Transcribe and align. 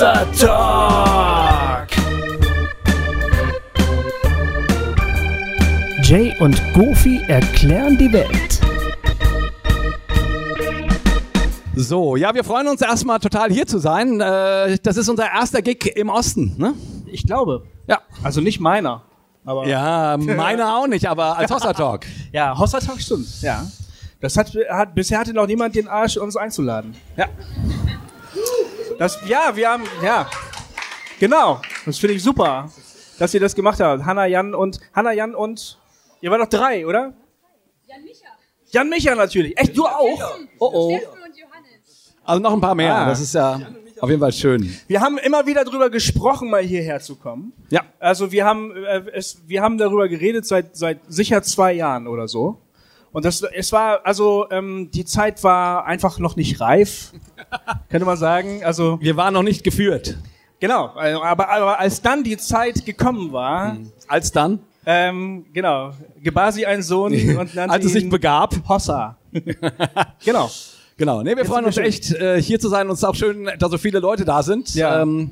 Hossa 0.00 0.24
Talk. 0.32 1.88
Jay 6.02 6.34
und 6.40 6.58
Goofy 6.72 7.20
erklären 7.28 7.98
die 7.98 8.10
Welt. 8.10 8.60
So, 11.74 12.16
ja, 12.16 12.34
wir 12.34 12.44
freuen 12.44 12.68
uns 12.68 12.80
erstmal 12.80 13.18
total 13.18 13.50
hier 13.52 13.66
zu 13.66 13.76
sein. 13.76 14.22
Äh, 14.22 14.78
Das 14.82 14.96
ist 14.96 15.10
unser 15.10 15.30
erster 15.30 15.60
Gig 15.60 15.84
im 15.96 16.08
Osten, 16.08 16.54
ne? 16.56 16.72
Ich 17.12 17.26
glaube. 17.26 17.66
Ja. 17.86 17.98
Also 18.22 18.40
nicht 18.40 18.58
meiner. 18.58 19.02
Aber 19.44 19.66
Ja, 19.66 20.16
meiner 20.16 20.76
auch 20.78 20.86
nicht, 20.86 21.10
aber 21.10 21.36
als 21.36 21.50
Hossa 21.50 21.74
Talk. 21.74 22.06
ja 22.32 22.58
Hossa 22.58 22.80
Talk 22.80 23.02
stimmt. 23.02 23.42
Ja. 23.42 23.66
Das 24.22 24.38
hat, 24.38 24.50
hat 24.70 24.94
bisher 24.94 25.18
hatte 25.18 25.34
noch 25.34 25.46
niemand 25.46 25.74
den 25.74 25.88
Arsch, 25.88 26.16
uns 26.16 26.38
einzuladen. 26.38 26.94
Ja. 27.18 27.26
Das, 28.98 29.18
ja, 29.26 29.54
wir 29.54 29.70
haben, 29.70 29.84
ja. 30.02 30.28
Genau. 31.18 31.60
Das 31.86 31.98
finde 31.98 32.16
ich 32.16 32.22
super, 32.22 32.70
dass 33.18 33.34
ihr 33.34 33.40
das 33.40 33.54
gemacht 33.54 33.80
habt. 33.80 34.04
Hanna, 34.04 34.26
Jan 34.26 34.54
und, 34.54 34.80
Hanna, 34.94 35.12
Jan 35.12 35.34
und, 35.34 35.78
ihr 36.20 36.30
wart 36.30 36.42
doch 36.42 36.58
drei, 36.58 36.86
oder? 36.86 37.12
Jan 37.86 38.02
Micha. 38.04 38.26
Jan 38.70 38.88
Micha 38.88 39.14
natürlich. 39.14 39.58
Echt, 39.58 39.76
du 39.76 39.86
auch? 39.86 40.38
Oh, 40.58 40.70
oh. 40.72 40.96
Steffen 40.96 41.22
und 41.22 41.36
Johannes. 41.36 42.14
Also 42.24 42.42
noch 42.42 42.52
ein 42.52 42.60
paar 42.60 42.74
mehr. 42.74 42.94
Ah. 42.94 43.06
Das 43.06 43.20
ist 43.20 43.34
ja 43.34 43.60
auf 44.00 44.08
jeden 44.08 44.20
Fall 44.20 44.32
schön. 44.32 44.74
Wir 44.86 45.00
haben 45.00 45.18
immer 45.18 45.46
wieder 45.46 45.64
drüber 45.64 45.90
gesprochen, 45.90 46.48
mal 46.48 46.62
hierher 46.62 47.00
zu 47.00 47.16
kommen. 47.16 47.52
Ja. 47.68 47.82
Also 47.98 48.32
wir 48.32 48.46
haben, 48.46 48.74
äh, 48.76 49.02
es, 49.12 49.42
wir 49.46 49.60
haben 49.60 49.76
darüber 49.76 50.08
geredet 50.08 50.46
seit, 50.46 50.74
seit 50.74 51.00
sicher 51.08 51.42
zwei 51.42 51.74
Jahren 51.74 52.06
oder 52.06 52.26
so. 52.26 52.62
Und 53.12 53.24
das, 53.24 53.42
es 53.42 53.72
war, 53.72 54.00
also 54.04 54.46
ähm, 54.50 54.90
die 54.92 55.04
Zeit 55.04 55.42
war 55.42 55.84
einfach 55.84 56.18
noch 56.18 56.36
nicht 56.36 56.60
reif, 56.60 57.12
könnte 57.88 58.06
man 58.06 58.16
sagen. 58.16 58.62
Also 58.64 58.98
Wir 59.00 59.16
waren 59.16 59.34
noch 59.34 59.42
nicht 59.42 59.64
geführt. 59.64 60.16
genau, 60.60 60.94
äh, 60.96 61.12
aber, 61.14 61.48
aber 61.48 61.80
als 61.80 62.02
dann 62.02 62.22
die 62.22 62.36
Zeit 62.36 62.86
gekommen 62.86 63.32
war, 63.32 63.76
Als 64.06 64.30
dann, 64.30 64.60
ähm, 64.86 65.46
genau, 65.52 65.92
gebar 66.22 66.52
sie 66.52 66.66
einen 66.66 66.82
Sohn 66.82 67.12
und 67.38 67.54
nannte 67.54 67.70
als 67.70 67.84
es 67.84 67.92
sich 67.92 68.08
begab. 68.08 68.54
Hossa. 68.68 69.16
genau. 70.24 70.50
Genau. 70.96 71.22
Nee, 71.22 71.34
wir 71.34 71.46
freuen 71.46 71.64
uns 71.64 71.78
echt, 71.78 72.12
äh, 72.12 72.42
hier 72.42 72.60
zu 72.60 72.68
sein. 72.68 72.86
Und 72.86 72.92
es 72.92 72.98
ist 72.98 73.04
auch 73.04 73.14
schön, 73.14 73.48
dass 73.58 73.70
so 73.70 73.78
viele 73.78 74.00
Leute 74.00 74.26
da 74.26 74.42
sind. 74.42 74.74
Ja. 74.74 75.00
Ähm, 75.00 75.30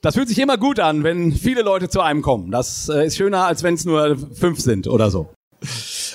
das 0.00 0.14
fühlt 0.14 0.28
sich 0.28 0.38
immer 0.40 0.58
gut 0.58 0.80
an, 0.80 1.04
wenn 1.04 1.32
viele 1.32 1.62
Leute 1.62 1.88
zu 1.88 2.00
einem 2.00 2.20
kommen. 2.20 2.50
Das 2.50 2.88
äh, 2.88 3.06
ist 3.06 3.16
schöner, 3.16 3.44
als 3.46 3.62
wenn 3.62 3.74
es 3.74 3.84
nur 3.84 4.16
fünf 4.34 4.58
sind 4.60 4.88
oder 4.88 5.10
so. 5.10 5.28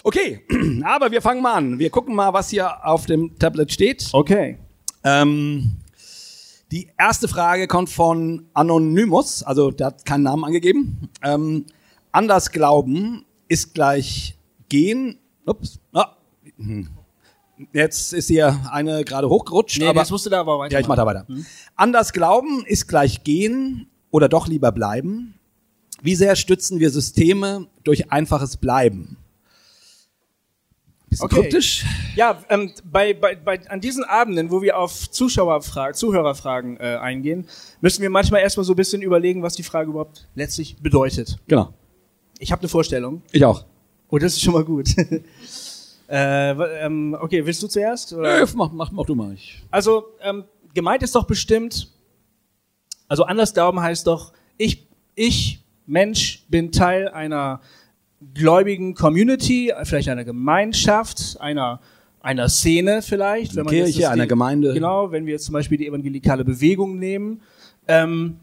Okay, 0.04 0.42
aber 0.84 1.12
wir 1.12 1.22
fangen 1.22 1.42
mal 1.42 1.54
an. 1.54 1.80
Wir 1.80 1.90
gucken 1.90 2.14
mal, 2.14 2.34
was 2.34 2.50
hier 2.50 2.86
auf 2.86 3.06
dem 3.06 3.40
Tablet 3.40 3.72
steht. 3.72 4.10
Okay. 4.12 4.58
Ähm, 5.04 5.78
die 6.72 6.90
erste 6.98 7.30
Frage 7.30 7.68
kommt 7.68 7.90
von 7.90 8.48
Anonymous, 8.54 9.44
also 9.44 9.72
der 9.72 9.88
hat 9.88 10.06
keinen 10.06 10.24
Namen 10.24 10.44
angegeben. 10.44 11.10
Ähm, 11.22 11.66
anders 12.12 12.52
glauben 12.52 13.26
ist 13.48 13.74
gleich 13.74 14.38
gehen. 14.68 15.20
Ups. 15.46 15.80
Ah. 15.94 16.18
hm. 16.58 16.90
Jetzt 17.72 18.12
ist 18.14 18.28
hier 18.28 18.60
eine 18.72 19.06
gerade 19.06 19.30
hochgerutscht. 19.30 19.80
Nee, 19.80 19.88
aber 19.88 20.02
das 20.02 20.12
musst 20.12 20.26
du 20.26 20.30
da 20.30 20.42
aber 20.42 20.60
weiter. 20.60 20.74
ja, 20.74 20.80
ich 20.80 20.88
mach 20.88 20.96
da 20.96 21.06
weiter. 21.06 21.26
Anders 21.76 22.12
glauben 22.12 22.66
ist 22.66 22.88
gleich 22.88 23.24
gehen 23.24 23.88
oder 24.12 24.28
doch 24.28 24.48
lieber 24.48 24.72
bleiben. 24.72 25.36
Wie 26.02 26.16
sehr 26.16 26.36
stützen 26.36 26.80
wir 26.80 26.90
Systeme 26.90 27.68
durch 27.84 28.12
einfaches 28.12 28.58
Bleiben? 28.58 29.18
Bisschen 31.14 31.26
Okay. 31.26 31.42
kryptisch. 31.42 31.86
Ja, 32.16 32.44
ähm, 32.50 32.72
bei, 32.84 33.14
bei, 33.14 33.36
bei, 33.36 33.60
an 33.70 33.82
diesen 33.82 34.04
Abenden, 34.04 34.50
wo 34.50 34.64
wir 34.64 34.80
auf 34.80 35.12
Zuschauerfragen, 35.12 35.94
Zuhörerfragen 35.94 36.78
äh, 36.78 36.98
eingehen, 37.00 37.46
müssen 37.82 38.02
wir 38.02 38.10
manchmal 38.10 38.42
erstmal 38.42 38.64
so 38.64 38.74
ein 38.74 38.76
bisschen 38.76 39.04
überlegen, 39.04 39.44
was 39.44 39.54
die 39.54 39.62
Frage 39.62 39.92
überhaupt 39.92 40.28
letztlich 40.34 40.78
bedeutet. 40.78 41.38
Genau. 41.48 41.72
Ich 42.40 42.52
habe 42.52 42.62
eine 42.62 42.70
Vorstellung. 42.70 43.22
Ich 43.32 43.46
auch. 43.46 43.64
Oh, 44.10 44.18
das 44.18 44.34
ist 44.34 44.42
schon 44.42 44.54
mal 44.54 44.66
gut. 44.66 44.90
äh, 46.10 46.52
ähm, 46.52 47.16
okay, 47.20 47.46
willst 47.46 47.62
du 47.62 47.68
zuerst? 47.68 48.14
Oder? 48.14 48.42
Äh, 48.42 48.48
mach, 48.56 48.72
mach, 48.72 48.92
mach 48.92 49.06
du 49.06 49.14
mal. 49.14 49.34
Ich. 49.34 49.62
Also, 49.70 50.06
ähm, 50.22 50.46
gemeint 50.74 51.04
ist 51.04 51.14
doch 51.14 51.26
bestimmt, 51.26 51.92
also 53.08 53.24
anders 53.24 53.54
glauben 53.54 53.80
heißt 53.80 54.08
doch, 54.08 54.34
ich, 54.58 54.88
ich, 55.14 55.64
Mensch, 55.86 56.44
bin 56.50 56.72
Teil 56.72 57.08
einer 57.10 57.62
gläubigen 58.34 58.94
Community, 58.94 59.72
vielleicht 59.84 60.10
einer 60.10 60.24
Gemeinschaft, 60.24 61.38
einer, 61.40 61.80
einer 62.22 62.50
Szene 62.50 63.02
vielleicht. 63.02 63.56
Wenn 63.56 63.66
man 63.66 63.74
jetzt 63.74 63.86
Kirche, 63.86 64.02
das 64.02 64.12
einer 64.12 64.28
Gemeinde. 64.28 64.74
Genau, 64.74 65.12
wenn 65.12 65.26
wir 65.26 65.34
jetzt 65.34 65.46
zum 65.46 65.54
Beispiel 65.54 65.78
die 65.78 65.88
evangelikale 65.88 66.46
Bewegung 66.46 66.98
nehmen. 66.98 67.42
Ähm, 67.88 68.38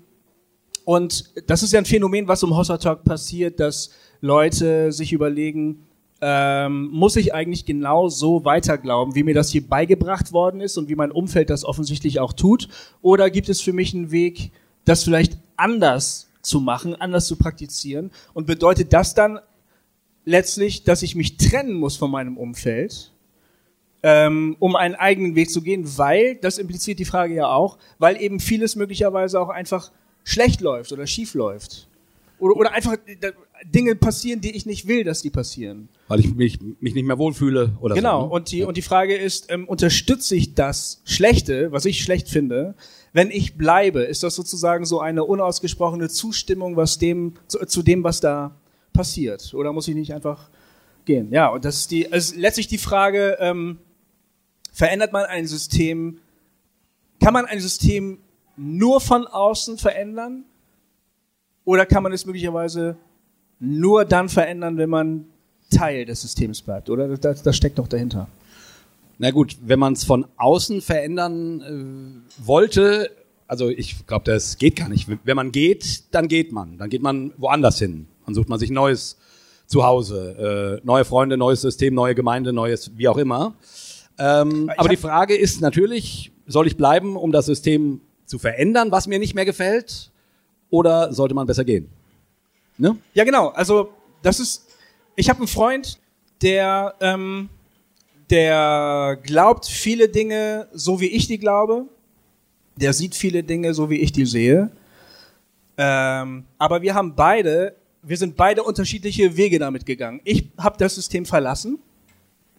und 0.85 1.33
das 1.47 1.63
ist 1.63 1.73
ja 1.73 1.79
ein 1.79 1.85
Phänomen, 1.85 2.29
was 2.29 2.43
um 2.43 2.57
Hossa 2.57 2.77
Talk 2.79 3.05
passiert, 3.05 3.61
dass 3.61 3.91
Leute 4.21 4.93
sich 4.93 5.13
überlegen, 5.13 5.87
ähm, 6.21 6.89
muss 6.93 7.17
ich 7.17 7.33
eigentlich 7.33 7.65
genau 7.65 8.09
so 8.09 8.45
weiterglauben, 8.45 9.15
wie 9.15 9.23
mir 9.23 9.35
das 9.35 9.51
hier 9.51 9.67
beigebracht 9.67 10.33
worden 10.33 10.61
ist 10.61 10.77
und 10.77 10.89
wie 10.89 10.95
mein 10.95 11.11
Umfeld 11.11 11.51
das 11.51 11.65
offensichtlich 11.65 12.21
auch 12.21 12.33
tut? 12.33 12.69
Oder 13.01 13.31
gibt 13.31 13.49
es 13.49 13.61
für 13.61 13.73
mich 13.73 13.95
einen 13.95 14.11
Weg, 14.11 14.53
das 14.85 15.05
vielleicht 15.05 15.39
anders 15.57 16.29
zu 16.43 16.61
machen, 16.61 16.95
anders 16.95 17.27
zu 17.27 17.37
praktizieren? 17.37 18.11
Und 18.35 18.47
bedeutet 18.47 18.93
das 18.93 19.15
dann 19.15 19.41
letztlich, 20.25 20.85
dass 20.85 21.03
ich 21.03 21.15
mich 21.15 21.37
trennen 21.37 21.75
muss 21.75 21.97
von 21.97 22.11
meinem 22.11 22.37
Umfeld? 22.37 23.13
ähm, 24.03 24.57
um 24.59 24.77
einen 24.77 24.95
eigenen 24.95 25.35
Weg 25.35 25.51
zu 25.51 25.63
gehen, 25.63 25.85
weil, 25.99 26.37
das 26.37 26.59
impliziert 26.59 26.99
die 26.99 27.05
Frage 27.05 27.35
ja 27.35 27.49
auch, 27.49 27.79
weil 27.99 28.21
eben 28.21 28.41
vieles 28.41 28.77
möglicherweise 28.77 29.41
auch 29.41 29.49
einfach 29.49 29.93
schlecht 30.25 30.61
läuft 30.61 30.93
oder 30.93 31.07
schief 31.07 31.35
läuft. 31.35 31.87
Oder, 32.39 32.57
oder 32.57 32.73
einfach 32.73 32.95
äh, 32.95 33.33
Dinge 33.67 33.95
passieren, 33.97 34.41
die 34.41 34.53
ich 34.53 34.65
nicht 34.65 34.89
will, 34.89 35.05
dass 35.05 35.21
die 35.21 35.29
passieren. 35.29 35.91
Weil 36.09 36.21
ich 36.21 36.35
mich, 36.35 36.59
mich 36.81 36.95
nicht 36.95 37.05
mehr 37.05 37.19
wohlfühle 37.19 37.77
oder 37.81 37.95
Genau, 37.95 38.23
so. 38.23 38.27
ne? 38.27 38.33
und, 38.33 38.51
die, 38.51 38.63
und 38.63 38.77
die 38.79 38.83
Frage 38.83 39.15
ist, 39.15 39.53
ähm, 39.53 39.69
unterstütze 39.69 40.35
ich 40.35 40.55
das 40.55 41.03
Schlechte, 41.05 41.71
was 41.71 41.85
ich 41.85 42.03
schlecht 42.03 42.29
finde, 42.29 42.75
wenn 43.13 43.31
ich 43.31 43.59
bleibe? 43.59 44.03
Ist 44.03 44.23
das 44.23 44.35
sozusagen 44.35 44.87
so 44.87 45.01
eine 45.01 45.25
unausgesprochene 45.25 46.09
Zustimmung 46.09 46.77
was 46.77 46.97
dem, 46.97 47.35
zu, 47.49 47.59
zu 47.67 47.83
dem, 47.83 48.05
was 48.05 48.21
da 48.21 48.57
passiert? 48.93 49.55
Oder 49.55 49.73
muss 49.73 49.89
ich 49.89 49.95
nicht 49.95 50.13
einfach 50.13 50.49
gehen? 51.05 51.33
Ja, 51.33 51.49
und 51.49 51.65
das 51.65 51.77
ist 51.77 51.91
die, 51.91 52.11
also 52.13 52.35
letztlich 52.37 52.69
die 52.69 52.79
Frage, 52.79 53.37
ähm, 53.41 53.79
verändert 54.73 55.13
man 55.13 55.25
ein 55.25 55.47
System, 55.47 56.19
kann 57.21 57.33
man 57.33 57.47
ein 57.47 57.61
System 57.61 58.19
nur 58.57 59.01
von 59.01 59.27
außen 59.27 59.79
verändern? 59.79 60.45
Oder 61.65 61.87
kann 61.87 62.03
man 62.03 62.13
es 62.13 62.27
möglicherweise 62.27 62.97
nur 63.59 64.05
dann 64.05 64.29
verändern, 64.29 64.79
wenn 64.79 64.91
man 64.91 65.27
Teil 65.71 66.05
des 66.05 66.23
Systems 66.23 66.63
bleibt, 66.63 66.91
oder? 66.91 67.17
Das, 67.17 67.43
das 67.43 67.57
steckt 67.57 67.79
doch 67.79 67.89
dahinter. 67.89 68.29
Na 69.19 69.31
gut, 69.31 69.57
wenn 69.63 69.79
man 69.79 69.93
es 69.93 70.05
von 70.05 70.27
außen 70.37 70.81
verändern 70.81 71.61
äh, 71.61 72.47
wollte, 72.47 73.11
also 73.47 73.69
ich 73.69 74.07
glaube, 74.07 74.25
das 74.25 74.59
geht 74.59 74.77
gar 74.77 74.89
nicht. 74.89 75.09
Wenn 75.25 75.37
man 75.37 75.53
geht, 75.53 76.15
dann 76.15 76.29
geht 76.29 76.53
man. 76.53 76.79
Dann 76.79 76.89
geht 76.89 77.03
man 77.03 77.33
woanders 77.37 77.79
hin. 77.79 78.07
Dann 78.31 78.35
sucht 78.37 78.49
man 78.49 78.61
sich 78.61 78.71
ein 78.71 78.75
neues 78.75 79.17
Zuhause, 79.67 80.81
äh, 80.81 80.87
neue 80.87 81.05
Freunde, 81.05 81.37
neues 81.37 81.63
System, 81.63 81.95
neue 81.95 82.15
Gemeinde, 82.15 82.53
neues, 82.53 82.93
wie 82.97 83.09
auch 83.09 83.19
immer. 83.19 83.55
Ähm, 84.19 84.71
aber 84.77 84.89
die 84.89 84.97
Frage 84.97 85.37
ist 85.37 85.61
natürlich, 85.61 86.31
soll 86.47 86.69
ich 86.69 86.77
bleiben, 86.77 87.17
um 87.17 87.33
das 87.33 87.47
System 87.47 88.01
zu 88.27 88.39
verändern, 88.39 88.93
was 88.93 89.09
mir 89.09 89.19
nicht 89.19 89.35
mehr 89.35 89.45
gefällt? 89.45 90.13
Oder 90.71 91.13
sollte 91.13 91.35
man 91.35 91.49
besser 91.49 91.65
gehen? 91.65 91.89
Ne? 92.79 92.97
Ja, 93.15 93.25
genau. 93.25 93.49
Also 93.49 93.91
das 94.23 94.39
ist. 94.39 94.67
Ich 95.17 95.29
habe 95.29 95.41
einen 95.41 95.49
Freund, 95.49 95.99
der 96.41 96.95
ähm, 97.01 97.49
der 98.31 99.19
glaubt 99.25 99.67
viele 99.67 100.09
Dinge 100.09 100.69
so 100.73 101.01
wie 101.01 101.09
ich 101.09 101.27
die 101.27 101.39
glaube. 101.39 101.87
Der 102.77 102.93
sieht 102.93 103.17
viele 103.17 103.43
Dinge 103.43 103.75
so 103.75 103.91
wie 103.91 103.97
ich 103.97 104.13
die 104.13 104.25
sehe. 104.25 104.71
Ähm, 105.77 106.45
aber 106.59 106.83
wir 106.83 106.95
haben 106.95 107.17
beide, 107.17 107.75
wir 108.03 108.17
sind 108.17 108.37
beide 108.37 108.63
unterschiedliche 108.63 109.37
Wege 109.37 109.59
damit 109.59 109.87
gegangen. 109.87 110.21
Ich 110.25 110.51
habe 110.59 110.77
das 110.79 110.95
System 110.95 111.27
verlassen, 111.27 111.79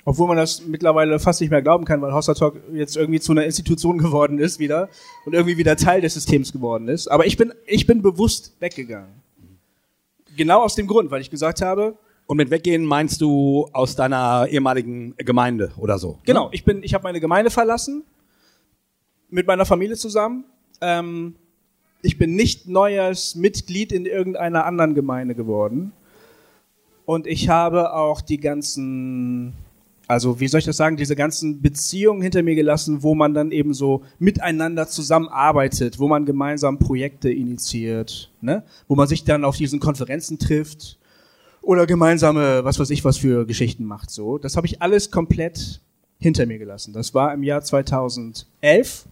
obwohl 0.06 0.28
man 0.28 0.38
das 0.38 0.66
mittlerweile 0.66 1.20
fast 1.20 1.42
nicht 1.42 1.50
mehr 1.50 1.62
glauben 1.62 1.86
kann, 1.86 2.02
weil 2.02 2.14
Hossa 2.14 2.34
Talk 2.34 2.58
jetzt 2.74 2.98
irgendwie 2.98 3.20
zu 3.20 3.32
einer 3.32 3.46
Institution 3.46 3.98
geworden 4.00 4.40
ist 4.40 4.60
wieder 4.60 4.90
und 5.26 5.34
irgendwie 5.34 5.58
wieder 5.58 5.76
Teil 5.76 6.02
des 6.02 6.14
Systems 6.14 6.52
geworden 6.52 6.88
ist. 6.88 7.08
Aber 7.08 7.26
ich 7.26 7.38
bin, 7.38 7.54
ich 7.66 7.88
bin 7.88 8.02
bewusst 8.02 8.56
weggegangen. 8.60 9.22
Genau 10.38 10.62
aus 10.62 10.76
dem 10.76 10.88
Grund, 10.88 11.12
weil 11.12 11.22
ich 11.22 11.30
gesagt 11.30 11.62
habe, 11.62 11.98
Und 12.32 12.38
mit 12.38 12.50
weggehen 12.50 12.86
meinst 12.86 13.20
du 13.20 13.68
aus 13.74 13.98
deiner 13.98 14.48
ehemaligen 14.50 15.14
Gemeinde 15.18 15.74
oder 15.76 15.98
so? 15.98 16.20
Genau, 16.24 16.48
ich 16.54 16.64
bin, 16.64 16.82
ich 16.82 16.94
habe 16.94 17.04
meine 17.04 17.20
Gemeinde 17.20 17.52
verlassen 17.52 18.06
mit 19.30 19.48
meiner 19.48 19.66
Familie 19.66 19.98
zusammen. 19.98 20.46
Ähm, 20.80 21.36
ich 22.02 22.18
bin 22.18 22.36
nicht 22.36 22.68
neues 22.68 23.36
Mitglied 23.36 23.92
in 23.92 24.06
irgendeiner 24.06 24.66
anderen 24.66 24.96
Gemeinde 24.96 25.36
geworden. 25.36 25.92
Und 27.06 27.28
ich 27.28 27.50
habe 27.50 27.94
auch 27.94 28.22
die 28.22 28.40
ganzen 28.40 29.54
Also 30.08 30.40
wie 30.40 30.48
soll 30.48 30.60
ich 30.60 30.66
das 30.66 30.78
sagen, 30.78 30.98
diese 30.98 31.16
ganzen 31.16 31.62
Beziehungen 31.62 32.22
hinter 32.22 32.44
mir 32.44 32.56
gelassen, 32.56 33.02
wo 33.02 33.16
man 33.16 33.34
dann 33.34 33.52
eben 33.52 33.74
so 33.74 34.04
miteinander 34.20 34.88
zusammenarbeitet, 34.88 36.00
wo 36.00 36.08
man 36.10 36.26
gemeinsam 36.26 36.80
Projekte 36.80 37.32
initiiert, 37.32 38.30
ne? 38.42 38.64
wo 38.90 38.96
man 38.96 39.08
sich 39.08 39.24
dann 39.24 39.46
auf 39.46 39.56
diesen 39.56 39.80
Konferenzen 39.80 40.38
trifft 40.38 41.00
oder 41.62 41.86
gemeinsame, 41.86 42.64
was 42.64 42.78
weiß 42.78 42.90
ich, 42.90 43.06
was 43.06 43.18
für 43.18 43.46
Geschichten 43.46 43.86
macht. 43.86 44.10
So, 44.10 44.38
das 44.38 44.58
habe 44.58 44.68
ich 44.68 44.82
alles 44.82 45.12
komplett 45.12 45.80
hinter 46.20 46.46
mir 46.46 46.60
gelassen. 46.60 46.94
Das 46.94 47.14
war 47.14 47.34
im 47.34 47.44
Jahr 47.44 47.62
2011. 47.62 49.06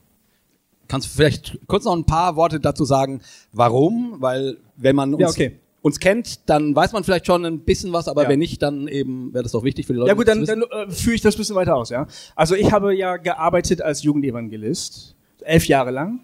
Kannst 0.90 1.08
du 1.08 1.12
vielleicht 1.16 1.58
kurz 1.68 1.86
noch 1.86 1.96
ein 1.96 2.04
paar 2.04 2.36
Worte 2.36 2.60
dazu 2.60 2.84
sagen, 2.84 3.22
warum? 3.54 4.16
Weil 4.20 4.58
wenn 4.76 4.96
man 4.96 5.14
uns, 5.14 5.22
Ja, 5.22 5.30
okay. 5.30 5.60
uns 5.82 6.00
kennt, 6.00 6.50
dann 6.50 6.76
weiß 6.76 6.92
man 6.94 7.04
vielleicht 7.04 7.28
schon 7.28 7.46
ein 7.46 7.60
bisschen 7.60 7.94
was, 7.94 8.08
aber 8.10 8.24
Ja. 8.24 8.30
wenn 8.30 8.40
nicht, 8.40 8.62
dann 8.62 8.88
eben 8.90 9.32
wäre 9.34 9.44
das 9.44 9.52
doch 9.54 9.64
wichtig 9.64 9.86
für 9.86 9.94
die 9.94 10.00
Leute. 10.00 10.10
Ja 10.10 10.16
gut, 10.16 10.28
dann, 10.28 10.44
dann 10.46 10.64
äh, 10.64 10.90
führe 10.92 11.16
ich 11.16 11.22
das 11.22 11.36
ein 11.36 11.38
bisschen 11.38 11.56
weiter 11.56 11.76
aus, 11.76 11.90
ja. 11.92 12.08
Also 12.36 12.56
ich 12.56 12.72
habe 12.74 12.94
ja 12.96 13.18
gearbeitet 13.18 13.82
als 13.82 14.04
Jugendevangelist, 14.04 15.16
elf 15.42 15.68
Jahre 15.68 15.92
lang. 15.92 16.22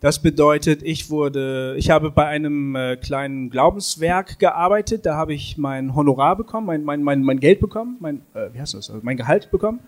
Das 0.00 0.18
bedeutet, 0.20 0.82
ich 0.82 1.10
wurde, 1.10 1.76
ich 1.76 1.90
habe 1.90 2.10
bei 2.10 2.24
einem 2.26 2.74
äh, 2.74 2.96
kleinen 2.96 3.50
Glaubenswerk 3.50 4.38
gearbeitet, 4.38 5.04
da 5.06 5.14
habe 5.14 5.34
ich 5.34 5.56
mein 5.58 5.94
Honorar 5.94 6.36
bekommen, 6.36 6.66
mein, 6.66 6.82
mein, 6.84 7.02
mein, 7.02 7.22
mein 7.22 7.38
Geld 7.38 7.60
bekommen, 7.60 7.96
mein, 8.00 8.22
äh, 8.34 8.48
wie 8.54 8.60
heißt 8.60 8.74
das, 8.74 8.88
also 8.90 9.02
mein 9.04 9.16
Gehalt 9.18 9.50
bekommen. 9.50 9.80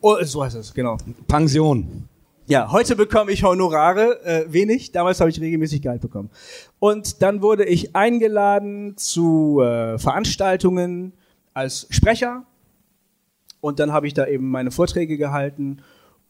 Oh, 0.00 0.16
so 0.22 0.44
heißt 0.44 0.56
es, 0.56 0.74
genau. 0.74 0.98
Pension. 1.28 2.08
Ja, 2.50 2.72
heute 2.72 2.96
bekomme 2.96 3.30
ich 3.30 3.44
Honorare, 3.44 4.24
äh, 4.24 4.50
wenig. 4.50 4.90
Damals 4.90 5.20
habe 5.20 5.28
ich 5.28 5.38
regelmäßig 5.38 5.82
Gehalt 5.82 6.00
bekommen. 6.00 6.30
Und 6.78 7.20
dann 7.20 7.42
wurde 7.42 7.66
ich 7.66 7.94
eingeladen 7.94 8.96
zu 8.96 9.60
äh, 9.60 9.98
Veranstaltungen 9.98 11.12
als 11.52 11.86
Sprecher. 11.90 12.46
Und 13.60 13.80
dann 13.80 13.92
habe 13.92 14.06
ich 14.06 14.14
da 14.14 14.26
eben 14.26 14.50
meine 14.50 14.70
Vorträge 14.70 15.18
gehalten. 15.18 15.82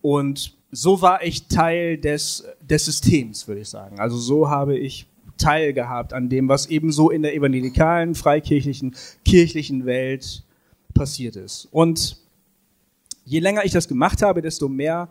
Und 0.03 0.57
so 0.73 1.03
war 1.03 1.23
ich 1.23 1.47
Teil 1.47 1.99
des, 1.99 2.45
des 2.69 2.87
Systems, 2.87 3.47
würde 3.47 3.61
ich 3.61 3.69
sagen. 3.69 4.01
Also 4.01 4.17
so 4.17 4.51
habe 4.51 4.77
ich 4.77 5.07
teilgehabt 5.37 6.13
an 6.13 6.29
dem, 6.29 6.49
was 6.49 6.67
eben 6.67 6.91
so 6.91 7.11
in 7.11 7.23
der 7.23 7.33
evangelikalen, 7.37 8.17
freikirchlichen, 8.17 8.97
kirchlichen 9.25 9.87
Welt 9.87 10.43
passiert 10.95 11.37
ist. 11.37 11.69
Und 11.71 12.17
je 13.25 13.39
länger 13.39 13.65
ich 13.65 13.71
das 13.71 13.87
gemacht 13.87 14.21
habe, 14.21 14.43
desto 14.43 14.69
mehr 14.69 15.09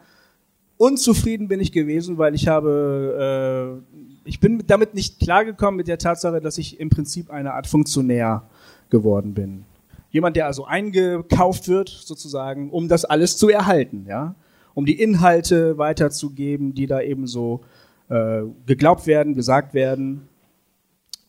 unzufrieden 0.77 1.47
bin 1.47 1.59
ich 1.59 1.71
gewesen, 1.71 2.17
weil 2.17 2.35
ich 2.35 2.47
habe, 2.47 3.81
äh, 4.25 4.29
ich 4.29 4.39
bin 4.39 4.63
damit 4.67 4.93
nicht 4.93 5.19
klargekommen 5.19 5.77
mit 5.77 5.87
der 5.87 5.97
Tatsache, 5.97 6.41
dass 6.41 6.57
ich 6.57 6.79
im 6.79 6.89
Prinzip 6.89 7.29
eine 7.29 7.53
Art 7.53 7.67
Funktionär 7.67 8.43
geworden 8.89 9.33
bin. 9.33 9.65
Jemand, 10.11 10.35
der 10.35 10.45
also 10.45 10.65
eingekauft 10.65 11.67
wird, 11.67 11.89
sozusagen, 11.89 12.69
um 12.69 12.87
das 12.87 13.05
alles 13.05 13.37
zu 13.37 13.49
erhalten, 13.49 14.05
ja, 14.07 14.35
um 14.73 14.85
die 14.85 14.99
Inhalte 14.99 15.77
weiterzugeben, 15.77 16.73
die 16.73 16.87
da 16.87 17.01
eben 17.01 17.27
so 17.27 17.61
äh, 18.09 18.43
geglaubt 18.65 19.07
werden, 19.07 19.33
gesagt 19.33 19.73
werden. 19.73 20.29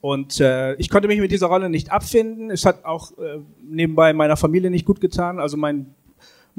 Und 0.01 0.41
äh, 0.41 0.75
ich 0.75 0.91
konnte 0.91 1.09
mich 1.09 1.19
mit 1.19 1.33
dieser 1.33 1.49
Rolle 1.49 1.69
nicht 1.69 1.91
abfinden. 1.91 2.51
Es 2.51 2.65
hat 2.65 2.85
auch 2.85 3.19
äh, 3.19 3.41
nebenbei 3.69 4.13
meiner 4.13 4.37
Familie 4.37 4.71
nicht 4.71 4.85
gut 4.85 5.01
getan. 5.01 5.41
Also 5.41 5.57
mein 5.57 5.95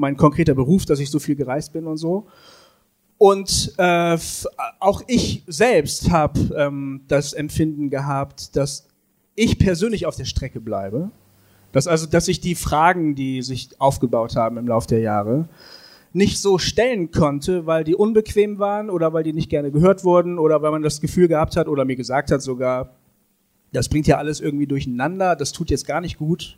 mein 0.00 0.16
konkreter 0.16 0.54
Beruf, 0.54 0.86
dass 0.86 0.98
ich 0.98 1.10
so 1.10 1.18
viel 1.18 1.36
gereist 1.36 1.72
bin 1.72 1.86
und 1.86 1.98
so. 1.98 2.26
Und 3.22 3.74
äh, 3.76 4.16
auch 4.78 5.02
ich 5.06 5.42
selbst 5.46 6.10
habe 6.10 6.40
ähm, 6.56 7.02
das 7.06 7.34
Empfinden 7.34 7.90
gehabt, 7.90 8.56
dass 8.56 8.88
ich 9.34 9.58
persönlich 9.58 10.06
auf 10.06 10.16
der 10.16 10.24
Strecke 10.24 10.58
bleibe. 10.58 11.10
Dass 11.70 11.86
also, 11.86 12.06
dass 12.06 12.28
ich 12.28 12.40
die 12.40 12.54
Fragen, 12.54 13.14
die 13.14 13.42
sich 13.42 13.78
aufgebaut 13.78 14.36
haben 14.36 14.56
im 14.56 14.66
Laufe 14.66 14.88
der 14.88 15.00
Jahre, 15.00 15.50
nicht 16.14 16.38
so 16.38 16.56
stellen 16.56 17.10
konnte, 17.10 17.66
weil 17.66 17.84
die 17.84 17.94
unbequem 17.94 18.58
waren 18.58 18.88
oder 18.88 19.12
weil 19.12 19.22
die 19.22 19.34
nicht 19.34 19.50
gerne 19.50 19.70
gehört 19.70 20.02
wurden 20.02 20.38
oder 20.38 20.62
weil 20.62 20.70
man 20.70 20.82
das 20.82 21.02
Gefühl 21.02 21.28
gehabt 21.28 21.56
hat 21.56 21.68
oder 21.68 21.84
mir 21.84 21.96
gesagt 21.96 22.30
hat 22.30 22.40
sogar, 22.40 22.94
das 23.70 23.90
bringt 23.90 24.06
ja 24.06 24.16
alles 24.16 24.40
irgendwie 24.40 24.66
durcheinander, 24.66 25.36
das 25.36 25.52
tut 25.52 25.68
jetzt 25.68 25.86
gar 25.86 26.00
nicht 26.00 26.16
gut. 26.16 26.56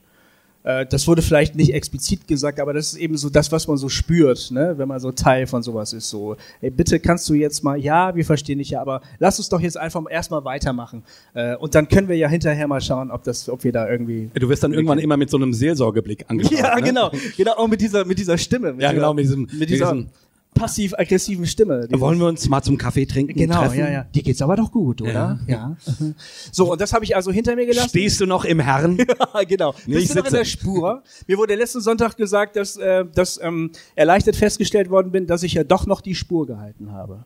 Äh, 0.64 0.86
Das 0.86 1.06
wurde 1.08 1.22
vielleicht 1.22 1.54
nicht 1.56 1.74
explizit 1.74 2.26
gesagt, 2.28 2.60
aber 2.60 2.72
das 2.72 2.92
ist 2.92 2.98
eben 2.98 3.16
so 3.16 3.28
das, 3.30 3.50
was 3.52 3.66
man 3.66 3.76
so 3.76 3.88
spürt, 3.88 4.50
ne? 4.50 4.74
wenn 4.76 4.88
man 4.88 5.00
so 5.00 5.10
Teil 5.12 5.46
von 5.46 5.62
sowas 5.62 5.92
ist. 5.92 6.08
So, 6.10 6.36
ey, 6.60 6.70
bitte 6.70 7.00
kannst 7.00 7.28
du 7.28 7.34
jetzt 7.34 7.64
mal, 7.64 7.76
ja, 7.78 8.14
wir 8.14 8.24
verstehen 8.24 8.58
dich 8.58 8.70
ja, 8.70 8.80
aber 8.80 9.00
lass 9.18 9.38
uns 9.38 9.48
doch 9.48 9.60
jetzt 9.60 9.76
einfach 9.76 10.02
erstmal 10.10 10.44
weitermachen. 10.44 11.02
Äh, 11.34 11.56
Und 11.56 11.74
dann 11.74 11.88
können 11.88 12.08
wir 12.08 12.16
ja 12.16 12.28
hinterher 12.28 12.68
mal 12.68 12.80
schauen, 12.80 13.10
ob 13.10 13.24
das, 13.24 13.48
ob 13.48 13.64
wir 13.64 13.72
da 13.72 13.88
irgendwie. 13.88 14.30
Du 14.34 14.48
wirst 14.48 14.62
dann 14.62 14.72
irgendwann 14.72 14.98
immer 14.98 15.16
mit 15.16 15.30
so 15.30 15.36
einem 15.36 15.52
Seelsorgeblick 15.52 16.24
angeschaut. 16.28 16.52
Ja, 16.58 16.74
ne? 16.76 16.82
genau, 16.82 17.10
genau, 17.36 17.52
auch 17.54 17.68
mit 17.68 17.80
dieser, 17.80 18.04
mit 18.04 18.18
dieser 18.18 18.38
Stimme. 18.38 18.72
Mit 18.72 18.82
Ja, 18.82 18.90
dieser, 18.90 19.00
genau, 19.00 19.14
mit 19.14 19.24
diesem- 19.24 19.48
mit 19.58 19.68
dieser 19.70 19.94
mit 19.94 20.04
diesem- 20.06 20.21
passiv-aggressiven 20.54 21.46
Stimme. 21.46 21.86
Wollen 21.90 22.18
wir 22.18 22.26
uns 22.26 22.48
mal 22.48 22.62
zum 22.62 22.78
Kaffee 22.78 23.06
trinken 23.06 23.34
Genau, 23.34 23.60
treffen? 23.60 23.78
ja, 23.78 23.90
ja. 23.90 24.04
Dir 24.04 24.22
geht's 24.22 24.42
aber 24.42 24.56
doch 24.56 24.70
gut, 24.70 25.02
oder? 25.02 25.40
Ja. 25.46 25.76
So, 26.52 26.72
und 26.72 26.80
das 26.80 26.92
habe 26.92 27.04
ich 27.04 27.16
also 27.16 27.32
hinter 27.32 27.56
mir 27.56 27.66
gelassen. 27.66 27.88
Stehst 27.88 28.20
du 28.20 28.26
noch 28.26 28.44
im 28.44 28.60
Herrn? 28.60 28.98
Ja, 29.34 29.44
genau. 29.44 29.74
Nee, 29.86 29.94
Bist 29.94 30.04
ich 30.06 30.12
du 30.12 30.18
noch 30.18 30.24
in 30.26 30.30
sitze. 30.30 30.36
der 30.36 30.44
Spur? 30.44 31.02
Mir 31.26 31.38
wurde 31.38 31.54
letzten 31.54 31.80
Sonntag 31.80 32.16
gesagt, 32.16 32.56
dass, 32.56 32.76
äh, 32.76 33.04
dass 33.14 33.40
ähm, 33.42 33.70
erleichtert 33.94 34.36
festgestellt 34.36 34.90
worden 34.90 35.10
bin, 35.10 35.26
dass 35.26 35.42
ich 35.42 35.54
ja 35.54 35.64
doch 35.64 35.86
noch 35.86 36.00
die 36.00 36.14
Spur 36.14 36.46
gehalten 36.46 36.92
habe. 36.92 37.24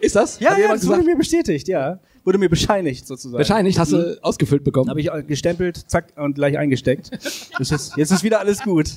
Ist 0.00 0.16
das? 0.16 0.38
Ja, 0.40 0.50
Hat 0.50 0.58
ja, 0.58 0.68
das 0.68 0.86
wurde 0.86 1.02
mir 1.02 1.16
bestätigt, 1.16 1.66
ja. 1.68 1.98
Wurde 2.24 2.38
mir 2.38 2.48
bescheinigt 2.50 3.06
sozusagen. 3.06 3.38
Wahrscheinlich 3.38 3.78
hast 3.78 3.92
du 3.92 4.18
ausgefüllt 4.22 4.64
bekommen. 4.64 4.90
Habe 4.90 5.00
ich 5.00 5.10
gestempelt, 5.26 5.82
zack, 5.90 6.12
und 6.16 6.34
gleich 6.34 6.58
eingesteckt. 6.58 7.10
Das 7.58 7.70
ist, 7.70 7.96
jetzt 7.96 8.10
ist 8.10 8.22
wieder 8.22 8.40
alles 8.40 8.60
gut. 8.62 8.90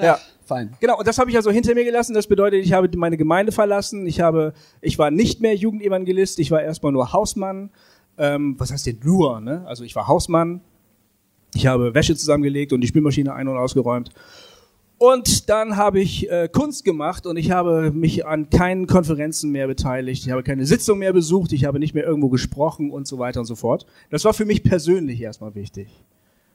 ja. 0.00 0.18
Fein. 0.48 0.74
Genau, 0.80 0.98
und 0.98 1.06
das 1.06 1.18
habe 1.18 1.30
ich 1.30 1.36
also 1.36 1.50
hinter 1.50 1.74
mir 1.74 1.84
gelassen. 1.84 2.14
Das 2.14 2.26
bedeutet, 2.26 2.64
ich 2.64 2.72
habe 2.72 2.88
meine 2.96 3.16
Gemeinde 3.16 3.52
verlassen. 3.52 4.06
Ich 4.06 4.20
habe, 4.20 4.54
ich 4.80 4.98
war 4.98 5.10
nicht 5.10 5.40
mehr 5.40 5.54
Jugendevangelist. 5.54 6.38
Ich 6.38 6.50
war 6.50 6.62
erstmal 6.62 6.90
nur 6.90 7.12
Hausmann. 7.12 7.70
Ähm, 8.16 8.56
was 8.58 8.72
heißt 8.72 8.86
denn 8.86 8.98
nur? 9.04 9.40
Ne? 9.40 9.64
Also 9.66 9.84
ich 9.84 9.94
war 9.94 10.08
Hausmann. 10.08 10.62
Ich 11.54 11.66
habe 11.66 11.94
Wäsche 11.94 12.16
zusammengelegt 12.16 12.72
und 12.72 12.80
die 12.80 12.88
Spülmaschine 12.88 13.32
ein- 13.32 13.46
und 13.46 13.56
ausgeräumt. 13.56 14.10
Und 14.98 15.48
dann 15.48 15.76
habe 15.76 16.00
ich 16.00 16.28
äh, 16.28 16.48
Kunst 16.48 16.84
gemacht 16.84 17.24
und 17.24 17.36
ich 17.36 17.52
habe 17.52 17.92
mich 17.92 18.26
an 18.26 18.50
keinen 18.50 18.88
Konferenzen 18.88 19.52
mehr 19.52 19.68
beteiligt. 19.68 20.26
Ich 20.26 20.32
habe 20.32 20.42
keine 20.42 20.66
Sitzung 20.66 20.98
mehr 20.98 21.12
besucht. 21.12 21.52
Ich 21.52 21.64
habe 21.64 21.78
nicht 21.78 21.94
mehr 21.94 22.04
irgendwo 22.04 22.28
gesprochen 22.28 22.90
und 22.90 23.06
so 23.06 23.18
weiter 23.18 23.40
und 23.40 23.46
so 23.46 23.54
fort. 23.54 23.86
Das 24.10 24.24
war 24.24 24.34
für 24.34 24.44
mich 24.44 24.64
persönlich 24.64 25.20
erstmal 25.20 25.54
wichtig. 25.54 25.88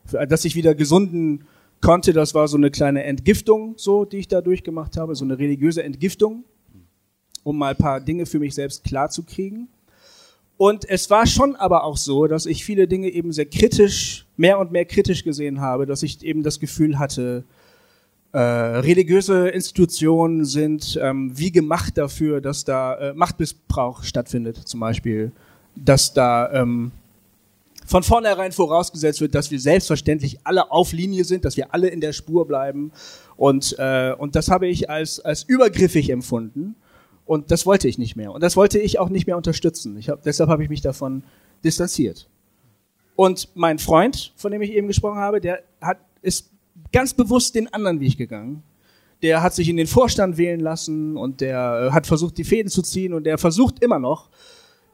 Für, 0.05 0.27
dass 0.27 0.43
ich 0.43 0.55
wieder 0.55 0.75
gesunden 0.75 1.45
konnte, 1.83 2.13
das 2.13 2.33
war 2.33 2.47
so 2.47 2.57
eine 2.57 2.71
kleine 2.71 3.03
Entgiftung, 3.03 3.75
so, 3.77 4.05
die 4.05 4.17
ich 4.17 4.27
da 4.27 4.41
durchgemacht 4.41 4.97
habe, 4.97 5.13
so 5.15 5.25
eine 5.25 5.37
religiöse 5.37 5.83
Entgiftung, 5.83 6.45
um 7.43 7.57
mal 7.57 7.71
ein 7.71 7.77
paar 7.77 7.99
Dinge 7.99 8.25
für 8.25 8.39
mich 8.39 8.55
selbst 8.55 8.83
klar 8.83 9.09
zu 9.09 9.23
kriegen. 9.23 9.67
Und 10.57 10.89
es 10.89 11.09
war 11.09 11.27
schon 11.27 11.55
aber 11.57 11.83
auch 11.83 11.97
so, 11.97 12.25
dass 12.27 12.45
ich 12.45 12.63
viele 12.63 12.87
Dinge 12.87 13.09
eben 13.09 13.33
sehr 13.33 13.45
kritisch, 13.45 14.25
mehr 14.37 14.59
und 14.59 14.71
mehr 14.71 14.85
kritisch 14.85 15.23
gesehen 15.23 15.59
habe, 15.59 15.85
dass 15.85 16.03
ich 16.03 16.23
eben 16.23 16.41
das 16.41 16.59
Gefühl 16.59 16.99
hatte, 16.99 17.43
äh, 18.31 18.39
religiöse 18.39 19.49
Institutionen 19.49 20.45
sind 20.45 20.97
ähm, 21.01 21.37
wie 21.37 21.51
gemacht 21.51 21.97
dafür, 21.97 22.39
dass 22.39 22.63
da 22.63 22.95
äh, 22.95 23.13
Machtmissbrauch 23.13 24.03
stattfindet, 24.03 24.57
zum 24.57 24.79
Beispiel, 24.79 25.33
dass 25.75 26.13
da 26.13 26.51
ähm, 26.53 26.91
von 27.85 28.03
vornherein 28.03 28.51
vorausgesetzt 28.51 29.21
wird, 29.21 29.35
dass 29.35 29.51
wir 29.51 29.59
selbstverständlich 29.59 30.39
alle 30.43 30.71
auf 30.71 30.93
Linie 30.93 31.25
sind, 31.25 31.45
dass 31.45 31.57
wir 31.57 31.73
alle 31.73 31.87
in 31.87 32.01
der 32.01 32.13
Spur 32.13 32.47
bleiben. 32.47 32.91
Und, 33.35 33.75
äh, 33.77 34.13
und 34.17 34.35
das 34.35 34.49
habe 34.49 34.67
ich 34.67 34.89
als, 34.89 35.19
als 35.19 35.43
übergriffig 35.43 36.09
empfunden. 36.09 36.75
Und 37.25 37.51
das 37.51 37.65
wollte 37.65 37.87
ich 37.87 37.97
nicht 37.97 38.15
mehr. 38.15 38.31
Und 38.31 38.43
das 38.43 38.55
wollte 38.55 38.79
ich 38.79 38.99
auch 38.99 39.09
nicht 39.09 39.27
mehr 39.27 39.37
unterstützen. 39.37 39.97
Ich 39.97 40.09
hab, 40.09 40.23
deshalb 40.23 40.49
habe 40.49 40.63
ich 40.63 40.69
mich 40.69 40.81
davon 40.81 41.23
distanziert. 41.63 42.27
Und 43.15 43.49
mein 43.55 43.79
Freund, 43.79 44.33
von 44.35 44.51
dem 44.51 44.61
ich 44.61 44.71
eben 44.71 44.87
gesprochen 44.87 45.19
habe, 45.19 45.39
der 45.39 45.63
hat, 45.81 45.99
ist 46.21 46.49
ganz 46.91 47.13
bewusst 47.13 47.55
den 47.55 47.73
anderen 47.73 47.99
Weg 47.99 48.17
gegangen. 48.17 48.63
Der 49.21 49.41
hat 49.41 49.53
sich 49.53 49.69
in 49.69 49.77
den 49.77 49.87
Vorstand 49.87 50.37
wählen 50.37 50.59
lassen 50.59 51.15
und 51.15 51.39
der 51.39 51.87
äh, 51.89 51.91
hat 51.91 52.07
versucht, 52.07 52.37
die 52.37 52.43
Fäden 52.43 52.69
zu 52.69 52.81
ziehen 52.81 53.13
und 53.13 53.23
der 53.23 53.37
versucht 53.37 53.81
immer 53.81 53.99
noch, 53.99 54.29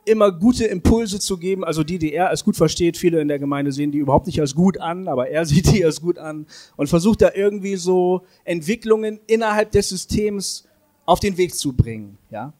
immer 0.09 0.31
gute 0.31 0.65
Impulse 0.65 1.19
zu 1.19 1.37
geben, 1.37 1.63
also 1.63 1.83
die, 1.83 1.99
die 1.99 2.13
er 2.13 2.29
als 2.29 2.43
gut 2.43 2.57
versteht. 2.57 2.97
Viele 2.97 3.21
in 3.21 3.27
der 3.27 3.39
Gemeinde 3.39 3.71
sehen 3.71 3.91
die 3.91 3.99
überhaupt 3.99 4.27
nicht 4.27 4.41
als 4.41 4.55
gut 4.55 4.79
an, 4.79 5.07
aber 5.07 5.29
er 5.29 5.45
sieht 5.47 5.71
die 5.71 5.85
als 5.85 6.01
gut 6.01 6.17
an 6.17 6.47
und 6.75 6.87
versucht 6.87 7.21
da 7.21 7.31
irgendwie 7.33 7.75
so 7.75 8.23
Entwicklungen 8.43 9.19
innerhalb 9.27 9.71
des 9.71 9.89
Systems 9.89 10.67
auf 11.05 11.19
den 11.19 11.37
Weg 11.37 11.55
zu 11.55 11.73
bringen, 11.73 12.17
ja. 12.29 12.53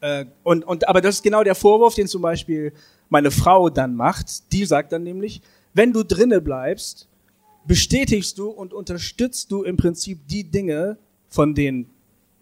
Äh, 0.00 0.26
und, 0.42 0.64
und, 0.64 0.86
aber 0.86 1.00
das 1.00 1.16
ist 1.16 1.22
genau 1.22 1.42
der 1.42 1.54
Vorwurf, 1.54 1.94
den 1.94 2.06
zum 2.06 2.20
Beispiel 2.20 2.72
meine 3.08 3.30
Frau 3.30 3.70
dann 3.70 3.94
macht. 3.94 4.52
Die 4.52 4.64
sagt 4.66 4.92
dann 4.92 5.02
nämlich, 5.02 5.40
wenn 5.72 5.92
du 5.92 6.02
drinne 6.02 6.40
bleibst, 6.40 7.08
bestätigst 7.66 8.38
du 8.38 8.48
und 8.50 8.74
unterstützt 8.74 9.50
du 9.50 9.62
im 9.62 9.76
Prinzip 9.76 10.28
die 10.28 10.44
Dinge, 10.44 10.98
von 11.28 11.54
denen 11.54 11.90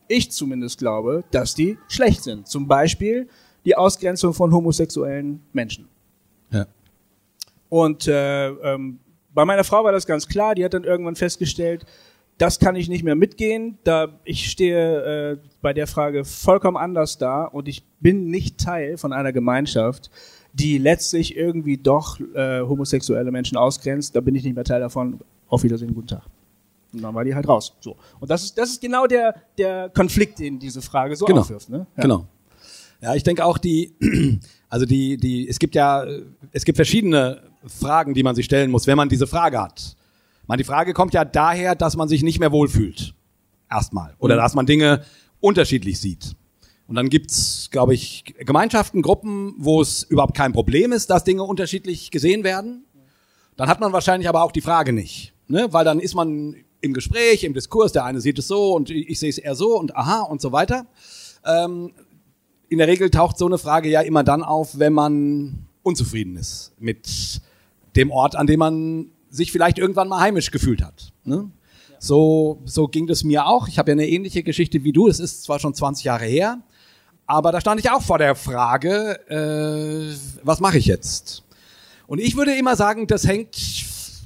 ich 0.08 0.30
zumindest 0.30 0.78
glaube, 0.78 1.24
dass 1.30 1.54
die 1.54 1.78
schlecht 1.88 2.22
sind. 2.22 2.48
Zum 2.48 2.66
Beispiel 2.66 3.28
die 3.64 3.76
Ausgrenzung 3.76 4.34
von 4.34 4.52
homosexuellen 4.52 5.40
Menschen. 5.52 5.88
Ja. 6.50 6.66
Und 7.68 8.06
äh, 8.08 8.48
ähm, 8.48 8.98
bei 9.34 9.44
meiner 9.44 9.64
Frau 9.64 9.84
war 9.84 9.92
das 9.92 10.06
ganz 10.06 10.28
klar, 10.28 10.54
die 10.54 10.64
hat 10.64 10.74
dann 10.74 10.84
irgendwann 10.84 11.16
festgestellt, 11.16 11.86
das 12.38 12.58
kann 12.58 12.76
ich 12.76 12.88
nicht 12.88 13.04
mehr 13.04 13.14
mitgehen, 13.14 13.78
da 13.84 14.08
ich 14.24 14.50
stehe 14.50 15.32
äh, 15.32 15.36
bei 15.60 15.72
der 15.72 15.86
Frage 15.86 16.24
vollkommen 16.24 16.76
anders 16.76 17.18
da 17.18 17.44
und 17.44 17.68
ich 17.68 17.84
bin 18.00 18.30
nicht 18.30 18.58
Teil 18.58 18.96
von 18.98 19.12
einer 19.12 19.32
Gemeinschaft, 19.32 20.10
die 20.52 20.78
letztlich 20.78 21.36
irgendwie 21.36 21.76
doch 21.76 22.18
äh, 22.34 22.60
homosexuelle 22.60 23.30
Menschen 23.30 23.56
ausgrenzt, 23.56 24.16
da 24.16 24.20
bin 24.20 24.34
ich 24.34 24.44
nicht 24.44 24.54
mehr 24.54 24.64
Teil 24.64 24.80
davon. 24.80 25.20
Auf 25.48 25.62
Wiedersehen, 25.62 25.94
guten 25.94 26.08
Tag. 26.08 26.22
Und 26.94 27.02
dann 27.02 27.14
war 27.14 27.24
die 27.24 27.34
halt 27.34 27.46
raus. 27.46 27.74
So. 27.80 27.96
Und 28.20 28.30
das 28.30 28.42
ist, 28.44 28.56
das 28.58 28.70
ist 28.70 28.80
genau 28.80 29.06
der, 29.06 29.34
der 29.58 29.90
Konflikt, 29.90 30.38
den 30.38 30.58
diese 30.58 30.80
Frage 30.82 31.14
so 31.14 31.26
Genau. 31.26 31.40
aufwirft. 31.42 31.68
Ne? 31.68 31.86
Ja. 31.96 32.02
Genau. 32.02 32.26
Ja, 33.02 33.16
ich 33.16 33.24
denke 33.24 33.44
auch 33.44 33.58
die, 33.58 33.94
also 34.68 34.86
die, 34.86 35.16
die, 35.16 35.48
es 35.48 35.58
gibt 35.58 35.74
ja, 35.74 36.06
es 36.52 36.64
gibt 36.64 36.76
verschiedene 36.76 37.42
Fragen, 37.66 38.14
die 38.14 38.22
man 38.22 38.36
sich 38.36 38.44
stellen 38.44 38.70
muss, 38.70 38.86
wenn 38.86 38.96
man 38.96 39.08
diese 39.08 39.26
Frage 39.26 39.60
hat. 39.60 39.96
Man, 40.46 40.58
die 40.58 40.64
Frage 40.64 40.94
kommt 40.94 41.12
ja 41.12 41.24
daher, 41.24 41.74
dass 41.74 41.96
man 41.96 42.08
sich 42.08 42.22
nicht 42.22 42.38
mehr 42.38 42.52
wohlfühlt. 42.52 43.14
Erstmal. 43.68 44.14
Oder 44.18 44.36
dass 44.36 44.54
man 44.54 44.66
Dinge 44.66 45.04
unterschiedlich 45.40 45.98
sieht. 45.98 46.36
Und 46.86 46.96
dann 46.96 47.08
gibt's, 47.08 47.70
glaube 47.70 47.94
ich, 47.94 48.24
Gemeinschaften, 48.38 49.02
Gruppen, 49.02 49.54
wo 49.58 49.80
es 49.80 50.02
überhaupt 50.04 50.36
kein 50.36 50.52
Problem 50.52 50.92
ist, 50.92 51.10
dass 51.10 51.24
Dinge 51.24 51.42
unterschiedlich 51.42 52.10
gesehen 52.10 52.44
werden. 52.44 52.84
Dann 53.56 53.68
hat 53.68 53.80
man 53.80 53.92
wahrscheinlich 53.92 54.28
aber 54.28 54.42
auch 54.42 54.52
die 54.52 54.60
Frage 54.60 54.92
nicht. 54.92 55.32
Ne? 55.48 55.68
Weil 55.70 55.84
dann 55.84 56.00
ist 56.00 56.14
man 56.14 56.56
im 56.80 56.92
Gespräch, 56.92 57.44
im 57.44 57.54
Diskurs, 57.54 57.92
der 57.92 58.04
eine 58.04 58.20
sieht 58.20 58.38
es 58.38 58.46
so 58.46 58.74
und 58.74 58.90
ich 58.90 59.18
sehe 59.18 59.30
es 59.30 59.38
eher 59.38 59.54
so 59.54 59.78
und 59.78 59.96
aha 59.96 60.22
und 60.22 60.40
so 60.40 60.52
weiter. 60.52 60.86
Ähm, 61.44 61.92
in 62.72 62.78
der 62.78 62.88
Regel 62.88 63.10
taucht 63.10 63.36
so 63.36 63.46
eine 63.46 63.58
Frage 63.58 63.90
ja 63.90 64.00
immer 64.00 64.24
dann 64.24 64.42
auf, 64.42 64.78
wenn 64.78 64.94
man 64.94 65.66
unzufrieden 65.82 66.36
ist 66.36 66.72
mit 66.78 67.42
dem 67.96 68.10
Ort, 68.10 68.34
an 68.34 68.46
dem 68.46 68.60
man 68.60 69.06
sich 69.28 69.52
vielleicht 69.52 69.78
irgendwann 69.78 70.08
mal 70.08 70.20
heimisch 70.20 70.50
gefühlt 70.50 70.82
hat. 70.82 71.12
Ne? 71.24 71.50
So, 71.98 72.62
so 72.64 72.88
ging 72.88 73.06
das 73.06 73.24
mir 73.24 73.46
auch. 73.46 73.68
Ich 73.68 73.78
habe 73.78 73.90
ja 73.90 73.92
eine 73.92 74.08
ähnliche 74.08 74.42
Geschichte 74.42 74.84
wie 74.84 74.92
du. 74.92 75.06
Es 75.06 75.20
ist 75.20 75.44
zwar 75.44 75.58
schon 75.58 75.74
20 75.74 76.04
Jahre 76.04 76.24
her, 76.24 76.60
aber 77.26 77.52
da 77.52 77.60
stand 77.60 77.78
ich 77.78 77.90
auch 77.90 78.02
vor 78.02 78.18
der 78.18 78.34
Frage, 78.34 79.20
äh, 79.28 80.16
was 80.42 80.60
mache 80.60 80.78
ich 80.78 80.86
jetzt? 80.86 81.44
Und 82.06 82.20
ich 82.20 82.36
würde 82.36 82.54
immer 82.54 82.74
sagen, 82.74 83.06
das 83.06 83.26
hängt, 83.26 83.56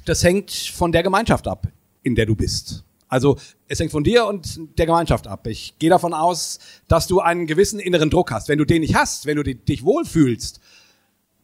das 0.05 0.23
hängt 0.23 0.51
von 0.51 0.91
der 0.91 1.03
Gemeinschaft 1.03 1.47
ab, 1.47 1.67
in 2.03 2.15
der 2.15 2.25
du 2.25 2.35
bist. 2.35 2.83
Also 3.07 3.37
es 3.67 3.79
hängt 3.79 3.91
von 3.91 4.03
dir 4.03 4.25
und 4.25 4.59
der 4.77 4.85
Gemeinschaft 4.85 5.27
ab. 5.27 5.47
Ich 5.47 5.75
gehe 5.79 5.89
davon 5.89 6.13
aus, 6.13 6.59
dass 6.87 7.07
du 7.07 7.19
einen 7.21 7.47
gewissen 7.47 7.79
inneren 7.79 8.09
Druck 8.09 8.31
hast. 8.31 8.49
Wenn 8.49 8.57
du 8.57 8.65
den 8.65 8.81
nicht 8.81 8.95
hast, 8.95 9.25
wenn 9.25 9.37
du 9.37 9.43
di- 9.43 9.55
dich 9.55 9.83
wohlfühlst, 9.83 10.59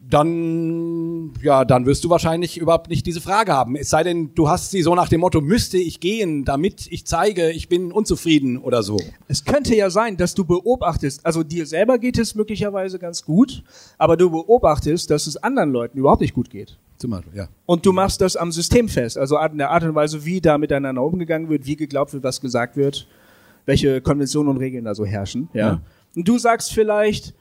dann, 0.09 1.31
ja, 1.41 1.65
dann 1.65 1.85
wirst 1.85 2.03
du 2.03 2.09
wahrscheinlich 2.09 2.57
überhaupt 2.57 2.89
nicht 2.89 3.05
diese 3.05 3.21
Frage 3.21 3.53
haben. 3.53 3.75
Es 3.75 3.89
sei 3.89 4.03
denn, 4.03 4.33
du 4.35 4.49
hast 4.49 4.71
sie 4.71 4.81
so 4.81 4.95
nach 4.95 5.09
dem 5.09 5.21
Motto, 5.21 5.41
müsste 5.41 5.77
ich 5.77 5.99
gehen, 5.99 6.45
damit 6.45 6.87
ich 6.91 7.05
zeige, 7.05 7.51
ich 7.51 7.69
bin 7.69 7.91
unzufrieden 7.91 8.57
oder 8.57 8.83
so. 8.83 8.97
Es 9.27 9.45
könnte 9.45 9.75
ja 9.75 9.89
sein, 9.89 10.17
dass 10.17 10.35
du 10.35 10.45
beobachtest, 10.45 11.25
also 11.25 11.43
dir 11.43 11.65
selber 11.65 11.97
geht 11.97 12.17
es 12.17 12.35
möglicherweise 12.35 12.99
ganz 12.99 13.23
gut, 13.23 13.63
aber 13.97 14.17
du 14.17 14.29
beobachtest, 14.29 15.09
dass 15.09 15.27
es 15.27 15.37
anderen 15.37 15.71
Leuten 15.71 15.97
überhaupt 15.97 16.21
nicht 16.21 16.33
gut 16.33 16.49
geht. 16.49 16.77
Zum 16.97 17.11
Beispiel, 17.11 17.35
ja. 17.35 17.47
Und 17.65 17.85
du 17.85 17.91
machst 17.91 18.21
das 18.21 18.35
am 18.35 18.51
System 18.51 18.87
fest, 18.87 19.17
also 19.17 19.37
an 19.37 19.57
der 19.57 19.71
Art 19.71 19.83
und 19.83 19.95
Weise, 19.95 20.25
wie 20.25 20.41
da 20.41 20.57
miteinander 20.57 21.03
umgegangen 21.03 21.49
wird, 21.49 21.65
wie 21.65 21.75
geglaubt 21.75 22.13
wird, 22.13 22.23
was 22.23 22.39
gesagt 22.39 22.77
wird, 22.77 23.07
welche 23.65 24.01
Konventionen 24.01 24.49
und 24.51 24.57
Regeln 24.57 24.85
da 24.85 24.95
so 24.95 25.05
herrschen. 25.05 25.49
Ja. 25.53 25.67
Ja. 25.67 25.81
Und 26.15 26.27
du 26.27 26.37
sagst 26.37 26.73
vielleicht, 26.73 27.33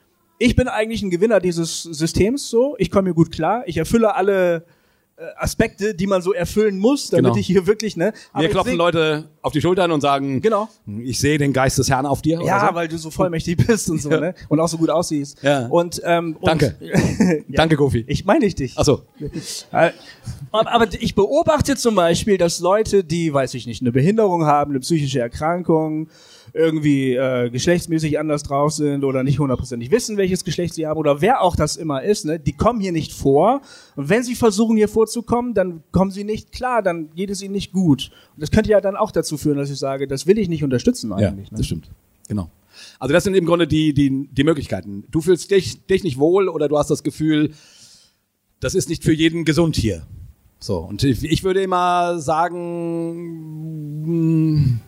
ich 0.45 0.57
bin 0.57 0.69
eigentlich 0.69 1.03
ein 1.03 1.11
Gewinner 1.11 1.41
dieses 1.41 1.83
Systems 1.83 2.49
so, 2.51 2.75
ich 2.79 2.91
komme 2.91 3.09
hier 3.09 3.15
gut 3.15 3.31
klar, 3.33 3.63
ich 3.67 3.77
erfülle 3.77 4.15
alle 4.15 4.65
äh, 5.17 5.25
Aspekte, 5.37 5.95
die 5.95 6.07
man 6.07 6.23
so 6.23 6.33
erfüllen 6.33 6.79
muss, 6.79 7.11
damit 7.11 7.25
Genau. 7.27 7.37
ich 7.37 7.47
hier 7.47 7.67
wirklich, 7.67 7.97
ne? 7.99 8.13
Aber 8.33 8.43
Mir 8.43 8.47
ich 8.49 8.53
klopfen 8.53 8.77
Leute 8.77 9.29
auf 9.43 9.53
die 9.53 9.61
Schultern 9.61 9.93
und 9.93 10.01
sagen, 10.01 10.41
Genau. 10.41 10.69
ich 11.05 11.21
sehe 11.21 11.37
den 11.37 11.53
Geist 11.53 11.79
des 11.79 11.91
Herrn 11.91 12.07
auf 12.07 12.23
dir. 12.23 12.39
oder 12.39 12.47
Ja, 12.49 12.69
so. 12.71 12.75
weil 12.75 12.89
du 12.89 12.97
so 12.97 13.11
vollmächtig 13.11 13.59
bist 13.67 13.91
und 13.91 14.01
so, 14.01 14.09
ne? 14.09 14.35
Und 14.49 14.59
auch 14.59 14.69
so 14.69 14.79
gut 14.79 14.89
aussiehst. 14.89 15.43
Ja. 15.43 15.67
Und, 15.67 16.01
ähm, 16.05 16.37
und, 16.41 16.47
Danke. 16.49 16.77
Danke, 17.49 17.77
Kofi. 17.77 18.05
Ich 18.09 18.25
meine 18.25 18.45
nicht 18.47 18.59
dich. 18.59 18.75
Ach 18.79 18.85
so. 18.85 19.03
Äh, 19.71 19.91
Aber 20.51 20.73
aber 20.73 20.89
ich 20.99 21.15
beobachte 21.15 21.77
zum 21.77 21.95
Beispiel, 21.95 22.39
dass 22.39 22.61
Leute, 22.61 23.05
die, 23.05 23.33
weiß 23.35 23.53
ich 23.55 23.67
nicht, 23.67 23.83
eine 23.83 23.93
Behinderung 23.93 24.47
haben, 24.47 24.73
eine 24.73 24.81
psychische 24.81 25.21
Erkrankung, 25.21 26.09
irgendwie 26.55 27.15
äh, 27.15 27.49
geschlechtsmäßig 27.51 28.19
anders 28.19 28.43
drauf 28.43 28.73
sind 28.73 29.05
oder 29.05 29.23
nicht 29.23 29.39
hundertprozentig 29.39 29.91
wissen, 29.91 30.17
welches 30.19 30.45
Geschlecht 30.45 30.75
sie 30.75 30.87
haben 30.87 30.99
oder 30.99 31.21
wer 31.23 31.41
auch 31.43 31.57
das 31.57 31.77
immer 31.77 32.03
ist, 32.03 32.27
ne, 32.27 32.39
die 32.39 32.53
kommen 32.53 32.79
hier 32.81 32.93
nicht 32.93 33.13
vor. 33.13 33.63
Und 33.97 34.09
wenn 34.11 34.23
sie 34.23 34.35
versuchen, 34.35 34.77
hier 34.77 34.89
vorzukommen, 34.89 35.55
dann 35.55 35.83
kommen 35.93 36.11
sie 36.11 36.25
nicht 36.25 36.53
klar, 36.53 36.83
dann 36.83 37.09
geht 37.15 37.31
es 37.31 37.41
ihnen 37.43 37.53
nicht 37.53 37.73
gut. 37.73 38.11
Und 38.35 38.43
das 38.43 38.51
könnte 38.51 38.71
ja 38.71 38.81
dann 38.83 38.97
auch 38.97 39.11
dazu 39.13 39.39
führen, 39.39 39.57
dass 39.57 39.71
ich 39.71 39.79
sage, 39.79 40.07
das 40.07 40.27
will 40.27 40.37
ich 40.39 40.49
nicht 40.51 40.63
unterstützen 40.63 41.11
Ja, 41.19 41.29
eigentlich. 41.29 41.51
ne? 41.51 41.57
das 41.57 41.67
stimmt. 41.67 41.89
Genau. 42.29 42.51
Also 42.99 43.13
das 43.15 43.25
sind 43.25 43.35
im 43.35 43.47
Grunde 43.47 43.67
die, 43.67 43.95
die, 43.95 44.29
die 44.31 44.45
Möglichkeiten. 44.45 45.05
Du 45.11 45.21
fühlst 45.21 45.51
dich, 45.51 45.87
dich 45.87 46.05
nicht 46.05 46.19
wohl 46.19 46.49
oder 46.49 46.69
du 46.69 46.77
hast 46.79 46.91
das 46.91 47.03
Gefühl, 47.03 47.53
das 48.61 48.75
ist 48.75 48.89
nicht 48.89 49.05
für 49.05 49.13
jeden 49.13 49.45
gesund 49.45 49.77
hier. 49.77 50.07
So, 50.59 50.79
und 50.79 51.03
ich, 51.03 51.25
ich 51.25 51.43
würde 51.45 51.61
immer 51.63 52.19
sagen, 54.03 54.81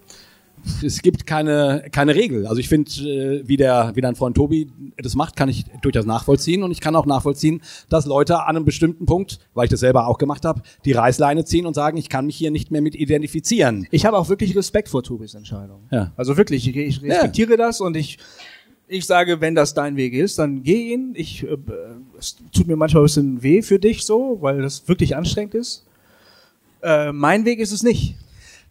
es 0.83 1.03
gibt 1.03 1.27
keine, 1.27 1.85
keine 1.93 2.15
Regel. 2.15 2.47
Also 2.47 2.59
ich 2.59 2.69
finde, 2.69 2.91
äh, 2.91 3.43
wie, 3.47 3.57
der, 3.57 3.93
wie 3.95 4.01
dein 4.01 4.15
Freund 4.15 4.37
Tobi 4.37 4.71
das 4.97 5.15
macht, 5.15 5.37
kann 5.37 5.49
ich 5.49 5.65
durchaus 5.83 6.07
nachvollziehen. 6.07 6.63
Und 6.63 6.71
ich 6.71 6.81
kann 6.81 6.97
auch 6.97 7.07
nachvollziehen, 7.07 7.63
dass 7.89 8.07
Leute 8.07 8.41
an 8.41 8.57
einem 8.57 8.65
bestimmten 8.65 9.07
Punkt, 9.07 9.39
weil 9.55 9.65
ich 9.65 9.71
das 9.71 9.81
selber 9.81 10.07
auch 10.07 10.19
gemacht 10.19 10.45
habe, 10.45 10.63
die 10.85 10.93
Reißleine 10.93 11.45
ziehen 11.45 11.67
und 11.67 11.75
sagen, 11.75 11.97
ich 11.97 12.09
kann 12.09 12.27
mich 12.27 12.37
hier 12.37 12.51
nicht 12.51 12.71
mehr 12.71 12.83
mit 12.83 12.95
identifizieren. 12.95 13.87
Ich 13.91 14.07
habe 14.07 14.17
auch 14.17 14.29
wirklich 14.29 14.57
Respekt 14.57 14.89
vor 14.89 15.03
Tobis 15.03 15.35
Entscheidung. 15.35 15.81
Ja. 15.91 16.13
Also 16.17 16.37
wirklich, 16.37 16.69
ich, 16.69 16.77
ich 16.77 17.03
respektiere 17.03 17.57
das 17.57 17.81
und 17.81 17.97
ich, 17.97 18.19
ich 18.89 19.07
sage, 19.07 19.41
wenn 19.41 19.55
das 19.55 19.75
dein 19.75 19.97
Weg 19.97 20.15
ist, 20.15 20.39
dann 20.39 20.63
geh 20.63 20.93
ihn. 20.93 21.13
Ich, 21.15 21.45
äh, 21.45 21.57
es 22.19 22.37
tut 22.53 22.67
mir 22.67 22.77
manchmal 22.77 23.03
ein 23.03 23.07
bisschen 23.07 23.43
weh 23.43 23.63
für 23.63 23.79
dich 23.79 24.05
so, 24.05 24.39
weil 24.41 24.63
das 24.63 24.89
wirklich 24.89 25.17
anstrengend 25.17 25.55
ist. 25.55 25.85
Äh, 26.83 27.13
mein 27.13 27.45
Weg 27.45 27.61
ist 27.61 27.73
es 27.73 27.83
nicht. 27.83 28.17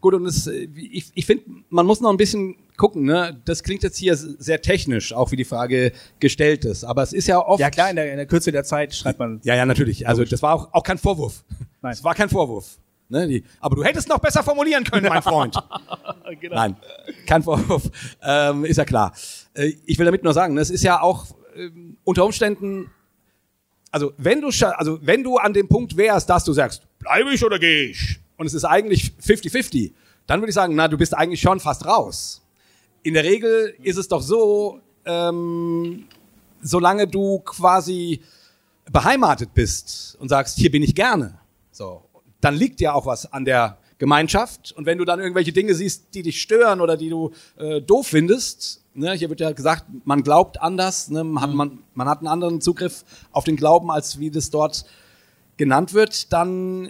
Gut, 0.04 0.16
und 0.16 0.26
es, 0.26 0.48
äh, 0.48 0.68
ich, 0.76 1.14
ich 1.16 1.26
finde, 1.26 1.46
man 1.70 1.86
muss 1.86 2.02
noch 2.02 2.10
ein 2.10 2.18
bisschen 2.18 2.58
gucken, 2.76 3.06
ne? 3.06 3.40
Das 3.46 3.64
klingt 3.64 3.84
jetzt 3.84 3.96
hier 3.96 4.18
sehr 4.18 4.62
technisch, 4.62 5.14
auch 5.14 5.32
wie 5.32 5.38
die 5.38 5.46
Frage 5.46 5.94
gestellt 6.20 6.66
ist. 6.66 6.84
Aber 6.84 7.04
es 7.04 7.14
ist 7.14 7.26
ja 7.28 7.40
oft. 7.40 7.62
Ja 7.62 7.70
klar, 7.70 7.90
in 7.90 7.96
der, 7.96 8.12
in 8.12 8.18
der 8.18 8.26
Kürze 8.26 8.52
der 8.52 8.66
Zeit 8.66 8.94
schreibt 8.94 9.18
man. 9.18 9.40
Ja, 9.46 9.56
ja, 9.56 9.66
natürlich. 9.66 10.06
Also 10.06 10.26
das 10.26 10.42
war 10.42 10.56
auch, 10.56 10.74
auch 10.74 10.84
kein 10.84 10.98
Vorwurf. 10.98 11.46
Nein. 11.82 11.94
Es 11.94 12.04
war 12.04 12.16
kein 12.16 12.28
Vorwurf. 12.28 12.80
Ne? 13.08 13.30
Die, 13.30 13.46
aber 13.62 13.78
du 13.78 13.84
hättest 13.86 14.10
noch 14.10 14.20
besser 14.20 14.44
formulieren 14.44 14.84
können, 14.84 15.08
mein 15.08 15.24
Freund. 15.24 15.56
Genau. 16.42 16.56
Nein, 16.56 16.76
kein 17.26 17.44
Vorwurf. 17.44 17.90
Ähm, 18.22 18.66
ist 18.66 18.78
ja 18.78 18.84
klar. 18.84 19.14
Äh, 19.54 19.72
ich 19.86 19.98
will 20.00 20.06
damit 20.06 20.24
nur 20.24 20.34
sagen, 20.34 20.56
ne, 20.56 20.62
es 20.62 20.70
ist 20.70 20.84
ja 20.84 21.00
auch 21.00 21.28
ähm, 21.56 21.96
unter 22.04 22.26
Umständen, 22.26 22.92
also 23.90 24.12
wenn 24.18 24.42
du 24.42 24.48
also 24.48 25.00
wenn 25.02 25.24
du 25.24 25.38
an 25.38 25.54
dem 25.54 25.70
Punkt 25.70 25.96
wärst, 25.96 26.30
dass 26.30 26.44
du 26.44 26.52
sagst, 26.52 26.82
bleibe 27.00 27.34
ich 27.34 27.46
oder 27.46 27.58
gehe 27.58 27.86
ich? 27.86 28.20
Und 28.38 28.46
es 28.46 28.54
ist 28.54 28.66
eigentlich 28.66 29.14
50-50, 29.22 29.92
dann 30.28 30.42
würde 30.42 30.50
ich 30.50 30.56
sagen, 30.56 30.76
na, 30.76 30.88
du 30.88 30.98
bist 30.98 31.16
eigentlich 31.16 31.42
schon 31.42 31.60
fast 31.60 31.86
raus. 31.86 32.42
In 33.04 33.14
der 33.14 33.24
Regel 33.24 33.76
ist 33.84 33.98
es 33.98 34.08
doch 34.08 34.22
so, 34.22 34.80
ähm, 35.06 36.06
solange 36.62 37.08
du 37.08 37.40
quasi 37.40 38.22
beheimatet 38.92 39.54
bist 39.54 40.18
und 40.20 40.30
sagst, 40.30 40.58
hier 40.58 40.72
bin 40.72 40.84
ich 40.84 40.96
gerne, 40.96 41.40
so, 41.72 42.04
dann 42.42 42.56
liegt 42.56 42.82
ja 42.82 42.94
auch 42.94 43.06
was 43.06 43.32
an 43.32 43.46
der 43.46 43.78
Gemeinschaft. 43.98 44.74
Und 44.74 44.86
wenn 44.86 44.98
du 44.98 45.06
dann 45.06 45.20
irgendwelche 45.20 45.54
Dinge 45.54 45.74
siehst, 45.76 46.14
die 46.14 46.24
dich 46.24 46.42
stören 46.42 46.82
oder 46.82 46.98
die 46.98 47.10
du 47.10 47.32
äh, 47.58 47.82
doof 47.82 48.08
findest, 48.08 48.84
ne, 48.94 49.14
hier 49.14 49.30
wird 49.30 49.40
ja 49.40 49.52
gesagt, 49.52 49.86
man 50.04 50.24
glaubt 50.24 50.62
anders, 50.62 51.10
ne, 51.10 51.24
man, 51.24 51.44
hat, 51.44 51.54
man, 51.54 51.80
man 51.94 52.10
hat 52.10 52.20
einen 52.20 52.28
anderen 52.28 52.62
Zugriff 52.62 53.06
auf 53.32 53.44
den 53.44 53.56
Glauben, 53.56 53.92
als 53.92 54.20
wie 54.20 54.30
das 54.30 54.50
dort 54.50 54.86
genannt 55.58 55.94
wird, 55.94 56.34
dann 56.34 56.90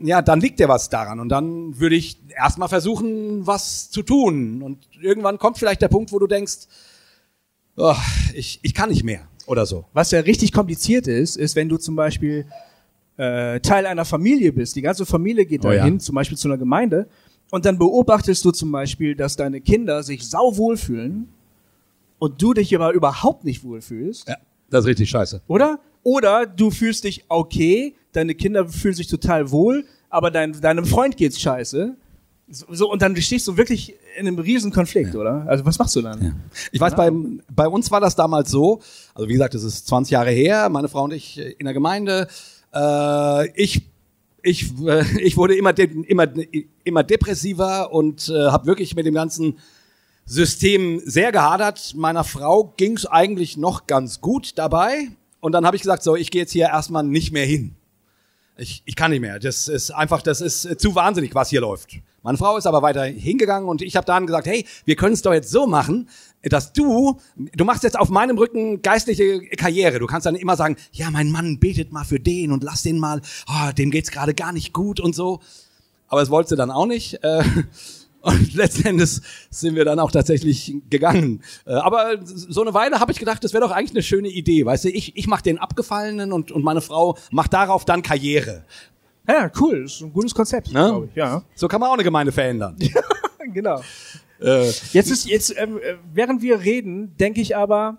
ja, 0.00 0.22
dann 0.22 0.40
liegt 0.40 0.60
ja 0.60 0.68
was 0.68 0.88
daran. 0.88 1.20
Und 1.20 1.28
dann 1.28 1.78
würde 1.78 1.96
ich 1.96 2.18
erstmal 2.36 2.68
versuchen, 2.68 3.46
was 3.46 3.90
zu 3.90 4.02
tun. 4.02 4.62
Und 4.62 4.78
irgendwann 5.00 5.38
kommt 5.38 5.58
vielleicht 5.58 5.82
der 5.82 5.88
Punkt, 5.88 6.12
wo 6.12 6.18
du 6.18 6.26
denkst, 6.26 6.66
oh, 7.76 7.94
ich, 8.34 8.60
ich 8.62 8.74
kann 8.74 8.90
nicht 8.90 9.04
mehr 9.04 9.26
oder 9.46 9.66
so. 9.66 9.84
Was 9.92 10.10
ja 10.10 10.20
richtig 10.20 10.52
kompliziert 10.52 11.06
ist, 11.06 11.36
ist, 11.36 11.56
wenn 11.56 11.68
du 11.68 11.76
zum 11.78 11.96
Beispiel 11.96 12.46
äh, 13.16 13.60
Teil 13.60 13.86
einer 13.86 14.04
Familie 14.04 14.52
bist, 14.52 14.76
die 14.76 14.82
ganze 14.82 15.06
Familie 15.06 15.46
geht 15.46 15.64
Oh 15.64 15.70
ja. 15.72 15.78
dahin, 15.78 15.98
zum 16.00 16.14
Beispiel 16.14 16.36
zu 16.38 16.48
einer 16.48 16.58
Gemeinde, 16.58 17.08
und 17.50 17.64
dann 17.64 17.78
beobachtest 17.78 18.44
du 18.44 18.50
zum 18.50 18.70
Beispiel, 18.70 19.14
dass 19.16 19.34
deine 19.36 19.60
Kinder 19.62 20.02
sich 20.02 20.28
sau 20.28 20.56
wohlfühlen 20.58 21.28
und 22.18 22.42
du 22.42 22.52
dich 22.52 22.74
aber 22.76 22.92
überhaupt 22.92 23.44
nicht 23.44 23.64
wohlfühlst, 23.64 24.28
Ja, 24.28 24.36
das 24.68 24.80
ist 24.84 24.86
richtig 24.88 25.08
scheiße. 25.08 25.40
oder? 25.48 25.80
Oder 26.08 26.46
du 26.46 26.70
fühlst 26.70 27.04
dich 27.04 27.26
okay, 27.28 27.94
deine 28.12 28.34
Kinder 28.34 28.66
fühlen 28.66 28.94
sich 28.94 29.08
total 29.08 29.50
wohl, 29.50 29.84
aber 30.08 30.30
dein, 30.30 30.58
deinem 30.58 30.86
Freund 30.86 31.18
geht's 31.18 31.38
scheiße. 31.38 31.96
So, 32.48 32.64
so, 32.70 32.90
und 32.90 33.02
dann 33.02 33.14
stehst 33.16 33.46
du 33.46 33.58
wirklich 33.58 33.94
in 34.18 34.26
einem 34.26 34.38
riesen 34.38 34.72
Konflikt, 34.72 35.14
oder? 35.14 35.44
Also 35.46 35.66
was 35.66 35.78
machst 35.78 35.94
du 35.96 36.00
dann? 36.00 36.40
Ich 36.72 36.80
weiß, 36.80 36.96
bei, 36.96 37.10
bei 37.54 37.68
uns 37.68 37.90
war 37.90 38.00
das 38.00 38.16
damals 38.16 38.50
so, 38.50 38.80
also 39.14 39.28
wie 39.28 39.34
gesagt, 39.34 39.54
es 39.54 39.62
ist 39.62 39.86
20 39.86 40.12
Jahre 40.12 40.30
her, 40.30 40.70
meine 40.70 40.88
Frau 40.88 41.04
und 41.04 41.12
ich 41.12 41.38
in 41.38 41.66
der 41.66 41.74
Gemeinde. 41.74 42.26
Äh, 42.74 43.50
ich 43.50 43.82
ich, 44.42 44.72
äh, 44.80 45.04
ich 45.20 45.36
wurde 45.36 45.56
immer, 45.56 45.74
de 45.74 45.90
immer, 46.06 46.26
immer 46.84 47.02
depressiver 47.02 47.92
und 47.92 48.30
äh, 48.30 48.46
habe 48.46 48.64
wirklich 48.64 48.96
mit 48.96 49.04
dem 49.04 49.14
ganzen 49.14 49.58
System 50.24 51.02
sehr 51.04 51.32
gehadert. 51.32 51.92
Meiner 51.96 52.24
Frau 52.24 52.72
ging's 52.78 53.04
eigentlich 53.04 53.58
noch 53.58 53.86
ganz 53.86 54.22
gut 54.22 54.56
dabei. 54.56 55.08
Und 55.40 55.52
dann 55.52 55.64
habe 55.66 55.76
ich 55.76 55.82
gesagt, 55.82 56.02
so, 56.02 56.16
ich 56.16 56.30
gehe 56.30 56.42
jetzt 56.42 56.52
hier 56.52 56.66
erstmal 56.66 57.04
nicht 57.04 57.32
mehr 57.32 57.46
hin. 57.46 57.74
Ich, 58.60 58.82
ich 58.86 58.96
kann 58.96 59.12
nicht 59.12 59.20
mehr. 59.20 59.38
Das 59.38 59.68
ist 59.68 59.92
einfach, 59.92 60.20
das 60.20 60.40
ist 60.40 60.64
äh, 60.64 60.76
zu 60.76 60.96
wahnsinnig, 60.96 61.34
was 61.34 61.48
hier 61.48 61.60
läuft. 61.60 62.00
Meine 62.22 62.36
Frau 62.36 62.56
ist 62.56 62.66
aber 62.66 62.82
weiter 62.82 63.04
hingegangen 63.04 63.68
und 63.68 63.82
ich 63.82 63.94
habe 63.94 64.04
dann 64.04 64.26
gesagt, 64.26 64.48
hey, 64.48 64.66
wir 64.84 64.96
können 64.96 65.14
es 65.14 65.22
doch 65.22 65.32
jetzt 65.32 65.50
so 65.50 65.68
machen, 65.68 66.08
dass 66.42 66.72
du, 66.72 67.20
du 67.36 67.64
machst 67.64 67.84
jetzt 67.84 67.96
auf 67.96 68.08
meinem 68.08 68.36
Rücken 68.36 68.82
geistliche 68.82 69.40
Karriere. 69.56 70.00
Du 70.00 70.06
kannst 70.06 70.26
dann 70.26 70.34
immer 70.34 70.56
sagen, 70.56 70.76
ja, 70.92 71.10
mein 71.12 71.30
Mann 71.30 71.60
betet 71.60 71.92
mal 71.92 72.04
für 72.04 72.18
den 72.18 72.50
und 72.50 72.64
lass 72.64 72.82
den 72.82 72.98
mal, 72.98 73.22
oh, 73.48 73.72
dem 73.72 73.92
geht's 73.92 74.10
gerade 74.10 74.34
gar 74.34 74.52
nicht 74.52 74.72
gut 74.72 74.98
und 74.98 75.14
so. 75.14 75.40
Aber 76.08 76.20
das 76.20 76.30
wollte 76.30 76.50
sie 76.50 76.56
dann 76.56 76.72
auch 76.72 76.86
nicht. 76.86 77.22
Äh, 77.22 77.44
Und 78.28 78.54
letzten 78.54 78.86
Endes 78.86 79.22
sind 79.50 79.74
wir 79.74 79.84
dann 79.84 79.98
auch 79.98 80.10
tatsächlich 80.10 80.74
gegangen. 80.90 81.42
Äh, 81.66 81.72
Aber 81.74 82.16
so 82.24 82.60
eine 82.62 82.74
Weile 82.74 83.00
habe 83.00 83.12
ich 83.12 83.18
gedacht, 83.18 83.42
das 83.44 83.52
wäre 83.52 83.62
doch 83.64 83.70
eigentlich 83.72 83.92
eine 83.92 84.02
schöne 84.02 84.28
Idee. 84.28 84.64
Weißt 84.66 84.84
du, 84.84 84.88
ich, 84.90 85.16
ich 85.16 85.26
mache 85.26 85.42
den 85.42 85.58
Abgefallenen 85.58 86.32
und, 86.32 86.52
und 86.52 86.62
meine 86.64 86.80
Frau 86.80 87.16
macht 87.30 87.52
darauf 87.52 87.84
dann 87.84 88.02
Karriere. 88.02 88.64
Ja, 89.28 89.50
cool. 89.60 89.82
Das 89.82 89.94
ist 89.94 90.00
ein 90.02 90.12
gutes 90.12 90.34
Konzept, 90.34 90.68
Ne? 90.68 90.72
glaube 90.72 91.06
ich. 91.10 91.14
Ja, 91.16 91.42
So 91.54 91.68
kann 91.68 91.80
man 91.80 91.90
auch 91.90 91.94
eine 91.94 92.04
Gemeinde 92.04 92.32
verändern. 92.32 92.76
genau. 93.52 93.82
äh, 94.40 94.66
Jetzt 94.92 95.10
ist 95.10 95.28
jetzt, 95.28 95.54
ähm, 95.58 95.78
äh, 95.78 95.96
während 96.12 96.40
wir 96.42 96.60
reden, 96.60 97.14
denke 97.18 97.40
ich 97.40 97.56
aber, 97.56 97.98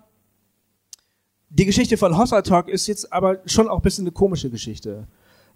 die 1.48 1.64
Geschichte 1.66 1.96
von 1.96 2.16
Hossa 2.16 2.42
Talk 2.42 2.68
ist 2.68 2.86
jetzt 2.86 3.12
aber 3.12 3.40
schon 3.46 3.68
auch 3.68 3.76
ein 3.78 3.82
bisschen 3.82 4.04
eine 4.04 4.12
komische 4.12 4.50
Geschichte, 4.50 5.06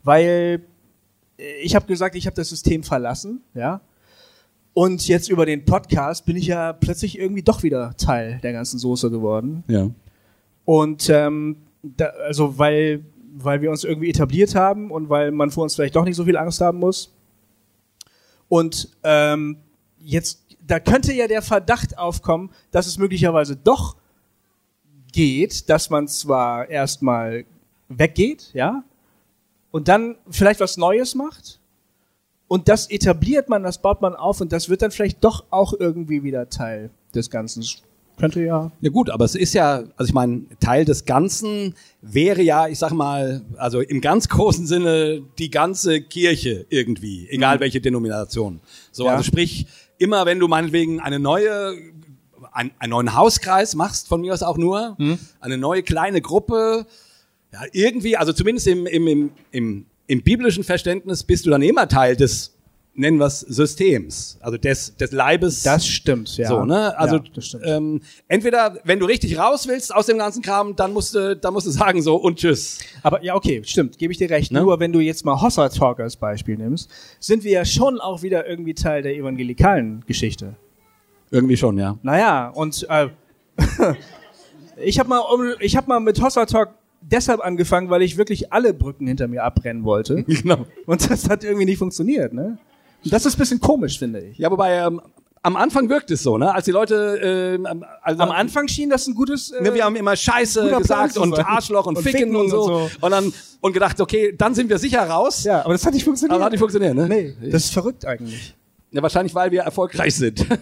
weil 0.02 0.64
ich 1.62 1.74
habe 1.74 1.86
gesagt, 1.86 2.14
ich 2.16 2.26
habe 2.26 2.36
das 2.36 2.48
System 2.48 2.82
verlassen, 2.84 3.42
ja. 3.54 3.80
Und 4.74 5.06
jetzt 5.06 5.28
über 5.28 5.46
den 5.46 5.64
Podcast 5.64 6.26
bin 6.26 6.36
ich 6.36 6.48
ja 6.48 6.72
plötzlich 6.72 7.18
irgendwie 7.18 7.42
doch 7.42 7.62
wieder 7.62 7.96
Teil 7.96 8.40
der 8.42 8.52
ganzen 8.52 8.78
Soße 8.78 9.10
geworden. 9.10 9.64
ja. 9.68 9.90
Und 10.66 11.10
ähm, 11.10 11.56
da, 11.82 12.06
also 12.26 12.58
weil 12.58 13.04
weil 13.36 13.60
wir 13.60 13.70
uns 13.70 13.84
irgendwie 13.84 14.08
etabliert 14.08 14.54
haben 14.54 14.90
und 14.90 15.08
weil 15.08 15.32
man 15.32 15.50
vor 15.50 15.64
uns 15.64 15.74
vielleicht 15.74 15.96
doch 15.96 16.04
nicht 16.04 16.16
so 16.16 16.24
viel 16.24 16.36
Angst 16.36 16.60
haben 16.60 16.78
muss. 16.78 17.12
Und 18.48 18.88
ähm, 19.02 19.56
jetzt 19.98 20.44
da 20.66 20.80
könnte 20.80 21.12
ja 21.12 21.26
der 21.26 21.42
Verdacht 21.42 21.98
aufkommen, 21.98 22.50
dass 22.70 22.86
es 22.86 22.98
möglicherweise 22.98 23.56
doch 23.56 23.96
geht, 25.12 25.68
dass 25.68 25.90
man 25.90 26.08
zwar 26.08 26.68
erstmal 26.68 27.44
weggeht, 27.88 28.50
ja, 28.54 28.84
und 29.70 29.88
dann 29.88 30.16
vielleicht 30.30 30.60
was 30.60 30.76
Neues 30.76 31.14
macht. 31.14 31.60
Und 32.48 32.68
das 32.68 32.90
etabliert 32.90 33.48
man, 33.48 33.62
das 33.62 33.80
baut 33.80 34.02
man 34.02 34.14
auf 34.14 34.40
und 34.40 34.52
das 34.52 34.68
wird 34.68 34.82
dann 34.82 34.90
vielleicht 34.90 35.24
doch 35.24 35.44
auch 35.50 35.72
irgendwie 35.78 36.22
wieder 36.22 36.48
Teil 36.48 36.90
des 37.14 37.30
Ganzen. 37.30 37.64
Könnte 38.16 38.44
ja 38.44 38.70
Ja 38.80 38.90
gut, 38.90 39.10
aber 39.10 39.24
es 39.24 39.34
ist 39.34 39.54
ja, 39.54 39.82
also 39.96 40.08
ich 40.08 40.12
meine, 40.14 40.42
Teil 40.60 40.84
des 40.84 41.04
Ganzen 41.04 41.74
wäre 42.00 42.42
ja, 42.42 42.68
ich 42.68 42.78
sag 42.78 42.92
mal, 42.92 43.42
also 43.56 43.80
im 43.80 44.00
ganz 44.00 44.28
großen 44.28 44.66
Sinne 44.66 45.22
die 45.38 45.50
ganze 45.50 46.00
Kirche 46.00 46.64
irgendwie, 46.68 47.28
egal 47.30 47.58
welche 47.60 47.80
Denomination. 47.80 48.60
So, 48.92 49.06
Ja. 49.06 49.12
also 49.12 49.24
sprich, 49.24 49.66
immer 49.98 50.26
wenn 50.26 50.38
du 50.38 50.46
meinetwegen 50.46 51.00
eine 51.00 51.18
neue, 51.18 51.74
ein, 52.52 52.70
einen 52.78 52.90
neuen 52.90 53.16
Hauskreis 53.16 53.74
machst, 53.74 54.06
von 54.06 54.20
mir 54.20 54.32
aus 54.32 54.44
auch 54.44 54.58
nur, 54.58 54.96
eine 55.40 55.58
neue 55.58 55.82
kleine 55.82 56.20
Gruppe, 56.20 56.86
ja, 57.52 57.62
irgendwie, 57.72 58.16
also 58.16 58.32
zumindest 58.32 58.66
im, 58.68 58.86
im, 58.86 59.06
im, 59.08 59.30
im, 59.50 59.86
im 60.06 60.22
biblischen 60.22 60.64
Verständnis 60.64 61.24
bist 61.24 61.46
du 61.46 61.50
dann 61.50 61.62
immer 61.62 61.88
Teil 61.88 62.16
des, 62.16 62.54
nennen 62.94 63.18
wir 63.18 63.26
es, 63.26 63.40
Systems, 63.40 64.38
also 64.40 64.56
des, 64.56 64.96
des 64.96 65.12
Leibes. 65.12 65.62
Das 65.62 65.86
stimmt, 65.86 66.36
ja. 66.36 66.48
So, 66.48 66.64
ne? 66.64 66.96
Also 66.98 67.16
ja, 67.16 67.76
ähm, 67.76 68.02
entweder, 68.28 68.78
wenn 68.84 68.98
du 68.98 69.06
richtig 69.06 69.38
raus 69.38 69.66
willst 69.66 69.94
aus 69.94 70.06
dem 70.06 70.18
ganzen 70.18 70.42
Kram, 70.42 70.76
dann 70.76 70.92
musst 70.92 71.14
du, 71.14 71.36
dann 71.36 71.54
musst 71.54 71.66
du 71.66 71.70
sagen 71.70 72.02
so 72.02 72.16
und 72.16 72.38
tschüss. 72.38 72.80
Aber 73.02 73.22
ja, 73.22 73.34
okay, 73.34 73.62
stimmt, 73.64 73.98
gebe 73.98 74.12
ich 74.12 74.18
dir 74.18 74.30
recht. 74.30 74.52
Ne? 74.52 74.60
Nur 74.60 74.78
wenn 74.80 74.92
du 74.92 75.00
jetzt 75.00 75.24
mal 75.24 75.40
Hossa 75.40 75.68
Talk 75.68 76.00
als 76.00 76.16
Beispiel 76.16 76.56
nimmst, 76.56 76.90
sind 77.18 77.44
wir 77.44 77.52
ja 77.52 77.64
schon 77.64 78.00
auch 78.00 78.22
wieder 78.22 78.46
irgendwie 78.46 78.74
Teil 78.74 79.02
der 79.02 79.14
evangelikalen 79.14 80.04
Geschichte. 80.06 80.56
Irgendwie 81.30 81.56
schon, 81.56 81.78
ja. 81.78 81.98
Naja, 82.02 82.48
und 82.50 82.86
äh, 82.88 83.08
ich 84.76 84.98
habe 84.98 85.08
mal, 85.08 85.22
ich 85.60 85.76
hab 85.76 85.88
mal 85.88 86.00
mit 86.00 86.20
Hossa 86.20 86.46
Talk 86.46 86.74
deshalb 87.10 87.40
angefangen, 87.40 87.90
weil 87.90 88.02
ich 88.02 88.16
wirklich 88.16 88.52
alle 88.52 88.74
Brücken 88.74 89.06
hinter 89.06 89.28
mir 89.28 89.44
abbrennen 89.44 89.84
wollte. 89.84 90.24
Genau. 90.26 90.66
Und 90.86 91.10
das 91.10 91.28
hat 91.28 91.44
irgendwie 91.44 91.64
nicht 91.66 91.78
funktioniert, 91.78 92.32
ne? 92.32 92.58
Und 93.04 93.12
das 93.12 93.26
ist 93.26 93.36
ein 93.36 93.38
bisschen 93.38 93.60
komisch, 93.60 93.98
finde 93.98 94.20
ich. 94.20 94.38
Ja, 94.38 94.50
wobei 94.50 94.76
ähm, 94.78 95.00
am 95.42 95.56
Anfang 95.56 95.88
wirkt 95.90 96.10
es 96.10 96.22
so, 96.22 96.38
ne? 96.38 96.54
Als 96.54 96.64
die 96.64 96.70
Leute, 96.70 97.56
ähm, 97.62 97.84
also 98.02 98.22
Am 98.22 98.30
Anfang 98.30 98.66
schien 98.66 98.88
das 98.88 99.06
ein 99.06 99.14
gutes. 99.14 99.50
Äh, 99.50 99.62
Ne, 99.62 99.74
wir 99.74 99.84
haben 99.84 99.94
immer 99.96 100.16
Scheiße 100.16 100.70
gesagt 100.78 101.18
und. 101.18 101.38
Arschloch 101.38 101.86
und, 101.86 101.98
Und 101.98 102.02
Ficken, 102.02 102.20
Ficken 102.20 102.36
und, 102.36 102.48
so. 102.48 102.62
und 102.62 102.90
so. 102.90 103.06
und 103.06 103.10
dann 103.10 103.32
und 103.60 103.72
gedacht, 103.74 104.00
okay, 104.00 104.34
dann 104.36 104.54
sind 104.54 104.70
wir 104.70 104.78
sicher 104.78 105.02
raus. 105.06 105.44
ja, 105.44 105.62
aber 105.62 105.74
das 105.74 105.84
hat 105.84 105.92
nicht 105.94 106.04
funktioniert. 106.04 106.34
Aber 106.34 106.44
hat 106.46 106.52
nicht 106.52 106.60
funktioniert, 106.60 106.94
ne? 106.94 107.06
Nee, 107.08 107.34
das 107.50 107.64
ist 107.64 107.72
verrückt 107.74 108.06
eigentlich. 108.06 108.54
Ja, 108.94 109.02
wahrscheinlich, 109.02 109.34
weil 109.34 109.50
wir 109.50 109.62
erfolgreich 109.62 110.14
sind. 110.14 110.46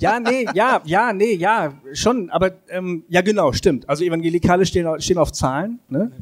Ja, 0.00 0.20
nee, 0.20 0.46
ja, 0.54 0.80
ja, 0.84 1.12
nee, 1.12 1.34
ja, 1.34 1.72
schon, 1.92 2.30
aber 2.30 2.52
ähm, 2.68 3.02
ja, 3.08 3.20
genau, 3.20 3.52
stimmt. 3.52 3.88
Also 3.88 4.04
Evangelikale 4.04 4.64
stehen, 4.64 4.86
stehen 5.00 5.18
auf 5.18 5.32
Zahlen, 5.32 5.80
ne? 5.88 6.12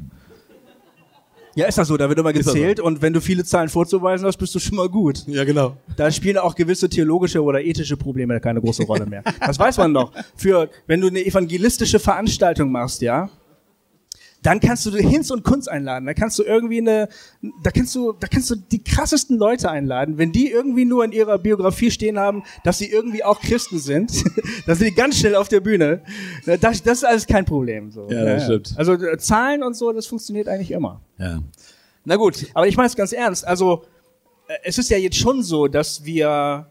Ja, 1.54 1.66
ist 1.66 1.76
das 1.76 1.88
so, 1.88 1.96
da 1.98 2.08
wird 2.08 2.18
immer 2.18 2.32
das 2.32 2.46
so. 2.46 2.54
gezählt 2.54 2.80
und 2.80 3.02
wenn 3.02 3.12
du 3.12 3.20
viele 3.20 3.44
Zahlen 3.44 3.68
vorzuweisen 3.68 4.26
hast, 4.26 4.38
bist 4.38 4.54
du 4.54 4.58
schon 4.58 4.76
mal 4.78 4.88
gut. 4.88 5.24
ja, 5.26 5.44
genau. 5.44 5.76
Da 5.96 6.10
spielen 6.10 6.38
auch 6.38 6.54
gewisse 6.54 6.88
theologische 6.88 7.42
oder 7.42 7.62
ethische 7.62 7.98
Probleme 7.98 8.40
keine 8.40 8.62
große 8.62 8.84
Rolle 8.84 9.04
mehr. 9.04 9.22
Das 9.46 9.58
weiß 9.58 9.76
man 9.76 9.92
doch. 9.92 10.10
Für, 10.36 10.70
wenn 10.86 11.02
du 11.02 11.08
eine 11.08 11.24
evangelistische 11.26 11.98
Veranstaltung 11.98 12.72
machst, 12.72 13.02
ja, 13.02 13.28
dann 14.46 14.60
kannst 14.60 14.86
du 14.86 14.92
Hinz 14.92 15.32
und 15.32 15.42
Kunz 15.42 15.66
einladen. 15.66 16.06
Da 16.06 16.14
kannst 16.14 16.38
du 16.38 16.44
irgendwie 16.44 16.78
eine, 16.78 17.08
da 17.64 17.72
kannst 17.72 17.92
du, 17.96 18.12
da 18.12 18.28
kannst 18.28 18.48
du 18.48 18.54
die 18.54 18.82
krassesten 18.82 19.38
Leute 19.38 19.68
einladen. 19.68 20.18
Wenn 20.18 20.30
die 20.30 20.48
irgendwie 20.48 20.84
nur 20.84 21.04
in 21.04 21.10
ihrer 21.10 21.36
Biografie 21.38 21.90
stehen 21.90 22.16
haben, 22.16 22.44
dass 22.62 22.78
sie 22.78 22.88
irgendwie 22.88 23.24
auch 23.24 23.40
Christen 23.40 23.80
sind, 23.80 24.12
dann 24.66 24.76
sind 24.76 24.86
die 24.86 24.94
ganz 24.94 25.18
schnell 25.18 25.34
auf 25.34 25.48
der 25.48 25.58
Bühne. 25.58 26.02
Das, 26.44 26.80
das 26.84 26.98
ist 26.98 27.04
alles 27.04 27.26
kein 27.26 27.44
Problem. 27.44 27.90
So. 27.90 28.08
Ja, 28.08 28.24
das 28.24 28.44
stimmt. 28.44 28.72
Also 28.76 28.92
äh, 28.92 29.18
Zahlen 29.18 29.64
und 29.64 29.74
so, 29.74 29.92
das 29.92 30.06
funktioniert 30.06 30.46
eigentlich 30.46 30.70
immer. 30.70 31.00
Ja. 31.18 31.42
Na 32.04 32.14
gut. 32.14 32.46
Aber 32.54 32.68
ich 32.68 32.76
meine 32.76 32.86
es 32.86 32.94
ganz 32.94 33.12
ernst. 33.12 33.44
Also 33.44 33.82
äh, 34.46 34.54
es 34.62 34.78
ist 34.78 34.90
ja 34.90 34.96
jetzt 34.96 35.16
schon 35.16 35.42
so, 35.42 35.66
dass 35.66 36.04
wir 36.04 36.68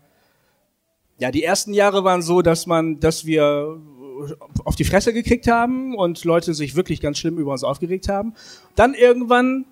ja 1.18 1.32
die 1.32 1.44
ersten 1.44 1.74
Jahre 1.74 2.06
waren 2.06 2.22
so, 2.22 2.42
dass 2.42 2.68
man, 2.68 3.02
dass 3.02 3.26
wir 3.26 3.82
auf 4.64 4.76
die 4.76 4.84
Fresse 4.84 5.14
gekriegt 5.14 5.48
haben 5.48 5.96
und 5.96 6.24
Leute 6.24 6.54
sich 6.54 6.76
wirklich 6.76 7.02
ganz 7.02 7.18
schlimm 7.18 7.38
über 7.38 7.52
uns 7.52 7.64
aufgeregt 7.64 8.10
haben. 8.10 8.34
Dann 8.76 8.94
irgendwann 8.94 9.66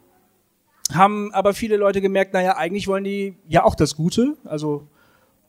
haben 0.92 1.32
aber 1.34 1.54
viele 1.54 1.78
Leute 1.78 2.02
gemerkt, 2.02 2.34
naja, 2.34 2.58
eigentlich 2.58 2.88
wollen 2.88 3.04
die 3.04 3.36
ja 3.48 3.64
auch 3.64 3.76
das 3.76 3.96
Gute. 3.96 4.38
Also 4.44 4.88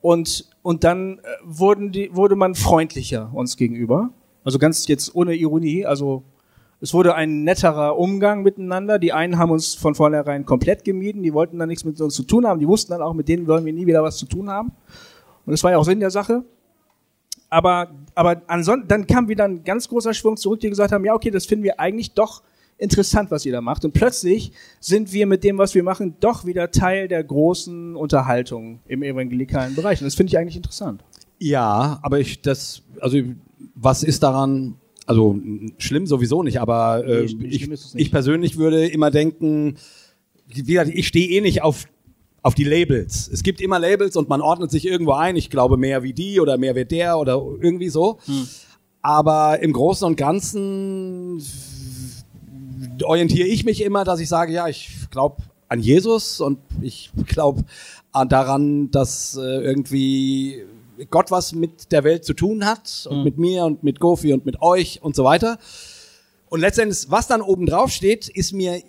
und 0.00 0.48
und 0.62 0.84
dann 0.84 1.18
äh, 1.18 1.22
wurden 1.44 1.92
die 1.92 2.14
wurde 2.14 2.36
man 2.36 2.54
freundlicher 2.54 3.30
uns 3.32 3.56
gegenüber. 3.56 4.10
Also 4.44 4.58
ganz 4.58 4.86
jetzt 4.86 5.14
ohne 5.14 5.34
Ironie. 5.34 5.86
Also 5.86 6.22
es 6.80 6.92
wurde 6.92 7.14
ein 7.14 7.44
netterer 7.44 7.98
Umgang 7.98 8.42
miteinander. 8.42 8.98
Die 8.98 9.12
einen 9.12 9.38
haben 9.38 9.50
uns 9.50 9.74
von 9.74 9.94
vornherein 9.94 10.44
komplett 10.44 10.84
gemieden, 10.84 11.22
die 11.22 11.32
wollten 11.32 11.58
dann 11.58 11.68
nichts 11.68 11.84
mit 11.84 11.98
uns 12.00 12.14
zu 12.14 12.24
tun 12.24 12.46
haben. 12.46 12.60
Die 12.60 12.68
wussten 12.68 12.92
dann 12.92 13.00
auch, 13.00 13.14
mit 13.14 13.28
denen 13.28 13.46
wollen 13.46 13.64
wir 13.64 13.72
nie 13.72 13.86
wieder 13.86 14.02
was 14.02 14.18
zu 14.18 14.26
tun 14.26 14.50
haben. 14.50 14.72
Und 15.46 15.52
das 15.52 15.64
war 15.64 15.70
ja 15.70 15.78
auch 15.78 15.84
Sinn 15.84 16.00
der 16.00 16.10
Sache. 16.10 16.44
Aber, 17.54 17.94
aber 18.16 18.42
ansonsten, 18.48 18.88
dann 18.88 19.06
kam 19.06 19.28
wieder 19.28 19.44
ein 19.44 19.62
ganz 19.62 19.88
großer 19.88 20.12
Schwung 20.12 20.36
zurück, 20.36 20.58
die 20.58 20.68
gesagt 20.68 20.90
haben, 20.90 21.04
ja, 21.04 21.14
okay, 21.14 21.30
das 21.30 21.46
finden 21.46 21.62
wir 21.62 21.78
eigentlich 21.78 22.10
doch 22.12 22.42
interessant, 22.78 23.30
was 23.30 23.46
ihr 23.46 23.52
da 23.52 23.60
macht. 23.60 23.84
Und 23.84 23.92
plötzlich 23.92 24.50
sind 24.80 25.12
wir 25.12 25.26
mit 25.28 25.44
dem, 25.44 25.56
was 25.56 25.72
wir 25.72 25.84
machen, 25.84 26.16
doch 26.18 26.44
wieder 26.46 26.72
Teil 26.72 27.06
der 27.06 27.22
großen 27.22 27.94
Unterhaltung 27.94 28.80
im 28.88 29.04
evangelikalen 29.04 29.76
Bereich. 29.76 30.00
Und 30.00 30.06
das 30.06 30.16
finde 30.16 30.30
ich 30.30 30.38
eigentlich 30.38 30.56
interessant. 30.56 31.04
Ja, 31.38 32.00
aber 32.02 32.18
ich 32.18 32.42
das, 32.42 32.82
also 33.00 33.18
was 33.76 34.02
ist 34.02 34.24
daran, 34.24 34.74
also 35.06 35.38
schlimm 35.78 36.08
sowieso 36.08 36.42
nicht, 36.42 36.60
aber 36.60 37.06
äh, 37.06 37.26
Nee, 37.26 37.46
ich, 37.46 37.68
nicht. 37.68 37.94
ich 37.94 38.10
persönlich 38.10 38.56
würde 38.56 38.88
immer 38.88 39.12
denken, 39.12 39.76
wie 40.48 40.62
gesagt, 40.64 40.90
ich 40.92 41.06
stehe 41.06 41.28
eh 41.28 41.40
nicht 41.40 41.62
auf 41.62 41.84
auf 42.44 42.54
die 42.54 42.64
Labels. 42.64 43.28
Es 43.32 43.42
gibt 43.42 43.62
immer 43.62 43.78
Labels 43.78 44.16
und 44.16 44.28
man 44.28 44.42
ordnet 44.42 44.70
sich 44.70 44.86
irgendwo 44.86 45.12
ein. 45.12 45.34
Ich 45.34 45.48
glaube 45.48 45.78
mehr 45.78 46.02
wie 46.02 46.12
die 46.12 46.40
oder 46.40 46.58
mehr 46.58 46.76
wie 46.76 46.84
der 46.84 47.18
oder 47.18 47.42
irgendwie 47.60 47.88
so. 47.88 48.18
Hm. 48.26 48.46
Aber 49.00 49.60
im 49.60 49.72
Großen 49.72 50.06
und 50.06 50.16
Ganzen 50.16 51.42
orientiere 53.02 53.48
ich 53.48 53.64
mich 53.64 53.82
immer, 53.82 54.04
dass 54.04 54.20
ich 54.20 54.28
sage, 54.28 54.52
ja, 54.52 54.68
ich 54.68 54.90
glaube 55.10 55.42
an 55.68 55.80
Jesus 55.80 56.42
und 56.42 56.58
ich 56.82 57.10
glaube 57.26 57.64
daran, 58.12 58.90
dass 58.90 59.36
äh, 59.36 59.40
irgendwie 59.40 60.64
Gott 61.10 61.30
was 61.30 61.54
mit 61.54 61.92
der 61.92 62.04
Welt 62.04 62.26
zu 62.26 62.34
tun 62.34 62.66
hat 62.66 63.08
und 63.10 63.24
mit 63.24 63.38
mir 63.38 63.64
und 63.64 63.82
mit 63.82 64.00
Gofi 64.00 64.34
und 64.34 64.44
mit 64.44 64.60
euch 64.60 65.02
und 65.02 65.16
so 65.16 65.24
weiter. 65.24 65.58
Und 66.50 66.60
letztendlich, 66.60 67.06
was 67.08 67.26
dann 67.26 67.40
oben 67.40 67.64
drauf 67.64 67.90
steht, 67.90 68.28
ist 68.28 68.52
mir 68.52 68.82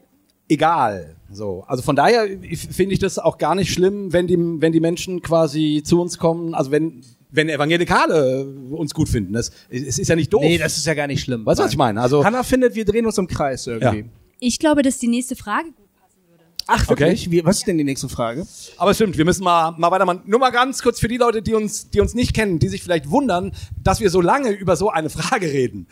egal. 0.50 1.16
So, 1.32 1.64
also 1.68 1.82
von 1.84 1.96
daher 1.96 2.28
finde 2.72 2.94
ich 2.94 3.00
das 3.00 3.20
auch 3.20 3.38
gar 3.38 3.56
nicht 3.56 3.74
schlimm, 3.74 4.14
wenn 4.14 4.28
die, 4.28 4.38
wenn 4.38 4.72
die 4.72 4.80
Menschen 4.80 5.22
quasi 5.22 5.82
zu 5.84 6.02
uns 6.02 6.18
kommen, 6.18 6.54
also 6.54 6.72
wenn, 6.72 7.02
wenn 7.32 7.50
Evangelikale 7.50 8.46
uns 8.72 8.94
gut 8.94 9.10
finden. 9.10 9.34
Das, 9.34 9.52
es 9.70 10.00
ist 10.00 10.08
ja 10.08 10.16
nicht 10.16 10.32
doof. 10.32 10.42
Nee, 10.42 10.58
das 10.58 10.78
ist 10.78 10.86
ja 10.86 10.94
gar 10.94 11.08
nicht 11.08 11.22
schlimm. 11.22 11.46
weißt 11.46 11.60
du, 11.60 11.64
was 11.64 11.72
ich 11.72 11.78
meine? 11.78 12.00
Also, 12.02 12.24
Hannah 12.24 12.44
findet, 12.44 12.76
wir 12.76 12.86
drehen 12.86 13.06
uns 13.06 13.18
im 13.18 13.28
Kreis 13.28 13.68
irgendwie. 13.68 14.00
Ja. 14.00 14.06
Ich 14.40 14.60
glaube, 14.60 14.82
dass 14.82 15.00
die 15.00 15.08
nächste 15.08 15.36
Frage 15.36 15.66
gut 15.72 15.88
passen 15.96 16.20
würde. 16.30 16.44
Ach, 16.68 16.88
wirklich? 16.88 17.32
Wie, 17.32 17.44
was 17.44 17.58
ist 17.58 17.68
denn 17.68 17.78
die 17.78 17.84
nächste 17.84 18.08
Frage? 18.08 18.46
aber 18.78 18.92
es 18.92 18.98
stimmt, 18.98 19.18
wir 19.18 19.26
müssen 19.26 19.44
mal, 19.44 19.72
mal 19.78 19.92
weitermachen. 19.92 20.22
Nur 20.26 20.40
mal 20.40 20.52
ganz 20.52 20.82
kurz 20.82 21.00
für 21.00 21.08
die 21.08 21.18
Leute, 21.18 21.42
die 21.42 21.54
uns, 21.54 21.90
die 21.90 22.00
uns 22.00 22.14
nicht 22.14 22.34
kennen, 22.34 22.60
die 22.60 22.68
sich 22.68 22.84
vielleicht 22.84 23.10
wundern, 23.10 23.52
dass 23.84 24.00
wir 24.00 24.10
so 24.10 24.22
lange 24.22 24.52
über 24.52 24.76
so 24.76 24.90
eine 24.90 25.10
Frage 25.10 25.48
reden. 25.48 25.88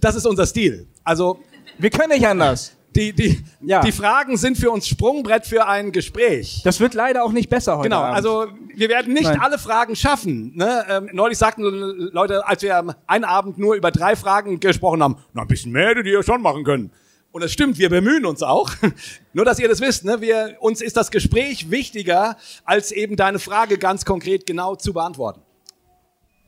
Das 0.00 0.14
ist 0.14 0.26
unser 0.26 0.46
Stil. 0.46 0.86
Also, 1.04 1.38
Wir 1.78 1.90
können 1.90 2.10
nicht 2.10 2.26
anders. 2.26 2.72
Die, 2.96 3.12
die, 3.12 3.42
Ja. 3.60 3.82
die 3.82 3.92
Fragen 3.92 4.36
sind 4.36 4.56
für 4.58 4.70
uns 4.70 4.86
Sprungbrett 4.88 5.46
für 5.46 5.66
ein 5.66 5.92
Gespräch. 5.92 6.60
Das 6.64 6.80
wird 6.80 6.94
leider 6.94 7.24
auch 7.24 7.32
nicht 7.32 7.48
besser 7.48 7.76
heute 7.78 7.88
Genau, 7.88 8.00
Abend. 8.02 8.16
also 8.16 8.46
wir 8.74 8.88
werden 8.88 9.12
nicht 9.12 9.24
Nein. 9.24 9.40
alle 9.40 9.58
Fragen 9.58 9.94
schaffen. 9.96 10.52
Ne? 10.56 10.84
Ähm, 10.88 11.08
neulich 11.12 11.38
sagten 11.38 11.62
Leute, 11.62 12.46
als 12.46 12.62
wir 12.62 12.96
einen 13.06 13.24
Abend 13.24 13.58
nur 13.58 13.74
über 13.76 13.90
drei 13.90 14.16
Fragen 14.16 14.58
gesprochen 14.60 15.02
haben, 15.02 15.16
na, 15.32 15.42
ein 15.42 15.48
bisschen 15.48 15.72
mehr 15.72 15.88
hättet 15.90 16.06
ihr 16.06 16.22
schon 16.22 16.42
machen 16.42 16.64
können. 16.64 16.90
Und 17.32 17.44
das 17.44 17.52
stimmt, 17.52 17.78
wir 17.78 17.88
bemühen 17.90 18.26
uns 18.26 18.42
auch. 18.42 18.70
nur, 19.32 19.44
dass 19.44 19.60
ihr 19.60 19.68
das 19.68 19.80
wisst, 19.80 20.04
ne? 20.04 20.20
wir, 20.20 20.56
uns 20.58 20.80
ist 20.80 20.96
das 20.96 21.12
Gespräch 21.12 21.70
wichtiger, 21.70 22.36
als 22.64 22.90
eben 22.90 23.14
deine 23.14 23.38
Frage 23.38 23.78
ganz 23.78 24.04
konkret 24.04 24.46
genau 24.46 24.74
zu 24.74 24.92
beantworten. 24.92 25.40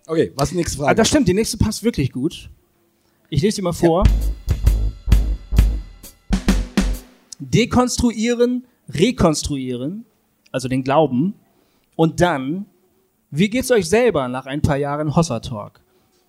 Okay, 0.09 0.33
was 0.35 0.49
ist 0.49 0.53
die 0.53 0.57
nächste 0.57 0.79
Ah, 0.81 0.85
Frage? 0.87 0.97
das 0.97 1.09
stimmt, 1.09 1.29
die 1.29 1.35
nächste 1.35 1.57
passt 1.57 1.85
wirklich 1.85 2.11
gut. 2.11 2.51
Ich 3.31 3.41
lese 3.43 3.57
sie 3.57 3.63
mal 3.63 3.73
vor. 3.73 4.03
Dekonstruieren, 7.51 8.65
rekonstruieren, 8.89 10.05
also 10.51 10.69
den 10.69 10.83
Glauben, 10.85 11.35
und 11.97 12.21
dann, 12.21 12.67
wie 13.31 13.49
geht's 13.49 13.71
euch 13.71 13.89
selber 13.89 14.29
nach 14.29 14.47
ein 14.47 14.63
paar 14.63 14.77
Jahren 14.77 15.15
Hossa 15.15 15.41
Talk? 15.41 15.81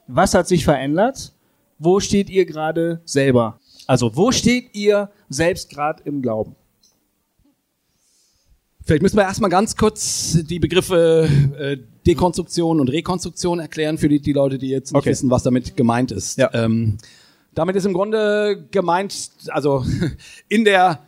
Was 0.07 0.33
hat 0.33 0.47
sich 0.47 0.65
verändert? 0.65 1.33
Wo 1.79 1.99
steht 1.99 2.29
ihr 2.29 2.45
gerade 2.45 3.01
selber? 3.05 3.59
Also, 3.87 4.15
wo 4.15 4.31
steht 4.31 4.75
ihr 4.75 5.09
selbst 5.29 5.69
gerade 5.69 6.03
im 6.03 6.21
Glauben? 6.21 6.55
Vielleicht 8.85 9.01
müssen 9.01 9.17
wir 9.17 9.23
erstmal 9.23 9.49
ganz 9.49 9.75
kurz 9.77 10.37
die 10.43 10.59
Begriffe 10.59 11.29
äh, 11.57 11.77
Dekonstruktion 12.05 12.81
und 12.81 12.89
Rekonstruktion 12.89 13.59
erklären 13.59 13.97
für 13.97 14.09
die, 14.09 14.19
die 14.19 14.33
Leute, 14.33 14.57
die 14.57 14.67
jetzt 14.69 14.91
nicht 14.91 14.99
Okay. 14.99 15.11
wissen, 15.11 15.29
was 15.29 15.43
damit 15.43 15.77
gemeint 15.77 16.11
ist. 16.11 16.37
Ja. 16.37 16.53
Ähm, 16.53 16.97
damit 17.53 17.75
ist 17.75 17.85
im 17.85 17.93
Grunde 17.93 18.67
gemeint, 18.71 19.31
also 19.47 19.85
in 20.49 20.65
der, 20.65 20.99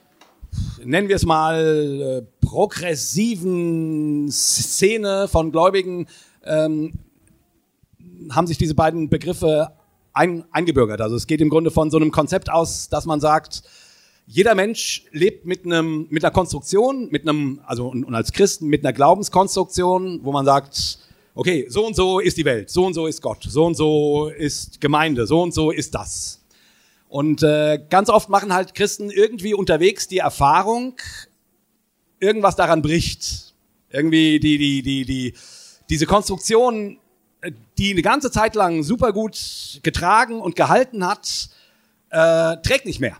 nennen 0.84 1.08
wir 1.10 1.16
es 1.16 1.26
mal, 1.26 2.22
äh, 2.24 2.46
progressiven 2.46 4.30
Szene 4.32 5.28
von 5.28 5.52
Gläubigen 5.52 6.08
ähm, 6.44 6.94
haben 8.32 8.48
sich 8.48 8.58
diese 8.58 8.76
beiden 8.76 9.10
Begriffe 9.10 9.72
ein, 10.14 10.46
eingebürgert. 10.52 11.02
Also 11.02 11.16
es 11.16 11.28
geht 11.28 11.42
im 11.42 11.50
Grunde 11.50 11.72
von 11.72 11.92
so 11.92 11.98
einem 11.98 12.12
Konzept 12.12 12.50
aus, 12.50 12.90
dass 12.90 13.06
man 13.06 13.20
sagt, 13.20 13.64
jeder 14.28 14.56
Mensch 14.56 15.06
lebt 15.12 15.46
mit 15.46 15.66
einem 15.66 16.08
mit 16.10 16.24
einer 16.24 16.32
Konstruktion, 16.32 17.10
mit 17.12 17.28
einem 17.28 17.62
also 17.66 17.88
und, 17.88 18.04
und 18.04 18.16
als 18.16 18.32
Christen 18.32 18.68
mit 18.68 18.84
einer 18.84 18.94
Glaubenskonstruktion, 18.94 20.22
wo 20.24 20.32
man 20.32 20.46
sagt, 20.46 21.00
okay, 21.36 21.68
so 21.70 21.86
und 21.86 21.96
so 21.96 22.20
ist 22.20 22.38
die 22.38 22.46
Welt, 22.46 22.70
so 22.70 22.86
und 22.86 22.94
so 22.94 23.06
ist 23.06 23.22
Gott, 23.22 23.44
so 23.44 23.66
und 23.66 23.76
so 23.76 24.30
ist 24.30 24.82
Gemeinde, 24.82 25.28
so 25.28 25.42
und 25.42 25.54
so 25.54 25.70
ist 25.70 25.94
das. 25.94 26.42
Und 27.10 27.44
äh, 27.44 27.80
ganz 27.90 28.10
oft 28.10 28.30
machen 28.30 28.54
halt 28.54 28.74
Christen 28.74 29.12
irgendwie 29.12 29.54
unterwegs 29.54 30.08
die 30.08 30.18
Erfahrung, 30.18 30.96
irgendwas 32.20 32.56
daran 32.56 32.82
bricht. 32.82 33.54
Irgendwie 33.90 34.40
die 34.40 34.58
die 34.58 34.82
die 34.82 35.06
die 35.06 35.34
diese 35.90 36.08
Konstruktion, 36.08 36.98
äh, 37.42 37.52
die 37.78 37.92
eine 37.92 38.02
ganze 38.02 38.32
Zeit 38.32 38.56
lang 38.56 38.84
super 38.84 39.14
gut 39.14 39.80
getragen 39.84 40.42
und 40.42 40.56
gehalten 40.56 41.06
hat, 41.06 41.50
äh, 42.10 42.58
trägt 42.58 42.86
nicht 42.86 43.00
mehr 43.00 43.18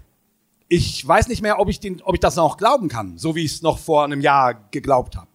ich 0.68 1.08
weiß 1.08 1.28
nicht 1.28 1.44
mehr, 1.44 1.60
ob 1.60 1.70
ich, 1.70 1.80
den, 1.80 2.02
ob 2.02 2.16
ich 2.16 2.20
das 2.20 2.38
noch 2.38 2.58
glauben 2.58 2.88
kann, 2.88 3.20
so 3.20 3.36
wie 3.36 3.46
ich 3.46 3.54
es 3.54 3.62
noch 3.62 3.78
vor 3.78 4.04
einem 4.04 4.20
Jahr 4.20 4.56
geglaubt 4.72 5.16
habe 5.16 5.30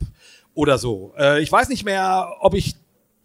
oder 0.61 0.77
so. 0.77 1.15
Äh, 1.19 1.43
ich 1.43 1.51
weiß 1.51 1.71
nicht 1.71 1.87
mehr, 1.87 2.37
ob 2.41 2.53
ich 2.53 2.77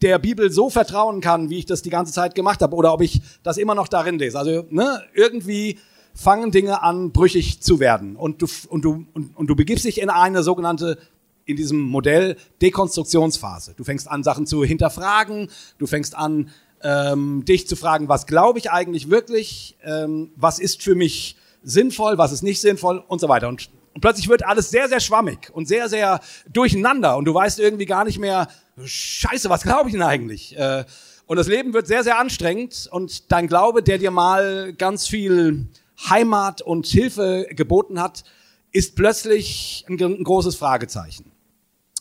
der 0.01 0.19
Bibel 0.19 0.51
so 0.51 0.69
vertrauen 0.69 1.19
kann, 1.19 1.49
wie 1.49 1.59
ich 1.59 1.65
das 1.65 1.81
die 1.81 1.89
ganze 1.89 2.13
Zeit 2.13 2.33
gemacht 2.33 2.61
habe, 2.61 2.75
oder 2.75 2.93
ob 2.93 3.01
ich 3.01 3.21
das 3.43 3.57
immer 3.57 3.75
noch 3.75 3.89
darin 3.89 4.17
lese. 4.17 4.39
Also 4.39 4.65
ne, 4.69 5.03
irgendwie 5.13 5.79
fangen 6.13 6.51
Dinge 6.51 6.81
an, 6.81 7.11
brüchig 7.11 7.61
zu 7.61 7.81
werden. 7.81 8.15
Und 8.15 8.41
du, 8.41 8.47
und, 8.69 8.85
du, 8.85 9.05
und, 9.13 9.35
und 9.35 9.47
du 9.47 9.55
begibst 9.55 9.83
dich 9.83 9.99
in 9.99 10.09
eine 10.09 10.43
sogenannte, 10.43 10.97
in 11.43 11.57
diesem 11.57 11.81
Modell, 11.81 12.37
Dekonstruktionsphase. 12.61 13.73
Du 13.75 13.83
fängst 13.83 14.09
an, 14.09 14.23
Sachen 14.23 14.47
zu 14.47 14.63
hinterfragen, 14.63 15.49
du 15.77 15.87
fängst 15.87 16.15
an, 16.15 16.51
ähm, 16.81 17.43
dich 17.43 17.67
zu 17.67 17.75
fragen, 17.75 18.07
was 18.07 18.27
glaube 18.27 18.59
ich 18.59 18.71
eigentlich 18.71 19.09
wirklich, 19.09 19.75
ähm, 19.83 20.31
was 20.37 20.59
ist 20.59 20.81
für 20.83 20.95
mich 20.95 21.35
sinnvoll, 21.63 22.17
was 22.17 22.31
ist 22.31 22.43
nicht 22.43 22.61
sinnvoll 22.61 23.03
und 23.05 23.19
so 23.19 23.27
weiter. 23.27 23.49
Und, 23.49 23.69
und 23.95 24.01
plötzlich 24.01 24.27
wird 24.27 24.45
alles 24.45 24.69
sehr, 24.69 24.89
sehr 24.89 24.99
schwammig 24.99 25.49
und 25.53 25.67
sehr, 25.67 25.87
sehr 25.87 26.19
durcheinander 26.51 27.15
und 27.15 27.25
du 27.25 27.33
weißt 27.33 27.59
irgendwie 27.59 27.85
gar 27.85 28.03
nicht 28.03 28.19
mehr, 28.19 28.49
scheiße, 28.83 29.49
was 29.49 29.63
glaube 29.63 29.89
ich 29.89 29.93
denn 29.93 30.03
eigentlich? 30.03 30.55
Äh, 30.57 30.83
und 31.27 31.37
das 31.37 31.47
Leben 31.47 31.73
wird 31.73 31.87
sehr, 31.87 32.03
sehr 32.03 32.19
anstrengend 32.19 32.89
und 32.91 33.31
dein 33.31 33.47
Glaube, 33.47 33.81
der 33.81 33.97
dir 33.97 34.11
mal 34.11 34.73
ganz 34.73 35.07
viel 35.07 35.69
Heimat 36.09 36.61
und 36.61 36.85
Hilfe 36.87 37.47
geboten 37.51 38.01
hat, 38.01 38.25
ist 38.73 38.97
plötzlich 38.97 39.85
ein, 39.87 39.97
großes 39.97 40.57
Fragezeichen. 40.57 41.31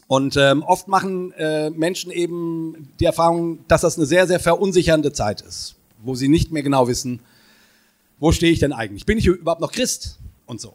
Und 0.09 0.37
ähm, 0.37 0.65
oft 0.65 0.89
machen 0.89 1.33
äh, 1.33 1.71
Menschen 1.71 2.11
eben 2.11 2.93
die 2.99 3.05
Erfahrung, 3.05 3.61
dass 3.69 3.83
das 3.83 3.97
eine 3.97 4.07
sehr, 4.07 4.27
sehr 4.27 4.41
verunsichernde 4.41 5.13
Zeit 5.13 5.43
ist, 5.43 5.77
wo 6.03 6.17
sie 6.17 6.29
nicht 6.29 6.51
mehr 6.51 6.65
genau 6.65 6.89
wissen, 6.89 7.21
wo 8.19 8.33
stehe 8.33 8.53
ich 8.53 8.59
denn 8.59 8.73
eigentlich? 8.73 9.07
Bin 9.07 9.17
ich 9.17 9.27
überhaupt 9.27 9.61
noch 9.61 9.73
Christ? 9.73 10.19
Und 10.47 10.61
so. 10.61 10.75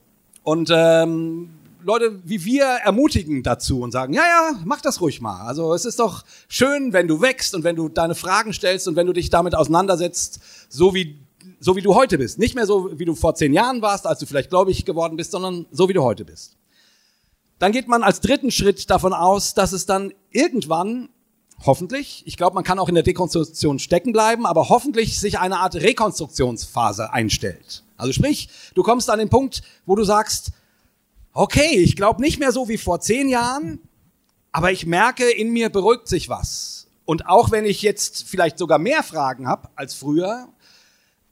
Und 0.49 0.71
ähm, 0.73 1.51
Leute 1.83 2.21
wie 2.23 2.43
wir 2.43 2.65
ermutigen 2.65 3.43
dazu 3.43 3.81
und 3.81 3.91
sagen, 3.91 4.13
ja, 4.13 4.23
ja, 4.23 4.59
mach 4.65 4.81
das 4.81 4.99
ruhig 4.99 5.21
mal. 5.21 5.45
Also 5.45 5.75
es 5.75 5.85
ist 5.85 5.99
doch 5.99 6.25
schön, 6.47 6.91
wenn 6.91 7.07
du 7.07 7.21
wächst 7.21 7.53
und 7.53 7.63
wenn 7.63 7.75
du 7.75 7.87
deine 7.87 8.15
Fragen 8.15 8.51
stellst 8.51 8.87
und 8.87 8.95
wenn 8.95 9.05
du 9.05 9.13
dich 9.13 9.29
damit 9.29 9.53
auseinandersetzt, 9.53 10.39
so 10.67 10.95
wie, 10.95 11.19
so 11.59 11.75
wie 11.75 11.83
du 11.83 11.93
heute 11.93 12.17
bist. 12.17 12.39
Nicht 12.39 12.55
mehr 12.55 12.65
so, 12.65 12.97
wie 12.97 13.05
du 13.05 13.13
vor 13.13 13.35
zehn 13.35 13.53
Jahren 13.53 13.83
warst, 13.83 14.07
als 14.07 14.17
du 14.17 14.25
vielleicht 14.25 14.49
gläubig 14.49 14.85
geworden 14.85 15.17
bist, 15.17 15.33
sondern 15.33 15.67
so, 15.69 15.87
wie 15.87 15.93
du 15.93 16.01
heute 16.01 16.25
bist. 16.25 16.57
Dann 17.59 17.71
geht 17.71 17.87
man 17.87 18.01
als 18.01 18.19
dritten 18.19 18.49
Schritt 18.49 18.89
davon 18.89 19.13
aus, 19.13 19.53
dass 19.53 19.71
es 19.71 19.85
dann 19.85 20.11
irgendwann, 20.31 21.09
hoffentlich, 21.63 22.23
ich 22.25 22.37
glaube, 22.37 22.55
man 22.55 22.63
kann 22.63 22.79
auch 22.79 22.89
in 22.89 22.95
der 22.95 23.03
Dekonstruktion 23.03 23.77
stecken 23.77 24.13
bleiben, 24.13 24.47
aber 24.47 24.69
hoffentlich 24.69 25.19
sich 25.19 25.37
eine 25.37 25.59
Art 25.59 25.75
Rekonstruktionsphase 25.75 27.13
einstellt. 27.13 27.83
Also 27.99 28.13
sprich, 28.13 28.49
du 28.73 28.83
kommst 28.83 29.09
an 29.09 29.19
den 29.19 29.29
Punkt, 29.29 29.61
wo 29.85 29.95
du 29.95 30.03
sagst, 30.03 30.51
okay, 31.33 31.77
ich 31.77 31.95
glaube 31.95 32.21
nicht 32.21 32.39
mehr 32.39 32.51
so 32.51 32.67
wie 32.67 32.77
vor 32.77 32.99
zehn 32.99 33.29
Jahren, 33.29 33.79
aber 34.51 34.71
ich 34.71 34.85
merke, 34.85 35.29
in 35.29 35.51
mir 35.51 35.69
beruhigt 35.69 36.07
sich 36.07 36.29
was. 36.29 36.87
Und 37.05 37.27
auch 37.27 37.51
wenn 37.51 37.65
ich 37.65 37.81
jetzt 37.81 38.23
vielleicht 38.27 38.57
sogar 38.57 38.79
mehr 38.79 39.03
Fragen 39.03 39.47
habe 39.47 39.69
als 39.75 39.93
früher, 39.93 40.47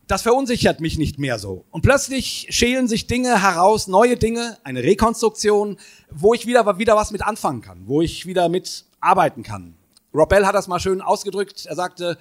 das 0.07 0.21
verunsichert 0.21 0.79
mich 0.79 0.97
nicht 0.97 1.19
mehr 1.19 1.37
so. 1.37 1.65
Und 1.69 1.81
plötzlich 1.81 2.47
schälen 2.49 2.87
sich 2.87 3.07
Dinge 3.07 3.41
heraus, 3.41 3.87
neue 3.87 4.15
Dinge, 4.15 4.57
eine 4.63 4.83
Rekonstruktion, 4.83 5.77
wo 6.09 6.33
ich 6.33 6.45
wieder, 6.45 6.79
wieder 6.79 6.95
was 6.95 7.11
mit 7.11 7.21
anfangen 7.21 7.61
kann, 7.61 7.83
wo 7.87 8.01
ich 8.01 8.25
wieder 8.25 8.49
mit 8.49 8.85
arbeiten 9.01 9.43
kann. 9.43 9.75
Rob 10.13 10.29
Bell 10.29 10.45
hat 10.45 10.55
das 10.55 10.67
mal 10.67 10.79
schön 10.79 11.01
ausgedrückt. 11.01 11.65
Er 11.65 11.75
sagte, 11.75 12.17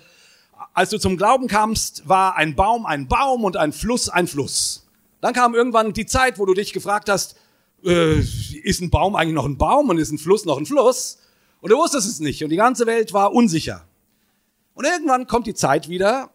als 0.75 0.90
du 0.90 0.99
zum 0.99 1.16
Glauben 1.16 1.49
kamst, 1.49 2.09
war 2.09 2.37
ein 2.37 2.55
Baum 2.55 2.87
ein 2.87 3.09
Baum 3.09 3.45
und 3.45 3.57
ein 3.57 3.73
Fluss 3.73 4.09
ein 4.09 4.27
Fluss. 4.27 4.87
Dann 5.21 5.35
kam 5.35 5.55
irgendwann 5.55 5.92
die 5.92 6.07
Zeit, 6.07 6.38
wo 6.38 6.47
du 6.47 6.55
dich 6.55 6.73
gefragt 6.73 7.09
hast, 7.09 7.37
äh, 7.85 8.19
ist 8.19 8.81
ein 8.81 8.90
Baum 8.90 9.16
eigentlich 9.16 9.35
noch 9.35 9.47
ein 9.47 9.59
Baum 9.59 9.88
und 9.90 9.99
ist 9.99 10.12
ein 10.12 10.19
Fluss 10.19 10.45
noch 10.45 10.59
ein 10.59 10.66
Fluss? 10.66 11.19
Und 11.61 11.73
du 11.73 11.79
wusstest 11.79 12.09
es 12.09 12.21
nicht 12.21 12.42
und 12.45 12.51
die 12.51 12.57
ganze 12.57 12.87
Welt 12.87 13.12
war 13.12 13.33
unsicher. 13.33 13.85
Und 14.75 14.85
irgendwann 14.85 15.27
kommt 15.27 15.47
die 15.47 15.55
Zeit 15.55 15.88
wieder, 15.88 16.31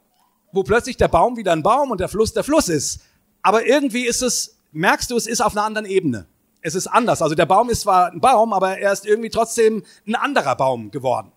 wo 0.52 0.64
plötzlich 0.64 0.98
der 0.98 1.08
Baum 1.08 1.38
wieder 1.38 1.52
ein 1.52 1.64
Baum 1.64 1.92
und 1.92 2.00
der 2.00 2.10
Fluss 2.10 2.34
der 2.34 2.44
Fluss 2.44 2.70
ist. 2.70 3.02
Aber 3.42 3.66
irgendwie 3.66 4.06
ist 4.06 4.22
es, 4.22 4.58
merkst 4.72 5.12
du, 5.12 5.16
es 5.16 5.28
ist 5.28 5.42
auf 5.42 5.54
einer 5.54 5.64
anderen 5.64 5.86
Ebene. 5.86 6.26
Es 6.62 6.76
ist 6.76 6.88
anders. 6.88 7.22
Also 7.22 7.36
der 7.36 7.46
Baum 7.46 7.70
ist 7.70 7.82
zwar 7.82 8.12
ein 8.12 8.20
Baum, 8.20 8.54
aber 8.54 8.78
er 8.78 8.92
ist 8.92 9.06
irgendwie 9.06 9.30
trotzdem 9.30 9.84
ein 10.08 10.16
anderer 10.16 10.56
Baum 10.56 10.92
geworden. 10.92 11.32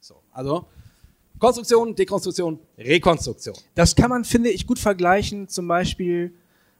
So, 0.00 0.22
also 0.32 0.66
Konstruktion, 1.38 1.94
Dekonstruktion, 1.94 2.58
Rekonstruktion. 2.78 3.54
Das 3.74 3.94
kann 3.94 4.10
man, 4.10 4.24
finde 4.24 4.50
ich, 4.50 4.66
gut 4.66 4.78
vergleichen, 4.78 5.48
zum 5.48 5.68
Beispiel 5.68 6.32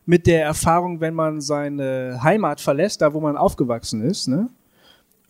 mit 0.07 0.27
der 0.27 0.43
Erfahrung, 0.43 1.01
wenn 1.01 1.15
man 1.15 1.41
seine 1.41 2.21
Heimat 2.23 2.61
verlässt, 2.61 3.03
da 3.03 3.13
wo 3.13 3.21
man 3.21 3.37
aufgewachsen 3.37 4.03
ist. 4.03 4.27
Ne? 4.27 4.49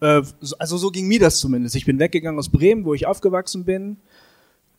Äh, 0.00 0.22
so- 0.40 0.56
also 0.58 0.76
so 0.76 0.90
ging 0.90 1.08
mir 1.08 1.18
das 1.20 1.38
zumindest. 1.38 1.74
Ich 1.76 1.84
bin 1.84 1.98
weggegangen 1.98 2.38
aus 2.38 2.48
Bremen, 2.48 2.84
wo 2.84 2.94
ich 2.94 3.06
aufgewachsen 3.06 3.64
bin. 3.64 3.96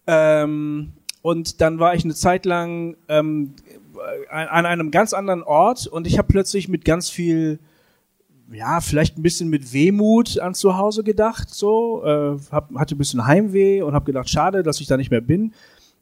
Ähm, 0.07 0.93
und 1.21 1.59
dann 1.62 1.79
war 1.79 1.93
ich 1.95 2.03
eine 2.05 2.15
Zeit 2.15 2.45
lang 2.45 2.95
ähm, 3.09 3.53
an 4.29 4.65
einem 4.65 4.89
ganz 4.91 5.13
anderen 5.13 5.43
Ort 5.43 5.85
und 5.85 6.07
ich 6.07 6.17
habe 6.17 6.29
plötzlich 6.29 6.69
mit 6.69 6.85
ganz 6.85 7.09
viel 7.09 7.59
ja, 8.51 8.81
vielleicht 8.81 9.17
ein 9.17 9.21
bisschen 9.21 9.49
mit 9.49 9.73
Wehmut 9.73 10.39
an 10.39 10.53
zu 10.53 10.77
Hause 10.77 11.03
gedacht, 11.03 11.49
so, 11.49 12.03
äh, 12.03 12.38
hab, 12.51 12.73
hatte 12.75 12.95
ein 12.95 12.97
bisschen 12.97 13.25
Heimweh 13.25 13.81
und 13.81 13.93
habe 13.93 14.05
gedacht, 14.05 14.29
schade, 14.29 14.63
dass 14.63 14.81
ich 14.81 14.88
da 14.88 14.97
nicht 14.97 15.12
mehr 15.12 15.21
bin. 15.21 15.53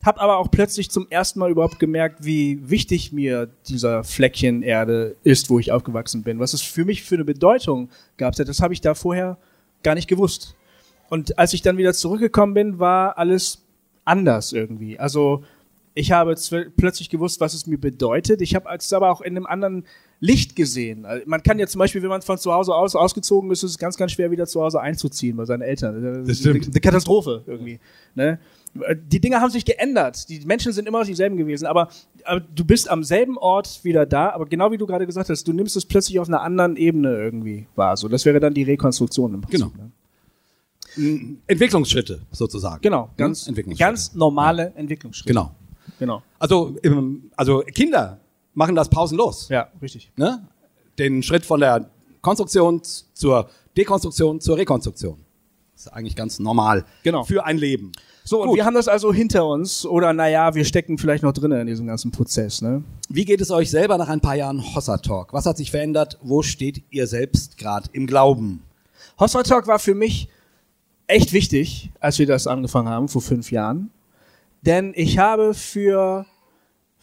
Hab 0.04 0.22
aber 0.22 0.38
auch 0.38 0.52
plötzlich 0.52 0.92
zum 0.92 1.08
ersten 1.10 1.40
Mal 1.40 1.50
überhaupt 1.50 1.80
gemerkt, 1.80 2.24
wie 2.24 2.70
wichtig 2.70 3.12
mir 3.12 3.50
dieser 3.68 4.04
Fleckchen 4.04 4.62
Erde 4.62 5.16
ist, 5.24 5.50
wo 5.50 5.60
ich 5.60 5.72
aufgewachsen 5.72 6.24
bin. 6.24 6.40
Was 6.40 6.54
es 6.54 6.62
für 6.62 6.86
mich 6.86 7.04
für 7.04 7.16
eine 7.16 7.26
Bedeutung 7.26 7.90
gab, 8.18 8.36
das 8.36 8.62
habe 8.62 8.74
ich 8.74 8.82
da 8.82 8.94
vorher 8.94 9.38
gar 9.84 9.96
nicht 9.96 10.08
gewusst. 10.08 10.56
Und 11.10 11.40
als 11.40 11.54
ich 11.54 11.62
dann 11.62 11.78
wieder 11.78 11.94
zurückgekommen 11.94 12.54
bin, 12.54 12.80
war 12.80 13.18
alles 13.18 13.64
anders 14.06 14.54
irgendwie. 14.54 15.00
Also 15.00 15.44
ich 15.94 16.12
habe 16.12 16.36
plötzlich 16.78 17.10
gewusst, 17.10 17.42
was 17.42 17.56
es 17.56 17.66
mir 17.66 17.80
bedeutet. 17.80 18.42
Ich 18.42 18.54
habe 18.54 18.70
es 18.78 18.94
aber 18.94 19.10
auch 19.10 19.22
in 19.22 19.36
einem 19.36 19.48
anderen 19.48 19.86
Licht 20.20 20.56
gesehen. 20.56 21.06
Also 21.06 21.24
man 21.28 21.44
kann 21.44 21.60
ja 21.60 21.68
zum 21.68 21.80
Beispiel, 21.80 22.02
wenn 22.02 22.10
man 22.10 22.22
von 22.22 22.38
zu 22.38 22.52
Hause 22.52 22.74
aus 22.74 22.96
ausgezogen 22.96 23.52
ist, 23.52 23.64
ist 23.64 23.72
es 23.72 23.78
ganz, 23.78 23.98
ganz 23.98 24.14
schwer, 24.14 24.32
wieder 24.32 24.48
zu 24.48 24.62
Hause 24.62 24.82
einzuziehen 24.82 25.38
bei 25.38 25.46
seinen 25.46 25.62
Eltern. 25.62 26.26
Das 26.26 26.40
stimmt. 26.40 26.68
Eine 26.68 26.80
Katastrophe 26.82 27.44
irgendwie. 27.46 27.80
Ne? 28.16 28.40
Die 28.74 29.20
Dinge 29.20 29.40
haben 29.40 29.52
sich 29.52 29.64
geändert. 29.64 30.28
Die 30.30 30.40
Menschen 30.46 30.74
sind 30.74 30.88
immer 30.88 31.00
noch 31.00 31.06
dieselben 31.06 31.38
gewesen, 31.38 31.68
aber, 31.68 31.90
aber 32.24 32.40
du 32.40 32.66
bist 32.66 32.90
am 32.90 33.04
selben 33.04 33.38
Ort 33.38 33.84
wieder 33.84 34.06
da, 34.06 34.32
aber 34.32 34.46
genau 34.48 34.72
wie 34.72 34.78
du 34.78 34.88
gerade 34.88 35.06
gesagt 35.06 35.30
hast, 35.30 35.48
du 35.48 35.54
nimmst 35.54 35.76
es 35.76 35.86
plötzlich 35.86 36.20
auf 36.20 36.28
einer 36.28 36.42
anderen 36.42 36.78
Ebene 36.78 37.16
irgendwie 37.16 37.68
wahr. 37.76 37.96
So, 37.96 38.08
das 38.08 38.26
wäre 38.26 38.40
dann 38.40 38.54
die 38.54 38.64
Rekonstruktion 38.64 39.36
im 39.36 39.42
Prinzip. 39.42 39.72
Genau. 39.72 39.72
Ne? 39.78 41.38
Entwicklungsschritte 41.46 42.22
sozusagen. 42.32 42.82
Genau, 42.82 43.12
ganz, 43.18 43.50
ganz 43.78 44.16
normale 44.16 44.64
ja. 44.64 44.72
Entwicklungsschritte. 44.76 45.28
Genau. 45.32 45.52
Genau. 46.00 46.24
Also, 46.40 46.76
also 47.36 47.64
Kinder 47.74 48.20
machen 48.58 48.76
das 48.76 48.90
pausenlos. 48.90 49.48
Ja, 49.50 49.70
richtig. 49.82 50.12
Ne? 50.16 50.46
Den 50.98 51.22
Schritt 51.22 51.46
von 51.46 51.60
der 51.60 51.90
Konstruktion 52.22 52.82
zur 53.14 53.50
Dekonstruktion 53.78 54.42
zur 54.42 54.58
Rekonstruktion. 54.58 55.20
Das 55.74 55.86
ist 55.86 55.94
eigentlich 55.94 56.16
ganz 56.16 56.40
normal 56.40 56.84
genau. 57.04 57.24
für 57.24 57.46
ein 57.46 57.60
Leben. 57.60 57.92
So, 58.24 58.42
und 58.42 58.56
wir 58.56 58.66
haben 58.66 58.74
das 58.74 58.88
also 58.88 59.14
hinter 59.14 59.46
uns 59.46 59.86
oder 59.86 60.12
naja, 60.12 60.56
wir 60.56 60.66
stecken 60.66 60.98
vielleicht 60.98 61.22
noch 61.22 61.34
drinnen 61.34 61.62
in 61.62 61.68
diesem 61.68 61.86
ganzen 61.86 62.12
Prozess. 62.12 62.64
Ne? 62.64 62.84
Wie 63.10 63.26
geht 63.26 63.42
es 63.42 63.52
euch 63.52 63.70
selber 63.70 63.98
nach 63.98 64.10
ein 64.10 64.20
paar 64.20 64.36
Jahren 64.36 64.76
Hossa 64.76 64.98
Talk? 64.98 65.34
Was 65.34 65.46
hat 65.46 65.56
sich 65.56 65.70
verändert? 65.70 66.18
Wo 66.24 66.42
steht 66.42 66.84
ihr 66.90 67.06
selbst 67.06 67.58
gerade 67.60 67.88
im 67.94 68.08
Glauben? 68.08 68.64
Hossa 69.20 69.44
Talk 69.44 69.68
war 69.68 69.78
für 69.78 69.94
mich 69.94 70.30
echt 71.06 71.32
wichtig, 71.32 71.92
als 72.00 72.18
wir 72.18 72.26
das 72.26 72.48
angefangen 72.48 72.90
haben 72.90 73.08
vor 73.08 73.22
fünf 73.22 73.52
Jahren 73.52 73.92
denn 74.62 74.94
ich 74.96 75.18
habe 75.18 75.54
für 75.54 76.26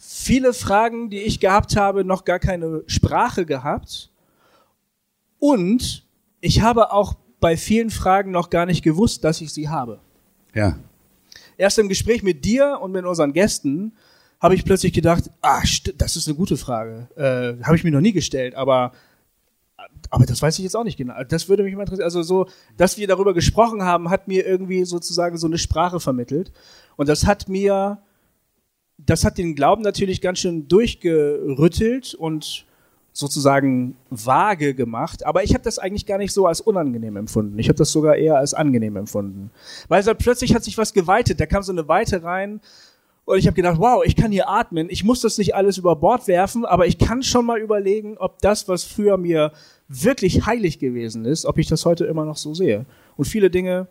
viele 0.07 0.53
Fragen, 0.53 1.09
die 1.09 1.21
ich 1.21 1.39
gehabt 1.39 1.75
habe, 1.75 2.03
noch 2.05 2.25
gar 2.25 2.39
keine 2.39 2.83
Sprache 2.87 3.45
gehabt 3.45 4.11
und 5.39 6.05
ich 6.41 6.61
habe 6.61 6.91
auch 6.91 7.15
bei 7.39 7.57
vielen 7.57 7.89
Fragen 7.89 8.31
noch 8.31 8.49
gar 8.49 8.65
nicht 8.65 8.83
gewusst, 8.83 9.23
dass 9.23 9.41
ich 9.41 9.51
sie 9.51 9.69
habe. 9.69 9.99
Ja. 10.53 10.77
Erst 11.57 11.79
im 11.79 11.89
Gespräch 11.89 12.23
mit 12.23 12.43
dir 12.45 12.79
und 12.81 12.91
mit 12.91 13.05
unseren 13.05 13.33
Gästen 13.33 13.93
habe 14.41 14.55
ich 14.55 14.65
plötzlich 14.65 14.93
gedacht, 14.93 15.29
ah, 15.41 15.61
das 15.97 16.15
ist 16.15 16.27
eine 16.27 16.35
gute 16.35 16.57
Frage. 16.57 17.07
Äh, 17.15 17.63
habe 17.63 17.75
ich 17.75 17.83
mir 17.83 17.91
noch 17.91 18.01
nie 18.01 18.13
gestellt, 18.13 18.55
aber 18.55 18.91
aber 20.09 20.25
das 20.25 20.41
weiß 20.41 20.57
ich 20.59 20.63
jetzt 20.63 20.75
auch 20.75 20.83
nicht 20.83 20.97
genau. 20.97 21.15
Das 21.27 21.49
würde 21.49 21.63
mich 21.63 21.75
mal 21.75 21.81
interessieren. 21.81 22.05
Also 22.05 22.23
so, 22.23 22.47
dass 22.77 22.97
wir 22.97 23.07
darüber 23.07 23.33
gesprochen 23.33 23.83
haben, 23.83 24.09
hat 24.09 24.27
mir 24.27 24.45
irgendwie 24.45 24.85
sozusagen 24.85 25.37
so 25.37 25.47
eine 25.47 25.57
Sprache 25.57 25.99
vermittelt. 25.99 26.51
Und 26.95 27.09
das 27.09 27.25
hat 27.25 27.49
mir, 27.49 27.99
das 28.97 29.25
hat 29.25 29.37
den 29.37 29.55
Glauben 29.55 29.81
natürlich 29.81 30.21
ganz 30.21 30.39
schön 30.39 30.67
durchgerüttelt 30.67 32.13
und 32.13 32.65
sozusagen 33.11 33.95
vage 34.09 34.73
gemacht, 34.73 35.25
aber 35.25 35.43
ich 35.43 35.53
habe 35.53 35.63
das 35.63 35.79
eigentlich 35.79 36.05
gar 36.05 36.17
nicht 36.17 36.33
so 36.33 36.47
als 36.47 36.59
unangenehm 36.59 37.15
empfunden. 37.15 37.57
Ich 37.57 37.69
habe 37.69 37.77
das 37.77 37.91
sogar 37.91 38.17
eher 38.17 38.37
als 38.37 38.53
angenehm 38.53 38.97
empfunden. 38.97 39.51
Weil 39.87 40.03
so 40.03 40.13
plötzlich 40.13 40.53
hat 40.53 40.65
sich 40.65 40.77
was 40.77 40.93
geweitet, 40.93 41.39
da 41.39 41.45
kam 41.45 41.63
so 41.63 41.71
eine 41.71 41.87
Weite 41.87 42.23
rein 42.23 42.59
und 43.23 43.37
ich 43.37 43.47
habe 43.47 43.55
gedacht, 43.55 43.79
wow, 43.79 44.03
ich 44.05 44.17
kann 44.17 44.31
hier 44.31 44.49
atmen, 44.49 44.89
ich 44.89 45.05
muss 45.05 45.21
das 45.21 45.37
nicht 45.37 45.55
alles 45.55 45.77
über 45.77 45.95
Bord 45.95 46.27
werfen, 46.27 46.65
aber 46.65 46.87
ich 46.87 46.97
kann 46.97 47.23
schon 47.23 47.45
mal 47.45 47.59
überlegen, 47.59 48.17
ob 48.17 48.39
das, 48.41 48.67
was 48.67 48.83
früher 48.83 49.17
mir 49.17 49.53
wirklich 49.87 50.45
heilig 50.45 50.79
gewesen 50.79 51.23
ist, 51.23 51.45
ob 51.45 51.57
ich 51.57 51.67
das 51.67 51.85
heute 51.85 52.05
immer 52.05 52.25
noch 52.25 52.37
so 52.37 52.53
sehe. 52.53 52.85
Und 53.15 53.25
viele 53.25 53.49
Dinge 53.49 53.87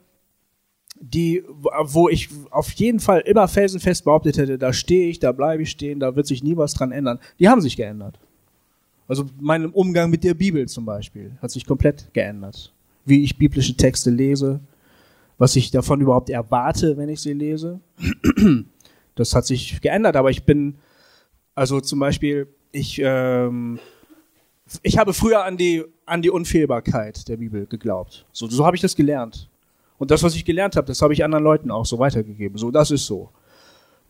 die, 1.12 1.44
wo 1.84 2.08
ich 2.08 2.28
auf 2.50 2.70
jeden 2.72 3.00
Fall 3.00 3.20
immer 3.20 3.46
felsenfest 3.46 4.04
behauptet 4.04 4.38
hätte, 4.38 4.58
da 4.58 4.72
stehe 4.72 5.08
ich, 5.08 5.18
da 5.18 5.32
bleibe 5.32 5.62
ich 5.62 5.70
stehen, 5.70 6.00
da 6.00 6.16
wird 6.16 6.26
sich 6.26 6.42
nie 6.42 6.56
was 6.56 6.74
dran 6.74 6.92
ändern, 6.92 7.18
die 7.38 7.48
haben 7.48 7.60
sich 7.60 7.76
geändert. 7.76 8.18
Also 9.06 9.26
mein 9.38 9.66
Umgang 9.66 10.10
mit 10.10 10.24
der 10.24 10.34
Bibel 10.34 10.66
zum 10.66 10.86
Beispiel 10.86 11.32
hat 11.42 11.50
sich 11.50 11.66
komplett 11.66 12.12
geändert. 12.14 12.72
Wie 13.04 13.22
ich 13.22 13.36
biblische 13.36 13.76
Texte 13.76 14.10
lese, 14.10 14.60
was 15.36 15.56
ich 15.56 15.70
davon 15.70 16.00
überhaupt 16.00 16.30
erwarte, 16.30 16.96
wenn 16.96 17.08
ich 17.08 17.20
sie 17.20 17.32
lese. 17.32 17.80
Das 19.16 19.32
hat 19.32 19.46
sich 19.46 19.80
geändert, 19.80 20.16
aber 20.16 20.30
ich 20.30 20.42
bin, 20.42 20.74
also 21.54 21.80
zum 21.80 22.00
Beispiel, 22.00 22.48
ich, 22.72 23.00
ähm, 23.00 23.78
ich 24.82 24.98
habe 24.98 25.14
früher 25.14 25.44
an 25.44 25.56
die, 25.56 25.84
an 26.04 26.20
die 26.20 26.30
Unfehlbarkeit 26.30 27.28
der 27.28 27.36
Bibel 27.36 27.64
geglaubt. 27.66 28.26
So, 28.32 28.48
so 28.48 28.66
habe 28.66 28.74
ich 28.74 28.82
das 28.82 28.96
gelernt. 28.96 29.48
Und 29.98 30.10
das, 30.10 30.22
was 30.22 30.34
ich 30.34 30.44
gelernt 30.44 30.76
habe, 30.76 30.86
das 30.86 31.00
habe 31.02 31.12
ich 31.12 31.24
anderen 31.24 31.44
Leuten 31.44 31.70
auch 31.70 31.86
so 31.86 31.98
weitergegeben. 31.98 32.58
So, 32.58 32.70
das 32.70 32.90
ist 32.90 33.06
so. 33.06 33.30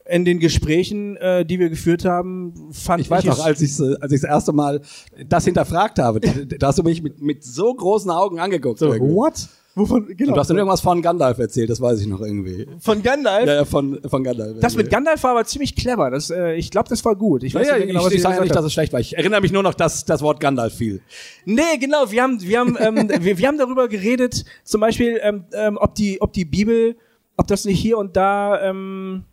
In 0.07 0.25
den 0.25 0.39
Gesprächen, 0.39 1.17
äh, 1.17 1.47
die 1.47 1.59
wir 1.59 1.71
geführt 1.71 2.05
haben, 2.05 2.71
fand 2.73 3.01
ich. 3.01 3.07
Ich 3.07 3.11
weiß 3.11 3.25
noch, 3.25 3.45
als 3.45 3.61
ich 3.63 3.79
äh, 3.81 3.97
als 4.01 4.13
ich 4.13 4.21
das 4.21 4.29
erste 4.29 4.53
Mal 4.53 4.83
das 5.27 5.45
hinterfragt 5.45 5.99
habe, 5.99 6.21
da 6.59 6.67
hast 6.67 6.79
du 6.79 6.83
mich 6.83 7.03
mit, 7.03 7.23
mit 7.23 7.43
so 7.45 7.73
großen 7.73 8.11
Augen 8.11 8.39
angeguckt. 8.39 8.79
So, 8.79 8.89
what? 8.99 9.49
Wovon, 9.77 10.07
genau. 10.07 10.31
Und 10.31 10.37
du 10.37 10.41
hast 10.41 10.51
dann 10.51 10.57
irgendwas 10.57 10.81
von 10.81 11.03
Gandalf 11.03 11.39
erzählt, 11.39 11.69
das 11.69 11.81
weiß 11.81 12.01
ich 12.01 12.07
noch 12.07 12.21
irgendwie. 12.21 12.69
Von 12.79 13.03
Gandalf? 13.03 13.47
Ja, 13.47 13.55
ja 13.55 13.65
von, 13.65 14.01
von 14.07 14.23
Gandalf. 14.23 14.61
Das 14.61 14.77
mit 14.77 14.89
Gandalf 14.89 15.25
war 15.25 15.33
aber 15.33 15.45
ziemlich 15.47 15.75
clever. 15.75 16.13
Das, 16.13 16.31
äh, 16.31 16.55
ich 16.55 16.71
glaube, 16.71 16.89
das 16.89 17.05
war 17.05 17.17
gut. 17.17 17.43
Ich 17.43 17.57
weiß 17.57 17.67
ja, 17.67 17.79
nicht 17.79 17.89
genau, 17.89 18.01
ich, 18.01 18.07
was 18.07 18.13
ich, 18.13 18.17
ich 18.19 18.23
sage 18.23 18.37
ja 18.37 18.43
nicht, 18.43 18.55
dass 18.55 18.65
es 18.65 18.73
schlecht 18.73 18.93
war. 18.93 19.01
Ich 19.01 19.17
erinnere 19.17 19.41
mich 19.41 19.51
nur 19.51 19.65
noch, 19.65 19.75
dass 19.75 20.05
das 20.05 20.23
Wort 20.23 20.39
Gandalf 20.39 20.75
fiel. 20.75 21.03
Nee, 21.45 21.77
genau. 21.81 22.09
Wir 22.09 22.23
haben, 22.23 22.41
wir 22.41 22.61
haben, 22.61 22.77
ähm, 22.79 23.09
wir, 23.21 23.37
wir 23.37 23.49
haben 23.49 23.59
darüber 23.59 23.89
geredet, 23.89 24.45
zum 24.63 24.81
Beispiel, 24.81 25.19
ähm, 25.21 25.45
ähm, 25.53 25.77
ob 25.81 25.97
die, 25.97 26.21
ob 26.21 26.33
die 26.33 26.45
Bibel, 26.45 26.97
ob 27.37 27.49
das 27.49 27.65
nicht 27.65 27.81
hier 27.81 27.99
und 27.99 28.17
da, 28.17 28.63
ähm, 28.63 29.25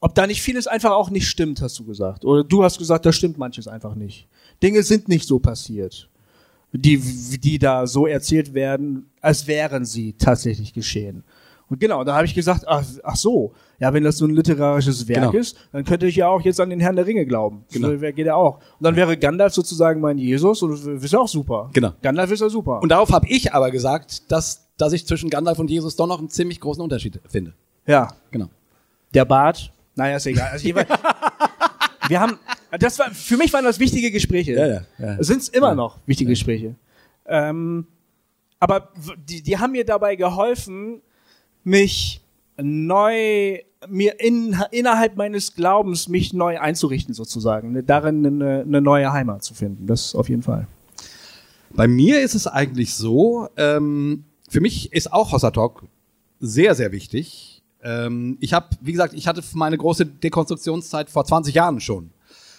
ob 0.00 0.14
da 0.14 0.26
nicht 0.26 0.40
vieles 0.40 0.66
einfach 0.66 0.92
auch 0.92 1.10
nicht 1.10 1.28
stimmt, 1.28 1.60
hast 1.60 1.78
du 1.78 1.84
gesagt. 1.84 2.24
Oder 2.24 2.42
du 2.42 2.64
hast 2.64 2.78
gesagt, 2.78 3.04
da 3.04 3.12
stimmt 3.12 3.36
manches 3.36 3.68
einfach 3.68 3.94
nicht. 3.94 4.28
Dinge 4.62 4.82
sind 4.82 5.08
nicht 5.08 5.26
so 5.28 5.38
passiert 5.38 6.07
die, 6.72 6.98
die 6.98 7.58
da 7.58 7.86
so 7.86 8.06
erzählt 8.06 8.54
werden, 8.54 9.10
als 9.20 9.46
wären 9.46 9.84
sie 9.84 10.12
tatsächlich 10.14 10.72
geschehen. 10.72 11.24
Und 11.70 11.80
genau, 11.80 12.02
da 12.02 12.14
habe 12.14 12.24
ich 12.24 12.34
gesagt, 12.34 12.64
ach, 12.66 12.84
ach 13.02 13.16
so, 13.16 13.52
ja, 13.78 13.92
wenn 13.92 14.02
das 14.02 14.16
so 14.16 14.24
ein 14.24 14.34
literarisches 14.34 15.06
Werk 15.06 15.32
genau. 15.32 15.32
ist, 15.32 15.56
dann 15.70 15.84
könnte 15.84 16.06
ich 16.06 16.16
ja 16.16 16.28
auch 16.28 16.40
jetzt 16.40 16.60
an 16.60 16.70
den 16.70 16.80
Herrn 16.80 16.96
der 16.96 17.06
Ringe 17.06 17.26
glauben. 17.26 17.64
Genau. 17.70 17.90
So, 17.90 17.98
geht 17.98 18.18
ja 18.18 18.34
auch. 18.34 18.56
Und 18.56 18.84
dann 18.84 18.96
wäre 18.96 19.16
Gandalf 19.16 19.52
sozusagen 19.52 20.00
mein 20.00 20.18
Jesus 20.18 20.62
und 20.62 20.70
das 20.70 20.86
ist 20.86 21.12
ja 21.12 21.18
auch 21.18 21.28
super. 21.28 21.70
Genau. 21.74 21.92
Gandalf 22.00 22.30
ist 22.30 22.40
ja 22.40 22.48
super. 22.48 22.80
Und 22.82 22.88
darauf 22.88 23.12
habe 23.12 23.26
ich 23.28 23.52
aber 23.52 23.70
gesagt, 23.70 24.30
dass, 24.32 24.68
dass 24.78 24.92
ich 24.94 25.06
zwischen 25.06 25.28
Gandalf 25.28 25.58
und 25.58 25.70
Jesus 25.70 25.94
doch 25.94 26.06
noch 26.06 26.18
einen 26.18 26.30
ziemlich 26.30 26.58
großen 26.58 26.82
Unterschied 26.82 27.20
finde. 27.28 27.52
Ja. 27.86 28.08
Genau. 28.30 28.48
Der 29.12 29.26
Bart, 29.26 29.72
naja, 29.94 30.16
ist 30.16 30.26
egal. 30.26 30.48
Also 30.52 30.66
wir 32.08 32.20
haben, 32.20 32.38
das 32.78 32.98
war, 32.98 33.10
für 33.10 33.36
mich 33.36 33.52
waren 33.52 33.64
das 33.64 33.78
wichtige 33.78 34.10
Gespräche. 34.10 34.52
Ja, 34.52 34.66
ja, 34.66 34.82
ja. 34.98 35.22
Sind 35.22 35.42
es 35.42 35.48
immer 35.48 35.68
ja. 35.68 35.74
noch 35.74 35.98
wichtige 36.06 36.30
ja. 36.30 36.32
Gespräche. 36.32 36.74
Ähm, 37.26 37.86
aber 38.60 38.88
die, 39.28 39.42
die 39.42 39.58
haben 39.58 39.72
mir 39.72 39.84
dabei 39.84 40.16
geholfen, 40.16 41.00
mich 41.64 42.20
neu, 42.60 43.60
mir 43.88 44.20
in, 44.20 44.56
innerhalb 44.70 45.16
meines 45.16 45.54
Glaubens 45.54 46.08
mich 46.08 46.32
neu 46.32 46.58
einzurichten 46.58 47.14
sozusagen, 47.14 47.72
ne, 47.72 47.82
darin 47.82 48.26
eine, 48.26 48.62
eine 48.62 48.80
neue 48.80 49.12
Heimat 49.12 49.44
zu 49.44 49.54
finden. 49.54 49.86
Das 49.86 50.14
auf 50.14 50.28
jeden 50.28 50.42
Fall. 50.42 50.66
Bei 51.70 51.86
mir 51.86 52.20
ist 52.20 52.34
es 52.34 52.46
eigentlich 52.46 52.94
so, 52.94 53.48
ähm, 53.56 54.24
für 54.48 54.60
mich 54.60 54.92
ist 54.92 55.12
auch 55.12 55.32
Hossa 55.32 55.50
Talk 55.50 55.84
sehr, 56.40 56.74
sehr 56.74 56.92
wichtig. 56.92 57.62
Ähm, 57.82 58.38
ich 58.40 58.52
habe, 58.54 58.68
wie 58.80 58.92
gesagt, 58.92 59.14
ich 59.14 59.28
hatte 59.28 59.42
meine 59.52 59.76
große 59.76 60.06
Dekonstruktionszeit 60.06 61.10
vor 61.10 61.24
20 61.24 61.54
Jahren 61.54 61.80
schon. 61.80 62.10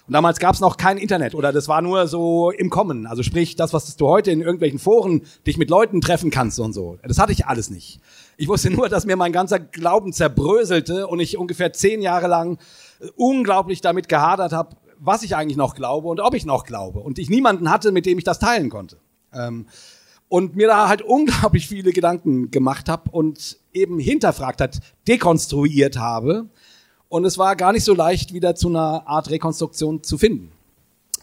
Und 0.09 0.13
damals 0.13 0.39
gab 0.39 0.55
es 0.55 0.59
noch 0.59 0.77
kein 0.77 0.97
Internet 0.97 1.35
oder 1.35 1.53
das 1.53 1.67
war 1.67 1.83
nur 1.83 2.07
so 2.07 2.49
im 2.49 2.71
Kommen. 2.71 3.05
Also 3.05 3.21
sprich, 3.21 3.55
das, 3.55 3.73
was 3.73 3.95
du 3.95 4.07
heute 4.07 4.31
in 4.31 4.41
irgendwelchen 4.41 4.79
Foren 4.79 5.21
dich 5.45 5.59
mit 5.59 5.69
Leuten 5.69 6.01
treffen 6.01 6.31
kannst 6.31 6.59
und 6.59 6.73
so. 6.73 6.97
Das 7.03 7.19
hatte 7.19 7.31
ich 7.31 7.45
alles 7.45 7.69
nicht. 7.69 7.99
Ich 8.35 8.47
wusste 8.47 8.71
nur, 8.71 8.89
dass 8.89 9.05
mir 9.05 9.17
mein 9.17 9.31
ganzer 9.31 9.59
Glauben 9.59 10.11
zerbröselte 10.11 11.05
und 11.05 11.19
ich 11.19 11.37
ungefähr 11.37 11.73
zehn 11.73 12.01
Jahre 12.01 12.25
lang 12.25 12.57
unglaublich 13.17 13.81
damit 13.81 14.09
gehadert 14.09 14.51
habe, 14.51 14.77
was 14.97 15.21
ich 15.21 15.35
eigentlich 15.35 15.57
noch 15.57 15.75
glaube 15.75 16.07
und 16.07 16.19
ob 16.19 16.33
ich 16.33 16.43
noch 16.43 16.65
glaube. 16.65 17.01
Und 17.01 17.19
ich 17.19 17.29
niemanden 17.29 17.69
hatte, 17.69 17.91
mit 17.91 18.07
dem 18.07 18.17
ich 18.17 18.23
das 18.23 18.39
teilen 18.39 18.71
konnte. 18.71 18.97
Ähm, 19.31 19.67
und 20.27 20.55
mir 20.55 20.65
da 20.65 20.89
halt 20.89 21.03
unglaublich 21.03 21.67
viele 21.67 21.91
Gedanken 21.91 22.49
gemacht 22.49 22.89
habe 22.89 23.11
und 23.11 23.59
eben 23.73 23.99
hinterfragt 23.99 24.59
hat, 24.59 24.79
dekonstruiert 25.07 25.99
habe. 25.99 26.49
Und 27.09 27.25
es 27.25 27.37
war 27.37 27.55
gar 27.55 27.71
nicht 27.73 27.83
so 27.83 27.93
leicht, 27.93 28.33
wieder 28.33 28.55
zu 28.55 28.69
einer 28.69 29.07
Art 29.07 29.29
Rekonstruktion 29.29 30.03
zu 30.03 30.17
finden. 30.17 30.51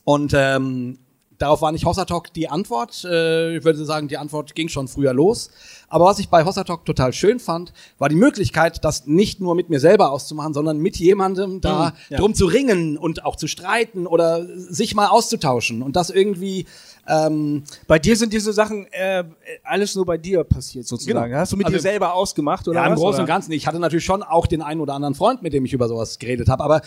Und 0.05 0.33
ähm, 0.37 0.99
darauf 1.38 1.62
war 1.62 1.70
nicht 1.70 1.85
Hossertalk 1.85 2.33
die 2.35 2.49
Antwort. 2.49 3.05
Äh, 3.05 3.57
ich 3.57 3.64
würde 3.64 3.85
sagen, 3.85 4.09
die 4.09 4.18
Antwort 4.18 4.55
ging 4.55 4.68
schon 4.68 4.88
früher 4.88 5.12
los. 5.12 5.51
Aber 5.88 6.07
was 6.07 6.18
ich 6.18 6.29
bei 6.29 6.44
Hossertalk 6.44 6.85
total 6.85 7.12
schön 7.12 7.38
fand, 7.38 7.72
war 7.99 8.09
die 8.09 8.16
Möglichkeit, 8.16 8.85
das 8.85 9.07
nicht 9.07 9.40
nur 9.40 9.55
mit 9.55 9.70
mir 9.70 9.79
selber 9.79 10.11
auszumachen, 10.11 10.55
sondern 10.55 10.79
mit 10.79 10.96
jemandem 10.96 11.61
da 11.61 11.90
Mhm, 11.90 11.92
ja. 12.11 12.18
drum 12.18 12.35
zu 12.35 12.46
ringen 12.46 12.99
und 12.99 13.25
auch 13.25 13.37
zu 13.37 13.46
streiten 13.46 14.07
oder 14.07 14.44
sich 14.57 14.94
mal 14.94 15.07
auszutauschen 15.09 15.83
und 15.83 15.94
das 15.94 16.11
irgendwie 16.11 16.66
ähm, 17.09 17.64
Bei 17.87 17.99
dir 17.99 18.16
sind 18.16 18.33
diese 18.33 18.53
Sachen 18.53 18.87
äh, 18.92 19.25
alles 19.62 19.95
nur 19.95 20.05
bei 20.07 20.19
dir 20.19 20.45
passiert 20.45 20.87
sozusagen. 20.87 21.29
Genau. 21.29 21.38
Hast 21.40 21.53
du 21.53 21.57
mit 21.57 21.66
Also- 21.66 21.77
dir 21.79 21.83
selber 21.83 22.14
ausgemacht 22.14 22.66
oder 22.69 22.81
ja, 22.81 22.87
im 22.87 22.92
was? 22.92 23.01
Großen 23.01 23.21
und? 23.21 23.27
Ganzen. 23.27 23.53
Ich 23.53 23.66
hatte 23.66 23.79
natürlich 23.79 24.05
schon 24.05 24.23
auch 24.23 24.47
den 24.47 24.62
einen 24.62 24.81
oder 24.81 24.95
anderen 24.95 25.14
Freund, 25.14 25.42
mit 25.42 25.53
dem 25.53 25.64
ich 25.64 25.73
über 25.73 25.88
sowas 25.88 26.19
geredet 26.19 26.49
habe. 26.49 26.64
Aber 26.64 26.81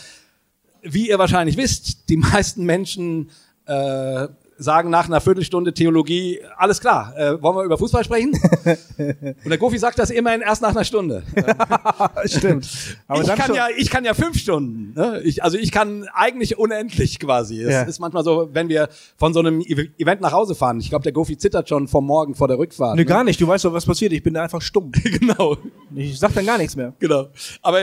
wie 0.81 1.09
ihr 1.09 1.19
wahrscheinlich 1.19 1.57
wisst, 1.57 2.09
die 2.09 2.17
meisten 2.17 2.65
Menschen 2.65 3.29
äh, 3.65 4.27
sagen 4.61 4.89
nach 4.89 5.05
einer 5.07 5.21
Viertelstunde 5.21 5.73
Theologie, 5.73 6.41
alles 6.57 6.81
klar, 6.81 7.13
äh, 7.17 7.41
wollen 7.41 7.55
wir 7.55 7.63
über 7.63 7.77
Fußball 7.77 8.03
sprechen? 8.03 8.33
und 9.43 9.49
der 9.49 9.57
Gofi 9.57 9.77
sagt 9.77 9.97
das 9.97 10.09
immerhin 10.09 10.41
erst 10.41 10.61
nach 10.61 10.71
einer 10.71 10.83
Stunde. 10.83 11.23
Stimmt. 12.25 12.69
Aber 13.07 13.21
ich, 13.21 13.27
dann 13.27 13.37
kann 13.37 13.47
schon, 13.47 13.55
ja, 13.55 13.67
ich 13.75 13.89
kann 13.89 14.03
ja 14.05 14.13
fünf 14.13 14.37
Stunden. 14.37 14.93
Ne? 14.99 15.21
Ich, 15.23 15.43
also 15.43 15.57
ich 15.57 15.71
kann 15.71 16.07
eigentlich 16.13 16.57
unendlich 16.57 17.19
quasi. 17.19 17.61
Es 17.63 17.71
Ja. 17.71 17.81
ist 17.83 17.99
manchmal 17.99 18.23
so, 18.23 18.49
wenn 18.51 18.67
wir 18.69 18.89
von 19.17 19.33
so 19.33 19.39
einem 19.39 19.61
E- 19.61 19.89
Event 19.97 20.21
nach 20.21 20.33
Hause 20.33 20.55
fahren. 20.55 20.79
Ich 20.79 20.89
glaube, 20.89 21.03
der 21.03 21.13
Gofi 21.13 21.37
zittert 21.37 21.69
schon 21.69 21.87
vom 21.87 22.05
Morgen 22.05 22.35
vor 22.35 22.47
der 22.49 22.57
Rückfahrt. 22.59 22.95
Nee, 22.95 23.01
ne? 23.01 23.05
gar 23.05 23.23
nicht. 23.23 23.39
Du 23.39 23.47
weißt 23.47 23.63
doch, 23.65 23.73
was 23.73 23.85
passiert. 23.85 24.11
Ich 24.11 24.21
bin 24.23 24.33
da 24.33 24.43
einfach 24.43 24.61
stumm. 24.61 24.91
genau. 25.03 25.57
Ich 25.95 26.19
sag 26.19 26.33
dann 26.33 26.45
gar 26.45 26.57
nichts 26.57 26.75
mehr. 26.75 26.93
Genau. 26.99 27.27
Aber 27.61 27.79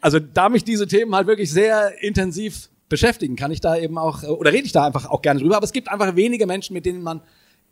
also 0.00 0.18
da 0.18 0.48
mich 0.48 0.64
diese 0.64 0.86
Themen 0.86 1.14
halt 1.14 1.26
wirklich 1.26 1.50
sehr 1.52 2.02
intensiv 2.02 2.68
beschäftigen, 2.92 3.36
kann 3.36 3.50
ich 3.50 3.60
da 3.60 3.76
eben 3.76 3.98
auch, 3.98 4.22
oder 4.22 4.52
rede 4.52 4.66
ich 4.66 4.72
da 4.72 4.84
einfach 4.84 5.08
auch 5.10 5.22
gerne 5.22 5.40
drüber. 5.40 5.56
Aber 5.56 5.64
es 5.64 5.72
gibt 5.72 5.88
einfach 5.88 6.14
wenige 6.14 6.46
Menschen, 6.46 6.74
mit 6.74 6.86
denen 6.86 7.02
man 7.02 7.22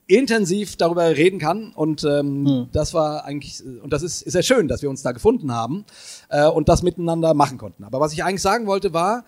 intensiv 0.07 0.77
darüber 0.77 1.05
reden 1.11 1.39
kann. 1.39 1.73
Und 1.73 2.03
ähm, 2.05 2.69
das 2.73 2.95
war 2.95 3.25
eigentlich, 3.25 3.63
und 3.83 3.93
das 3.93 4.03
ist, 4.03 4.23
ist 4.23 4.33
sehr 4.33 4.43
schön, 4.43 4.67
dass 4.67 4.83
wir 4.83 4.91
uns 4.91 5.03
da 5.03 5.13
gefunden 5.13 5.53
haben 5.53 5.85
äh, 6.31 6.47
und 6.49 6.69
das 6.69 6.83
miteinander 6.83 7.35
machen 7.35 7.59
konnten. 7.59 7.85
Aber 7.85 8.01
was 8.01 8.13
ich 8.13 8.25
eigentlich 8.25 8.43
sagen 8.43 8.67
wollte, 8.67 8.93
war, 8.93 9.25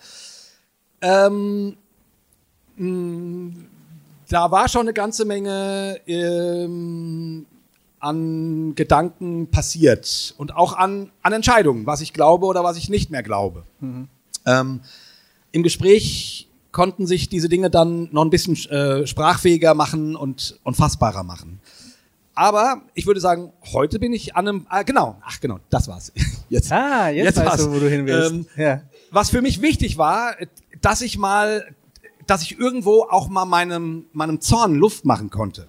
ähm, 1.03 1.77
mh, 2.77 3.55
da 4.29 4.51
war 4.51 4.69
schon 4.69 4.83
eine 4.83 4.95
ganze 4.95 5.25
Menge 5.27 6.01
ähm, 6.07 7.47
an 8.01 8.75
Gedanken 8.75 9.51
passiert 9.51 10.35
und 10.39 10.57
auch 10.57 10.73
an, 10.73 11.13
an 11.23 11.33
Entscheidungen, 11.35 11.87
was 11.87 12.01
ich 12.01 12.13
glaube 12.15 12.47
oder 12.47 12.65
was 12.65 12.77
ich 12.79 12.89
nicht 12.89 13.11
mehr 13.11 13.23
glaube. 13.23 13.65
Ähm, 14.47 14.81
Im 15.53 15.63
Gespräch 15.63 16.49
konnten 16.73 17.07
sich 17.07 17.29
diese 17.29 17.49
Dinge 17.49 17.71
dann 17.71 18.09
noch 18.13 18.25
ein 18.25 18.31
bisschen 18.31 18.57
äh, 18.71 19.07
sprachfähiger 19.07 19.75
machen 19.75 20.17
und, 20.17 20.59
und 20.65 20.75
fassbarer 20.77 21.23
machen. 21.23 21.61
Aber 22.35 22.81
ich 22.95 23.07
würde 23.07 23.21
sagen, 23.21 23.53
heute 23.73 23.99
bin 23.99 24.15
ich 24.15 24.35
an 24.35 24.49
einem, 24.49 24.67
ah, 24.71 24.83
genau, 24.83 25.19
ach 25.23 25.39
genau, 25.39 25.59
das 25.69 25.87
war's. 25.89 26.13
Jetzt, 26.49 26.73
Ah, 26.73 27.09
jetzt, 27.09 27.37
weißt 27.37 27.47
war's. 27.47 27.65
du, 27.65 27.73
wo 27.75 27.79
du 27.79 27.89
hin 27.89 28.07
willst. 28.07 28.31
Ähm, 28.33 28.47
ja. 28.57 28.83
was 29.11 29.31
für 29.31 29.41
mich 29.43 29.63
wichtig 29.63 29.97
war, 29.99 30.35
dass 30.83 31.01
ich 31.01 31.17
mal, 31.17 31.65
dass 32.27 32.43
ich 32.43 32.59
irgendwo 32.59 33.07
auch 33.09 33.29
mal 33.29 33.45
meinem, 33.47 34.05
meinem 34.13 34.41
Zorn 34.41 34.75
Luft 34.75 35.05
machen 35.07 35.31
konnte. 35.31 35.67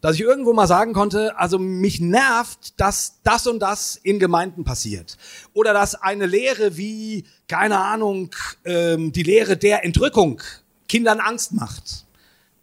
Dass 0.00 0.14
ich 0.14 0.22
irgendwo 0.22 0.52
mal 0.54 0.66
sagen 0.66 0.94
konnte, 0.94 1.38
also 1.38 1.58
mich 1.58 2.00
nervt, 2.00 2.80
dass 2.80 3.20
das 3.22 3.46
und 3.46 3.58
das 3.58 3.96
in 3.96 4.18
Gemeinden 4.18 4.64
passiert. 4.64 5.18
Oder 5.52 5.74
dass 5.74 5.94
eine 5.94 6.26
Lehre 6.26 6.76
wie, 6.76 7.24
keine 7.48 7.78
Ahnung, 7.78 8.30
ähm, 8.64 9.12
die 9.12 9.22
Lehre 9.22 9.56
der 9.58 9.84
Entrückung 9.84 10.40
Kindern 10.88 11.20
Angst 11.20 11.52
macht. 11.52 12.06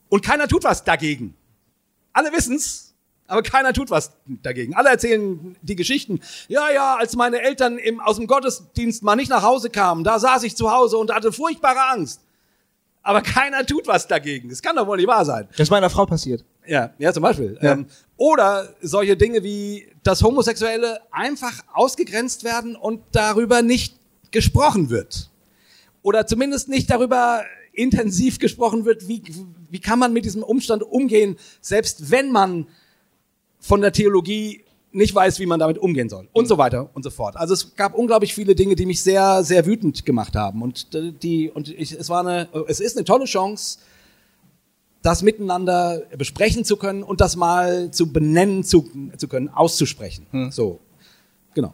Und 0.10 0.24
keiner 0.24 0.48
tut 0.48 0.64
was 0.64 0.84
dagegen. 0.84 1.36
Alle 2.12 2.32
wissen's, 2.32 2.88
aber 3.28 3.44
keiner 3.44 3.74
tut 3.74 3.92
was 3.92 4.12
dagegen. 4.26 4.74
Alle 4.74 4.90
erzählen 4.90 5.56
die 5.62 5.76
Geschichten. 5.76 6.22
Ja, 6.48 6.72
ja, 6.72 6.96
als 6.96 7.16
meine 7.16 7.42
Eltern 7.42 7.78
im, 7.78 8.00
aus 8.00 8.16
dem 8.16 8.28
Gottesdienst 8.28 9.04
mal 9.04 9.16
nicht 9.16 9.30
nach 9.30 9.44
Hause 9.44 9.70
kamen, 9.70 10.04
da 10.04 10.18
saß 10.18 10.44
ich 10.44 10.56
zu 10.56 10.72
Hause 10.72 10.98
und 10.98 11.14
hatte 11.14 11.32
furchtbare 11.32 11.92
Angst. 11.92 12.22
Aber 13.04 13.22
keiner 13.22 13.66
tut 13.66 13.88
was 13.88 14.08
dagegen. 14.08 14.50
Das 14.50 14.62
kann 14.62 14.76
doch 14.76 14.88
wohl 14.88 14.98
nicht 14.98 15.08
wahr 15.08 15.24
sein. 15.24 15.48
Das 15.52 15.62
ist 15.62 15.70
meiner 15.70 15.90
Frau 15.90 16.06
passiert. 16.06 16.44
Ja, 16.68 16.94
ja, 16.98 17.14
zum 17.14 17.24
Beispiel. 17.24 17.58
Ja. 17.62 17.74
Ähm, 17.74 17.88
oder 18.18 18.74
solche 18.82 19.16
Dinge 19.16 19.44
wie, 19.44 19.88
dass 20.04 20.24
Homosexuelle 20.24 21.00
einfach 21.12 21.64
ausgegrenzt 21.74 22.44
werden 22.44 22.76
und 22.76 23.02
darüber 23.12 23.62
nicht 23.62 23.96
gesprochen 24.32 24.90
wird. 24.90 25.30
Oder 26.02 26.26
zumindest 26.26 26.70
nicht 26.70 26.90
darüber 26.90 27.44
intensiv 27.74 28.40
gesprochen 28.40 28.86
wird, 28.86 29.08
wie, 29.08 29.22
wie 29.70 29.80
kann 29.80 30.00
man 30.00 30.14
mit 30.14 30.26
diesem 30.26 30.44
Umstand 30.44 30.84
umgehen, 30.84 31.38
selbst 31.62 32.10
wenn 32.12 32.32
man 32.32 32.68
von 33.60 33.82
der 33.82 33.92
Theologie 33.92 34.64
nicht 34.92 35.14
weiß, 35.14 35.40
wie 35.40 35.46
man 35.46 35.60
damit 35.60 35.78
umgehen 35.78 36.10
soll. 36.10 36.28
Und 36.34 36.48
so 36.48 36.58
weiter 36.58 36.90
und 36.94 37.04
so 37.04 37.12
fort. 37.12 37.36
Also 37.38 37.54
es 37.54 37.76
gab 37.76 37.94
unglaublich 37.94 38.34
viele 38.34 38.56
Dinge, 38.56 38.76
die 38.76 38.86
mich 38.86 39.02
sehr, 39.04 39.44
sehr 39.44 39.66
wütend 39.66 40.06
gemacht 40.06 40.36
haben. 40.36 40.62
Und 40.62 40.94
äh, 40.96 41.12
die, 41.12 41.52
und 41.52 41.70
ich, 41.70 41.92
es 41.92 42.10
war 42.10 42.22
eine, 42.26 42.48
es 42.68 42.80
ist 42.80 42.98
eine 42.98 43.06
tolle 43.06 43.26
Chance, 43.26 43.80
das 45.02 45.22
miteinander 45.22 46.02
besprechen 46.18 46.66
zu 46.66 46.78
können 46.78 47.04
und 47.04 47.22
das 47.22 47.36
mal 47.36 47.92
zu 47.92 48.12
benennen 48.12 48.64
zu, 48.64 48.90
zu 49.18 49.28
können, 49.28 49.50
auszusprechen. 49.50 50.26
So, 50.52 50.80
genau. 51.54 51.74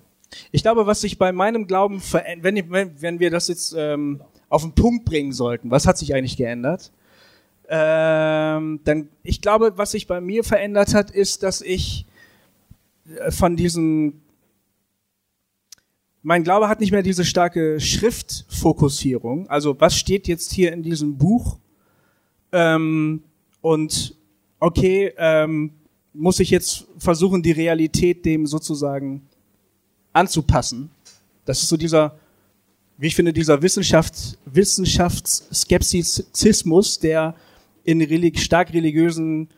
Ich 0.51 0.61
glaube, 0.61 0.85
was 0.85 1.01
sich 1.01 1.17
bei 1.17 1.31
meinem 1.31 1.67
Glauben 1.67 1.99
verändert, 1.99 2.43
wenn, 2.43 2.71
wenn, 2.71 3.01
wenn 3.01 3.19
wir 3.19 3.29
das 3.31 3.47
jetzt 3.47 3.73
ähm, 3.77 4.21
auf 4.49 4.61
den 4.61 4.73
Punkt 4.73 5.05
bringen 5.05 5.31
sollten, 5.31 5.71
was 5.71 5.87
hat 5.87 5.97
sich 5.97 6.13
eigentlich 6.13 6.37
geändert? 6.37 6.91
Ähm, 7.69 8.81
dann, 8.83 9.09
ich 9.23 9.41
glaube, 9.41 9.73
was 9.77 9.91
sich 9.91 10.05
bei 10.05 10.21
mir 10.21 10.43
verändert 10.43 10.93
hat, 10.93 11.11
ist, 11.11 11.43
dass 11.43 11.61
ich 11.61 12.05
äh, 13.19 13.31
von 13.31 13.55
diesen, 13.55 14.21
mein 16.21 16.43
Glaube 16.43 16.67
hat 16.67 16.81
nicht 16.81 16.91
mehr 16.91 17.03
diese 17.03 17.25
starke 17.25 17.79
Schriftfokussierung. 17.79 19.47
Also, 19.49 19.79
was 19.79 19.95
steht 19.95 20.27
jetzt 20.27 20.51
hier 20.51 20.71
in 20.73 20.83
diesem 20.83 21.17
Buch? 21.17 21.57
Ähm, 22.53 23.21
und 23.61 24.15
okay, 24.59 25.13
ähm, 25.17 25.71
muss 26.13 26.39
ich 26.39 26.51
jetzt 26.51 26.85
versuchen, 26.97 27.43
die 27.43 27.51
Realität 27.51 28.23
dem 28.23 28.47
sozusagen 28.47 29.23
anzupassen. 30.13 30.89
Das 31.45 31.61
ist 31.61 31.67
so 31.69 31.75
dieser, 31.75 32.15
wie 32.97 33.07
ich 33.07 33.15
finde, 33.15 33.33
dieser 33.33 33.61
Wissenschafts 33.61 34.37
Wissenschaftsskeptizismus, 34.45 36.99
der 36.99 37.35
in 37.83 38.01
relig 38.01 38.39
stark 38.39 38.73
religiösen, 38.73 39.49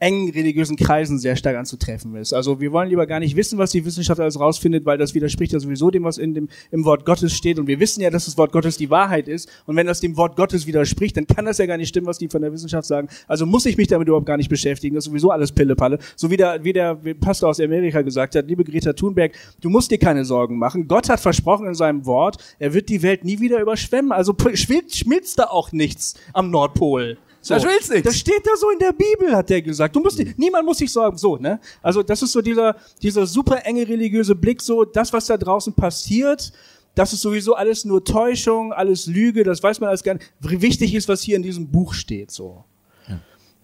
engen 0.00 0.30
religiösen 0.30 0.76
Kreisen 0.76 1.18
sehr 1.18 1.36
stark 1.36 1.56
anzutreffen 1.56 2.16
ist. 2.16 2.32
Also 2.32 2.58
wir 2.58 2.72
wollen 2.72 2.88
lieber 2.88 3.06
gar 3.06 3.20
nicht 3.20 3.36
wissen, 3.36 3.58
was 3.58 3.70
die 3.70 3.84
Wissenschaft 3.84 4.18
alles 4.18 4.40
rausfindet, 4.40 4.86
weil 4.86 4.96
das 4.96 5.14
widerspricht 5.14 5.52
ja 5.52 5.60
sowieso 5.60 5.90
dem, 5.90 6.04
was 6.04 6.16
in 6.16 6.32
dem, 6.32 6.48
im 6.70 6.86
Wort 6.86 7.04
Gottes 7.04 7.34
steht. 7.34 7.58
Und 7.58 7.66
wir 7.66 7.78
wissen 7.80 8.00
ja, 8.00 8.08
dass 8.08 8.24
das 8.24 8.38
Wort 8.38 8.50
Gottes 8.50 8.78
die 8.78 8.88
Wahrheit 8.88 9.28
ist. 9.28 9.48
Und 9.66 9.76
wenn 9.76 9.86
das 9.86 10.00
dem 10.00 10.16
Wort 10.16 10.36
Gottes 10.36 10.66
widerspricht, 10.66 11.18
dann 11.18 11.26
kann 11.26 11.44
das 11.44 11.58
ja 11.58 11.66
gar 11.66 11.76
nicht 11.76 11.88
stimmen, 11.88 12.06
was 12.06 12.16
die 12.16 12.28
von 12.28 12.40
der 12.40 12.50
Wissenschaft 12.50 12.88
sagen. 12.88 13.08
Also 13.28 13.44
muss 13.44 13.66
ich 13.66 13.76
mich 13.76 13.88
damit 13.88 14.08
überhaupt 14.08 14.26
gar 14.26 14.38
nicht 14.38 14.48
beschäftigen. 14.48 14.94
Das 14.94 15.04
ist 15.04 15.10
sowieso 15.10 15.30
alles 15.30 15.52
Pillepalle. 15.52 15.98
So 16.16 16.30
wie 16.30 16.38
der, 16.38 16.64
wie 16.64 16.72
der 16.72 16.94
Pastor 17.20 17.50
aus 17.50 17.60
Amerika 17.60 18.00
gesagt 18.00 18.34
hat, 18.34 18.48
liebe 18.48 18.64
Greta 18.64 18.94
Thunberg, 18.94 19.32
du 19.60 19.68
musst 19.68 19.90
dir 19.90 19.98
keine 19.98 20.24
Sorgen 20.24 20.58
machen. 20.58 20.88
Gott 20.88 21.10
hat 21.10 21.20
versprochen 21.20 21.66
in 21.66 21.74
seinem 21.74 22.06
Wort, 22.06 22.38
er 22.58 22.72
wird 22.72 22.88
die 22.88 23.02
Welt 23.02 23.24
nie 23.24 23.38
wieder 23.38 23.60
überschwemmen. 23.60 24.12
Also 24.12 24.34
schmilzt 24.54 25.38
da 25.38 25.44
auch 25.44 25.72
nichts 25.72 26.14
am 26.32 26.50
Nordpol. 26.50 27.18
So. 27.42 27.54
Da 27.54 27.60
schmilzt 27.60 27.90
nichts. 27.90 28.06
Das 28.06 28.18
steht 28.18 28.44
da 28.46 28.50
so 28.56 28.68
in 28.70 28.78
der 28.78 28.92
Bibel, 28.92 29.34
hat 29.34 29.48
der 29.48 29.62
gesagt. 29.62 29.96
Du 29.96 30.00
musst, 30.00 30.18
dir- 30.18 30.34
niemand 30.36 30.64
muss 30.66 30.78
sich 30.78 30.92
sorgen, 30.92 31.16
so, 31.16 31.36
ne? 31.36 31.58
Also, 31.82 32.02
das 32.02 32.20
ist 32.22 32.32
so 32.32 32.42
dieser, 32.42 32.76
dieser 33.00 33.26
super 33.26 33.64
enge 33.64 33.88
religiöse 33.88 34.34
Blick, 34.34 34.60
so, 34.60 34.84
das, 34.84 35.12
was 35.12 35.26
da 35.26 35.36
draußen 35.38 35.72
passiert, 35.72 36.52
das 36.94 37.12
ist 37.12 37.22
sowieso 37.22 37.54
alles 37.54 37.84
nur 37.84 38.04
Täuschung, 38.04 38.72
alles 38.72 39.06
Lüge, 39.06 39.42
das 39.44 39.62
weiß 39.62 39.80
man 39.80 39.88
alles 39.88 40.02
gar 40.02 40.14
nicht. 40.14 40.30
Wichtig 40.40 40.94
ist, 40.94 41.08
was 41.08 41.22
hier 41.22 41.36
in 41.36 41.42
diesem 41.42 41.68
Buch 41.70 41.94
steht, 41.94 42.30
so. 42.30 42.64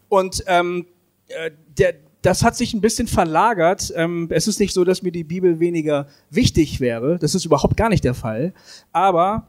Und, 0.08 0.44
ähm, 0.46 0.86
äh, 1.28 1.50
der, 1.76 1.94
das 2.22 2.42
hat 2.44 2.56
sich 2.56 2.72
ein 2.74 2.80
bisschen 2.80 3.08
verlagert. 3.08 3.92
Ähm, 3.94 4.28
es 4.30 4.48
ist 4.48 4.58
nicht 4.58 4.72
so, 4.72 4.84
dass 4.84 5.02
mir 5.02 5.12
die 5.12 5.24
Bibel 5.24 5.60
weniger 5.60 6.06
wichtig 6.30 6.80
wäre. 6.80 7.18
Das 7.18 7.34
ist 7.34 7.44
überhaupt 7.44 7.76
gar 7.76 7.88
nicht 7.88 8.04
der 8.04 8.14
Fall. 8.14 8.52
Aber 8.92 9.48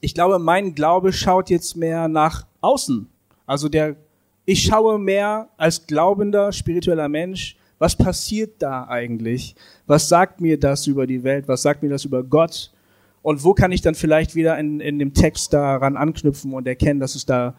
ich 0.00 0.14
glaube, 0.14 0.38
mein 0.38 0.74
Glaube 0.74 1.12
schaut 1.12 1.50
jetzt 1.50 1.76
mehr 1.76 2.08
nach 2.08 2.46
außen. 2.62 3.08
Also 3.46 3.68
der, 3.68 3.96
ich 4.44 4.62
schaue 4.62 4.98
mehr 4.98 5.48
als 5.56 5.86
glaubender, 5.86 6.52
spiritueller 6.52 7.08
Mensch, 7.08 7.56
was 7.78 7.96
passiert 7.96 8.62
da 8.62 8.86
eigentlich? 8.88 9.54
Was 9.86 10.08
sagt 10.08 10.40
mir 10.40 10.58
das 10.58 10.86
über 10.86 11.06
die 11.06 11.22
Welt? 11.22 11.48
Was 11.48 11.62
sagt 11.62 11.82
mir 11.82 11.90
das 11.90 12.04
über 12.04 12.22
Gott? 12.22 12.70
Und 13.22 13.42
wo 13.42 13.54
kann 13.54 13.72
ich 13.72 13.82
dann 13.82 13.94
vielleicht 13.94 14.34
wieder 14.34 14.58
in, 14.58 14.80
in 14.80 14.98
dem 14.98 15.14
Text 15.14 15.52
daran 15.52 15.96
anknüpfen 15.96 16.52
und 16.52 16.66
erkennen, 16.66 17.00
dass 17.00 17.14
es 17.14 17.26
da 17.26 17.54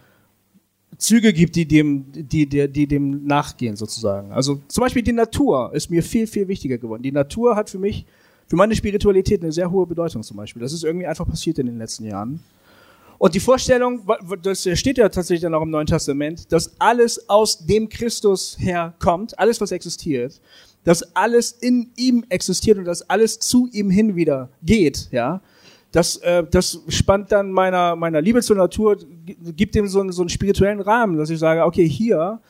Züge 0.98 1.34
gibt, 1.34 1.56
die 1.56 1.68
dem, 1.68 2.06
die, 2.12 2.48
die, 2.48 2.68
die 2.68 2.88
dem 2.88 3.26
nachgehen 3.26 3.76
sozusagen. 3.76 4.32
Also 4.32 4.62
zum 4.68 4.84
Beispiel 4.84 5.04
die 5.04 5.12
Natur 5.12 5.72
ist 5.74 5.90
mir 5.90 6.04
viel, 6.04 6.28
viel 6.28 6.48
wichtiger 6.48 6.78
geworden. 6.78 7.04
Die 7.04 7.12
Natur 7.12 7.56
hat 7.56 7.70
für 7.70 7.80
mich, 7.80 8.06
für 8.48 8.56
meine 8.56 8.76
Spiritualität 8.76 9.42
eine 9.42 9.52
sehr 9.52 9.70
hohe 9.70 9.86
Bedeutung 9.86 10.24
zum 10.24 10.38
Beispiel. 10.38 10.62
Das 10.62 10.74
ist 10.74 10.84
irgendwie 10.84 11.08
einfach 11.08 11.28
passiert 11.28 11.60
in 11.60 11.66
den 11.66 11.78
letzten 11.78 12.06
Jahren. 12.06 12.40
Und 13.18 13.34
die 13.34 13.40
Vorstellung, 13.40 14.06
das 14.42 14.68
steht 14.74 14.98
ja 14.98 15.08
tatsächlich 15.10 15.42
dann 15.42 15.54
auch 15.54 15.62
im 15.62 15.70
Neuen 15.70 15.88
Testament, 15.88 16.52
dass 16.52 16.80
alles 16.80 17.30
aus 17.30 17.66
dem 17.66 17.88
Christus 17.90 18.58
herkommt, 18.60 19.38
alles 19.40 19.62
was 19.62 19.72
existiert, 19.72 20.42
dass 20.84 21.16
alles 21.16 21.52
in 21.52 21.92
ihm 21.96 22.26
existiert 22.30 22.78
und 22.78 22.86
dass 22.86 23.10
alles 23.10 23.40
zu 23.40 23.68
ihm 23.72 23.90
hin 23.90 24.16
wieder 24.16 24.50
geht, 24.64 25.10
ja. 25.12 25.42
Das, 25.92 26.18
äh, 26.18 26.44
das 26.52 26.82
spannt 26.90 27.32
dann 27.32 27.52
meiner, 27.52 27.96
meiner 27.96 28.20
Liebe 28.20 28.42
zur 28.42 28.58
Natur, 28.58 28.98
gibt 29.56 29.76
dem 29.76 29.88
so 29.88 30.02
einen, 30.02 30.12
so 30.12 30.24
einen 30.24 30.30
spirituellen 30.30 30.82
Rahmen, 30.82 31.18
dass 31.18 31.30
ich 31.30 31.40
sage, 31.40 31.64
okay, 31.64 31.88
hier, 31.88 32.42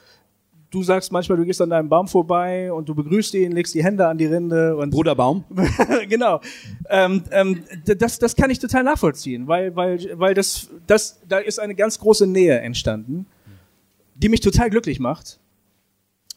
du 0.76 0.84
sagst 0.84 1.12
manchmal, 1.12 1.38
du 1.38 1.46
gehst 1.46 1.62
an 1.62 1.70
deinem 1.70 1.88
Baum 1.88 2.08
vorbei 2.08 2.72
und 2.72 2.90
du 2.90 2.94
begrüßt 2.94 3.34
ihn, 3.36 3.54
legst 3.54 3.74
die 3.74 3.84
Hände 3.84 4.06
an 4.08 4.18
die 4.18 4.26
Rinde 4.26 4.76
und 4.76 4.90
Bruderbaum. 4.90 5.46
genau. 6.10 6.42
Ähm, 6.90 7.24
ähm, 7.32 7.64
das, 7.86 8.20
das 8.20 8.36
kann 8.36 8.50
ich 8.50 8.60
total 8.60 8.84
nachvollziehen, 8.84 9.48
weil, 9.48 9.74
weil, 9.76 10.00
weil 10.20 10.34
das, 10.34 10.70
das, 10.86 11.22
da 11.28 11.38
ist 11.38 11.60
eine 11.60 11.76
ganz 11.76 11.98
große 11.98 12.28
Nähe 12.28 12.60
entstanden, 12.60 13.26
die 14.16 14.28
mich 14.28 14.42
total 14.42 14.70
glücklich 14.70 15.00
macht 15.00 15.40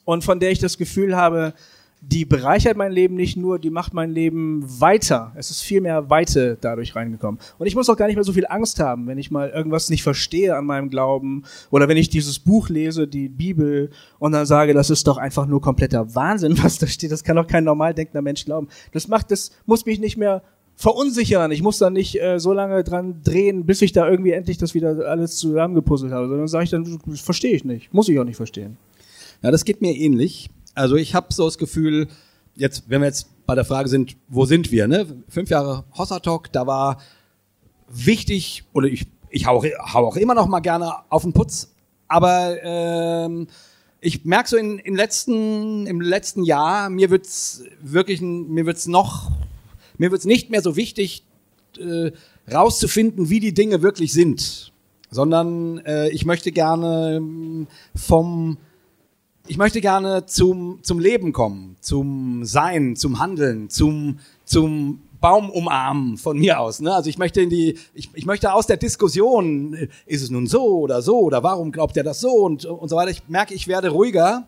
und 0.05 0.23
von 0.23 0.39
der 0.39 0.53
ich 0.53 0.61
das 0.61 0.79
Gefühl 0.79 1.17
habe, 1.17 1.53
die 2.01 2.25
bereichert 2.25 2.77
mein 2.77 2.93
Leben 2.93 3.17
nicht 3.17 3.37
nur, 3.37 3.59
die 3.59 3.71
macht 3.71 3.93
mein 3.93 4.11
Leben 4.11 4.65
weiter. 4.81 5.33
Es 5.35 5.51
ist 5.51 5.63
viel 5.63 5.81
mehr 5.81 6.09
Weite 6.11 6.57
dadurch 6.61 6.95
reingekommen. 6.95 7.41
Und 7.59 7.67
ich 7.67 7.75
muss 7.75 7.91
auch 7.91 7.97
gar 7.97 8.07
nicht 8.07 8.15
mehr 8.15 8.25
so 8.25 8.33
viel 8.33 8.47
Angst 8.49 8.79
haben, 8.79 9.07
wenn 9.09 9.19
ich 9.19 9.31
mal 9.31 9.51
irgendwas 9.51 9.91
nicht 9.91 10.03
verstehe 10.03 10.57
an 10.57 10.65
meinem 10.65 10.91
Glauben 10.91 11.43
oder 11.71 11.89
wenn 11.89 11.97
ich 11.97 12.09
dieses 12.09 12.39
Buch 12.39 12.69
lese, 12.69 13.09
die 13.09 13.29
Bibel, 13.29 13.91
und 14.19 14.33
dann 14.33 14.47
sage, 14.47 14.75
das 14.75 14.91
ist 14.91 15.07
doch 15.07 15.17
einfach 15.17 15.47
nur 15.47 15.61
kompletter 15.61 16.15
Wahnsinn, 16.15 16.57
was 16.63 16.79
da 16.79 16.87
steht. 16.87 17.11
Das 17.11 17.25
kann 17.25 17.37
doch 17.37 17.47
kein 17.47 17.65
normal 17.65 17.95
denkender 17.95 18.23
Mensch 18.23 18.45
glauben. 18.45 18.69
Das 18.93 19.09
macht, 19.09 19.31
das 19.31 19.51
muss 19.67 19.85
mich 19.85 19.99
nicht 19.99 20.17
mehr 20.17 20.43
verunsichern. 20.77 21.51
Ich 21.51 21.63
muss 21.63 21.79
da 21.79 21.91
nicht 21.91 22.21
äh, 22.23 22.39
so 22.39 22.53
lange 22.53 22.85
dran 22.85 23.23
drehen, 23.25 23.67
bis 23.67 23.83
ich 23.83 23.91
da 23.91 24.09
irgendwie 24.09 24.31
endlich 24.31 24.59
das 24.59 24.75
wieder 24.75 25.09
alles 25.09 25.37
zusammengepuzzelt 25.37 26.13
habe. 26.13 26.29
Sondern 26.29 26.47
sage 26.47 26.65
ich 26.65 26.71
dann, 26.71 27.01
verstehe 27.17 27.55
ich 27.55 27.65
nicht. 27.65 27.93
Muss 27.93 28.09
ich 28.09 28.19
auch 28.21 28.25
nicht 28.25 28.37
verstehen. 28.37 28.77
Ja, 29.43 29.51
das 29.51 29.65
geht 29.65 29.83
mir 29.83 29.95
ähnlich. 29.95 30.51
Also 30.79 30.95
ich 30.95 31.15
habe 31.15 31.35
so 31.35 31.45
das 31.45 31.59
Gefühl, 31.59 32.07
jetzt, 32.55 32.85
wenn 32.87 33.01
wir 33.01 33.09
jetzt 33.09 33.27
bei 33.47 33.57
der 33.57 33.65
Frage 33.65 33.89
sind, 33.89 34.17
wo 34.29 34.45
sind 34.45 34.71
wir, 34.71 34.87
ne? 34.87 35.07
Fünf 35.29 35.51
Jahre 35.51 35.85
Hossa 35.97 36.21
Talk, 36.21 36.53
da 36.53 36.69
war 36.69 37.01
wichtig, 37.89 38.63
oder 38.73 38.87
ich, 38.87 39.07
ich 39.29 39.47
hau, 39.47 39.65
hau 39.65 40.07
auch 40.07 40.17
immer 40.17 40.35
noch 40.35 40.47
mal 40.47 40.61
gerne 40.61 40.95
auf 41.09 41.23
den 41.23 41.33
Putz, 41.33 41.75
aber 42.07 42.63
ähm, 42.63 43.49
ich 44.01 44.25
merke 44.25 44.49
so 44.49 44.57
in, 44.57 44.79
in 44.79 44.95
letzten, 44.95 45.87
im 45.89 46.01
letzten 46.01 46.45
Jahr, 46.45 46.91
mir 46.91 47.11
wird's 47.11 47.65
wirklich, 47.83 48.21
mir 48.21 48.65
wird's 48.65 48.87
noch, 48.87 49.33
mir 49.97 50.13
wird's 50.13 50.27
nicht 50.27 50.51
mehr 50.51 50.63
so 50.63 50.77
wichtig, 50.77 51.25
äh, 51.79 52.13
rauszufinden, 52.53 53.31
wie 53.31 53.41
die 53.41 53.53
Dinge 53.53 53.83
wirklich 53.83 54.13
sind, 54.13 54.73
sondern 55.11 55.79
äh, 55.79 56.09
ich 56.11 56.25
möchte 56.25 56.53
gerne 56.53 57.17
ähm, 57.17 57.67
vom 57.97 58.59
ich 59.49 59.57
möchte 59.57 59.81
gerne 59.81 60.27
zum, 60.27 60.81
zum 60.83 60.99
Leben 60.99 61.33
kommen, 61.33 61.77
zum 61.81 62.45
Sein, 62.45 62.97
zum 62.97 63.19
Handeln, 63.19 63.71
zum, 63.71 64.19
zum 64.45 65.01
Baum 65.21 65.51
umarmen 65.51 66.19
von 66.19 66.39
mir 66.39 66.61
aus. 66.61 66.81
Ne? 66.81 66.95
Also 66.95 67.09
ich 67.09 67.19
möchte 67.19 67.41
in 67.41 67.51
die, 67.51 67.79
ich, 67.95 68.11
ich 68.15 68.27
möchte 68.27 68.53
aus 68.53 68.67
der 68.67 68.77
Diskussion, 68.77 69.89
ist 70.07 70.23
es 70.23 70.31
nun 70.31 70.47
so 70.47 70.81
oder 70.81 71.03
so 71.03 71.19
oder 71.21 71.43
warum 71.43 71.73
glaubt 71.73 71.97
er 71.97 72.05
das 72.05 72.21
so 72.21 72.31
und, 72.31 72.67
und 72.67 72.89
so 72.89 72.97
weiter. 72.97 73.11
Ich 73.11 73.29
merke, 73.29 73.55
ich 73.55 73.67
werde 73.67 73.89
ruhiger, 73.89 74.47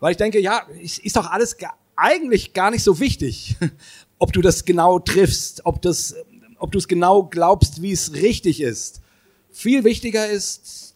weil 0.00 0.12
ich 0.12 0.16
denke, 0.16 0.40
ja, 0.40 0.62
ist 0.80 1.16
doch 1.16 1.30
alles 1.30 1.56
eigentlich 1.94 2.54
gar 2.54 2.70
nicht 2.70 2.82
so 2.82 3.00
wichtig, 3.00 3.56
ob 4.18 4.32
du 4.32 4.40
das 4.40 4.64
genau 4.64 4.98
triffst, 4.98 5.66
ob 5.66 5.82
das, 5.82 6.14
ob 6.58 6.72
du 6.72 6.78
es 6.78 6.88
genau 6.88 7.24
glaubst, 7.24 7.82
wie 7.82 7.92
es 7.92 8.14
richtig 8.14 8.60
ist. 8.60 9.02
Viel 9.50 9.84
wichtiger 9.84 10.26
ist, 10.26 10.87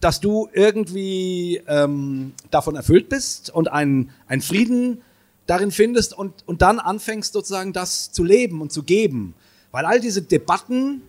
dass 0.00 0.20
du 0.20 0.48
irgendwie 0.52 1.62
ähm, 1.66 2.32
davon 2.50 2.74
erfüllt 2.74 3.08
bist 3.08 3.50
und 3.50 3.70
einen, 3.70 4.10
einen 4.26 4.40
Frieden 4.42 5.02
darin 5.46 5.70
findest 5.70 6.16
und, 6.16 6.32
und 6.46 6.62
dann 6.62 6.78
anfängst 6.78 7.32
sozusagen 7.32 7.72
das 7.72 8.12
zu 8.12 8.24
leben 8.24 8.60
und 8.60 8.72
zu 8.72 8.82
geben. 8.82 9.34
Weil 9.72 9.84
all 9.84 10.00
diese 10.00 10.22
Debatten, 10.22 11.02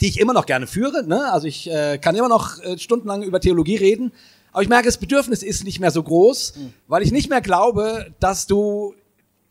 die 0.00 0.08
ich 0.08 0.20
immer 0.20 0.32
noch 0.32 0.46
gerne 0.46 0.66
führe, 0.66 1.06
ne? 1.06 1.30
also 1.32 1.46
ich 1.46 1.70
äh, 1.70 1.98
kann 1.98 2.16
immer 2.16 2.28
noch 2.28 2.60
äh, 2.62 2.78
stundenlang 2.78 3.22
über 3.22 3.40
Theologie 3.40 3.76
reden, 3.76 4.12
aber 4.52 4.62
ich 4.62 4.68
merke, 4.68 4.86
das 4.86 4.98
Bedürfnis 4.98 5.42
ist 5.42 5.64
nicht 5.64 5.80
mehr 5.80 5.90
so 5.90 6.02
groß, 6.02 6.54
mhm. 6.56 6.72
weil 6.86 7.02
ich 7.02 7.10
nicht 7.10 7.28
mehr 7.28 7.40
glaube, 7.40 8.14
dass 8.20 8.46
du 8.46 8.94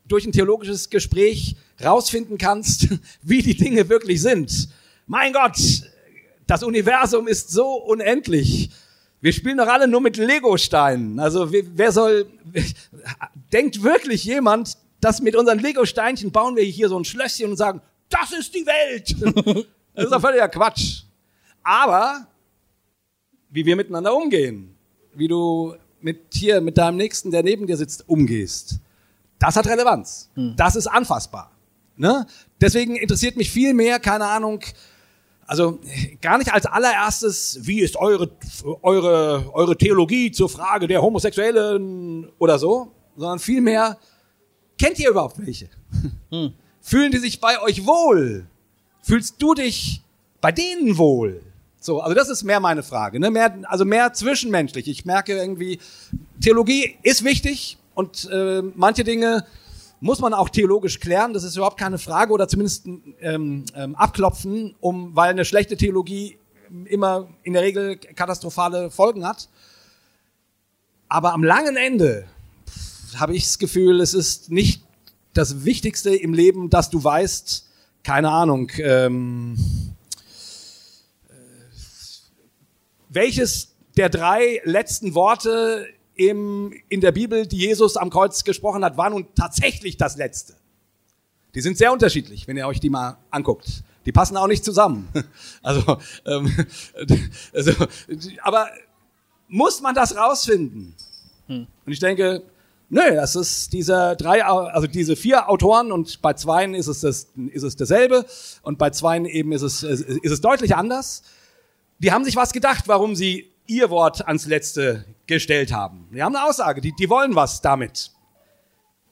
durch 0.08 0.26
ein 0.26 0.32
theologisches 0.32 0.90
Gespräch 0.90 1.58
rausfinden 1.84 2.38
kannst, 2.38 2.88
wie 3.22 3.42
die 3.42 3.56
Dinge 3.56 3.90
wirklich 3.90 4.22
sind. 4.22 4.70
Mein 5.06 5.34
Gott, 5.34 5.58
das 6.48 6.64
Universum 6.64 7.28
ist 7.28 7.52
so 7.52 7.76
unendlich. 7.76 8.70
Wir 9.22 9.32
spielen 9.32 9.58
doch 9.58 9.68
alle 9.68 9.88
nur 9.88 10.02
mit 10.02 10.18
Lego-Steinen. 10.18 11.20
Also 11.20 11.50
wer 11.52 11.92
soll, 11.92 12.26
denkt 13.54 13.82
wirklich 13.84 14.26
jemand, 14.26 14.78
dass 15.00 15.22
mit 15.22 15.36
unseren 15.36 15.60
Lego-Steinchen 15.60 16.32
bauen 16.32 16.56
wir 16.56 16.64
hier 16.64 16.90
so 16.90 16.98
ein 16.98 17.06
Schlösschen 17.06 17.52
und 17.52 17.58
sagen, 17.58 17.82
das 18.10 18.32
ist 18.32 18.54
die 18.54 18.66
Welt. 18.66 19.68
Das 19.96 20.06
ist 20.06 20.12
doch 20.12 20.22
völliger 20.22 20.50
Quatsch. 20.50 21.04
Aber 21.62 22.26
wie 23.52 23.64
wir 23.64 23.76
miteinander 23.76 24.16
umgehen, 24.16 24.76
wie 25.14 25.28
du 25.28 25.76
mit 26.02 26.34
hier, 26.34 26.62
mit 26.62 26.80
deinem 26.80 26.98
Nächsten, 26.98 27.30
der 27.30 27.44
neben 27.44 27.68
dir 27.68 27.78
sitzt, 27.78 28.10
umgehst, 28.10 28.80
das 29.38 29.56
hat 29.56 29.68
Relevanz. 29.68 30.32
Hm. 30.34 30.56
Das 30.58 30.76
ist 30.76 30.88
anfassbar. 30.88 31.52
Ne? 31.96 32.26
Deswegen 32.60 32.96
interessiert 32.96 33.38
mich 33.38 33.52
viel 33.52 33.76
mehr, 33.76 34.00
keine 34.00 34.26
Ahnung, 34.26 34.62
also 35.48 35.80
gar 36.22 36.38
nicht 36.38 36.54
als 36.54 36.66
allererstes, 36.66 37.60
wie 37.62 37.82
ist 37.82 37.96
eure, 37.96 38.30
eure, 38.82 39.52
eure 39.54 39.78
Theologie 39.78 40.32
zur 40.32 40.50
Frage 40.50 40.88
der 40.88 41.02
Homosexuellen 41.02 42.30
oder 42.40 42.58
so, 42.60 42.92
sondern 43.16 43.40
vielmehr, 43.40 43.98
kennt 44.78 45.00
ihr 45.00 45.10
überhaupt 45.10 45.38
welche? 45.46 45.70
Hm. 46.32 46.54
Fühlen 46.82 47.12
die 47.12 47.20
sich 47.20 47.40
bei 47.40 47.62
euch 47.62 47.86
wohl? 47.86 48.48
Fühlst 49.02 49.36
du 49.42 49.54
dich 49.54 50.02
bei 50.42 50.52
denen 50.52 50.98
wohl? 50.98 51.42
So, 51.80 52.00
also 52.00 52.16
das 52.16 52.30
ist 52.30 52.44
mehr 52.44 52.60
meine 52.60 52.82
Frage, 52.82 53.20
ne? 53.20 53.30
mehr, 53.30 53.58
also 53.64 53.84
mehr 53.84 54.14
zwischenmenschlich. 54.14 54.88
Ich 54.88 55.06
merke 55.06 55.36
irgendwie, 55.36 55.80
Theologie 56.42 56.98
ist 57.04 57.24
wichtig 57.26 57.78
und 57.94 58.30
äh, 58.32 58.62
manche 58.76 59.04
Dinge 59.04 59.46
muss 60.04 60.20
man 60.20 60.34
auch 60.34 60.50
theologisch 60.50 61.00
klären, 61.00 61.32
das 61.32 61.46
ist 61.46 61.56
überhaupt 61.56 61.80
keine 61.80 61.98
Frage 61.98 62.34
oder 62.34 62.50
zumindest 62.50 62.86
ähm, 63.22 63.64
ähm, 63.74 63.96
abklopfen, 63.96 64.76
um, 64.82 65.16
weil 65.16 65.30
eine 65.30 65.46
schlechte 65.46 65.78
Theologie 65.78 66.38
immer 66.84 67.30
in 67.44 67.54
der 67.54 67.62
Regel 67.62 67.96
katastrophale 67.96 68.92
Folgen 68.92 69.26
hat. 69.26 69.48
Aber 71.08 71.32
am 71.32 71.42
langen 71.42 71.78
Ende 71.78 72.26
habe 73.16 73.34
ich 73.34 73.46
das 73.46 73.60
Gefühl, 73.60 74.02
es 74.02 74.14
ist 74.14 74.52
nicht 74.52 74.84
das 75.34 75.64
Wichtigste 75.64 76.14
im 76.14 76.34
Leben, 76.34 76.70
dass 76.70 76.90
du 76.90 77.02
weißt, 77.02 77.66
keine 78.04 78.30
Ahnung, 78.30 78.70
ähm, 78.80 79.56
äh, 81.30 81.34
welches 83.08 83.70
der 83.96 84.10
drei 84.10 84.60
letzten 84.66 85.16
Worte 85.16 85.88
im, 86.16 86.74
in 86.90 87.02
der 87.02 87.12
Bibel, 87.12 87.48
die 87.48 87.58
Jesus 87.58 87.98
am 87.98 88.10
Kreuz 88.10 88.44
gesprochen 88.44 88.84
hat, 88.84 88.98
war 88.98 89.10
nun 89.10 89.28
tatsächlich 89.36 89.98
das 89.98 90.18
Letzte. 90.18 90.56
Die 91.56 91.62
sind 91.62 91.78
sehr 91.78 91.92
unterschiedlich, 91.92 92.48
wenn 92.48 92.58
ihr 92.58 92.68
euch 92.68 92.80
die 92.80 92.90
mal 92.90 93.18
anguckt. 93.30 93.84
Die 94.06 94.12
passen 94.12 94.38
auch 94.38 94.48
nicht 94.48 94.66
zusammen. 94.66 95.08
Also, 95.62 95.98
ähm, 96.26 96.54
also 97.54 97.72
aber 98.42 98.68
muss 99.48 99.82
man 99.82 99.96
das 99.96 100.16
rausfinden? 100.16 100.94
Hm. 101.48 101.68
Und 101.86 101.92
ich 101.92 102.00
denke, 102.00 102.44
nö, 102.90 103.16
das 103.16 103.36
ist 103.36 103.72
diese 103.72 104.16
drei, 104.18 104.44
also 104.44 104.88
diese 104.88 105.16
vier 105.16 105.50
Autoren 105.50 105.92
und 105.92 106.22
bei 106.22 106.34
zweien 106.34 106.76
ist 106.76 106.88
es 106.88 107.02
das, 107.02 107.28
ist 107.52 107.64
es 107.64 107.76
dasselbe 107.76 108.26
und 108.62 108.78
bei 108.78 108.90
zweien 108.90 109.26
eben 109.26 109.52
ist 109.52 109.62
es, 109.62 109.84
ist 109.84 110.32
es 110.32 110.42
deutlich 110.42 110.76
anders. 110.76 111.24
Die 112.00 112.12
haben 112.12 112.26
sich 112.26 112.36
was 112.36 112.52
gedacht, 112.52 112.88
warum 112.88 113.16
sie 113.16 113.52
ihr 113.68 113.90
Wort 113.90 114.28
ans 114.28 114.46
Letzte 114.46 115.06
gestellt 115.28 115.72
haben. 115.72 116.08
Die 116.14 116.22
haben 116.22 116.36
eine 116.36 116.46
Aussage, 116.46 116.82
die, 116.82 116.94
die 116.94 117.10
wollen 117.10 117.36
was 117.36 117.62
damit. 117.62 118.12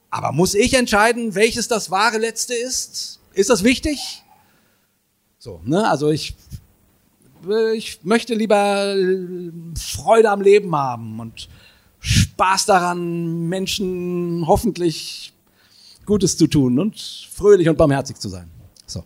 Aber 0.10 0.32
muss 0.34 0.54
ich 0.54 0.74
entscheiden, 0.74 1.36
welches 1.36 1.68
das 1.68 1.90
wahre 1.90 2.18
Letzte 2.18 2.54
ist? 2.54 3.20
Ist 3.34 3.50
das 3.50 3.64
wichtig? 3.64 4.24
So, 5.40 5.62
ne, 5.64 5.90
also 5.90 6.12
ich, 6.12 6.36
ich 7.74 8.04
möchte 8.04 8.36
lieber 8.36 8.94
Freude 9.76 10.30
am 10.30 10.42
Leben 10.42 10.76
haben 10.76 11.20
und 11.20 11.48
Spaß 12.00 12.66
daran, 12.66 13.48
Menschen 13.48 14.44
hoffentlich 14.48 15.34
Gutes 16.06 16.36
zu 16.36 16.48
tun 16.48 16.78
und 16.80 17.00
fröhlich 17.32 17.70
und 17.70 17.78
barmherzig 17.78 18.18
zu 18.18 18.28
sein. 18.28 18.50
So. 18.86 19.04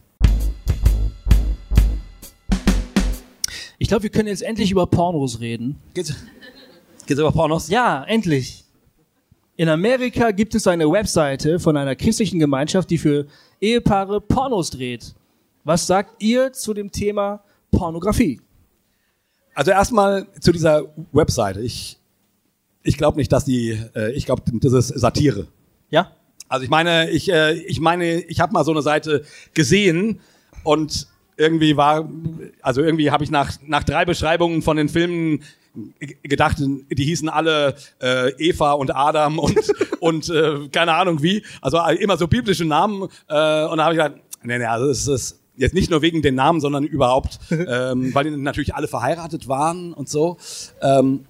Ich 3.77 3.89
glaube, 3.89 4.03
wir 4.03 4.09
können 4.09 4.29
jetzt 4.29 4.41
endlich 4.41 4.71
über 4.71 4.87
Pornos 4.87 5.39
reden. 5.39 5.81
Geht's, 5.93 6.13
geht's 7.05 7.19
über 7.19 7.31
Pornos? 7.31 7.69
Ja, 7.69 8.03
endlich. 8.03 8.65
In 9.57 9.69
Amerika 9.69 10.31
gibt 10.31 10.53
es 10.55 10.67
eine 10.67 10.89
Webseite 10.91 11.59
von 11.59 11.77
einer 11.77 11.95
christlichen 11.95 12.39
Gemeinschaft, 12.39 12.89
die 12.89 12.97
für 12.97 13.25
Ehepaare 13.61 14.19
Pornos 14.19 14.69
dreht. 14.69 15.15
Was 15.63 15.87
sagt 15.87 16.21
ihr 16.21 16.51
zu 16.51 16.73
dem 16.73 16.91
Thema 16.91 17.41
Pornografie? 17.71 18.41
Also 19.53 19.71
erstmal 19.71 20.27
zu 20.41 20.51
dieser 20.51 20.83
Webseite. 21.13 21.61
Ich, 21.61 21.97
ich 22.83 22.97
glaube 22.97 23.17
nicht, 23.17 23.31
dass 23.31 23.45
die, 23.45 23.79
äh, 23.95 24.11
ich 24.11 24.25
glaube, 24.25 24.43
das 24.59 24.73
ist 24.73 24.89
Satire. 24.89 25.47
Ja? 25.89 26.11
Also 26.49 26.65
ich 26.65 26.69
meine, 26.69 27.09
ich, 27.09 27.31
äh, 27.31 27.53
ich 27.53 27.79
meine, 27.79 28.19
ich 28.21 28.41
habe 28.41 28.51
mal 28.51 28.65
so 28.65 28.71
eine 28.71 28.81
Seite 28.81 29.23
gesehen 29.53 30.19
und 30.63 31.07
irgendwie 31.37 31.77
war, 31.77 32.09
also 32.61 32.81
irgendwie 32.81 33.11
habe 33.11 33.23
ich 33.23 33.31
nach, 33.31 33.53
nach 33.65 33.83
drei 33.83 34.05
Beschreibungen 34.05 34.61
von 34.61 34.77
den 34.77 34.89
Filmen 34.89 35.43
gedacht, 36.23 36.57
die 36.59 37.03
hießen 37.03 37.27
alle 37.29 37.75
äh, 38.01 38.31
Eva 38.37 38.73
und 38.73 38.95
Adam 38.95 39.39
und, 39.39 39.59
und 39.99 40.29
äh, 40.29 40.67
keine 40.71 40.93
Ahnung 40.93 41.21
wie. 41.21 41.43
Also 41.61 41.79
immer 41.99 42.17
so 42.17 42.27
biblische 42.27 42.65
Namen. 42.65 43.03
Äh, 43.27 43.65
und 43.65 43.77
da 43.77 43.85
habe 43.85 43.93
ich 43.93 44.01
gedacht, 44.01 44.15
nee, 44.43 44.57
nee, 44.57 44.65
also 44.65 44.87
es 44.87 45.07
ist 45.07 45.39
jetzt 45.57 45.73
nicht 45.73 45.89
nur 45.89 46.01
wegen 46.01 46.21
den 46.21 46.35
Namen, 46.35 46.59
sondern 46.59 46.83
überhaupt, 46.83 47.39
ähm, 47.49 48.13
weil 48.13 48.25
die 48.25 48.31
natürlich 48.31 48.75
alle 48.75 48.87
verheiratet 48.87 49.47
waren 49.47 49.93
und 49.93 50.09
so. 50.09 50.37
Ähm, 50.81 51.25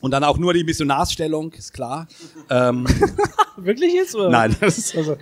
und 0.00 0.12
dann 0.12 0.24
auch 0.24 0.38
nur 0.38 0.54
die 0.54 0.64
Missionarsstellung, 0.64 1.52
ist 1.52 1.72
klar. 1.72 2.08
Ähm, 2.48 2.86
Wirklich 3.56 3.92
jetzt? 3.92 4.14
Oder? 4.14 4.30
nein, 4.30 4.56
das 4.60 4.78
ist, 4.78 4.96
Also, 4.96 5.16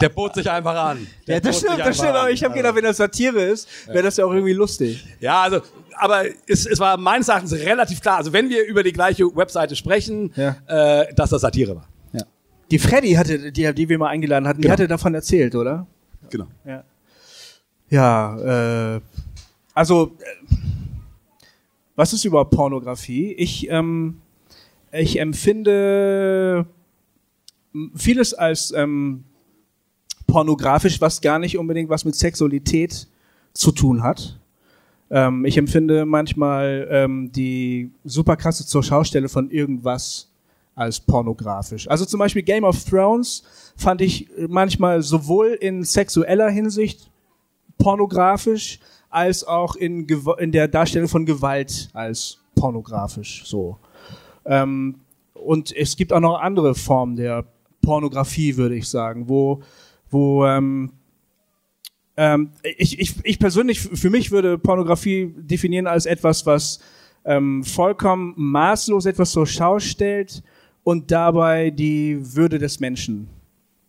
der 0.00 0.08
bot 0.08 0.34
sich 0.34 0.50
einfach 0.50 0.74
an. 0.74 1.06
Der 1.26 1.36
ja, 1.36 1.40
das 1.40 1.58
stimmt, 1.58 1.78
das 1.80 1.96
stimmt. 1.96 2.10
Aber 2.10 2.30
ich 2.30 2.42
habe 2.44 2.54
gedacht, 2.54 2.74
wenn 2.74 2.84
das 2.84 2.96
Satire 2.98 3.42
ist, 3.42 3.68
wäre 3.86 4.02
das 4.02 4.16
ja 4.16 4.24
auch 4.24 4.32
irgendwie 4.32 4.52
lustig. 4.52 5.04
Ja, 5.20 5.42
also, 5.42 5.60
aber 5.96 6.24
es, 6.46 6.66
es 6.66 6.78
war 6.78 6.96
meines 6.96 7.28
Erachtens 7.28 7.52
relativ 7.52 8.00
klar, 8.00 8.18
also 8.18 8.32
wenn 8.32 8.48
wir 8.48 8.64
über 8.66 8.82
die 8.82 8.92
gleiche 8.92 9.24
Webseite 9.36 9.76
sprechen, 9.76 10.32
Ja. 10.36 10.56
äh, 10.66 11.14
dass 11.14 11.30
das 11.30 11.42
Satire 11.42 11.76
war. 11.76 11.88
Ja, 12.12 12.22
Die 12.70 12.78
Freddy 12.78 13.12
hatte, 13.14 13.52
die, 13.52 13.74
die 13.74 13.88
wir 13.88 13.98
mal 13.98 14.08
eingeladen 14.08 14.46
hatten, 14.48 14.58
die 14.60 14.62
Genau. 14.62 14.72
hatte 14.72 14.88
davon 14.88 15.14
erzählt, 15.14 15.54
oder? 15.54 15.86
genau. 16.30 16.46
Ja. 16.64 16.84
Ja, 17.90 18.94
äh, 18.96 19.00
also, 19.74 20.16
äh, 20.20 20.56
was 21.96 22.12
ist 22.12 22.24
überhaupt 22.24 22.50
Pornografie? 22.50 23.32
Ich, 23.34 23.68
ähm, 23.70 24.20
ich 24.90 25.18
empfinde 25.20 26.66
vieles 27.94 28.34
als 28.34 28.72
ähm, 28.72 29.24
pornografisch, 30.34 31.00
was 31.00 31.20
gar 31.20 31.38
nicht 31.38 31.56
unbedingt 31.56 31.88
was 31.88 32.04
mit 32.04 32.16
Sexualität 32.16 33.06
zu 33.52 33.70
tun 33.70 34.02
hat. 34.02 34.36
Ähm, 35.08 35.44
ich 35.44 35.56
empfinde 35.56 36.04
manchmal 36.04 36.88
ähm, 36.90 37.30
die 37.30 37.92
super 38.02 38.34
krasse 38.36 38.66
zur 38.66 38.82
Schaustelle 38.82 39.28
von 39.28 39.48
irgendwas 39.48 40.28
als 40.74 40.98
pornografisch. 40.98 41.88
Also 41.88 42.04
zum 42.04 42.18
Beispiel 42.18 42.42
Game 42.42 42.64
of 42.64 42.82
Thrones 42.84 43.44
fand 43.76 44.00
ich 44.00 44.28
manchmal 44.48 45.02
sowohl 45.02 45.56
in 45.60 45.84
sexueller 45.84 46.50
Hinsicht 46.50 47.08
pornografisch 47.78 48.80
als 49.10 49.44
auch 49.46 49.76
in, 49.76 50.04
in 50.38 50.50
der 50.50 50.66
Darstellung 50.66 51.06
von 51.06 51.24
Gewalt 51.24 51.90
als 51.92 52.38
pornografisch. 52.56 53.44
So. 53.46 53.76
Ähm, 54.44 54.96
und 55.32 55.70
es 55.76 55.96
gibt 55.96 56.12
auch 56.12 56.18
noch 56.18 56.40
andere 56.40 56.74
Formen 56.74 57.14
der 57.14 57.44
Pornografie, 57.82 58.56
würde 58.56 58.74
ich 58.74 58.88
sagen, 58.88 59.28
wo, 59.28 59.62
wo 60.14 60.46
ähm, 60.46 60.92
ähm, 62.16 62.50
ich, 62.78 62.98
ich, 62.98 63.14
ich 63.24 63.38
persönlich, 63.38 63.80
für 63.80 64.08
mich 64.08 64.30
würde 64.30 64.56
Pornografie 64.56 65.34
definieren 65.36 65.86
als 65.86 66.06
etwas, 66.06 66.46
was 66.46 66.78
ähm, 67.24 67.64
vollkommen 67.64 68.34
maßlos 68.36 69.06
etwas 69.06 69.32
zur 69.32 69.46
Schau 69.46 69.80
stellt 69.80 70.42
und 70.84 71.10
dabei 71.10 71.70
die 71.70 72.18
Würde 72.20 72.58
des 72.58 72.78
Menschen, 72.78 73.28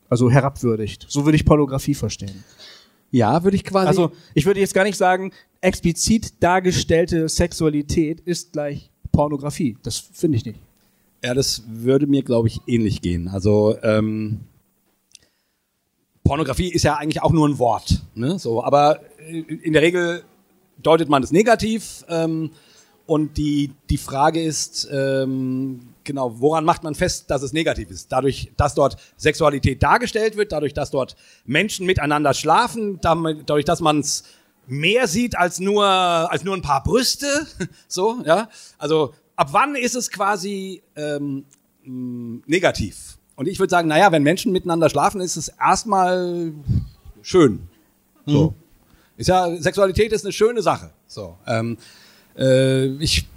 also 0.10 0.32
herabwürdigt. 0.32 1.06
So 1.08 1.26
würde 1.26 1.36
ich 1.36 1.46
Pornografie 1.46 1.94
verstehen. 1.94 2.44
Ja, 3.12 3.44
würde 3.44 3.56
ich 3.56 3.64
quasi. 3.64 3.88
Also 3.88 4.12
ich 4.34 4.46
würde 4.46 4.60
jetzt 4.60 4.74
gar 4.74 4.84
nicht 4.84 4.98
sagen, 4.98 5.32
explizit 5.62 6.42
dargestellte 6.42 7.30
Sexualität 7.30 8.22
ist 8.22 8.54
gleich 8.54 8.90
Pornografie. 9.12 9.78
Das 9.84 9.98
finde 9.98 10.38
ich 10.38 10.46
nicht. 10.46 10.60
ja, 11.24 11.34
das 11.34 11.64
würde 11.68 12.08
mir, 12.08 12.24
glaube 12.24 12.48
ich, 12.48 12.62
ähnlich 12.68 13.02
gehen. 13.02 13.28
Also 13.28 13.78
ähm, 13.84 14.42
Pornografie 16.26 16.70
ist 16.74 16.84
ja 16.84 16.96
eigentlich 16.96 17.22
auch 17.22 17.32
nur 17.32 17.48
ein 17.48 17.60
Wort, 17.60 18.02
ne? 18.16 18.38
So, 18.40 18.64
aber 18.64 19.00
äh, 19.20 19.40
in 19.40 19.74
der 19.74 19.82
Regel 19.82 20.24
deutet 20.82 21.08
man 21.08 21.24
es 21.24 21.32
negativ. 21.32 22.04
Ähm, 22.10 22.52
und 23.06 23.38
die 23.38 23.72
die 23.92 24.00
Frage 24.00 24.42
ist 24.44 24.90
ähm, 24.92 25.82
genau, 26.04 26.40
woran 26.40 26.66
macht 26.66 26.84
man 26.84 26.96
fest, 26.96 27.30
dass 27.30 27.44
es 27.44 27.54
negativ 27.54 27.92
ist? 27.92 28.12
Dadurch, 28.12 28.52
dass 28.58 28.74
dort 28.74 28.98
Sexualität 29.16 29.84
dargestellt 29.84 30.36
wird, 30.36 30.52
dadurch, 30.52 30.74
dass 30.74 30.90
dort 30.90 31.16
Menschen 31.46 31.86
miteinander 31.86 32.34
schlafen, 32.34 33.00
dadurch, 33.02 33.66
dass 33.66 33.80
man 33.80 34.00
es 34.00 34.24
mehr 34.66 35.08
sieht 35.08 35.38
als 35.38 35.60
nur 35.60 35.86
als 35.86 36.44
nur 36.44 36.56
ein 36.56 36.64
paar 36.64 36.82
Brüste, 36.82 37.28
so 37.88 38.24
ja. 38.26 38.50
Also 38.80 39.14
ab 39.36 39.50
wann 39.52 39.76
ist 39.76 39.96
es 39.96 40.10
quasi 40.10 40.82
ähm, 40.96 41.46
negativ? 41.84 43.15
Und 43.36 43.48
ich 43.48 43.60
würde 43.60 43.72
sagen, 43.72 43.88
naja, 43.88 44.12
wenn 44.12 44.24
Menschen 44.24 44.52
miteinander 44.52 44.90
schlafen, 44.90 45.22
ist 45.22 45.36
es 45.36 45.50
erstmal 45.50 46.54
schön. 47.22 47.68
So. 48.26 48.54
Ist 49.18 49.28
ja, 49.28 49.56
Sexualität 49.58 50.12
ist 50.12 50.26
eine 50.26 50.34
schöne 50.34 50.62
Sache. 50.62 50.92
So. 51.08 51.38
Ähm, 51.48 51.78
äh, 52.38 52.88
ich, 53.04 53.28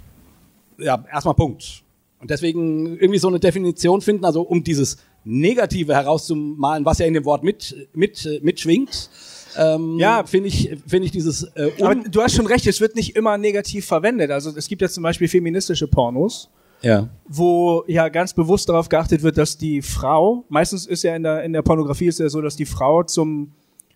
ja, 0.77 1.03
erstmal 1.11 1.35
Punkt. 1.35 1.83
Und 2.19 2.29
deswegen 2.29 2.97
irgendwie 2.97 3.19
so 3.19 3.27
eine 3.27 3.39
Definition 3.39 4.01
finden, 4.01 4.25
also 4.25 4.41
um 4.41 4.63
dieses 4.63 4.97
Negative 5.23 5.93
herauszumalen, 5.93 6.85
was 6.85 6.99
ja 6.99 7.05
in 7.05 7.13
dem 7.13 7.25
Wort 7.25 7.43
mit, 7.43 7.75
mit, 7.93 8.25
äh, 8.25 8.39
mitschwingt, 8.41 9.09
ähm, 9.57 9.97
Ja. 9.99 10.25
finde 10.25 10.47
ich, 10.49 10.69
finde 10.87 11.05
ich 11.05 11.11
dieses, 11.11 11.43
äh, 11.55 11.71
Aber 11.81 11.91
un 11.91 12.03
du 12.09 12.21
hast 12.21 12.35
schon 12.35 12.45
recht, 12.47 12.65
es 12.67 12.79
wird 12.81 12.95
nicht 12.95 13.15
immer 13.15 13.37
negativ 13.37 13.85
verwendet. 13.85 14.31
Also 14.31 14.51
es 14.55 14.67
gibt 14.67 14.81
ja 14.81 14.89
zum 14.89 15.03
Beispiel 15.03 15.27
feministische 15.27 15.87
Pornos, 15.87 16.49
ja. 16.81 17.09
wo 17.27 17.83
ja 17.87 18.09
ganz 18.09 18.33
bewusst 18.33 18.69
darauf 18.69 18.89
geachtet 18.89 19.23
wird, 19.23 19.37
dass 19.37 19.57
die 19.57 19.81
Frau, 19.81 20.45
meistens 20.49 20.85
ist 20.85 21.03
ja 21.03 21.15
in 21.15 21.23
der, 21.23 21.43
in 21.43 21.53
der 21.53 21.61
Pornografie 21.61 22.07
ist 22.07 22.19
ja 22.19 22.29
so, 22.29 22.41
dass 22.41 22.55
die 22.55 22.65
Frau 22.65 23.03
zum 23.03 23.51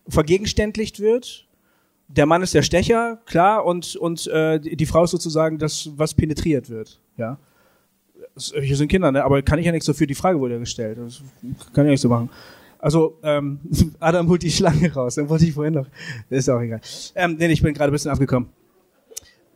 vergegenständlicht 0.07 0.99
wird. 0.99 1.47
Der 2.07 2.25
Mann 2.25 2.41
ist 2.41 2.53
der 2.53 2.61
Stecher, 2.61 3.19
klar, 3.25 3.65
und, 3.65 3.95
und 3.95 4.27
äh, 4.27 4.59
die 4.59 4.85
Frau 4.85 5.05
ist 5.05 5.11
sozusagen 5.11 5.57
das, 5.57 5.89
was 5.95 6.13
penetriert 6.13 6.69
wird. 6.69 6.99
Ja. 7.17 7.37
Hier 8.35 8.75
sind 8.75 8.87
Kinder, 8.87 9.11
ne? 9.11 9.23
aber 9.23 9.41
kann 9.41 9.59
ich 9.59 9.65
ja 9.65 9.71
nichts 9.71 9.85
dafür, 9.85 10.07
die 10.07 10.15
Frage 10.15 10.39
wurde 10.39 10.55
ja 10.55 10.59
gestellt. 10.59 10.97
Das 10.97 11.21
kann 11.73 11.85
ich 11.85 11.89
ja 11.89 11.91
nicht 11.91 12.01
so 12.01 12.09
machen. 12.09 12.29
Also, 12.79 13.17
ähm, 13.23 13.59
Adam 13.99 14.27
holt 14.27 14.43
die 14.43 14.51
Schlange 14.51 14.91
raus, 14.93 15.15
dann 15.15 15.29
wollte 15.29 15.45
ich 15.45 15.53
vorhin 15.53 15.73
noch. 15.73 15.87
Das 16.29 16.39
ist 16.39 16.49
auch 16.49 16.59
egal. 16.59 16.81
Ähm, 17.15 17.37
nee, 17.39 17.47
ich 17.47 17.61
bin 17.61 17.73
gerade 17.73 17.91
ein 17.91 17.93
bisschen 17.93 18.11
abgekommen. 18.11 18.49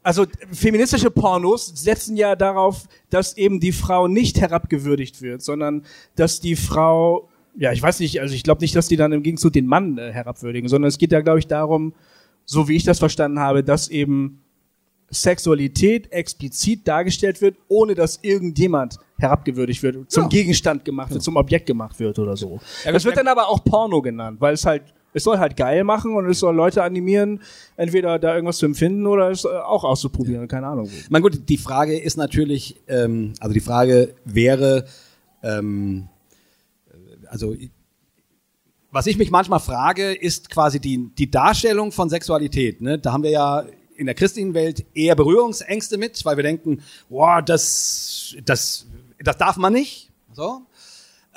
Also 0.08 0.26
feministische 0.54 1.12
Pornos 1.12 1.68
setzen 1.76 2.16
ja 2.16 2.38
darauf, 2.38 2.88
dass 3.10 3.36
eben 3.36 3.60
die 3.60 3.74
Frau 3.74 4.08
nicht 4.08 4.40
herabgewürdigt 4.40 5.22
wird, 5.22 5.42
sondern 5.42 5.84
dass 6.16 6.40
die 6.40 6.56
Frau, 6.56 7.28
ja, 7.58 7.74
ich 7.74 7.82
weiß 7.82 8.00
nicht, 8.00 8.22
also 8.22 8.34
ich 8.34 8.44
glaube 8.44 8.62
nicht, 8.62 8.74
dass 8.74 8.88
die 8.88 8.96
dann 8.96 9.12
im 9.12 9.22
Gegenzug 9.22 9.52
den 9.52 9.68
Mann 9.68 9.98
äh, 9.98 10.14
herabwürdigen, 10.14 10.70
sondern 10.70 10.88
es 10.88 10.98
geht 10.98 11.12
ja, 11.12 11.20
glaube 11.20 11.40
ich, 11.40 11.48
darum, 11.48 11.94
so 12.46 12.70
wie 12.70 12.78
ich 12.78 12.86
das 12.86 13.00
verstanden 13.00 13.40
habe, 13.40 13.66
dass 13.66 13.90
eben 13.90 14.42
Sexualität 15.10 16.10
explizit 16.14 16.88
dargestellt 16.88 17.42
wird, 17.42 17.58
ohne 17.68 17.94
dass 17.94 18.20
irgendjemand 18.22 19.00
herabgewürdigt 19.18 19.84
wird, 19.84 20.10
zum 20.10 20.24
Ja. 20.24 20.30
Gegenstand 20.30 20.86
gemacht 20.86 21.12
wird, 21.12 21.22
zum 21.22 21.36
Objekt 21.36 21.66
gemacht 21.66 22.00
wird 22.00 22.18
oder 22.18 22.38
so. 22.38 22.62
Ja, 22.86 22.94
das 22.94 23.04
wird 23.04 23.18
dann 23.18 23.28
aber 23.28 23.50
auch 23.50 23.62
Porno 23.62 24.02
genannt, 24.02 24.40
weil 24.40 24.54
es 24.54 24.66
halt, 24.66 24.84
es 25.14 25.24
soll 25.24 25.40
halt 25.40 25.58
geil 25.58 25.84
machen 25.84 26.16
und 26.16 26.30
es 26.30 26.40
soll 26.40 26.56
Leute 26.56 26.84
animieren, 26.84 27.42
entweder 27.76 28.20
da 28.20 28.36
irgendwas 28.36 28.58
zu 28.58 28.66
empfinden 28.66 29.08
oder 29.08 29.32
es 29.32 29.46
äh, 29.46 29.48
auch 29.48 29.84
auszuprobieren, 29.84 30.48
keine 30.48 30.68
Ahnung. 30.68 30.90
Meine, 31.10 31.24
gut, 31.24 31.50
die 31.50 31.58
Frage 31.58 31.98
ist 31.98 32.18
natürlich, 32.18 32.76
ähm, 32.88 33.34
also 33.40 33.54
die 33.54 33.60
Frage 33.60 34.14
wäre, 34.26 34.86
ähm, 35.44 36.08
also 37.30 37.56
was 38.92 39.06
ich 39.08 39.18
mich 39.18 39.32
manchmal 39.32 39.60
frage, 39.60 40.14
ist 40.14 40.50
quasi 40.50 40.80
die, 40.80 41.10
die 41.18 41.30
Darstellung 41.30 41.92
von 41.92 42.10
Sexualität. 42.10 42.82
Ne? 42.82 42.98
Da 42.98 43.12
haben 43.12 43.24
wir 43.24 43.30
ja 43.30 43.66
in 43.98 44.06
der 44.06 44.16
christlichen 44.16 44.54
Welt 44.54 44.86
eher 44.94 45.16
Berührungsängste 45.16 45.98
mit, 45.98 46.24
weil 46.24 46.38
wir 46.38 46.44
denken, 46.44 46.82
boah, 47.10 47.42
das, 47.42 48.36
das, 48.46 48.88
das 49.20 49.38
darf 49.38 49.58
man 49.58 49.74
nicht. 49.74 50.12
So. 50.32 50.62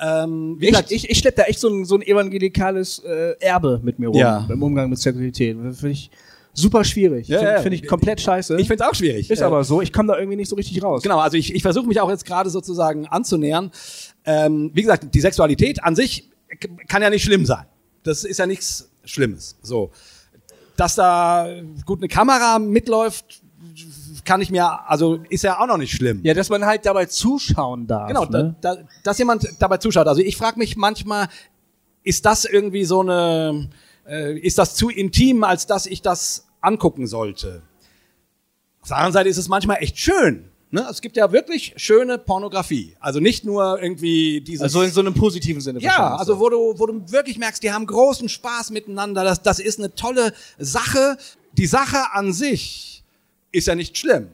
Ähm, 0.01 0.55
wie 0.59 0.67
gesagt, 0.67 0.91
Ich, 0.91 1.03
ich, 1.05 1.11
ich 1.11 1.17
schleppe 1.19 1.37
da 1.37 1.43
echt 1.43 1.59
so 1.59 1.69
ein, 1.69 1.85
so 1.85 1.95
ein 1.95 2.01
evangelikales 2.01 2.99
äh, 3.05 3.35
Erbe 3.39 3.79
mit 3.83 3.99
mir 3.99 4.07
rum 4.07 4.17
Ja. 4.17 4.47
im 4.49 4.63
Umgang 4.63 4.89
mit 4.89 4.97
Sexualität. 4.99 5.55
Das 5.63 5.79
finde 5.79 5.93
ich 5.93 6.09
super 6.53 6.83
schwierig. 6.83 7.27
Ja, 7.27 7.37
Finde 7.37 7.53
ja. 7.53 7.61
find 7.61 7.75
ich 7.75 7.87
komplett 7.87 8.19
scheiße. 8.19 8.55
ich 8.59 8.67
finde 8.67 8.83
es 8.83 8.89
auch 8.89 8.95
schwierig. 8.95 9.29
ist 9.29 9.41
Äh, 9.41 9.43
aber 9.43 9.63
so, 9.63 9.81
ich 9.81 9.93
komme 9.93 10.07
da 10.11 10.17
irgendwie 10.17 10.37
nicht 10.37 10.49
so 10.49 10.55
richtig 10.55 10.81
raus. 10.83 11.03
Genau, 11.03 11.19
also 11.19 11.37
ich, 11.37 11.53
ich 11.53 11.61
versuche 11.61 11.87
mich 11.87 11.99
auch 12.01 12.09
jetzt 12.09 12.25
gerade 12.25 12.49
sozusagen 12.49 13.05
anzunähern. 13.07 13.71
Ähm, 14.25 14.71
wie 14.73 14.81
gesagt, 14.81 15.13
die 15.13 15.21
Sexualität 15.21 15.83
an 15.83 15.95
sich 15.95 16.29
kann 16.87 17.01
ja 17.01 17.09
nicht 17.09 17.23
schlimm 17.23 17.45
sein. 17.45 17.65
Das 18.03 18.23
ist 18.23 18.37
ja 18.39 18.47
nichts 18.47 18.89
Schlimmes. 19.05 19.57
So. 19.61 19.91
dass 20.77 20.95
da 20.95 21.47
gut 21.85 21.99
eine 21.99 22.07
Kamera 22.07 22.57
mitläuft, 22.59 23.40
kann 24.25 24.41
ich 24.41 24.51
mir, 24.51 24.89
also 24.89 25.19
ist 25.29 25.43
ja 25.43 25.59
auch 25.59 25.67
noch 25.67 25.77
nicht 25.77 25.93
schlimm. 25.93 26.21
Ja, 26.23 26.33
dass 26.33 26.49
man 26.49 26.65
halt 26.65 26.85
dabei 26.85 27.05
zuschauen 27.05 27.87
darf. 27.87 28.07
Genau, 28.07 28.25
ne? 28.25 28.55
da, 28.61 28.75
da, 28.75 28.81
dass 29.03 29.17
jemand 29.17 29.47
dabei 29.59 29.77
zuschaut. 29.77 30.07
Also 30.07 30.21
ich 30.21 30.37
frage 30.37 30.57
mich 30.57 30.75
manchmal, 30.75 31.27
ist 32.03 32.25
das 32.25 32.45
irgendwie 32.45 32.85
so 32.85 33.01
eine, 33.01 33.69
äh, 34.07 34.37
ist 34.39 34.57
das 34.57 34.75
zu 34.75 34.89
intim, 34.89 35.43
als 35.43 35.67
dass 35.67 35.85
ich 35.85 36.01
das 36.01 36.47
angucken 36.61 37.07
sollte? 37.07 37.61
Auf 38.81 38.89
der 38.89 38.97
anderen 38.97 39.13
Seite 39.13 39.29
ist 39.29 39.37
es 39.37 39.47
manchmal 39.47 39.77
echt 39.77 39.97
schön. 39.97 40.51
Ne? 40.71 40.87
Es 40.89 41.01
gibt 41.01 41.17
ja 41.17 41.31
wirklich 41.31 41.73
schöne 41.75 42.17
Pornografie. 42.17 42.95
Also 42.99 43.19
nicht 43.19 43.43
nur 43.43 43.81
irgendwie 43.81 44.41
dieses. 44.41 44.63
Also 44.63 44.81
in 44.81 44.91
so 44.91 45.01
einem 45.01 45.13
positiven 45.13 45.61
Sinne. 45.61 45.79
ja, 45.79 46.15
also 46.15 46.35
so. 46.35 46.39
wo 46.39 46.49
du, 46.49 46.79
wo 46.79 46.85
du 46.85 47.11
wirklich 47.11 47.37
merkst, 47.37 47.61
die 47.61 47.71
haben 47.71 47.85
großen 47.85 48.29
Spaß 48.29 48.71
miteinander. 48.71 49.23
Das, 49.23 49.41
das 49.41 49.59
ist 49.59 49.79
eine 49.79 49.93
tolle 49.95 50.33
Sache. 50.57 51.17
Die 51.57 51.65
Sache 51.65 52.13
an 52.13 52.31
sich 52.31 52.90
ist 53.51 53.67
ja 53.67 53.75
nicht 53.75 53.97
schlimm. 53.97 54.29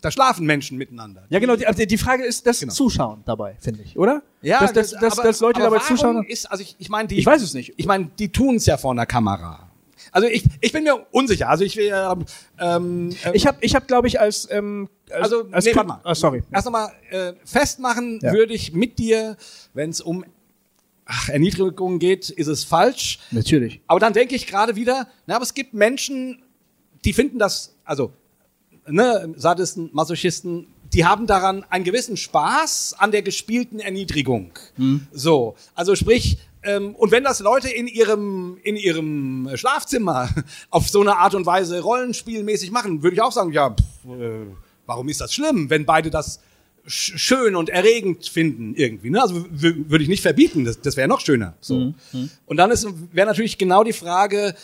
Da 0.00 0.10
schlafen 0.10 0.44
Menschen 0.44 0.76
miteinander. 0.76 1.24
Ja, 1.30 1.38
genau. 1.38 1.56
Die, 1.56 1.66
also 1.66 1.82
die 1.84 1.96
Frage 1.98 2.24
ist 2.24 2.46
das 2.46 2.60
Genau. 2.60 2.72
Zuschauen 2.74 3.22
dabei, 3.24 3.56
finde 3.60 3.82
ich, 3.82 3.96
oder? 3.98 4.22
Ja, 4.42 4.60
dass, 4.60 4.72
dass, 4.72 4.90
dass, 5.00 5.12
aber- 5.18 5.22
dass 5.28 5.40
Leute 5.40 5.60
dabei 5.60 5.78
zuschauen. 5.78 6.24
Ist, 6.26 6.50
also 6.50 6.62
ich, 6.62 6.76
ich 6.78 6.90
meine, 6.90 7.08
die, 7.08 7.18
Ich 7.18 7.24
weiß 7.26 7.40
es 7.40 7.54
nicht. 7.54 7.72
Ich 7.78 7.86
meine, 7.86 8.10
die 8.18 8.30
tun 8.30 8.56
es 8.56 8.66
ja 8.66 8.76
vor 8.76 8.92
einer 8.92 9.06
Kamera. 9.06 9.70
Also 10.12 10.28
ich, 10.28 10.44
ich 10.60 10.72
bin 10.72 10.84
mir 10.84 11.06
unsicher. 11.10 11.48
Also 11.48 11.64
ich 11.64 11.76
will, 11.76 11.90
ähm, 11.90 12.26
ähm, 12.58 13.16
Ich 13.32 13.46
habe, 13.46 13.56
ich 13.62 13.74
hab, 13.74 13.88
glaube 13.88 14.06
ich, 14.06 14.20
als, 14.20 14.46
ähm, 14.50 14.90
als, 15.10 15.32
also 15.32 15.48
als 15.50 15.64
nee, 15.64 15.74
warte 15.74 15.88
mal. 15.88 16.00
Ah, 16.04 16.14
sorry. 16.14 16.42
Erst 16.52 16.66
nochmal 16.66 16.92
äh, 17.10 17.32
festmachen 17.46 18.20
Ja. 18.22 18.32
würde 18.32 18.52
ich 18.52 18.74
mit 18.74 18.98
dir, 18.98 19.38
wenn 19.72 19.88
es 19.88 20.02
um 20.02 20.22
ach, 21.06 21.30
Erniedrigung 21.30 21.98
geht, 21.98 22.28
ist 22.28 22.46
es 22.48 22.62
falsch. 22.64 23.20
Natürlich. 23.30 23.80
Aber 23.86 24.00
dann 24.00 24.12
denke 24.12 24.34
ich 24.34 24.46
gerade 24.46 24.76
wieder, 24.76 25.08
na, 25.26 25.36
aber 25.36 25.44
es 25.44 25.54
gibt 25.54 25.72
Menschen, 25.72 26.42
die 27.06 27.12
finden 27.14 27.38
das, 27.38 27.73
also 27.84 28.12
ne, 28.88 29.34
Sadisten, 29.36 29.90
Masochisten, 29.92 30.66
die 30.92 31.04
haben 31.04 31.26
daran 31.26 31.64
einen 31.70 31.84
gewissen 31.84 32.16
Spaß 32.16 32.94
an 32.98 33.10
der 33.10 33.22
gespielten 33.22 33.80
Erniedrigung. 33.80 34.52
So, 35.12 35.56
also 35.74 35.96
sprich, 35.96 36.38
ähm, 36.62 36.94
und 36.94 37.10
wenn 37.10 37.24
das 37.24 37.40
Leute 37.40 37.68
in 37.68 37.86
ihrem 37.86 38.58
in 38.62 38.76
ihrem 38.76 39.50
Schlafzimmer 39.54 40.28
auf 40.70 40.88
so 40.88 41.00
eine 41.00 41.16
Art 41.16 41.34
und 41.34 41.46
Weise 41.46 41.80
rollenspielmäßig 41.80 42.70
machen, 42.70 43.02
würde 43.02 43.14
ich 43.14 43.22
auch 43.22 43.32
sagen, 43.32 43.52
ja, 43.52 43.70
pff, 43.70 44.20
äh, 44.20 44.46
warum 44.86 45.08
ist 45.08 45.20
das 45.20 45.34
schlimm, 45.34 45.68
wenn 45.68 45.84
beide 45.84 46.10
das 46.10 46.40
sch 46.86 47.18
schön 47.18 47.56
und 47.56 47.70
erregend 47.70 48.26
finden 48.26 48.74
irgendwie. 48.74 49.10
Ne? 49.10 49.20
Also 49.20 49.46
würde 49.50 50.02
ich 50.02 50.08
nicht 50.08 50.22
verbieten, 50.22 50.64
das, 50.64 50.80
das 50.80 50.96
wäre 50.96 51.08
noch 51.08 51.20
schöner. 51.20 51.54
So. 51.60 51.94
Und 52.46 52.56
dann 52.58 52.70
wäre 53.12 53.26
natürlich 53.26 53.56
genau 53.56 53.84
die 53.84 53.94
Frage, 53.94 54.54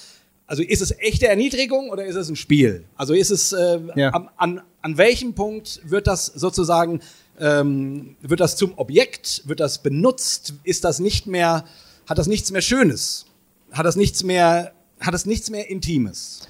also 0.51 0.65
ist 0.65 0.83
es 0.83 0.91
echte 0.99 1.29
Erniedrigung 1.29 1.91
oder 1.91 2.05
ist 2.05 2.17
es 2.17 2.29
ein 2.29 2.35
Spiel? 2.35 2.85
Also 2.97 3.15
ist 3.15 3.31
es 3.31 3.53
äh, 3.53 3.79
Ja. 3.95 4.13
am, 4.13 4.29
an, 4.37 4.61
an 4.83 4.99
welchem 4.99 5.35
Punkt 5.35 5.81
wird 5.85 6.09
das 6.09 6.27
sozusagen 6.27 7.01
ähm, 7.39 8.17
wird 8.21 8.41
das 8.41 8.57
zum 8.57 8.77
Objekt? 8.77 9.43
Wird 9.47 9.61
das 9.61 9.81
benutzt? 9.81 10.55
Ist 10.65 10.83
das 10.83 10.99
nicht 10.99 11.29
mehr? 11.29 11.65
Hat 12.09 12.19
das 12.19 12.27
nichts 12.27 12.51
mehr 12.51 12.63
Schönes? 12.63 13.27
Hat 13.71 13.87
das 13.87 13.95
nichts 13.95 14.25
mehr? 14.25 14.73
Hat 14.99 15.15
das 15.15 15.25
nichts 15.25 15.51
mehr 15.51 15.71
Intimes? 15.71 16.49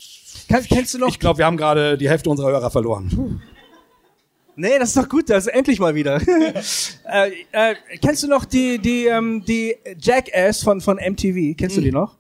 Kann, 0.48 0.64
kennst 0.64 0.94
du 0.94 0.98
noch? 0.98 1.09
Ich 1.09 1.18
glaube, 1.18 1.36
wir 1.38 1.44
haben 1.44 1.59
gerade 1.59 1.98
die 1.98 2.09
Hälfte 2.09 2.30
unserer 2.30 2.53
Hörer 2.53 2.70
verloren. 2.70 3.42
Nee, 4.57 4.78
das 4.78 4.88
ist 4.88 4.96
doch 4.96 5.09
gut, 5.11 5.28
das 5.28 5.46
ist 5.46 5.53
endlich 5.53 5.78
mal 5.78 5.94
wieder. 5.94 6.20
äh, 7.07 7.32
äh, 7.53 7.74
kennst 8.01 8.22
du 8.22 8.28
noch 8.28 8.46
die, 8.46 8.78
die, 8.78 9.07
ähm, 9.07 9.44
die 9.44 9.76
Jackass 10.01 10.62
von, 10.62 10.80
von 10.80 10.96
MTV? 10.96 11.55
Kennst 11.57 11.76
du 11.76 11.82
die 11.82 11.92
noch? 11.92 12.16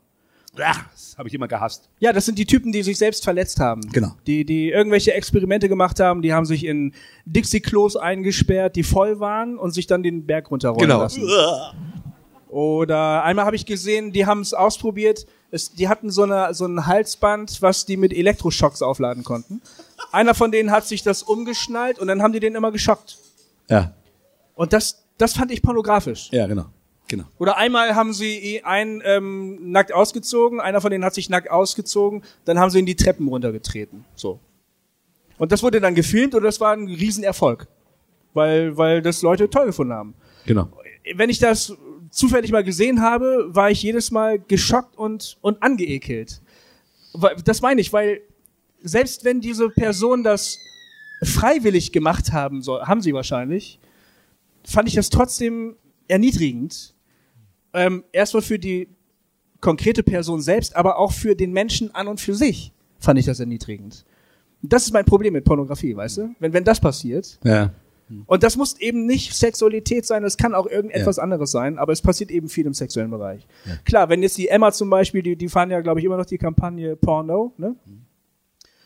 Ja, 0.58 0.74
habe 1.20 1.28
ich 1.28 1.34
immer 1.34 1.46
gehasst. 1.48 1.88
Ja, 2.00 2.12
das 2.12 2.24
sind 2.26 2.38
die 2.38 2.46
Typen, 2.46 2.72
die 2.72 2.82
sich 2.82 2.98
selbst 2.98 3.22
verletzt 3.22 3.60
haben. 3.60 3.82
Genau. 3.92 4.12
Die, 4.26 4.44
die 4.44 4.70
irgendwelche 4.70 5.12
Experimente 5.14 5.68
gemacht 5.68 6.00
haben, 6.00 6.22
die 6.22 6.32
haben 6.32 6.46
sich 6.46 6.64
in 6.64 6.92
Dixie-Klos 7.26 7.94
eingesperrt, 7.96 8.74
die 8.74 8.82
voll 8.82 9.20
waren 9.20 9.56
und 9.58 9.72
sich 9.72 9.86
dann 9.86 10.02
den 10.02 10.26
Berg 10.26 10.50
runterrollen 10.50 10.80
Genau. 10.88 11.00
lassen. 11.02 11.22
Oder 12.48 13.22
einmal 13.22 13.44
habe 13.44 13.54
ich 13.54 13.64
gesehen, 13.64 14.12
die 14.12 14.26
haben 14.26 14.40
es 14.40 14.52
ausprobiert, 14.54 15.26
es, 15.52 15.72
die 15.72 15.88
hatten 15.88 16.10
so, 16.10 16.22
eine, 16.24 16.52
so 16.54 16.66
ein 16.66 16.86
Halsband, 16.86 17.62
was 17.62 17.86
die 17.86 17.96
mit 17.96 18.12
Elektroschocks 18.12 18.82
aufladen 18.82 19.22
konnten. 19.22 19.60
Einer 20.10 20.34
von 20.34 20.50
denen 20.50 20.70
hat 20.72 20.86
sich 20.86 21.02
das 21.02 21.22
umgeschnallt 21.22 21.98
und 22.00 22.08
dann 22.08 22.22
haben 22.22 22.32
die 22.32 22.40
den 22.40 22.54
immer 22.56 22.72
geschockt. 22.72 23.18
Ja, 23.68 23.94
Und 24.54 24.72
das, 24.72 25.04
das 25.18 25.34
fand 25.34 25.52
ich 25.52 25.62
pornografisch. 25.62 26.28
ja, 26.32 26.46
genau, 26.48 26.64
genau. 27.10 27.24
Oder 27.38 27.58
einmal 27.58 27.94
haben 27.94 28.14
sie 28.14 28.62
einen 28.64 29.02
ähm, 29.04 29.70
nackt 29.70 29.92
ausgezogen, 29.92 30.60
einer 30.60 30.80
von 30.80 30.90
denen 30.90 31.04
hat 31.04 31.12
sich 31.12 31.28
nackt 31.28 31.50
ausgezogen, 31.50 32.22
dann 32.46 32.58
haben 32.58 32.70
sie 32.70 32.78
ihn 32.78 32.86
die 32.86 32.96
Treppen 32.96 33.28
runtergetreten. 33.28 34.06
So. 34.14 34.40
Und 35.36 35.52
das 35.52 35.62
wurde 35.62 35.80
dann 35.80 35.94
gefilmt 35.94 36.34
und 36.34 36.42
das 36.42 36.60
war 36.60 36.72
ein 36.72 36.86
Riesenerfolg. 36.86 37.66
Weil, 38.32 38.76
weil 38.76 39.02
das 39.02 39.22
Leute 39.22 39.50
toll 39.50 39.66
gefunden 39.66 39.92
haben. 39.92 40.14
Genau. 40.46 40.70
Wenn 41.14 41.30
ich 41.30 41.40
das 41.40 41.76
zufällig 42.10 42.52
mal 42.52 42.62
gesehen 42.62 43.02
habe, 43.02 43.48
war 43.48 43.70
ich 43.70 43.82
jedes 43.82 44.12
Mal 44.12 44.38
geschockt 44.38 44.96
und, 44.96 45.36
und 45.40 45.62
angeekelt. 45.62 46.40
Das 47.44 47.60
meine 47.60 47.80
ich, 47.80 47.92
weil 47.92 48.20
selbst 48.82 49.24
wenn 49.24 49.40
diese 49.40 49.68
Person 49.68 50.22
das 50.22 50.58
freiwillig 51.24 51.90
gemacht 51.90 52.32
haben 52.32 52.62
soll, 52.62 52.82
haben 52.82 53.00
sie 53.00 53.12
wahrscheinlich, 53.12 53.80
fand 54.64 54.88
ich 54.88 54.94
das 54.94 55.10
trotzdem 55.10 55.74
erniedrigend. 56.06 56.94
Ähm, 57.72 58.04
erstmal 58.12 58.42
für 58.42 58.58
die 58.58 58.88
konkrete 59.60 60.02
Person 60.02 60.40
selbst, 60.40 60.74
aber 60.74 60.98
auch 60.98 61.12
für 61.12 61.34
den 61.36 61.52
Menschen 61.52 61.94
an 61.94 62.08
und 62.08 62.20
für 62.20 62.34
sich 62.34 62.72
fand 62.98 63.18
ich 63.18 63.26
das 63.26 63.40
erniedrigend. 63.40 64.04
Das 64.62 64.84
ist 64.84 64.92
mein 64.92 65.04
Problem 65.04 65.32
mit 65.32 65.44
Pornografie, 65.44 65.94
weißt 65.96 66.18
du? 66.18 66.34
Wenn, 66.38 66.52
wenn 66.52 66.64
das 66.64 66.80
passiert, 66.80 67.38
Ja. 67.44 67.72
und 68.26 68.42
das 68.42 68.56
muss 68.56 68.78
eben 68.80 69.06
nicht 69.06 69.34
Sexualität 69.34 70.04
sein, 70.04 70.22
das 70.22 70.36
kann 70.36 70.54
auch 70.54 70.66
irgendetwas 70.66 71.18
anderes 71.18 71.50
sein, 71.50 71.78
aber 71.78 71.92
es 71.92 72.02
passiert 72.02 72.30
eben 72.30 72.48
viel 72.48 72.66
im 72.66 72.74
sexuellen 72.74 73.10
Bereich. 73.10 73.46
Klar, 73.84 74.08
wenn 74.08 74.22
jetzt 74.22 74.36
die 74.36 74.48
Emma 74.48 74.72
zum 74.72 74.90
Beispiel, 74.90 75.22
die, 75.22 75.36
die 75.36 75.48
fahren 75.48 75.70
ja, 75.70 75.80
glaube 75.80 76.00
ich, 76.00 76.06
immer 76.06 76.16
noch 76.16 76.26
die 76.26 76.38
Kampagne 76.38 76.96
Porno, 76.96 77.52
ne? 77.56 77.76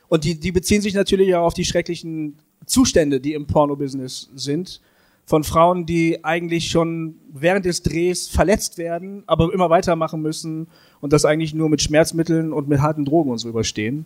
Und 0.08 0.24
die, 0.24 0.38
die 0.38 0.52
beziehen 0.52 0.82
sich 0.82 0.94
natürlich 0.94 1.34
auch 1.34 1.46
auf 1.46 1.54
die 1.54 1.64
schrecklichen 1.64 2.36
Zustände, 2.66 3.20
die 3.20 3.32
im 3.32 3.46
Porno-Business 3.46 4.30
sind, 4.34 4.80
von 5.26 5.42
Frauen, 5.44 5.86
die 5.86 6.24
eigentlich 6.24 6.68
schon 6.70 7.14
während 7.32 7.64
des 7.64 7.82
Drehs 7.82 8.28
verletzt 8.28 8.76
werden, 8.78 9.22
aber 9.26 9.52
immer 9.52 9.70
weitermachen 9.70 10.20
müssen 10.22 10.66
und 11.00 11.12
das 11.12 11.24
eigentlich 11.24 11.54
nur 11.54 11.68
mit 11.70 11.80
Schmerzmitteln 11.82 12.52
und 12.52 12.68
mit 12.68 12.80
harten 12.80 13.04
Drogen 13.04 13.30
und 13.30 13.38
so 13.38 13.48
überstehen. 13.48 14.04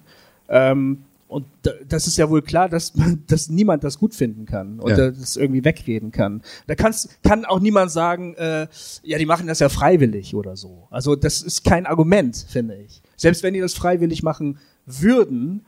Ähm, 0.48 0.98
und 1.26 1.44
da, 1.62 1.72
das 1.86 2.06
ist 2.06 2.16
ja 2.16 2.30
wohl 2.30 2.40
klar, 2.40 2.68
dass, 2.70 2.94
man- 2.94 3.22
dass 3.26 3.50
niemand 3.50 3.84
das 3.84 3.98
gut 3.98 4.14
finden 4.14 4.46
kann 4.46 4.80
und 4.80 4.90
Ja. 4.96 5.10
das 5.10 5.36
irgendwie 5.36 5.62
wegreden 5.64 6.10
kann. 6.10 6.40
Da 6.68 6.74
kannst, 6.74 7.22
kann 7.22 7.44
auch 7.44 7.60
niemand 7.60 7.90
sagen, 7.90 8.34
äh, 8.36 8.66
ja, 9.02 9.18
die 9.18 9.26
machen 9.26 9.46
das 9.46 9.58
ja 9.58 9.68
freiwillig 9.68 10.34
oder 10.34 10.56
so. 10.56 10.86
Also 10.90 11.16
das 11.16 11.42
ist 11.42 11.64
kein 11.64 11.84
Argument, 11.84 12.34
finde 12.48 12.76
ich. 12.76 13.02
Selbst 13.16 13.42
wenn 13.42 13.52
die 13.52 13.60
das 13.60 13.74
freiwillig 13.74 14.22
machen 14.22 14.58
würden, 14.86 15.66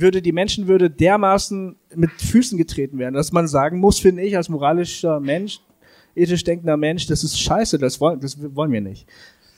würde 0.00 0.22
die 0.22 0.32
Menschenwürde 0.32 0.90
dermaßen 0.90 1.76
mit 1.94 2.10
Füßen 2.12 2.56
getreten 2.56 2.98
werden, 2.98 3.14
dass 3.14 3.32
man 3.32 3.48
sagen 3.48 3.78
muss, 3.78 3.98
finde 3.98 4.22
ich, 4.22 4.36
als 4.36 4.48
moralischer 4.48 5.20
Mensch, 5.20 5.60
ethisch 6.14 6.44
denkender 6.44 6.76
Mensch, 6.76 7.06
das 7.06 7.24
ist 7.24 7.40
scheiße, 7.40 7.78
das 7.78 8.00
wollen, 8.00 8.20
das 8.20 8.36
wollen 8.54 8.72
wir 8.72 8.80
nicht. 8.80 9.06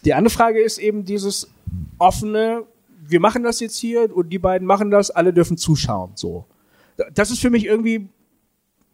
Die 0.05 0.15
andere 0.15 0.33
Frage 0.33 0.61
ist 0.61 0.79
eben 0.79 1.05
dieses 1.05 1.51
offene, 1.99 2.65
wir 3.07 3.21
machen 3.21 3.43
das 3.43 3.61
jetzt 3.61 3.79
hier 3.79 4.15
und 4.15 4.31
die 4.31 4.39
beiden 4.39 4.67
machen 4.67 4.91
das, 4.91 5.11
alle 5.11 5.33
dürfen 5.33 5.57
zuschauen, 5.57 6.13
so. 6.15 6.47
Das 7.15 7.31
ist 7.31 7.41
für 7.41 7.51
mich 7.51 7.65
irgendwie 7.65 8.09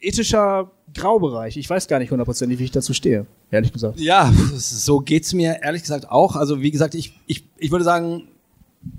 ethischer 0.01 0.71
Graubereich. 0.95 1.57
Ich 1.57 1.69
weiß 1.69 1.89
gar 1.89 1.99
nicht 1.99 2.11
hundertprozentig, 2.11 2.59
wie 2.59 2.65
ich 2.65 2.71
dazu 2.71 2.95
stehe, 2.95 3.27
ehrlich 3.51 3.73
gesagt. 3.73 3.99
Ja, 3.99 4.33
so 4.55 5.01
geht's 5.01 5.33
mir 5.33 5.61
ehrlich 5.63 5.83
gesagt 5.83 6.09
auch. 6.11 6.37
Also 6.37 6.63
wie 6.63 6.71
gesagt, 6.71 6.95
ich, 6.95 7.19
ich, 7.27 7.45
ich 7.59 7.71
würde 7.71 7.85
sagen, 7.85 8.29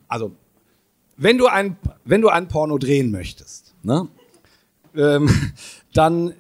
also 0.08 0.32
wenn 1.18 1.38
du 1.38 1.48
ein, 1.48 1.78
wenn 2.06 2.22
du 2.22 2.30
ein 2.30 2.48
Porno 2.48 2.78
drehen 2.78 3.12
möchtest, 3.12 3.74
ne, 3.84 4.08
ähm, 4.96 5.30
dann 5.94 6.34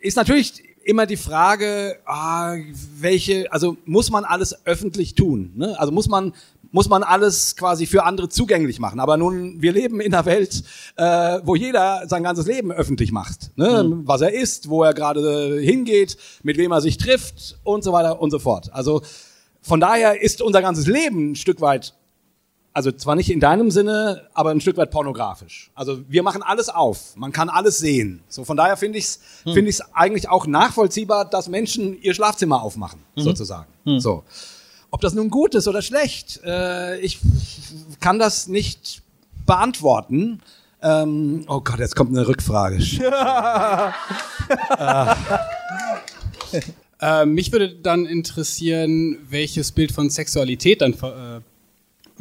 ist 0.00 0.16
natürlich 0.16 0.62
immer 0.84 1.06
die 1.06 1.16
Frage, 1.16 1.98
ah, 2.06 2.56
welche, 2.98 3.50
also 3.52 3.76
muss 3.84 4.10
man 4.10 4.24
alles 4.24 4.66
öffentlich 4.66 5.14
tun? 5.14 5.52
Ne? 5.54 5.78
Also 5.78 5.92
muss 5.92 6.08
man 6.08 6.32
muss 6.72 6.88
man 6.88 7.02
alles 7.02 7.54
quasi 7.54 7.86
für 7.86 8.04
andere 8.04 8.30
zugänglich 8.30 8.80
machen. 8.80 8.98
Aber 8.98 9.18
nun, 9.18 9.60
wir 9.60 9.72
leben 9.72 10.00
in 10.00 10.14
einer 10.14 10.24
Welt, 10.24 10.64
äh, 10.96 11.38
wo 11.44 11.54
jeder 11.54 12.08
sein 12.08 12.22
ganzes 12.22 12.46
Leben 12.46 12.72
öffentlich 12.72 13.12
macht. 13.12 13.56
Ne? 13.56 14.00
Was 14.04 14.22
er 14.22 14.32
isst, 14.32 14.70
wo 14.70 14.82
er 14.82 14.94
gerade 14.94 15.60
hingeht, 15.60 16.16
mit 16.42 16.56
wem 16.56 16.72
er 16.72 16.80
sich 16.80 16.96
trifft 16.96 17.58
und 17.62 17.84
so 17.84 17.92
weiter 17.92 18.20
und 18.20 18.30
so 18.30 18.38
fort. 18.38 18.72
Also 18.72 19.02
von 19.60 19.80
daher 19.80 20.22
ist 20.22 20.40
unser 20.40 20.62
ganzes 20.62 20.86
Leben 20.86 21.32
ein 21.32 21.36
Stück 21.36 21.60
weit, 21.60 21.94
also 22.74 22.90
zwar 22.90 23.16
nicht 23.16 23.30
in 23.30 23.40
deinem 23.40 23.70
Sinne, 23.70 24.28
aber 24.32 24.50
ein 24.50 24.60
Stück 24.60 24.76
weit 24.76 24.90
pornografisch. 24.90 25.70
Also 25.74 26.00
wir 26.08 26.22
machen 26.22 26.42
alles 26.42 26.68
auf, 26.68 27.16
man 27.16 27.32
kann 27.32 27.48
alles 27.48 27.78
sehen. 27.78 28.22
So 28.28 28.44
von 28.44 28.56
daher 28.56 28.76
finde 28.76 28.98
ich 28.98 29.04
es 29.04 29.20
finde 29.44 29.68
ich 29.70 29.76
es 29.76 29.94
eigentlich 29.94 30.28
auch 30.28 30.46
nachvollziehbar, 30.46 31.24
dass 31.28 31.48
Menschen 31.48 32.00
ihr 32.00 32.14
Schlafzimmer 32.14 32.62
aufmachen, 32.62 33.00
sozusagen. 33.16 33.66
So. 34.00 34.24
ob 34.90 35.00
das 35.00 35.14
nun 35.14 35.30
gut 35.30 35.54
ist 35.54 35.68
oder 35.68 35.82
schlecht, 35.82 36.40
äh, 36.44 36.98
ich 37.00 37.18
kann 38.00 38.18
das 38.18 38.46
nicht 38.46 39.02
beantworten. 39.46 40.40
Ähm, 40.82 41.44
oh 41.48 41.60
Gott, 41.60 41.78
jetzt 41.78 41.96
kommt 41.96 42.10
eine 42.10 42.26
Rückfrage. 42.26 42.78
Äh, 47.02 47.26
mich 47.26 47.50
würde 47.50 47.74
dann 47.74 48.06
interessieren, 48.06 49.18
welches 49.28 49.72
Bild 49.72 49.90
von 49.90 50.08
Sexualität 50.08 50.82
dann 50.82 50.92
äh, 50.92 51.40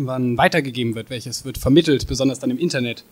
wann 0.07 0.37
weitergegeben 0.37 0.95
wird, 0.95 1.09
welches 1.09 1.45
wird 1.45 1.57
vermittelt, 1.57 2.07
besonders 2.07 2.39
dann 2.39 2.51
im 2.51 2.57
Internet. 2.57 3.03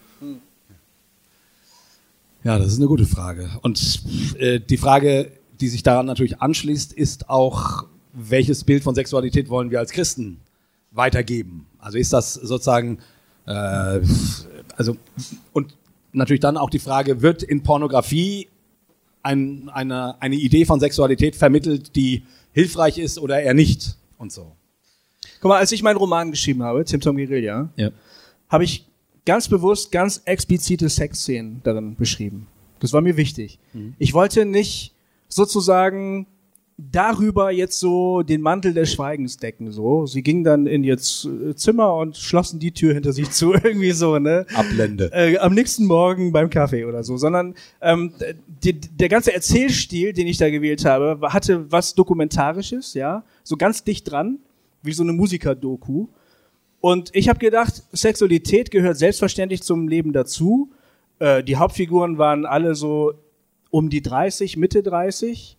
Ja, 2.43 2.57
das 2.57 2.73
ist 2.73 2.77
eine 2.77 2.87
gute 2.87 3.05
Frage. 3.05 3.49
Und 3.61 4.01
äh, 4.37 4.59
die 4.59 4.77
Frage, 4.77 5.31
die 5.59 5.67
sich 5.67 5.83
daran 5.83 6.05
natürlich 6.05 6.41
anschließt, 6.41 6.93
ist 6.93 7.29
auch, 7.29 7.85
welches 8.13 8.63
Bild 8.63 8.83
von 8.83 8.95
Sexualität 8.95 9.49
wollen 9.49 9.71
wir 9.71 9.79
als 9.79 9.91
Christen 9.91 10.39
weitergeben? 10.91 11.67
Also 11.79 11.97
ist 11.97 12.13
das 12.13 12.33
sozusagen, 12.33 12.99
äh, 13.45 13.99
also 14.75 14.97
und 15.53 15.75
natürlich 16.13 16.39
dann 16.39 16.57
auch 16.57 16.69
die 16.69 16.79
Frage, 16.79 17.21
wird 17.21 17.43
in 17.43 17.63
Pornografie 17.63 18.47
ein, 19.21 19.69
eine, 19.69 20.21
eine 20.21 20.35
Idee 20.35 20.65
von 20.65 20.79
Sexualität 20.79 21.35
vermittelt, 21.35 21.95
die 21.95 22.23
hilfreich 22.51 22.97
ist 22.97 23.19
oder 23.19 23.41
eher 23.41 23.53
nicht 23.53 23.97
und 24.17 24.31
so. 24.31 24.53
Guck 25.41 25.49
mal, 25.49 25.57
als 25.57 25.71
ich 25.71 25.83
meinen 25.83 25.97
Roman 25.97 26.31
geschrieben 26.31 26.63
habe, 26.63 26.83
Tim 26.85 26.99
Tom 27.01 27.15
Guerilla, 27.17 27.69
Ja. 27.75 27.91
habe 28.49 28.63
ich 28.63 28.85
ganz 29.25 29.47
bewusst 29.47 29.91
ganz 29.91 30.21
explizite 30.25 30.89
Sexszenen 30.89 31.61
darin 31.63 31.95
beschrieben. 31.95 32.47
Das 32.79 32.93
war 32.93 33.01
mir 33.01 33.17
wichtig. 33.17 33.59
Ich 33.99 34.13
wollte 34.13 34.45
nicht 34.45 34.93
sozusagen 35.27 36.27
darüber 36.77 37.51
jetzt 37.51 37.77
so 37.77 38.23
den 38.23 38.39
Mantel 38.41 38.73
des 38.73 38.93
Schweigens 38.93 39.35
decken, 39.35 39.69
so. 39.71 40.05
Sie 40.05 40.23
gingen 40.23 40.45
dann 40.45 40.65
in 40.65 40.83
ihr 40.85 40.97
Z- 40.97 41.59
Zimmer 41.59 41.93
und 41.95 42.15
schlossen 42.15 42.57
die 42.59 42.71
Tür 42.71 42.93
hinter 42.93 43.11
sich 43.11 43.31
zu, 43.31 43.53
irgendwie 43.63 43.91
so, 43.91 44.17
ne? 44.17 44.45
Ablende. 44.55 45.11
äh, 45.13 45.37
am 45.39 45.53
nächsten 45.53 45.85
Morgen 45.85 46.31
beim 46.31 46.49
Kaffee 46.49 46.85
oder 46.85 47.03
so, 47.03 47.17
sondern 47.17 47.53
ähm, 47.81 48.13
die, 48.63 48.73
der 48.73 49.09
ganze 49.09 49.33
Erzählstil, 49.33 50.13
den 50.13 50.27
ich 50.27 50.37
da 50.37 50.49
gewählt 50.49 50.85
habe, 50.85 51.19
hatte 51.33 51.69
was 51.69 51.95
Dokumentarisches, 51.95 52.93
ja, 52.93 53.23
so 53.43 53.57
ganz 53.57 53.83
dicht 53.83 54.09
dran, 54.09 54.37
wie 54.81 54.93
so 54.93 55.03
eine 55.03 55.13
Musiker-Doku. 55.13 56.07
Und 56.81 57.09
ich 57.13 57.27
habe 57.29 57.39
gedacht, 57.39 57.83
Sexualität 57.91 58.71
gehört 58.71 58.97
selbstverständlich 58.97 59.61
zum 59.63 59.87
Leben 59.87 60.13
dazu. 60.13 60.71
Äh, 61.19 61.43
die 61.43 61.57
Hauptfiguren 61.57 62.17
waren 62.17 62.45
alle 62.45 62.75
so 62.75 63.13
um 63.69 63.89
die 63.89 64.01
30, 64.01 64.55
Mitte 64.57 64.81
30. 64.81 65.57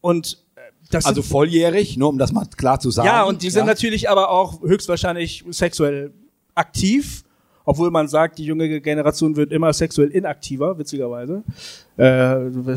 Und 0.00 0.42
äh, 0.56 0.60
das 0.90 1.04
Also 1.04 1.20
sind, 1.20 1.30
volljährig, 1.30 1.96
nur 1.98 2.08
um 2.08 2.18
das 2.18 2.32
mal 2.32 2.46
klar 2.56 2.80
zu 2.80 2.90
sagen. 2.90 3.06
ja, 3.06 3.24
und 3.24 3.42
die 3.42 3.50
sind 3.50 3.60
Ja. 3.60 3.66
natürlich 3.66 4.08
aber 4.08 4.30
auch 4.30 4.62
höchstwahrscheinlich 4.62 5.44
sexuell 5.50 6.12
aktiv, 6.54 7.22
obwohl 7.66 7.90
man 7.90 8.08
sagt, 8.08 8.38
die 8.38 8.44
junge 8.44 8.80
Generation 8.80 9.36
wird 9.36 9.52
immer 9.52 9.72
sexuell 9.72 10.08
inaktiver, 10.10 10.78
witzigerweise. 10.78 11.42
Äh, 11.98 12.04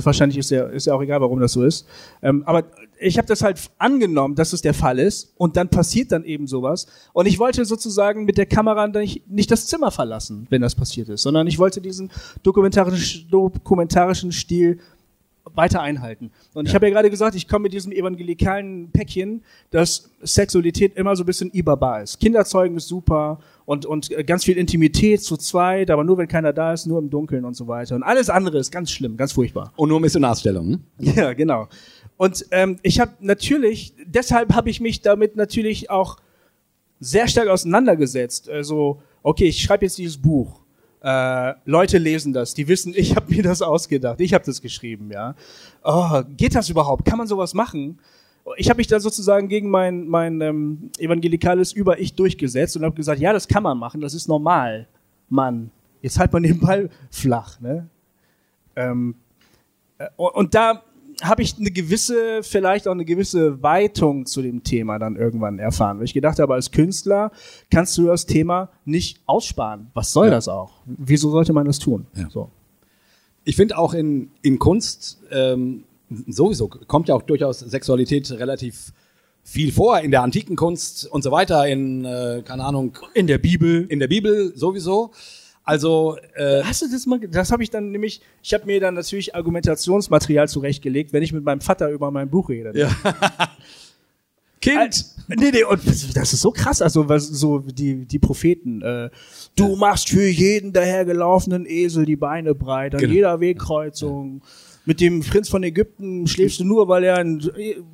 wahrscheinlich 0.04 0.38
ist 0.40 0.50
ja, 0.50 0.66
ist 0.66 0.88
ja 0.88 0.94
auch 0.96 1.02
egal, 1.02 1.22
warum 1.22 1.40
das 1.40 1.54
so 1.54 1.64
ist. 1.64 1.88
Ähm, 2.22 2.44
aber 2.46 2.64
ich 3.00 3.18
habe 3.18 3.28
das 3.28 3.42
halt 3.42 3.60
angenommen, 3.78 4.36
dass 4.36 4.54
es 4.54 4.62
der 4.62 4.74
Fall 4.74 5.00
ist 5.00 5.34
und 5.38 5.56
dann 5.56 5.70
passiert 5.70 6.12
dann 6.12 6.24
eben 6.26 6.48
sowas. 6.48 6.88
Und 7.14 7.28
ich 7.28 7.40
wollte 7.40 7.64
sozusagen 7.66 8.26
mit 8.26 8.38
der 8.38 8.46
Kamera 8.46 8.88
nicht, 8.88 9.30
nicht 9.30 9.50
das 9.52 9.68
Zimmer 9.68 9.92
verlassen, 9.92 10.48
wenn 10.50 10.62
das 10.62 10.76
passiert 10.76 11.10
ist, 11.10 11.22
sondern 11.22 11.48
ich 11.48 11.58
wollte 11.58 11.82
diesen 11.82 12.12
dokumentarischen, 12.44 13.30
dokumentarischen 13.30 14.32
Stil 14.32 14.80
weiter 15.56 15.82
einhalten. 15.82 16.32
Und 16.54 16.68
ich 16.68 16.76
habe 16.76 16.88
ja 16.88 16.94
gerade 16.94 17.10
gesagt, 17.10 17.36
ich 17.36 17.48
komme 17.48 17.64
mit 17.64 17.74
diesem 17.74 17.92
evangelikalen 17.92 18.92
Päckchen, 18.92 19.42
dass 19.72 20.10
Sexualität 20.22 20.96
immer 20.96 21.16
so 21.16 21.24
ein 21.24 21.26
bisschen 21.26 21.52
ibaba 21.52 22.02
ist. 22.02 22.20
Kinderzeugen 22.20 22.78
ist 22.78 22.88
super 22.88 23.40
und, 23.66 23.86
und 23.86 24.12
äh, 24.12 24.24
ganz 24.24 24.46
viel 24.46 24.58
Intimität 24.58 25.24
zu 25.24 25.38
zweit, 25.38 25.92
aber 25.92 26.04
nur 26.04 26.18
wenn 26.18 26.28
keiner 26.28 26.54
da 26.54 26.74
ist, 26.74 26.86
nur 26.88 27.00
im 27.00 27.10
Dunkeln 27.10 27.46
und 27.46 27.56
so 27.56 27.68
weiter. 27.68 27.96
Und 27.96 28.04
alles 28.04 28.30
andere 28.30 28.60
ist 28.60 28.72
ganz 28.72 28.92
schlimm, 28.92 29.18
ganz 29.18 29.32
furchtbar. 29.32 29.74
Und 29.76 29.90
nur 29.90 30.00
Missionarsstellung. 30.00 30.70
Ne? 30.70 30.80
Ja, 31.16 31.34
genau. 31.34 31.68
Und 32.20 32.48
ähm, 32.52 32.80
ich 32.84 33.00
habe 33.00 33.14
natürlich, 33.22 33.94
deshalb 34.06 34.54
habe 34.54 34.70
ich 34.70 34.82
mich 34.82 35.02
damit 35.02 35.38
natürlich 35.38 35.90
auch 35.90 36.18
sehr 37.00 37.30
stark 37.30 37.48
auseinandergesetzt. 37.48 38.50
Also, 38.50 39.02
okay, 39.24 39.46
ich 39.46 39.62
schreibe 39.62 39.86
jetzt 39.86 39.98
dieses 39.98 40.18
Buch. 40.18 40.60
Äh, 41.02 41.54
Leute 41.64 41.98
lesen 41.98 42.34
das, 42.34 42.54
die 42.54 42.68
wissen, 42.68 42.94
ich 42.94 43.16
habe 43.16 43.28
mir 43.34 43.42
das 43.42 43.62
ausgedacht, 43.62 44.20
ich 44.20 44.34
habe 44.34 44.44
das 44.44 44.62
geschrieben, 44.62 45.10
ja. 45.14 45.34
Oh, 45.82 46.22
geht 46.36 46.56
das 46.56 46.70
überhaupt? 46.70 47.06
Kann 47.06 47.20
man 47.20 47.28
sowas 47.28 47.54
machen? 47.54 48.02
Ich 48.58 48.70
habe 48.70 48.80
mich 48.80 48.88
da 48.88 49.00
sozusagen 49.00 49.48
gegen 49.48 49.70
mein, 49.70 50.06
mein 50.10 50.42
ähm, 50.42 50.92
evangelikales 50.98 51.72
Über-Ich 51.72 52.16
durchgesetzt 52.16 52.76
und 52.76 52.84
habe 52.84 52.96
gesagt, 52.96 53.22
ja, 53.22 53.32
das 53.32 53.48
kann 53.48 53.64
man 53.64 53.78
machen, 53.78 54.02
das 54.02 54.14
ist 54.14 54.28
normal. 54.28 54.90
Mann, 55.30 55.72
jetzt 56.02 56.20
halt 56.20 56.34
man 56.34 56.44
den 56.44 56.60
Ball 56.60 56.90
flach, 57.12 57.62
ne? 57.62 57.88
Ähm, 58.76 59.16
äh, 60.00 60.10
und, 60.18 60.36
und 60.36 60.54
da 60.54 60.84
habe 61.22 61.42
ich 61.42 61.58
eine 61.58 61.72
gewisse, 61.72 62.44
vielleicht 62.44 62.88
auch 62.88 62.92
eine 62.94 63.06
gewisse 63.06 63.62
Weitung 63.62 64.26
zu 64.26 64.42
dem 64.42 64.64
Thema 64.64 65.00
dann 65.00 65.16
irgendwann 65.16 65.60
erfahren. 65.60 65.98
Weil 65.98 66.06
ich 66.06 66.14
gedacht 66.14 66.40
habe, 66.40 66.54
als 66.54 66.72
Künstler 66.72 67.32
kannst 67.70 67.98
du 67.98 68.06
das 68.08 68.26
Thema 68.26 68.70
nicht 68.86 69.20
aussparen. 69.26 69.88
Was 69.94 70.12
soll 70.14 70.28
Ja. 70.28 70.32
das 70.32 70.48
auch? 70.48 70.82
Wieso 70.86 71.30
sollte 71.32 71.54
man 71.54 71.66
das 71.66 71.80
tun? 71.80 72.06
Ja. 72.16 72.30
So. 72.30 72.50
Ich 73.44 73.56
finde 73.56 73.78
auch 73.78 73.94
in, 73.94 74.32
in 74.42 74.60
Kunst 74.60 75.20
ähm, 75.32 75.84
sowieso 76.28 76.68
kommt 76.68 77.08
ja 77.10 77.16
auch 77.16 77.22
durchaus 77.24 77.60
Sexualität 77.60 78.30
relativ 78.32 78.94
viel 79.44 79.72
vor 79.72 80.00
in 80.00 80.12
der 80.12 80.22
antiken 80.22 80.56
Kunst 80.56 81.06
und 81.08 81.24
so 81.24 81.32
weiter 81.32 81.68
in 81.68 82.06
äh, 82.06 82.44
keine 82.46 82.64
Ahnung 82.66 82.98
In 83.14 83.26
der 83.28 83.38
Bibel. 83.40 83.86
in 83.90 84.00
der 84.00 84.08
Bibel 84.08 84.52
sowieso. 84.56 85.12
Also 85.70 86.18
äh, 86.36 86.62
Hast 86.64 86.82
du 86.82 86.88
das 86.92 87.06
mal, 87.06 87.20
das 87.20 87.52
habe 87.52 87.64
ich 87.64 87.70
dann 87.70 87.92
nämlich, 87.92 88.22
ich 88.44 88.54
habe 88.54 88.66
mir 88.66 88.80
dann 88.80 88.96
natürlich 88.96 89.36
Argumentationsmaterial 89.36 90.48
zurechtgelegt, 90.48 91.14
wenn 91.14 91.24
ich 91.24 91.32
mit 91.34 91.44
meinem 91.44 91.62
Vater 91.62 91.90
über 91.90 92.12
mein 92.12 92.30
Buch 92.30 92.50
rede. 92.50 92.72
Ja. 92.78 92.90
Kind. 94.62 94.78
Al- 94.78 94.90
Nee, 95.38 95.52
nee, 95.52 95.64
und 95.64 95.80
das 95.86 96.34
ist 96.34 96.42
so 96.42 96.50
krass, 96.50 96.82
also 96.82 97.08
was 97.08 97.28
so 97.28 97.60
die 97.60 98.06
die 98.06 98.18
Propheten. 98.18 98.82
Äh, 98.82 99.12
du 99.56 99.76
machst 99.76 100.10
für 100.10 100.28
jeden 100.28 100.74
dahergelaufenen 100.74 101.68
Esel 101.68 102.04
die 102.06 102.16
Beine 102.16 102.56
breit 102.56 102.96
an 102.96 103.00
Genau. 103.02 103.14
jeder 103.14 103.40
Wegkreuzung. 103.40 104.42
Mit 104.90 105.02
dem 105.02 105.20
Prinz 105.20 105.50
von 105.50 105.62
Ägypten 105.62 106.26
schläfst 106.26 106.60
du 106.60 106.64
nur, 106.64 106.88
weil 106.88 107.04
er 107.04 107.18
einen 107.18 107.40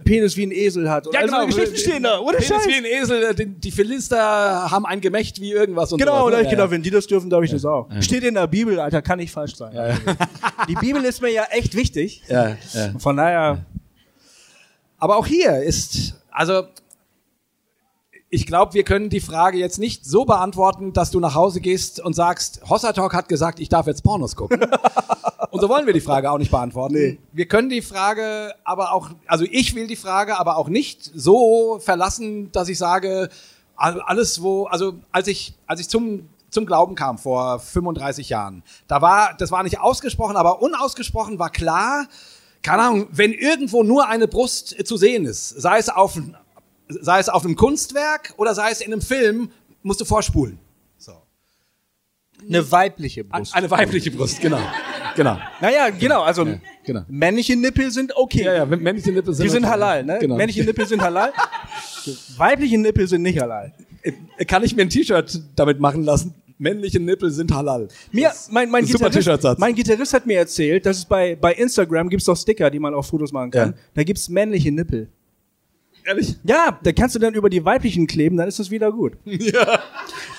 Penis 0.05 0.37
wie 0.37 0.45
ein 0.45 0.51
Esel 0.53 0.89
hat. 0.89 1.05
Und 1.07 1.17
all 1.17 1.29
so 1.29 1.45
Geschichten 1.47 1.75
stehen 1.75 2.03
da, 2.03 2.19
oder 2.19 2.37
Penis 2.37 2.47
Scheiß? 2.47 2.67
wie 2.67 2.73
ein 2.73 2.85
Esel. 2.85 3.23
äh, 3.23 3.35
Die, 3.35 3.47
die 3.47 3.71
Philister 3.71 4.71
haben 4.71 4.85
ein 4.85 5.01
Gemächt 5.01 5.41
wie 5.41 5.51
irgendwas 5.51 5.91
und 5.91 5.99
Genau, 5.99 6.19
sowas, 6.19 6.31
da 6.31 6.37
ne? 6.37 6.41
ich 6.43 6.45
Ja, 6.45 6.51
gedacht, 6.51 6.67
ja. 6.67 6.71
wenn 6.71 6.83
die 6.83 6.91
das 6.91 7.05
dürfen, 7.05 7.29
darf 7.29 7.43
ich 7.43 7.51
das 7.51 7.65
auch. 7.65 7.89
Steht 7.99 8.23
in 8.23 8.35
der 8.35 8.47
Bibel, 8.47 8.79
Alter, 8.79 9.01
kann 9.01 9.19
nicht 9.19 9.31
falsch 9.33 9.55
sein. 9.57 9.75
Die 10.69 10.75
Bibel 10.75 11.03
ist 11.03 11.21
mir 11.21 11.33
ja 11.33 11.43
echt 11.51 11.75
wichtig. 11.75 12.23
Ja, 12.29 12.55
ja. 12.73 12.93
Von 12.97 13.17
daher, 13.17 13.65
Aber 14.97 15.17
auch 15.17 15.27
hier 15.27 15.63
ist, 15.63 16.13
also 16.31 16.63
ich 18.29 18.45
glaube, 18.47 18.73
wir 18.73 18.83
können 18.83 19.09
die 19.09 19.19
Frage 19.19 19.57
jetzt 19.57 19.79
nicht 19.79 20.05
so 20.05 20.23
beantworten, 20.23 20.93
dass 20.93 21.11
du 21.11 21.19
nach 21.19 21.35
Hause 21.35 21.59
gehst 21.59 21.99
und 21.99 22.13
sagst, 22.13 22.61
Hossa 22.69 22.93
Talk 22.93 23.13
hat 23.13 23.27
gesagt, 23.29 23.59
ich 23.59 23.67
darf 23.67 23.85
jetzt 23.87 24.01
Pornos 24.01 24.35
gucken. 24.37 24.61
und 25.55 25.61
so 25.61 25.69
wollen 25.69 25.85
wir 25.85 25.93
die 25.93 26.01
Frage 26.01 26.29
auch 26.31 26.37
nicht 26.37 26.51
beantworten. 26.51 27.17
Wir 27.33 27.47
können 27.47 27.69
die 27.69 27.81
Frage 27.81 28.53
aber 28.63 28.91
auch, 28.93 29.09
also 29.27 29.45
ich 29.49 29.73
will 29.75 29.87
die 29.87 29.95
Frage 29.95 30.37
aber 30.39 30.57
auch 30.57 30.67
nicht 30.69 31.09
so 31.15 31.79
verlassen, 31.79 32.51
dass 32.51 32.69
ich 32.69 32.77
sage, 32.77 33.29
all- 33.75 34.01
alles 34.01 34.41
wo, 34.41 34.65
also 34.65 34.93
als 35.11 35.27
ich, 35.27 35.53
als 35.67 35.79
ich 35.79 35.89
zum 35.89 36.29
zum 36.51 36.65
Glauben 36.65 36.95
kam 36.95 37.17
vor 37.17 37.59
35 37.59 38.29
Jahren. 38.29 38.63
Da 38.87 39.01
war, 39.01 39.33
das 39.37 39.51
war 39.51 39.61
nicht 39.63 39.81
ausgesprochen, 39.81 40.37
aber 40.37 40.61
unausgesprochen 40.61 41.37
war 41.37 41.49
klar, 41.49 42.07
keine 42.61 42.81
Ahnung, 42.83 43.07
wenn 43.11 43.33
irgendwo 43.33 43.83
nur 43.83 44.07
eine 44.07 44.29
Brust 44.29 44.73
zu 44.87 44.95
sehen 44.95 45.25
ist, 45.25 45.49
sei 45.49 45.79
es 45.79 45.89
auf, 45.89 46.17
sei 46.87 47.19
es 47.19 47.27
auf 47.27 47.43
einem 47.43 47.57
Kunstwerk 47.57 48.33
oder 48.37 48.55
sei 48.55 48.71
es 48.71 48.79
in 48.79 48.93
einem 48.93 49.01
Film, 49.01 49.51
musst 49.83 49.99
du 49.99 50.05
vorspulen. 50.05 50.57
So. 50.97 51.11
eine 52.49 52.71
weibliche 52.71 53.25
Brust. 53.25 53.53
Eine 53.53 53.69
weibliche 53.69 54.11
Brust, 54.11 54.39
genau. 54.39 54.59
Genau. 55.15 55.37
naja, 55.61 55.89
genau, 55.89 56.21
also 56.21 56.45
genau. 56.83 57.01
männliche 57.07 57.55
Nippel 57.55 57.89
sind 57.91 58.15
okay. 58.15 58.43
Ja, 58.43 58.53
ja, 58.53 58.65
männliche 58.65 59.11
Nippel 59.11 59.33
sind 59.33 59.45
Die 59.45 59.49
sind 59.49 59.65
halal, 59.65 60.03
ne? 60.03 60.17
Genau. 60.19 60.35
Männliche 60.35 60.63
Nippel 60.63 60.85
sind 60.85 61.01
halal. 61.01 61.31
Weibliche 62.37 62.77
Nippel 62.77 63.07
sind 63.07 63.21
nicht 63.21 63.39
halal. 63.39 63.73
Kann 64.47 64.63
ich 64.63 64.75
mir 64.75 64.83
ein 64.83 64.89
T-Shirt 64.89 65.41
damit 65.55 65.79
machen 65.79 66.03
lassen? 66.03 66.35
Männliche 66.57 66.99
Nippel 66.99 67.31
sind 67.31 67.53
halal. 67.53 67.87
Mir, 68.11 68.31
mein, 68.49 68.69
mein, 68.69 68.85
Gitarrist, 68.85 69.59
mein 69.59 69.75
Gitarrist 69.75 70.13
hat 70.13 70.25
mir 70.25 70.37
erzählt, 70.37 70.85
dass 70.85 70.99
es 70.99 71.05
bei, 71.05 71.35
bei 71.35 71.53
Instagram 71.53 72.09
gibt's 72.09 72.25
doch 72.25 72.37
Sticker, 72.37 72.69
die 72.69 72.79
man 72.79 72.93
auf 72.93 73.07
Fotos 73.07 73.31
machen 73.31 73.51
kann. 73.51 73.69
Ja. 73.71 73.77
Da 73.93 74.03
gibt's 74.03 74.29
männliche 74.29 74.71
Nippel. 74.71 75.09
Ehrlich? 76.05 76.35
Ja, 76.43 76.79
da 76.83 76.91
kannst 76.91 77.15
du 77.15 77.19
dann 77.19 77.33
über 77.33 77.49
die 77.49 77.65
weiblichen 77.65 78.05
kleben, 78.05 78.37
dann 78.37 78.47
ist 78.47 78.59
das 78.59 78.71
wieder 78.71 78.91
gut. 78.91 79.13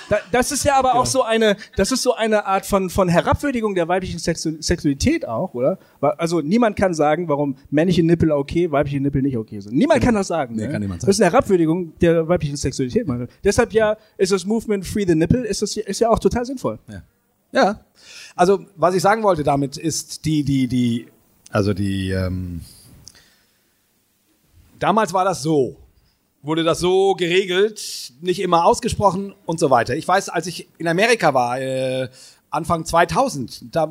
Da, 0.09 0.19
das 0.31 0.53
ist 0.53 0.64
ja 0.64 0.77
aber 0.77 0.95
auch 0.95 1.07
so 1.07 1.25
eine, 1.25 1.57
das 1.75 1.91
ist 1.91 2.05
so 2.05 2.14
eine 2.14 2.47
Art 2.47 2.64
von, 2.64 2.91
von 2.91 3.09
Herabwürdigung 3.09 3.75
der 3.75 3.89
weiblichen 3.89 4.21
Sexu 4.21 4.53
Sexualität 4.61 5.27
auch, 5.27 5.53
oder? 5.53 5.81
Also 6.01 6.41
niemand 6.41 6.77
kann 6.77 6.95
sagen, 6.95 7.27
warum 7.27 7.57
männliche 7.71 8.05
Nippel 8.05 8.31
okay, 8.31 8.71
weibliche 8.71 9.01
Nippel 9.01 9.23
nicht 9.23 9.37
okay 9.37 9.59
sind. 9.59 9.75
Niemand 9.75 10.03
kann 10.03 10.14
das 10.14 10.29
sagen. 10.29 10.55
Nee, 10.55 10.67
ne? 10.67 10.73
kann 10.73 10.81
niemand 10.81 11.03
Das 11.03 11.09
ist 11.09 11.21
eine 11.21 11.33
Herabwürdigung 11.33 11.93
der 11.99 12.29
weiblichen 12.29 12.57
Sexualität. 12.57 13.05
Mann. 13.09 13.27
Deshalb 13.43 13.73
ja 13.73 13.97
ist 14.17 14.31
das 14.31 14.47
Movement 14.47 14.87
Free 14.87 15.07
the 15.09 15.17
Nipple, 15.17 15.45
ist, 15.45 15.62
das, 15.62 15.77
ist 15.77 15.99
ja 15.99 16.09
auch 16.09 16.21
total 16.21 16.45
sinnvoll. 16.45 16.79
Ja. 17.53 17.81
Also, 18.37 18.64
was 18.77 18.95
ich 18.95 19.03
sagen 19.03 19.25
wollte 19.25 19.43
damit 19.43 19.77
ist 19.77 20.25
die, 20.25 20.45
die, 20.45 20.69
die, 20.69 21.07
also 21.51 21.75
die, 21.75 22.11
ähm, 22.11 22.61
damals 24.79 25.12
war 25.12 25.24
das 25.24 25.43
so. 25.43 25.77
Wurde 26.43 26.62
das 26.62 26.79
so 26.79 27.14
geregelt, 27.14 28.12
nicht 28.20 28.41
immer 28.41 28.64
ausgesprochen 28.64 29.35
und 29.47 29.59
so 29.59 29.70
weiter. 29.70 29.97
Ich 29.97 30.07
weiß, 30.07 30.29
als 30.29 30.47
ich 30.47 30.68
in 30.79 30.87
Amerika 30.87 31.35
war, 31.35 31.61
äh, 31.61 32.09
Anfang 32.51 32.85
2000, 32.85 33.74
da, 33.74 33.91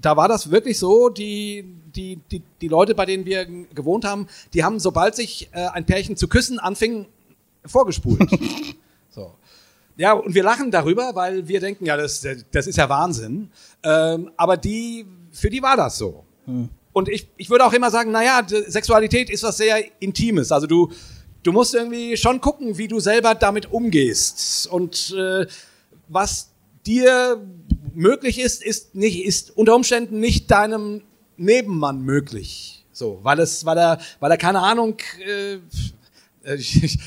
da 0.00 0.16
war 0.16 0.28
das 0.28 0.50
wirklich 0.50 0.78
so, 0.78 1.08
die, 1.08 1.64
die, 1.94 2.20
die, 2.30 2.42
die 2.60 2.68
Leute, 2.68 2.94
bei 2.94 3.04
denen 3.04 3.24
wir 3.24 3.46
gewohnt 3.46 4.04
haben, 4.04 4.28
die 4.54 4.62
haben, 4.62 4.78
sobald 4.78 5.16
sich 5.16 5.48
äh, 5.52 5.66
ein 5.66 5.84
Pärchen 5.84 6.16
zu 6.16 6.28
küssen 6.28 6.58
anfing, 6.58 7.06
vorgespult. 7.64 8.30
so. 9.10 9.32
Ja, 9.96 10.12
und 10.12 10.34
wir 10.34 10.42
lachen 10.42 10.70
darüber, 10.70 11.14
weil 11.14 11.48
wir 11.48 11.58
denken, 11.58 11.86
ja, 11.86 11.96
das, 11.96 12.24
das 12.52 12.66
ist 12.66 12.76
ja 12.76 12.88
Wahnsinn. 12.88 13.50
Ähm, 13.82 14.30
aber 14.36 14.56
die, 14.56 15.06
für 15.32 15.50
die 15.50 15.62
war 15.62 15.76
das 15.76 15.98
so. 15.98 16.24
Und 16.96 17.10
ich, 17.10 17.28
ich 17.36 17.50
würde 17.50 17.66
auch 17.66 17.74
immer 17.74 17.90
sagen, 17.90 18.10
naja, 18.10 18.40
Sexualität 18.48 19.28
ist 19.28 19.42
was 19.42 19.58
sehr 19.58 19.84
Intimes. 20.00 20.50
Also 20.50 20.66
du, 20.66 20.90
du 21.42 21.52
musst 21.52 21.74
irgendwie 21.74 22.16
schon 22.16 22.40
gucken, 22.40 22.78
wie 22.78 22.88
du 22.88 23.00
selber 23.00 23.34
damit 23.34 23.70
umgehst. 23.70 24.66
Und 24.66 25.14
äh, 25.14 25.46
was 26.08 26.48
dir 26.86 27.38
möglich 27.94 28.38
ist, 28.40 28.62
ist 28.64 28.94
nicht, 28.94 29.26
ist 29.26 29.54
unter 29.58 29.74
Umständen 29.76 30.20
nicht 30.20 30.50
deinem 30.50 31.02
Nebenmann 31.36 32.00
möglich. 32.00 32.86
So, 32.92 33.20
weil 33.22 33.40
es, 33.40 33.66
weil 33.66 33.76
er, 33.76 33.98
weil 34.20 34.30
er 34.30 34.38
keine 34.38 34.60
Ahnung, 34.60 34.96
äh, 35.22 35.56
äh, 36.50 36.54
ich, 36.56 36.82
ich- 36.82 36.98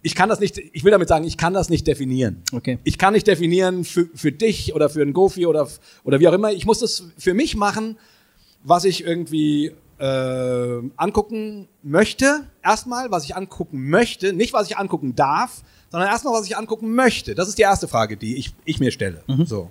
ich 0.00 0.14
kann 0.14 0.28
das 0.30 0.40
nicht, 0.40 0.56
ich 0.72 0.82
will 0.84 0.92
damit 0.92 1.08
sagen, 1.08 1.26
ich 1.26 1.36
kann 1.36 1.52
das 1.52 1.68
nicht 1.68 1.86
definieren. 1.86 2.40
Okay. 2.52 2.78
Ich 2.84 2.96
kann 2.96 3.12
nicht 3.12 3.26
definieren 3.26 3.84
für, 3.84 4.08
für 4.14 4.30
dich 4.32 4.72
oder 4.72 4.88
für 4.88 5.02
einen 5.02 5.12
Gofi 5.12 5.44
oder, 5.46 5.68
oder 6.04 6.20
wie 6.20 6.28
auch 6.28 6.32
immer. 6.32 6.52
Ich 6.52 6.64
muss 6.64 6.78
das 6.78 7.02
für 7.18 7.34
mich 7.34 7.54
machen, 7.56 7.98
was 8.66 8.84
ich 8.84 9.04
irgendwie 9.04 9.72
äh, 9.98 10.82
angucken 10.96 11.68
möchte. 11.82 12.44
Erstmal, 12.62 13.10
was 13.10 13.24
ich 13.24 13.36
angucken 13.36 13.88
möchte, 13.88 14.32
nicht 14.32 14.52
was 14.52 14.68
ich 14.68 14.76
angucken 14.76 15.14
darf, 15.14 15.62
sondern 15.90 16.10
erstmal, 16.10 16.34
was 16.34 16.46
ich 16.46 16.56
angucken 16.56 16.94
möchte. 16.94 17.34
Das 17.34 17.48
ist 17.48 17.58
die 17.58 17.62
erste 17.62 17.86
Frage, 17.86 18.16
die 18.16 18.36
ich, 18.36 18.54
ich 18.64 18.80
mir 18.80 18.90
stelle. 18.90 19.22
So. 19.44 19.70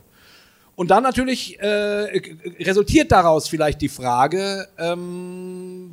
Und 0.75 0.91
dann 0.91 1.03
natürlich 1.03 1.59
äh, 1.59 2.21
resultiert 2.59 3.11
daraus 3.11 3.47
vielleicht 3.47 3.81
die 3.81 3.89
Frage, 3.89 4.67
ähm, 4.77 5.91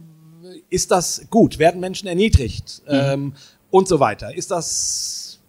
ist 0.71 0.91
das 0.91 1.27
gut? 1.31 1.59
Werden 1.59 1.81
Menschen 1.81 2.09
erniedrigt? 2.09 2.83
Ähm, 2.87 3.35
und 3.71 3.89
so 3.89 4.01
weiter. 4.01 4.35
Ist 4.35 4.51
das 4.51 5.41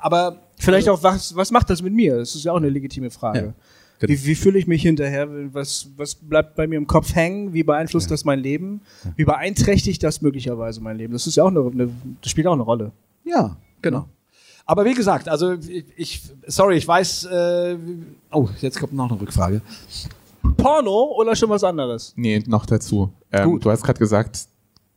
aber 0.00 0.46
Vielleicht 0.58 0.88
auch, 0.88 1.02
was, 1.02 1.36
was 1.36 1.50
macht 1.50 1.68
das 1.70 1.82
mit 1.82 1.92
mir? 1.92 2.18
Das 2.18 2.34
ist 2.34 2.44
ja 2.44 2.52
auch 2.52 2.56
eine 2.56 2.70
legitime 2.70 3.10
Frage. 3.10 3.38
Ja, 3.38 3.54
genau. 3.98 4.12
Wie, 4.12 4.26
wie 4.26 4.34
fühle 4.34 4.58
ich 4.58 4.66
mich 4.66 4.82
hinterher? 4.82 5.28
Was, 5.52 5.88
was 5.96 6.14
bleibt 6.14 6.56
bei 6.56 6.66
mir 6.66 6.76
im 6.76 6.86
Kopf 6.86 7.14
hängen? 7.14 7.52
Wie 7.52 7.62
beeinflusst 7.62 8.10
das 8.10 8.24
mein 8.24 8.40
Leben? 8.40 8.80
Wie 9.16 9.24
beeinträchtigt 9.24 10.02
das 10.02 10.22
möglicherweise 10.22 10.80
mein 10.80 10.96
Leben? 10.96 11.12
Das 11.12 11.26
ist 11.26 11.36
ja 11.36 11.44
auch 11.44 11.48
eine, 11.48 11.60
eine 11.60 11.90
das 12.20 12.30
spielt 12.30 12.46
auch 12.46 12.52
eine 12.52 12.62
Rolle. 12.62 12.92
Ja, 13.24 13.56
genau. 13.82 14.06
Aber 14.64 14.84
wie 14.84 14.94
gesagt, 14.94 15.28
also 15.28 15.52
ich, 15.52 15.84
ich 15.96 16.22
sorry, 16.46 16.76
ich 16.76 16.86
weiß, 16.86 17.24
äh, 17.26 17.78
oh, 18.32 18.48
jetzt 18.60 18.80
kommt 18.80 18.92
noch 18.92 19.10
eine 19.10 19.20
Rückfrage. 19.20 19.62
Porno 20.56 21.14
oder 21.16 21.36
schon 21.36 21.48
was 21.50 21.62
anderes? 21.64 22.12
Nee, 22.16 22.42
noch 22.46 22.66
dazu. 22.66 23.12
Ähm, 23.30 23.50
Gut. 23.50 23.64
du 23.64 23.70
hast 23.70 23.82
gerade 23.82 23.98
gesagt, 23.98 24.48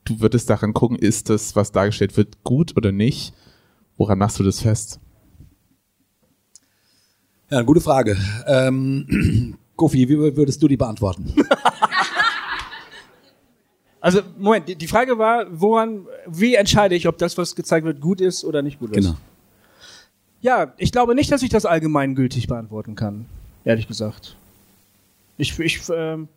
du 0.06 0.20
würdest 0.20 0.50
daran 0.50 0.74
gucken, 0.74 0.98
ist 0.98 1.30
das, 1.30 1.56
was 1.56 1.72
dargestellt 1.72 2.18
wird, 2.18 2.44
gut 2.44 2.76
oder 2.76 2.92
nicht? 2.92 3.34
Woran 3.98 4.18
machst 4.18 4.40
du 4.40 4.44
das 4.44 4.62
fest? 4.62 5.00
Ja, 7.50 7.58
eine 7.58 7.66
gute 7.66 7.82
Frage. 7.82 8.18
Ähm, 8.46 9.58
Kofi, 9.76 10.08
wie 10.08 10.18
würdest 10.36 10.62
du 10.62 10.68
die 10.68 10.78
beantworten? 10.78 11.34
Also, 14.02 14.22
Moment, 14.38 14.70
die, 14.70 14.76
die 14.76 14.88
Frage 14.88 15.18
war, 15.18 15.46
woran, 15.50 16.06
wie 16.26 16.56
entscheide 16.56 16.96
ich, 16.96 17.06
ob 17.08 17.18
das, 17.18 17.38
was 17.38 17.54
gezeigt 17.54 17.86
wird, 17.86 18.00
gut 18.00 18.22
ist 18.22 18.46
oder 18.46 18.62
nicht 18.62 18.80
gut 18.80 18.92
ist? 18.92 19.04
Genau. 19.04 19.18
Ja, 20.40 20.74
ich 20.78 20.94
glaube 20.94 21.16
nicht, 21.16 21.30
dass 21.34 21.44
ich 21.44 21.50
das 21.50 21.66
allgemeingültig 21.66 22.48
beantworten 22.48 22.96
kann, 22.96 23.26
ehrlich 23.66 23.90
gesagt. 23.90 24.38
Ich, 25.38 25.60
ich, 25.60 25.82
ähm, 25.94 26.30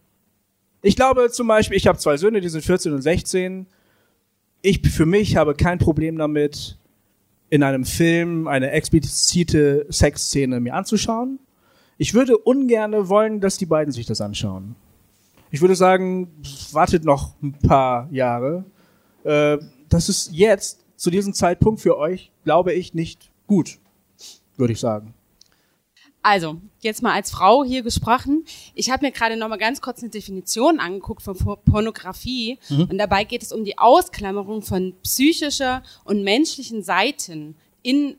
ich 0.82 0.96
glaube 0.96 1.30
zum 1.30 1.46
Beispiel, 1.46 1.76
ich 1.76 1.86
habe 1.86 1.98
zwei 1.98 2.16
Söhne, 2.16 2.40
die 2.40 2.48
sind 2.48 2.64
14 2.64 2.92
und 2.92 3.02
16. 3.02 3.66
Ich 4.62 4.80
für 4.90 5.06
mich 5.06 5.36
habe 5.36 5.54
kein 5.54 5.78
Problem 5.78 6.18
damit, 6.18 6.76
in 7.53 7.62
einem 7.62 7.84
Film 7.84 8.48
eine 8.48 8.70
explizite 8.70 9.84
Sexszene 9.90 10.59
mir 10.59 10.72
anzuschauen. 10.72 11.38
Ich 11.98 12.14
würde 12.14 12.38
ungerne 12.38 13.11
wollen, 13.11 13.42
dass 13.42 13.59
die 13.59 13.66
beiden 13.66 13.92
sich 13.92 14.07
das 14.07 14.22
anschauen. 14.22 14.74
Ich 15.50 15.61
würde 15.61 15.74
sagen, 15.74 16.30
wartet 16.70 17.05
noch 17.05 17.34
ein 17.42 17.53
paar 17.53 18.09
Jahre. 18.11 18.64
Äh, 19.24 19.59
das 19.90 20.09
ist 20.09 20.32
jetzt, 20.32 20.86
zu 20.96 21.11
diesem 21.11 21.34
Zeitpunkt 21.34 21.82
für 21.82 21.98
euch, 21.98 22.32
glaube 22.42 22.72
ich, 22.72 22.94
nicht 22.94 23.30
gut, 23.46 23.78
würde 24.57 24.72
ich 24.72 24.80
sagen. 24.80 25.12
Also, 26.24 26.60
jetzt 26.80 27.02
mal 27.02 27.12
als 27.14 27.32
Frau 27.32 27.64
hier 27.64 27.82
gesprochen. 27.82 28.44
Ich 28.74 28.90
habe 28.90 29.04
mir 29.04 29.10
gerade 29.12 29.36
noch 29.36 29.48
mal 29.48 29.56
ganz 29.58 29.80
kurz 29.80 30.00
eine 30.02 30.10
Definition 30.10 30.78
angeguckt 30.78 31.22
von 31.22 31.36
Por- 31.36 31.56
Pornografie 31.64 32.58
und 32.88 32.96
dabei 32.98 33.24
geht 33.24 33.42
es 33.42 33.50
um 33.52 33.64
die 33.64 33.76
Ausklammerung 33.78 34.62
von 34.62 34.94
psychischer 35.02 35.82
und 36.04 36.22
menschlichen 36.22 36.84
Seiten 36.84 37.56
in 37.82 38.16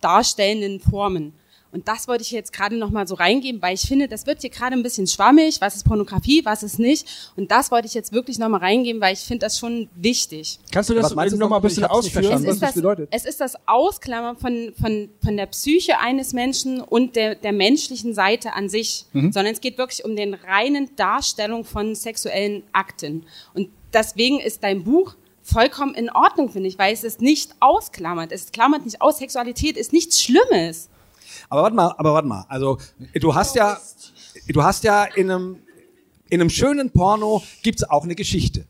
darstellenden 0.00 0.80
Formen. 0.80 1.32
Und 1.70 1.86
das 1.86 2.08
wollte 2.08 2.22
ich 2.22 2.30
jetzt 2.30 2.52
gerade 2.52 2.76
noch 2.76 2.90
mal 2.90 3.06
so 3.06 3.14
reingeben, 3.14 3.60
weil 3.60 3.74
ich 3.74 3.82
finde, 3.82 4.08
das 4.08 4.26
wird 4.26 4.40
hier 4.40 4.48
gerade 4.50 4.74
ein 4.74 4.82
bisschen 4.82 5.06
schwammig. 5.06 5.60
Was 5.60 5.76
ist 5.76 5.84
Pornografie, 5.84 6.42
was 6.44 6.62
ist 6.62 6.78
nicht? 6.78 7.06
Und 7.36 7.50
das 7.50 7.70
wollte 7.70 7.86
ich 7.86 7.94
jetzt 7.94 8.12
wirklich 8.12 8.38
noch 8.38 8.48
mal 8.48 8.58
reingeben, 8.58 9.02
weil 9.02 9.12
ich 9.12 9.20
finde 9.20 9.46
das 9.46 9.58
schon 9.58 9.88
wichtig. 9.94 10.58
Kannst 10.72 10.88
du 10.88 10.94
das 10.94 11.04
Was 11.04 11.14
meinst 11.14 11.34
du 11.34 11.38
noch 11.38 11.48
mal 11.50 11.56
ein 11.56 11.62
bisschen 11.62 11.84
ausführen, 11.84 12.46
was 12.46 12.58
das, 12.58 12.74
bedeutet? 12.74 13.08
es 13.12 13.24
ist 13.26 13.40
das 13.40 13.54
Ausklammern 13.66 14.36
von, 14.38 14.72
von, 14.80 15.10
von 15.22 15.36
der 15.36 15.46
Psyche 15.46 15.98
eines 15.98 16.32
Menschen 16.32 16.80
und 16.80 17.16
der, 17.16 17.34
der 17.34 17.52
menschlichen 17.52 18.14
Seite 18.14 18.54
an 18.54 18.68
sich, 18.68 19.04
Mhm. 19.12 19.32
sondern 19.32 19.52
es 19.52 19.60
geht 19.60 19.76
wirklich 19.78 20.04
um 20.04 20.16
den 20.16 20.34
reinen 20.34 20.94
Darstellung 20.96 21.64
von 21.64 21.94
sexuellen 21.94 22.62
Akten. 22.72 23.24
Und 23.54 23.68
deswegen 23.92 24.40
ist 24.40 24.62
dein 24.62 24.84
Buch 24.84 25.14
vollkommen 25.42 25.94
in 25.94 26.10
Ordnung, 26.10 26.50
finde 26.50 26.68
ich, 26.68 26.78
weil 26.78 26.92
es 26.92 27.04
es 27.04 27.20
nicht 27.20 27.52
ausklammert. 27.60 28.32
Es 28.32 28.52
klammert 28.52 28.84
nicht 28.84 29.00
aus. 29.00 29.18
Sexualität 29.18 29.76
ist 29.76 29.92
nichts 29.92 30.20
Schlimmes. 30.22 30.88
Aber 31.48 31.62
warte 31.62 31.76
mal, 31.76 31.94
aber 31.96 32.12
warte 32.12 32.28
mal. 32.28 32.44
Also 32.48 32.78
du 33.14 33.34
hast 33.34 33.54
ja, 33.56 33.78
du 34.48 34.62
hast 34.62 34.84
ja 34.84 35.04
in 35.04 35.30
einem 35.30 35.56
in 36.30 36.40
einem 36.40 36.50
schönen 36.50 36.90
Porno 36.90 37.42
gibt's 37.62 37.84
auch 37.84 38.04
eine 38.04 38.14
Geschichte. 38.14 38.66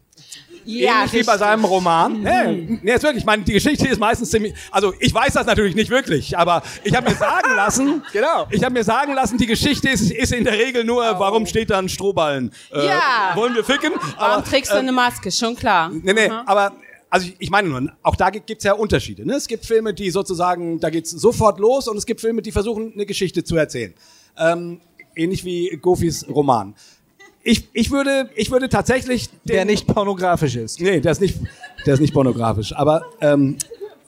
Ähnlich 0.67 1.13
wie 1.15 1.23
bei 1.23 1.39
seinem 1.39 1.65
Roman. 1.65 2.21
Nee, 2.21 2.79
nee, 2.83 2.93
ist 2.93 3.03
wirklich. 3.03 3.23
Ich 3.23 3.27
meine, 3.27 3.43
die 3.43 3.55
Geschichte 3.55 3.89
ist 3.89 3.99
meistens 3.99 4.31
ziemlich. 4.31 4.55
Also 4.71 4.93
ich 5.01 5.15
weiß 5.15 5.33
das 5.33 5.47
natürlich 5.47 5.75
nicht 5.75 5.91
wirklich, 5.91 6.37
aber 6.37 6.63
ich 6.85 6.95
habe 6.95 7.09
mir 7.09 7.17
sagen 7.17 7.57
lassen. 7.57 8.03
Genau. 8.13 8.47
Ich 8.51 8.63
habe 8.63 8.75
mir 8.75 8.85
sagen 8.85 9.15
lassen, 9.15 9.39
die 9.39 9.47
Geschichte 9.47 9.89
ist, 9.89 10.11
ist 10.11 10.33
in 10.33 10.45
der 10.45 10.55
Regel 10.59 10.85
nur, 10.85 11.03
warum 11.19 11.47
steht 11.47 11.71
da 11.71 11.79
ein 11.79 11.89
Strohballen? 11.89 12.53
Äh, 12.71 12.87
Ja. 12.87 13.33
Wollen 13.35 13.55
wir 13.55 13.65
ficken? 13.65 13.93
Warum 14.19 14.35
Aber, 14.35 14.45
trägst 14.45 14.71
du 14.71 14.77
eine 14.77 14.93
Maske? 14.93 15.33
Schon 15.33 15.57
klar. 15.57 15.89
Nee, 15.91 16.13
nee, 16.13 16.29
Aha. 16.29 16.43
aber 16.47 16.73
also 17.11 17.27
ich, 17.27 17.37
ich 17.39 17.51
meine 17.51 17.69
nur, 17.69 17.93
auch 18.03 18.17
da 18.17 18.31
gibt 18.31 18.51
es 18.51 18.65
ja 18.65 18.75
Unterschiede. 18.75 19.27
Ne? 19.27 19.35
Es 19.35 19.49
gibt 19.49 19.65
Filme, 19.65 19.95
die 19.95 20.11
sozusagen, 20.11 20.81
da 20.81 20.91
geht's 20.91 21.11
sofort 21.11 21.59
los 21.59 21.89
und 21.89 21.97
es 21.97 22.07
gibt 22.07 22.21
Filme, 22.21 22.43
die 22.43 22.53
versuchen, 22.53 22.93
eine 22.95 23.07
Geschichte 23.07 23.45
zu 23.45 23.57
erzählen. 23.57 23.95
Ähm, 24.37 24.81
ähnlich 25.17 25.45
wie 25.45 25.79
Gofis 25.81 26.27
Roman. 26.29 26.75
Ich, 27.43 27.69
ich, 27.73 27.91
würde, 27.91 28.29
ich 28.35 28.51
würde 28.51 28.69
tatsächlich... 28.69 29.31
Den, 29.31 29.57
Der 29.57 29.65
nicht 29.65 29.87
pornografisch 29.87 30.57
ist. 30.57 30.81
Nee, 30.81 31.01
der 31.01 31.13
ist 31.13 31.21
nicht, 31.21 31.39
der 31.87 31.95
ist 31.95 32.01
nicht 32.01 32.13
pornografisch. 32.13 32.75
Aber 32.75 33.07
ähm, 33.21 33.57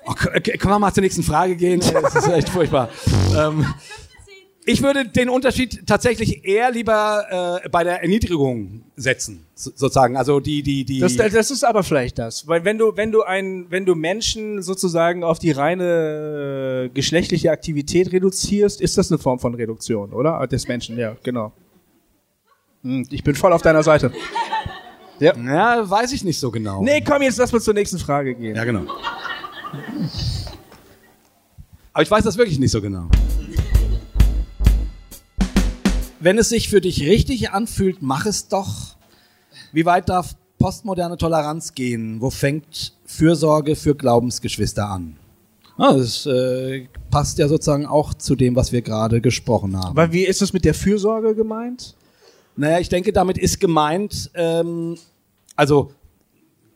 oh, 0.05 0.13
können 0.13 0.61
wir 0.65 0.79
mal 0.79 0.93
zur 0.93 1.03
nächsten 1.03 1.23
Frage 1.23 1.57
gehen? 1.57 1.81
Das 1.81 2.15
ist 2.15 2.29
echt 2.29 2.51
furchtbar. 2.51 2.91
ähm, 3.37 3.65
ich 4.71 4.83
würde 4.83 5.07
den 5.09 5.29
Unterschied 5.29 5.87
tatsächlich 5.87 6.45
eher 6.45 6.71
lieber 6.71 7.61
äh, 7.65 7.69
bei 7.69 7.85
der 7.85 8.03
Erniedrigung 8.03 8.83
setzen, 8.97 9.47
so, 9.55 9.71
sozusagen. 9.75 10.17
Also 10.17 10.41
die, 10.41 10.63
die, 10.63 10.85
die. 10.85 11.01
Das, 11.01 11.17
das 11.17 11.51
ist 11.51 11.65
aber 11.65 11.83
vielleicht 11.83 12.19
das, 12.19 12.47
weil 12.47 12.65
wenn 12.65 12.79
du 12.79 12.97
wenn 12.97 13.13
du 13.13 13.23
ein 13.23 13.67
wenn 13.71 13.85
du 13.87 13.95
Menschen 13.95 14.63
sozusagen 14.63 15.25
auf 15.25 15.39
die 15.39 15.51
reine 15.51 16.87
äh, 16.87 16.89
geschlechtliche 16.91 17.51
Aktivität 17.51 18.13
reduzierst, 18.13 18.81
ist 18.81 18.99
das 18.99 19.11
eine 19.11 19.19
Form 19.19 19.39
von 19.39 19.55
Reduktion, 19.55 20.13
oder? 20.13 20.47
Des 20.47 20.69
Menschen, 20.69 20.99
ja, 20.99 21.17
genau. 21.23 21.53
Hm, 22.83 23.07
Ich 23.11 23.23
bin 23.25 23.35
voll 23.35 23.53
auf 23.53 23.63
deiner 23.63 23.83
Seite. 23.83 24.13
Ja, 25.19 25.37
weiß 25.91 26.13
ich 26.13 26.25
nicht 26.25 26.39
so 26.41 26.51
genau. 26.51 26.83
Nee, 26.83 27.03
komm, 27.07 27.21
jetzt 27.21 27.37
lass 27.39 27.53
mal 27.53 27.61
zur 27.61 27.75
nächsten 27.75 27.99
Frage 27.99 28.35
gehen. 28.35 28.57
Ja, 28.57 28.65
genau. 28.65 28.85
Aber 31.93 32.03
ich 32.03 32.11
weiß 32.11 32.25
das 32.25 32.39
wirklich 32.39 32.59
nicht 32.59 32.71
so 32.71 32.81
genau. 32.81 33.09
Wenn 36.21 36.37
es 36.37 36.51
sich 36.51 36.69
für 36.69 36.83
dich 36.83 37.03
richtig 37.03 37.51
anfühlt, 37.51 38.03
mach 38.03 38.27
es 38.27 38.49
doch. 38.49 38.97
Wie 39.73 39.87
weit 39.87 40.11
darf 40.11 40.37
postmoderne 40.59 41.17
Toleranz 41.17 41.75
gehen? 41.75 42.21
Wo 42.21 42.29
fängt 42.29 42.93
Fürsorge 43.07 43.75
für 43.75 43.95
Glaubensgeschwister 43.95 44.87
an? 44.87 45.17
Ah, 45.79 45.95
das 45.95 46.27
äh, 46.27 46.89
passt 47.11 47.39
ja 47.39 47.49
sozusagen 47.49 47.87
auch 47.87 48.13
zu 48.13 48.37
dem, 48.37 48.55
was 48.55 48.71
wir 48.71 48.83
gerade 48.83 49.23
gesprochen 49.23 49.75
haben. 49.79 49.89
Aber 49.89 50.13
wie 50.13 50.27
ist 50.27 50.43
das 50.43 50.53
mit 50.53 50.67
der 50.67 50.75
Fürsorge 50.75 51.35
gemeint? 51.35 51.97
Naja, 52.55 52.81
ich 52.81 52.91
denke, 52.91 53.15
damit 53.15 53.39
ist 53.39 53.59
gemeint, 53.59 54.31
ähm, 54.35 54.99
also 55.57 55.93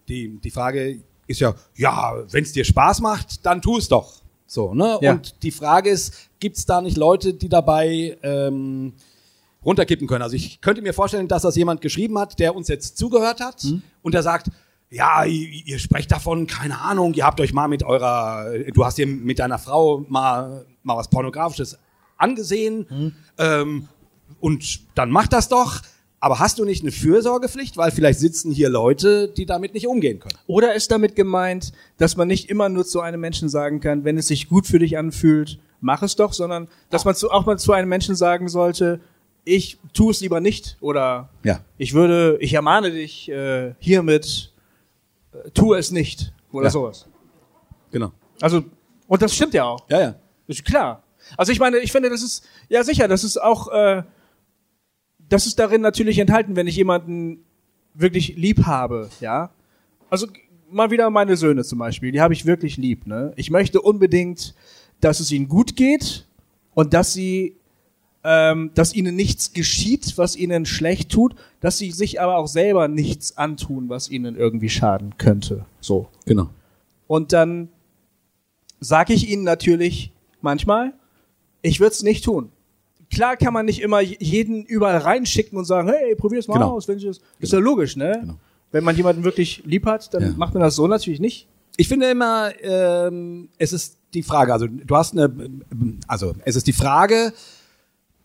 die, 0.08 0.40
die 0.42 0.50
Frage 0.50 1.00
ist 1.26 1.40
ja, 1.40 1.54
ja, 1.76 2.14
wenn 2.30 2.44
es 2.44 2.52
dir 2.52 2.64
Spaß 2.64 3.00
macht, 3.00 3.44
dann 3.44 3.60
tu 3.60 3.76
es 3.76 3.88
doch. 3.88 4.22
So, 4.46 4.72
ne? 4.72 4.98
Ja. 5.02 5.12
Und 5.12 5.42
die 5.42 5.50
Frage 5.50 5.90
ist, 5.90 6.14
gibt 6.40 6.56
es 6.56 6.64
da 6.64 6.80
nicht 6.80 6.96
Leute, 6.96 7.34
die 7.34 7.50
dabei 7.50 8.16
ähm, 8.22 8.94
runterkippen 9.64 10.06
können? 10.06 10.22
Also 10.22 10.36
ich 10.36 10.60
könnte 10.60 10.82
mir 10.82 10.92
vorstellen, 10.92 11.28
dass 11.28 11.42
das 11.42 11.56
jemand 11.56 11.80
geschrieben 11.80 12.18
hat, 12.18 12.38
der 12.38 12.54
uns 12.54 12.68
jetzt 12.68 12.96
zugehört 12.96 13.40
hat 13.40 13.64
und 14.02 14.14
der 14.14 14.22
sagt, 14.22 14.50
ja, 14.90 15.24
ihr, 15.24 15.48
ihr 15.66 15.78
sprecht 15.78 16.12
davon, 16.12 16.46
keine 16.46 16.80
Ahnung, 16.80 17.14
ihr 17.14 17.24
habt 17.24 17.40
euch 17.40 17.52
mal 17.52 17.68
mit 17.68 17.82
eurer, 17.82 18.46
du 18.72 18.84
hast 18.84 18.98
dir 18.98 19.06
mit 19.06 19.38
deiner 19.38 19.58
Frau 19.58 20.04
mal, 20.08 20.66
mal 20.82 20.96
was 20.96 21.08
Pornografisches 21.08 21.78
angesehen 22.16 23.14
ähm, 23.38 23.88
und 24.40 24.80
dann 24.94 25.10
mach 25.10 25.26
das 25.26 25.48
doch. 25.48 25.80
Aber 26.20 26.38
hast 26.38 26.58
du 26.58 26.64
nicht 26.64 26.82
eine 26.82 26.90
Fürsorgepflicht? 26.90 27.76
Weil 27.76 27.90
vielleicht 27.90 28.18
sitzen 28.18 28.50
hier 28.50 28.70
Leute, 28.70 29.28
die 29.28 29.44
damit 29.44 29.74
nicht 29.74 29.86
umgehen 29.86 30.20
können. 30.20 30.38
Oder 30.46 30.74
ist 30.74 30.90
damit 30.90 31.16
gemeint, 31.16 31.72
dass 31.98 32.16
man 32.16 32.28
nicht 32.28 32.48
immer 32.48 32.70
nur 32.70 32.86
zu 32.86 33.02
einem 33.02 33.20
Menschen 33.20 33.50
sagen 33.50 33.80
kann, 33.80 34.04
wenn 34.04 34.16
es 34.16 34.28
sich 34.28 34.48
gut 34.48 34.66
für 34.66 34.78
dich 34.78 34.96
anfühlt, 34.96 35.58
mach 35.82 36.02
es 36.02 36.16
doch, 36.16 36.32
sondern 36.32 36.68
dass 36.88 37.04
man 37.04 37.14
zu, 37.14 37.30
auch 37.30 37.44
mal 37.44 37.58
zu 37.58 37.72
einem 37.72 37.90
Menschen 37.90 38.14
sagen 38.14 38.48
sollte, 38.48 39.00
ich 39.44 39.78
tu 39.92 40.10
es 40.10 40.20
lieber 40.20 40.40
nicht 40.40 40.76
oder 40.80 41.28
Ja. 41.42 41.60
ich 41.78 41.92
würde, 41.94 42.38
ich 42.40 42.54
ermahne 42.54 42.90
dich 42.90 43.28
äh, 43.30 43.74
hiermit, 43.78 44.52
äh, 45.32 45.50
tu 45.50 45.74
es 45.74 45.90
nicht 45.90 46.32
oder 46.52 46.64
Ja. 46.66 46.70
sowas. 46.70 47.06
Genau. 47.90 48.12
Also, 48.40 48.64
und 49.06 49.22
das 49.22 49.34
stimmt 49.34 49.54
ja 49.54 49.64
auch. 49.64 49.88
Ja, 49.88 50.00
ja. 50.00 50.14
Ist 50.46 50.64
klar. 50.64 51.02
Also 51.36 51.52
ich 51.52 51.58
meine, 51.60 51.78
ich 51.78 51.92
finde, 51.92 52.10
das 52.10 52.22
ist, 52.22 52.44
ja 52.68 52.82
sicher, 52.84 53.08
das 53.08 53.24
ist 53.24 53.40
auch, 53.40 53.68
äh, 53.68 54.02
das 55.28 55.46
ist 55.46 55.58
darin 55.58 55.80
natürlich 55.80 56.18
enthalten, 56.18 56.54
wenn 56.56 56.66
ich 56.66 56.76
jemanden 56.76 57.44
wirklich 57.94 58.36
lieb 58.36 58.64
habe, 58.66 59.08
ja. 59.20 59.50
Also 60.10 60.26
mal 60.70 60.90
wieder 60.90 61.08
meine 61.10 61.36
Söhne 61.36 61.64
zum 61.64 61.78
Beispiel, 61.78 62.12
die 62.12 62.20
habe 62.20 62.34
ich 62.34 62.44
wirklich 62.44 62.76
lieb, 62.76 63.06
ne. 63.06 63.32
Ich 63.36 63.50
möchte 63.50 63.80
unbedingt, 63.80 64.54
dass 65.00 65.20
es 65.20 65.30
ihnen 65.30 65.48
gut 65.48 65.76
geht 65.76 66.26
und 66.74 66.92
dass 66.92 67.12
sie, 67.14 67.56
ähm, 68.24 68.70
dass 68.74 68.94
ihnen 68.94 69.14
nichts 69.16 69.52
geschieht, 69.52 70.14
was 70.16 70.34
ihnen 70.34 70.64
schlecht 70.66 71.12
tut, 71.12 71.34
dass 71.60 71.76
sie 71.78 71.90
sich 71.92 72.20
aber 72.20 72.38
auch 72.38 72.46
selber 72.48 72.88
nichts 72.88 73.36
antun, 73.36 73.88
was 73.90 74.08
ihnen 74.08 74.34
irgendwie 74.36 74.70
schaden 74.70 75.14
könnte. 75.18 75.66
So. 75.80 76.08
Genau. 76.24 76.48
Und 77.06 77.32
dann 77.34 77.68
sage 78.80 79.12
ich 79.12 79.28
ihnen 79.30 79.44
natürlich 79.44 80.10
manchmal, 80.40 80.92
ich 81.62 81.80
würde 81.80 81.92
es 81.92 82.02
nicht 82.02 82.24
tun. 82.24 82.50
Klar 83.10 83.36
kann 83.36 83.52
man 83.52 83.66
nicht 83.66 83.80
immer 83.82 84.00
jeden 84.00 84.64
überall 84.64 84.96
reinschicken 84.98 85.56
und 85.58 85.64
sagen, 85.66 85.88
hey, 85.88 86.14
probier's 86.16 86.48
mal 86.48 86.54
Genau. 86.54 86.72
aus. 86.72 86.88
Wenn 86.88 86.98
ich 86.98 87.04
das, 87.04 87.20
Ist 87.38 87.52
ja 87.52 87.58
logisch, 87.58 87.96
ne? 87.96 88.18
Genau. 88.20 88.36
Wenn 88.72 88.82
man 88.84 88.96
jemanden 88.96 89.22
wirklich 89.22 89.62
lieb 89.64 89.86
hat, 89.86 90.12
dann 90.14 90.22
Ja. 90.22 90.30
macht 90.36 90.54
man 90.54 90.62
das 90.62 90.74
so 90.74 90.86
natürlich 90.88 91.20
nicht. 91.20 91.46
Ich 91.76 91.88
finde 91.88 92.10
immer, 92.10 92.50
ähm, 92.62 93.48
es 93.58 93.72
ist 93.72 93.98
die 94.14 94.22
Frage, 94.22 94.52
also 94.52 94.66
du 94.66 94.96
hast 94.96 95.12
eine, 95.12 95.30
also 96.08 96.34
es 96.44 96.56
ist 96.56 96.66
die 96.66 96.72
Frage, 96.72 97.32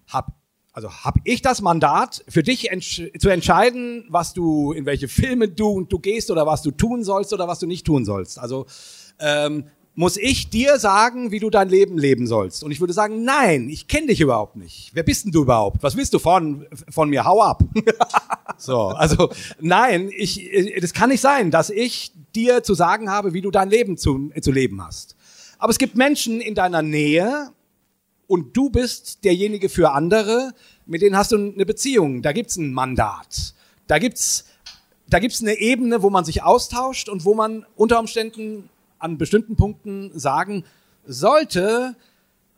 hab, 0.09 0.33
also 0.73 0.91
hab 0.91 1.15
ich 1.23 1.41
das 1.41 1.61
Mandat, 1.61 2.23
für 2.27 2.43
dich 2.43 2.71
entsch 2.71 3.03
zu 3.19 3.29
entscheiden, 3.29 4.05
was 4.09 4.33
du, 4.33 4.73
in 4.73 4.85
welche 4.85 5.07
Filme 5.07 5.47
du, 5.47 5.83
du 5.83 5.99
gehst 5.99 6.31
oder 6.31 6.45
was 6.45 6.61
du 6.61 6.71
tun 6.71 7.03
sollst 7.03 7.33
oder 7.33 7.47
was 7.47 7.59
du 7.59 7.67
nicht 7.67 7.85
tun 7.85 8.05
sollst. 8.05 8.39
Also 8.39 8.65
ähm, 9.19 9.65
muss 9.99 10.15
ich 10.15 10.49
dir 10.49 10.79
sagen, 10.79 11.31
wie 11.31 11.39
du 11.39 11.49
dein 11.49 11.67
Leben 11.67 11.97
leben 11.97 12.25
sollst? 12.25 12.63
Und 12.63 12.71
ich 12.71 12.79
würde 12.79 12.93
sagen, 12.93 13.25
nein, 13.25 13.67
ich 13.67 13.87
kenne 13.89 14.07
dich 14.07 14.21
überhaupt 14.21 14.55
nicht. 14.55 14.91
Wer 14.93 15.03
bist 15.03 15.25
denn 15.25 15.33
du 15.33 15.41
überhaupt? 15.41 15.83
Was 15.83 15.97
willst 15.97 16.13
du 16.13 16.19
von, 16.19 16.65
von 16.89 17.09
mir? 17.09 17.25
Hau 17.25 17.41
ab. 17.41 17.63
So, 18.57 18.87
also 18.87 19.29
nein, 19.61 20.11
ich, 20.13 20.49
das 20.81 20.91
kann 20.91 21.09
nicht 21.09 21.21
sein, 21.21 21.49
dass 21.49 21.69
ich 21.69 22.11
dir 22.35 22.61
zu 22.61 22.73
sagen 22.73 23.09
habe, 23.09 23.33
wie 23.33 23.39
du 23.39 23.51
dein 23.51 23.69
Leben 23.69 23.95
zu, 23.95 24.31
zu 24.41 24.51
leben 24.51 24.85
hast. 24.85 25.15
Aber 25.59 25.71
es 25.71 25.77
gibt 25.77 25.95
Menschen 25.95 26.41
in 26.41 26.55
deiner 26.55 26.81
Nähe 26.81 27.51
und 28.29 28.55
du 28.55 28.69
bist 28.69 29.25
derjenige 29.25 29.69
für 29.69 29.91
andere, 29.91 30.53
mit 30.85 31.01
denen 31.01 31.17
hast 31.17 31.31
du 31.31 31.35
eine 31.35 31.65
Beziehung. 31.65 32.21
Da 32.21 32.31
gibt's 32.31 32.55
ein 32.57 32.71
Mandat. 32.71 33.55
Da 33.87 33.97
gibt's 33.97 34.45
da 35.07 35.17
gibt's 35.17 35.41
eine 35.41 35.55
Ebene, 35.59 36.03
wo 36.03 36.11
man 36.11 36.23
sich 36.23 36.43
austauscht 36.43 37.09
und 37.09 37.25
wo 37.25 37.33
man 37.33 37.65
unter 37.75 37.99
Umständen 37.99 38.69
an 38.99 39.17
bestimmten 39.17 39.55
Punkten 39.55 40.11
sagen 40.13 40.63
sollte, 41.07 41.95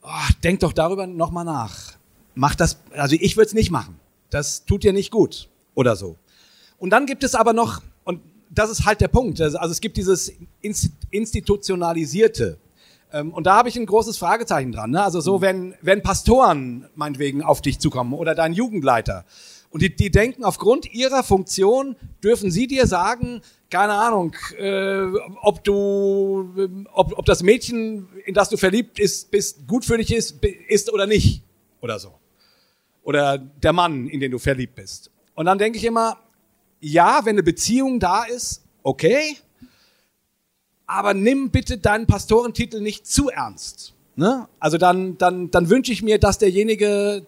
oh, 0.02 0.34
denk 0.44 0.60
doch 0.60 0.74
darüber 0.74 1.08
nochmal 1.08 1.46
nach. 1.46 1.94
Mach 2.36 2.56
das, 2.56 2.78
also 2.92 3.16
ich 3.18 3.38
würde 3.38 3.48
es 3.48 3.54
nicht 3.54 3.72
machen. 3.72 3.98
Das 4.30 4.66
tut 4.66 4.84
dir 4.84 4.92
nicht 4.92 5.12
gut 5.12 5.48
oder 5.74 5.96
so. 5.96 6.18
Und 6.78 6.90
dann 6.90 7.06
gibt 7.06 7.24
es 7.24 7.34
aber 7.34 7.54
noch, 7.54 7.82
und 8.04 8.20
das 8.50 8.70
ist 8.70 8.86
halt 8.86 9.00
der 9.00 9.08
Punkt, 9.08 9.40
also 9.40 9.58
es 9.58 9.80
gibt 9.80 9.96
dieses 9.96 10.34
Inst- 10.62 10.92
institutionalisierte. 11.12 12.58
Ähm, 13.14 13.34
Und 13.34 13.46
da 13.46 13.56
habe 13.56 13.70
ich 13.70 13.76
ein 13.78 13.86
großes 13.86 14.18
Fragezeichen 14.18 14.72
dran. 14.72 14.92
Ne? 14.92 15.04
Also 15.04 15.22
so, 15.22 15.42
wenn, 15.42 15.76
wenn 15.82 16.02
Pastoren 16.02 16.88
meinetwegen 16.96 17.44
auf 17.44 17.62
dich 17.62 17.80
zukommen 17.80 18.14
oder 18.14 18.36
dein 18.36 18.54
Jugendleiter 18.54 19.26
und 19.70 19.82
die, 19.82 19.96
die 19.96 20.12
denken, 20.12 20.44
aufgrund 20.44 20.94
ihrer 20.94 21.24
Funktion 21.24 21.96
dürfen 22.24 22.52
sie 22.52 22.68
dir 22.68 22.88
sagen, 22.88 23.42
keine 23.70 23.94
Ahnung, 23.94 24.36
äh, 24.58 25.02
ob 25.42 25.64
du, 25.64 26.54
ähm, 26.58 26.88
ob, 26.94 27.18
ob 27.18 27.26
das 27.26 27.42
Mädchen, 27.42 28.08
in 28.26 28.34
das 28.34 28.50
du 28.50 28.58
verliebt 28.58 29.00
ist, 29.00 29.32
bist, 29.32 29.68
gut 29.68 29.86
für 29.86 29.98
dich 29.98 30.14
ist, 30.14 30.44
ist 30.68 30.92
oder 30.92 31.08
nicht 31.08 31.44
oder 31.80 32.00
so. 32.00 32.14
Oder 33.04 33.38
der 33.38 33.74
Mann, 33.74 34.08
in 34.08 34.20
den 34.20 34.32
du 34.32 34.40
verliebt 34.40 34.76
bist. 34.76 35.10
Und 35.36 35.46
dann 35.46 35.58
denke 35.58 35.78
ich 35.78 35.86
immer, 35.86 36.18
ja, 36.82 37.22
wenn 37.24 37.36
eine 37.36 37.44
Beziehung 37.44 38.00
da 38.00 38.24
ist, 38.24 38.64
okay, 38.84 39.38
aber 40.92 41.14
nimm 41.14 41.52
bitte 41.52 41.78
deinen 41.78 42.06
Pastorentitel 42.06 42.82
nicht 42.82 43.08
zu 43.08 43.30
ernst. 43.30 43.94
Ne? 44.18 44.48
Also 44.60 44.78
dann, 44.78 45.18
dann, 45.18 45.50
dann 45.50 45.70
wünsche 45.70 45.94
ich 45.94 46.04
mir, 46.04 46.20
dass 46.20 46.38
derjenige 46.38 47.26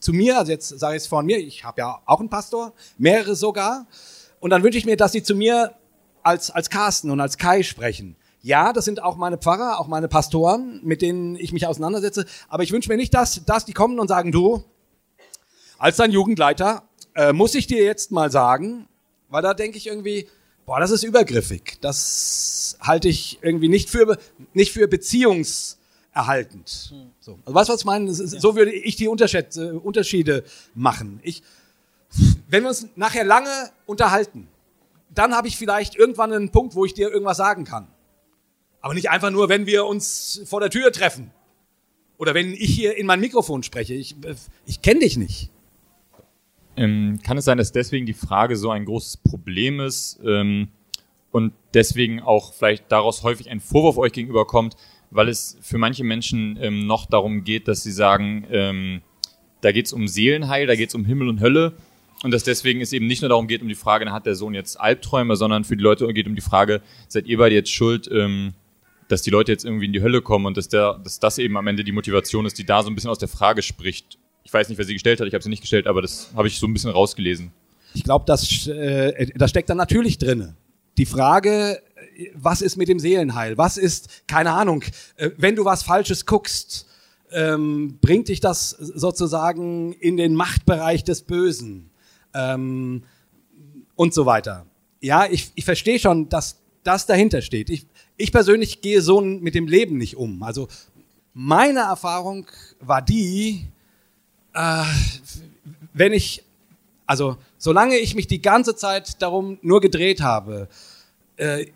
zu 0.00 0.14
mir, 0.14 0.38
also 0.38 0.50
jetzt 0.50 0.68
sage 0.68 0.96
ich 0.96 1.02
es 1.02 1.06
von 1.06 1.26
mir, 1.26 1.38
ich 1.38 1.64
habe 1.64 1.82
ja 1.82 2.00
auch 2.06 2.20
einen 2.20 2.30
Pastor, 2.30 2.72
mehrere 2.96 3.36
sogar, 3.36 3.86
und 4.40 4.48
dann 4.48 4.62
wünsche 4.62 4.78
ich 4.78 4.86
mir, 4.86 4.96
dass 4.96 5.12
sie 5.12 5.22
zu 5.22 5.34
mir 5.34 5.74
als, 6.22 6.50
als 6.50 6.70
Carsten 6.70 7.10
und 7.10 7.20
als 7.20 7.36
Kai 7.36 7.62
sprechen. 7.62 8.16
Ja, 8.40 8.72
das 8.72 8.86
sind 8.86 9.02
auch 9.02 9.16
meine 9.16 9.36
Pfarrer, 9.36 9.78
auch 9.78 9.88
meine 9.88 10.08
Pastoren, 10.08 10.80
mit 10.82 11.02
denen 11.02 11.36
ich 11.36 11.52
mich 11.52 11.66
auseinandersetze, 11.66 12.24
aber 12.48 12.62
ich 12.62 12.72
wünsche 12.72 12.88
mir 12.88 12.96
nicht, 12.96 13.12
dass, 13.12 13.44
dass 13.44 13.66
die 13.66 13.74
kommen 13.74 14.00
und 14.00 14.08
sagen, 14.08 14.32
du, 14.32 14.64
als 15.76 15.96
dein 15.96 16.12
Jugendleiter 16.12 16.84
äh, 17.14 17.34
muss 17.34 17.54
ich 17.54 17.66
dir 17.66 17.84
jetzt 17.84 18.10
mal 18.10 18.30
sagen, 18.30 18.88
weil 19.28 19.42
da 19.42 19.52
denke 19.52 19.76
ich 19.76 19.86
irgendwie, 19.86 20.28
boah, 20.66 20.80
das 20.80 20.90
ist 20.90 21.04
übergriffig. 21.04 21.78
Das 21.80 22.76
halte 22.80 23.08
ich 23.08 23.38
irgendwie 23.40 23.68
nicht 23.68 23.88
für 23.88 24.18
nicht 24.52 24.72
für 24.72 24.88
beziehungserhaltend. 24.88 26.94
So. 27.20 27.38
Also 27.44 27.54
weißt 27.54 27.68
du, 27.68 27.72
was 27.72 27.80
ich 27.80 27.86
meine? 27.86 28.12
So 28.12 28.56
würde 28.56 28.72
ich 28.72 28.96
die 28.96 29.08
Unterschied, 29.08 29.56
Unterschiede 29.56 30.44
machen. 30.74 31.20
Ich, 31.22 31.42
wenn 32.48 32.64
wir 32.64 32.68
uns 32.68 32.88
nachher 32.96 33.24
lange 33.24 33.70
unterhalten, 33.86 34.48
dann 35.14 35.34
habe 35.34 35.48
ich 35.48 35.56
vielleicht 35.56 35.96
irgendwann 35.96 36.32
einen 36.32 36.50
Punkt, 36.50 36.74
wo 36.74 36.84
ich 36.84 36.92
dir 36.92 37.10
irgendwas 37.10 37.38
sagen 37.38 37.64
kann. 37.64 37.86
Aber 38.80 38.94
nicht 38.94 39.10
einfach 39.10 39.30
nur, 39.30 39.48
wenn 39.48 39.66
wir 39.66 39.86
uns 39.86 40.42
vor 40.44 40.60
der 40.60 40.70
Tür 40.70 40.92
treffen. 40.92 41.30
Oder 42.18 42.34
wenn 42.34 42.54
ich 42.54 42.74
hier 42.74 42.96
in 42.96 43.06
mein 43.06 43.20
Mikrofon 43.20 43.62
spreche. 43.62 43.94
Ich, 43.94 44.16
ich 44.64 44.80
kenne 44.80 45.00
dich 45.00 45.16
nicht. 45.16 45.50
Ähm, 46.76 47.18
kann 47.22 47.38
es 47.38 47.44
sein, 47.44 47.58
dass 47.58 47.72
deswegen 47.72 48.06
die 48.06 48.12
Frage 48.12 48.56
so 48.56 48.70
ein 48.70 48.84
großes 48.84 49.18
Problem 49.18 49.80
ist 49.80 50.20
ähm, 50.24 50.68
und 51.30 51.52
deswegen 51.74 52.20
auch 52.20 52.52
vielleicht 52.52 52.90
daraus 52.92 53.22
häufig 53.22 53.50
ein 53.50 53.60
Vorwurf 53.60 53.96
euch 53.96 54.12
gegenüber 54.12 54.46
kommt, 54.46 54.76
weil 55.10 55.28
es 55.28 55.56
für 55.62 55.78
manche 55.78 56.04
Menschen 56.04 56.58
ähm, 56.60 56.86
noch 56.86 57.06
darum 57.06 57.44
geht, 57.44 57.68
dass 57.68 57.82
sie 57.82 57.92
sagen, 57.92 58.46
ähm, 58.50 59.02
da 59.62 59.72
geht 59.72 59.86
es 59.86 59.92
um 59.92 60.06
Seelenheil, 60.06 60.66
da 60.66 60.76
geht 60.76 60.90
es 60.90 60.94
um 60.94 61.04
Himmel 61.04 61.28
und 61.28 61.40
Hölle 61.40 61.74
und 62.22 62.30
dass 62.32 62.44
deswegen 62.44 62.80
es 62.80 62.92
eben 62.92 63.06
nicht 63.06 63.22
nur 63.22 63.28
darum 63.28 63.46
geht, 63.46 63.62
um 63.62 63.68
die 63.68 63.74
Frage, 63.74 64.10
hat 64.12 64.26
der 64.26 64.34
Sohn 64.34 64.54
jetzt 64.54 64.80
Albträume, 64.80 65.36
sondern 65.36 65.64
für 65.64 65.76
die 65.76 65.82
Leute 65.82 66.06
geht 66.12 66.26
um 66.26 66.34
die 66.34 66.40
Frage, 66.40 66.82
seid 67.08 67.26
ihr 67.26 67.38
beide 67.38 67.54
jetzt 67.54 67.70
schuld, 67.70 68.08
ähm, 68.12 68.54
dass 69.08 69.22
die 69.22 69.30
Leute 69.30 69.52
jetzt 69.52 69.64
irgendwie 69.64 69.86
in 69.86 69.92
die 69.92 70.02
Hölle 70.02 70.22
kommen 70.22 70.46
und 70.46 70.56
dass, 70.56 70.68
der, 70.68 70.94
dass 71.02 71.20
das 71.20 71.38
eben 71.38 71.56
am 71.56 71.66
Ende 71.66 71.84
die 71.84 71.92
Motivation 71.92 72.46
ist, 72.46 72.58
die 72.58 72.64
da 72.64 72.82
so 72.82 72.90
ein 72.90 72.94
bisschen 72.94 73.10
aus 73.10 73.18
der 73.18 73.28
Frage 73.28 73.62
spricht. 73.62 74.18
Ich 74.46 74.52
weiß 74.52 74.68
nicht, 74.68 74.78
wer 74.78 74.84
sie 74.84 74.92
gestellt 74.92 75.20
hat, 75.20 75.26
ich 75.26 75.34
habe 75.34 75.42
sie 75.42 75.50
nicht 75.50 75.60
gestellt, 75.60 75.88
aber 75.88 76.02
das 76.02 76.30
habe 76.36 76.46
ich 76.46 76.60
so 76.60 76.68
ein 76.68 76.72
bisschen 76.72 76.90
rausgelesen. 76.90 77.50
Ich 77.94 78.04
glaube, 78.04 78.24
das, 78.28 78.68
äh, 78.68 79.26
das 79.34 79.50
steckt 79.50 79.68
da 79.68 79.74
natürlich 79.74 80.18
drinne. 80.18 80.54
Die 80.98 81.04
Frage, 81.04 81.82
was 82.32 82.62
ist 82.62 82.76
mit 82.76 82.86
dem 82.86 83.00
Seelenheil? 83.00 83.58
Was 83.58 83.76
ist, 83.76 84.22
keine 84.28 84.52
Ahnung, 84.52 84.84
äh, 85.16 85.30
wenn 85.36 85.56
du 85.56 85.64
was 85.64 85.82
Falsches 85.82 86.26
guckst, 86.26 86.86
ähm, 87.32 87.98
bringt 88.00 88.28
dich 88.28 88.38
das 88.38 88.70
sozusagen 88.70 89.92
in 89.94 90.16
den 90.16 90.36
Machtbereich 90.36 91.02
des 91.02 91.22
Bösen 91.22 91.90
ähm, 92.32 93.02
und 93.96 94.14
so 94.14 94.26
weiter. 94.26 94.66
Ja, 95.00 95.26
ich, 95.28 95.50
ich 95.56 95.64
verstehe 95.64 95.98
schon, 95.98 96.28
dass 96.28 96.60
das 96.84 97.06
dahinter 97.06 97.42
steht. 97.42 97.68
Ich, 97.68 97.84
ich 98.16 98.30
persönlich 98.30 98.80
gehe 98.80 99.02
so 99.02 99.20
mit 99.20 99.56
dem 99.56 99.66
Leben 99.66 99.98
nicht 99.98 100.16
um. 100.16 100.44
Also 100.44 100.68
meine 101.34 101.80
Erfahrung 101.80 102.46
war 102.78 103.02
die, 103.02 103.66
äh, 104.56 104.84
wenn 105.92 106.12
ich, 106.12 106.42
also 107.06 107.36
solange 107.58 107.96
ich 107.96 108.14
mich 108.14 108.26
die 108.26 108.42
ganze 108.42 108.74
Zeit 108.74 109.20
darum 109.22 109.58
nur 109.62 109.80
gedreht 109.80 110.20
habe, 110.20 110.68
äh, 111.36 111.66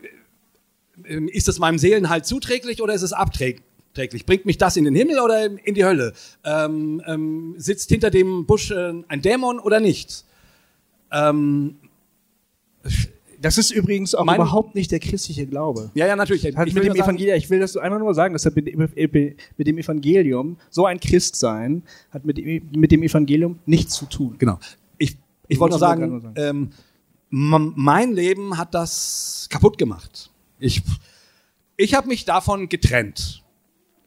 ist 1.04 1.48
es 1.48 1.58
meinem 1.58 1.78
Seelenhalt 1.78 2.26
zuträglich 2.26 2.82
oder 2.82 2.94
ist 2.94 3.02
es 3.02 3.12
abträglich? 3.12 4.26
Bringt 4.26 4.46
mich 4.46 4.58
das 4.58 4.76
in 4.76 4.84
den 4.84 4.94
Himmel 4.94 5.20
oder 5.20 5.44
in 5.44 5.74
die 5.74 5.84
Hölle? 5.84 6.12
Ähm, 6.44 7.02
ähm, 7.06 7.54
sitzt 7.58 7.90
hinter 7.90 8.10
dem 8.10 8.46
Busch 8.46 8.70
äh, 8.70 8.94
ein 9.08 9.22
Dämon 9.22 9.58
oder 9.58 9.80
nicht? 9.80 10.24
Ähm, 11.12 11.76
Das 13.42 13.56
ist 13.56 13.70
übrigens 13.70 14.14
auch 14.14 14.24
Mein- 14.24 14.36
überhaupt 14.36 14.74
nicht 14.74 14.90
der 14.90 15.00
christliche 15.00 15.46
Glaube. 15.46 15.90
ja, 15.94 16.06
ja, 16.06 16.14
natürlich. 16.14 16.44
Hat 16.44 16.68
Ich 16.68 16.74
mit 16.74 16.82
will 16.84 16.90
dem 16.90 16.96
sagen- 16.98 17.08
Evangelium, 17.16 17.36
ich 17.38 17.48
will 17.48 17.58
das 17.60 17.76
einfach 17.76 17.98
nur 17.98 18.12
sagen, 18.14 18.34
das 18.34 18.44
hat 18.44 18.54
mit, 18.54 18.66
dem- 18.66 18.78
mit 18.78 19.66
dem 19.66 19.78
Evangelium, 19.78 20.56
so 20.68 20.84
ein 20.84 21.00
Christsein, 21.00 21.82
hat 22.10 22.24
mit, 22.24 22.36
dem- 22.38 22.68
mit 22.76 22.92
dem 22.92 23.02
Evangelium 23.02 23.58
nichts 23.66 23.94
zu 23.94 24.04
tun. 24.06 24.34
Genau. 24.38 24.58
Ich, 24.98 25.16
ich 25.48 25.58
wollte 25.58 25.72
nur 25.72 25.78
sagen, 25.78 26.20
gerade 26.20 26.48
ähm, 26.48 26.70
mein 27.30 28.12
Leben 28.12 28.58
hat 28.58 28.74
das 28.74 29.46
kaputt 29.50 29.78
gemacht. 29.78 30.30
Ich, 30.58 30.82
ich 31.76 31.94
habe 31.94 32.08
mich 32.08 32.24
davon 32.24 32.68
getrennt. 32.68 33.42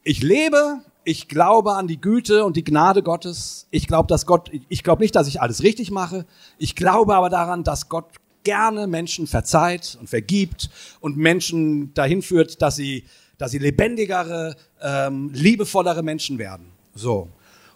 Ich 0.04 0.22
lebe, 0.22 0.80
ich 1.04 1.28
glaube 1.28 1.72
an 1.72 1.88
die 1.88 2.00
Güte 2.00 2.44
und 2.44 2.56
die 2.56 2.62
Gnade 2.64 3.02
Gottes. 3.02 3.66
Ich 3.70 3.86
glaube, 3.88 4.06
dass 4.06 4.26
Gott, 4.26 4.50
ich 4.68 4.82
glaube 4.84 5.02
nicht, 5.02 5.16
dass 5.16 5.26
ich 5.26 5.40
alles 5.40 5.62
richtig 5.62 5.90
mache. 5.90 6.26
Ich 6.58 6.76
glaube 6.76 7.14
aber 7.16 7.30
daran, 7.30 7.64
dass 7.64 7.88
Gott 7.88 8.06
gerne 8.44 8.86
Menschen 8.86 9.26
verzeiht 9.26 9.96
und 9.98 10.08
vergibt 10.08 10.70
und 11.00 11.16
Menschen 11.16 11.92
dahin 11.94 12.22
führt, 12.22 12.62
dass 12.62 12.76
sie, 12.76 13.04
dass 13.38 13.50
sie 13.50 13.58
lebendigere, 13.58 14.56
ähm, 14.80 15.30
liebevollere 15.32 16.02
Menschen 16.02 16.38
werden. 16.38 16.66
So. 16.94 17.28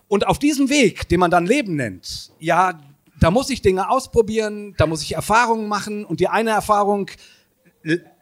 Und 0.07 0.27
auf 0.27 0.39
diesem 0.39 0.71
Weg, 0.71 1.09
den 1.09 1.21
man 1.21 1.31
dann 1.31 1.47
Leben 1.47 1.77
nennt, 1.77 2.31
ja, 2.39 2.81
da 3.21 3.31
muss 3.31 3.51
ich 3.51 3.63
Dinge 3.63 3.91
ausprobieren, 3.91 4.75
da 4.79 4.87
muss 4.87 5.03
ich 5.03 5.15
Erfahrungen 5.15 5.69
machen 5.69 6.05
und 6.05 6.21
die 6.21 6.29
eine 6.29 6.51
Erfahrung 6.51 7.11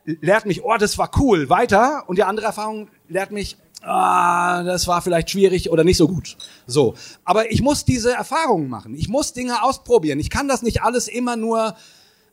lehrt 0.05 0.47
mich, 0.47 0.65
oh, 0.65 0.77
das 0.79 0.99
war 0.99 1.11
cool, 1.19 1.49
weiter 1.49 2.05
und 2.07 2.17
die 2.17 2.25
andere 2.25 2.47
Erfahrung 2.47 2.89
lehrt 3.09 3.31
mich, 3.31 3.57
ah, 3.83 4.63
das 4.63 4.87
war 4.87 5.03
vielleicht 5.03 5.31
schwierig 5.31 5.71
oder 5.71 5.85
nicht 5.85 5.97
so 5.97 6.09
gut. 6.09 6.37
So, 6.67 6.95
aber 7.25 7.51
ich 7.51 7.63
muss 7.63 7.85
diese 7.85 8.13
Erfahrungen 8.13 8.69
machen, 8.69 8.95
ich 8.95 9.09
muss 9.09 9.33
Dinge 9.33 9.63
ausprobieren, 9.63 10.19
ich 10.19 10.31
kann 10.31 10.49
das 10.49 10.63
nicht 10.63 10.83
alles 10.83 11.09
immer 11.09 11.37
nur 11.37 11.77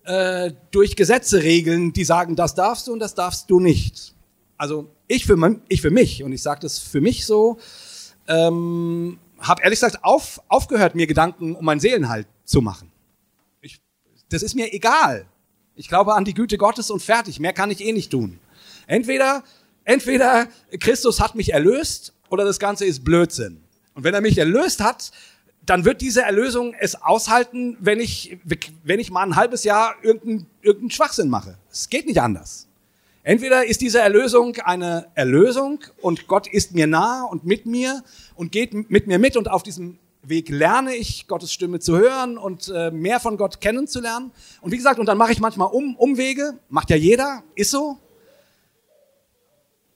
äh, 0.06 0.52
durch 0.72 0.96
Gesetze 0.96 1.44
regeln, 1.44 1.94
die 1.94 2.04
sagen, 2.04 2.36
das 2.36 2.56
darfst 2.56 2.88
du 2.88 2.94
und 2.94 3.00
das 3.00 3.16
darfst 3.16 3.50
du 3.50 3.60
nicht. 3.60 4.14
Also 4.58 4.90
ich 5.08 5.26
für, 5.26 5.36
mein, 5.36 5.62
ich 5.68 5.82
für 5.82 5.92
mich, 5.92 6.24
und 6.24 6.32
ich 6.32 6.42
sage 6.42 6.62
das 6.62 6.80
für 6.80 7.02
mich 7.02 7.26
so, 7.26 7.58
ähm, 8.28 9.20
habe 9.40 9.62
ehrlich 9.64 9.80
gesagt 9.80 10.04
auf, 10.04 10.42
aufgehört, 10.48 10.96
mir 10.96 11.08
Gedanken 11.08 11.56
um 11.56 11.66
meinen 11.66 11.80
Seelenhalt 11.80 12.28
zu 12.46 12.62
machen. 12.62 12.92
Ich, 13.62 13.82
das 14.30 14.44
ist 14.44 14.56
mir 14.56 14.74
egal. 14.74 15.26
Ich 15.76 15.88
glaube 15.88 16.14
an 16.14 16.24
die 16.24 16.34
Güte 16.34 16.58
Gottes 16.58 16.92
und 16.92 17.02
fertig. 17.02 17.40
Mehr 17.40 17.54
kann 17.54 17.72
ich 17.72 17.82
eh 17.82 17.92
nicht 17.92 18.12
tun. 18.12 18.40
Entweder, 18.88 19.44
entweder 19.84 20.48
Christus 20.80 21.20
hat 21.20 21.36
mich 21.36 21.52
erlöst 21.52 22.14
oder 22.30 22.46
das 22.46 22.60
Ganze 22.60 22.86
ist 22.86 23.04
Blödsinn. 23.04 23.64
Und 23.96 24.04
wenn 24.04 24.14
er 24.14 24.22
mich 24.22 24.38
erlöst 24.38 24.82
hat, 24.82 25.12
dann 25.66 25.86
wird 25.86 26.02
diese 26.02 26.22
Erlösung 26.22 26.74
es 26.78 27.02
aushalten, 27.02 27.78
wenn 27.80 28.00
ich, 28.00 28.38
wenn 28.84 29.00
ich 29.00 29.12
mal 29.12 29.24
ein 29.24 29.36
halbes 29.36 29.64
Jahr 29.64 29.96
irgendeinen 30.02 30.48
irgendeinen 30.62 30.92
Schwachsinn 30.92 31.30
mache. 31.30 31.58
Es 31.72 31.90
geht 31.90 32.06
nicht 32.06 32.22
anders. 32.22 32.68
Entweder 33.24 33.66
ist 33.66 33.80
diese 33.80 34.00
Erlösung 34.00 34.58
eine 34.58 35.08
Erlösung 35.16 35.80
und 36.02 36.28
Gott 36.28 36.48
ist 36.48 36.74
mir 36.74 36.88
nah 36.88 37.24
und 37.24 37.46
mit 37.46 37.66
mir 37.66 38.04
und 38.36 38.52
geht 38.52 38.74
mit 38.74 39.08
mir 39.08 39.18
mit 39.18 39.38
und 39.38 39.50
auf 39.50 39.64
diesem 39.64 39.98
Weg 40.24 40.50
lerne 40.50 40.96
ich 40.96 41.28
Gottes 41.28 41.54
Stimme 41.54 41.80
zu 41.80 41.98
hören 41.98 42.38
und 42.38 42.72
äh, 42.74 42.92
mehr 42.92 43.20
von 43.20 43.38
Gott 43.38 43.62
kennenzulernen. 43.62 44.32
Und 44.62 44.72
wie 44.72 44.78
gesagt, 44.78 45.00
und 45.00 45.06
dann 45.06 45.18
mache 45.18 45.32
ich 45.32 45.40
manchmal 45.40 45.70
um, 45.70 45.96
Umwege, 45.96 46.60
macht 46.70 46.90
ja 46.90 46.96
jeder, 46.96 47.44
ist 47.56 47.72
so. 47.72 47.98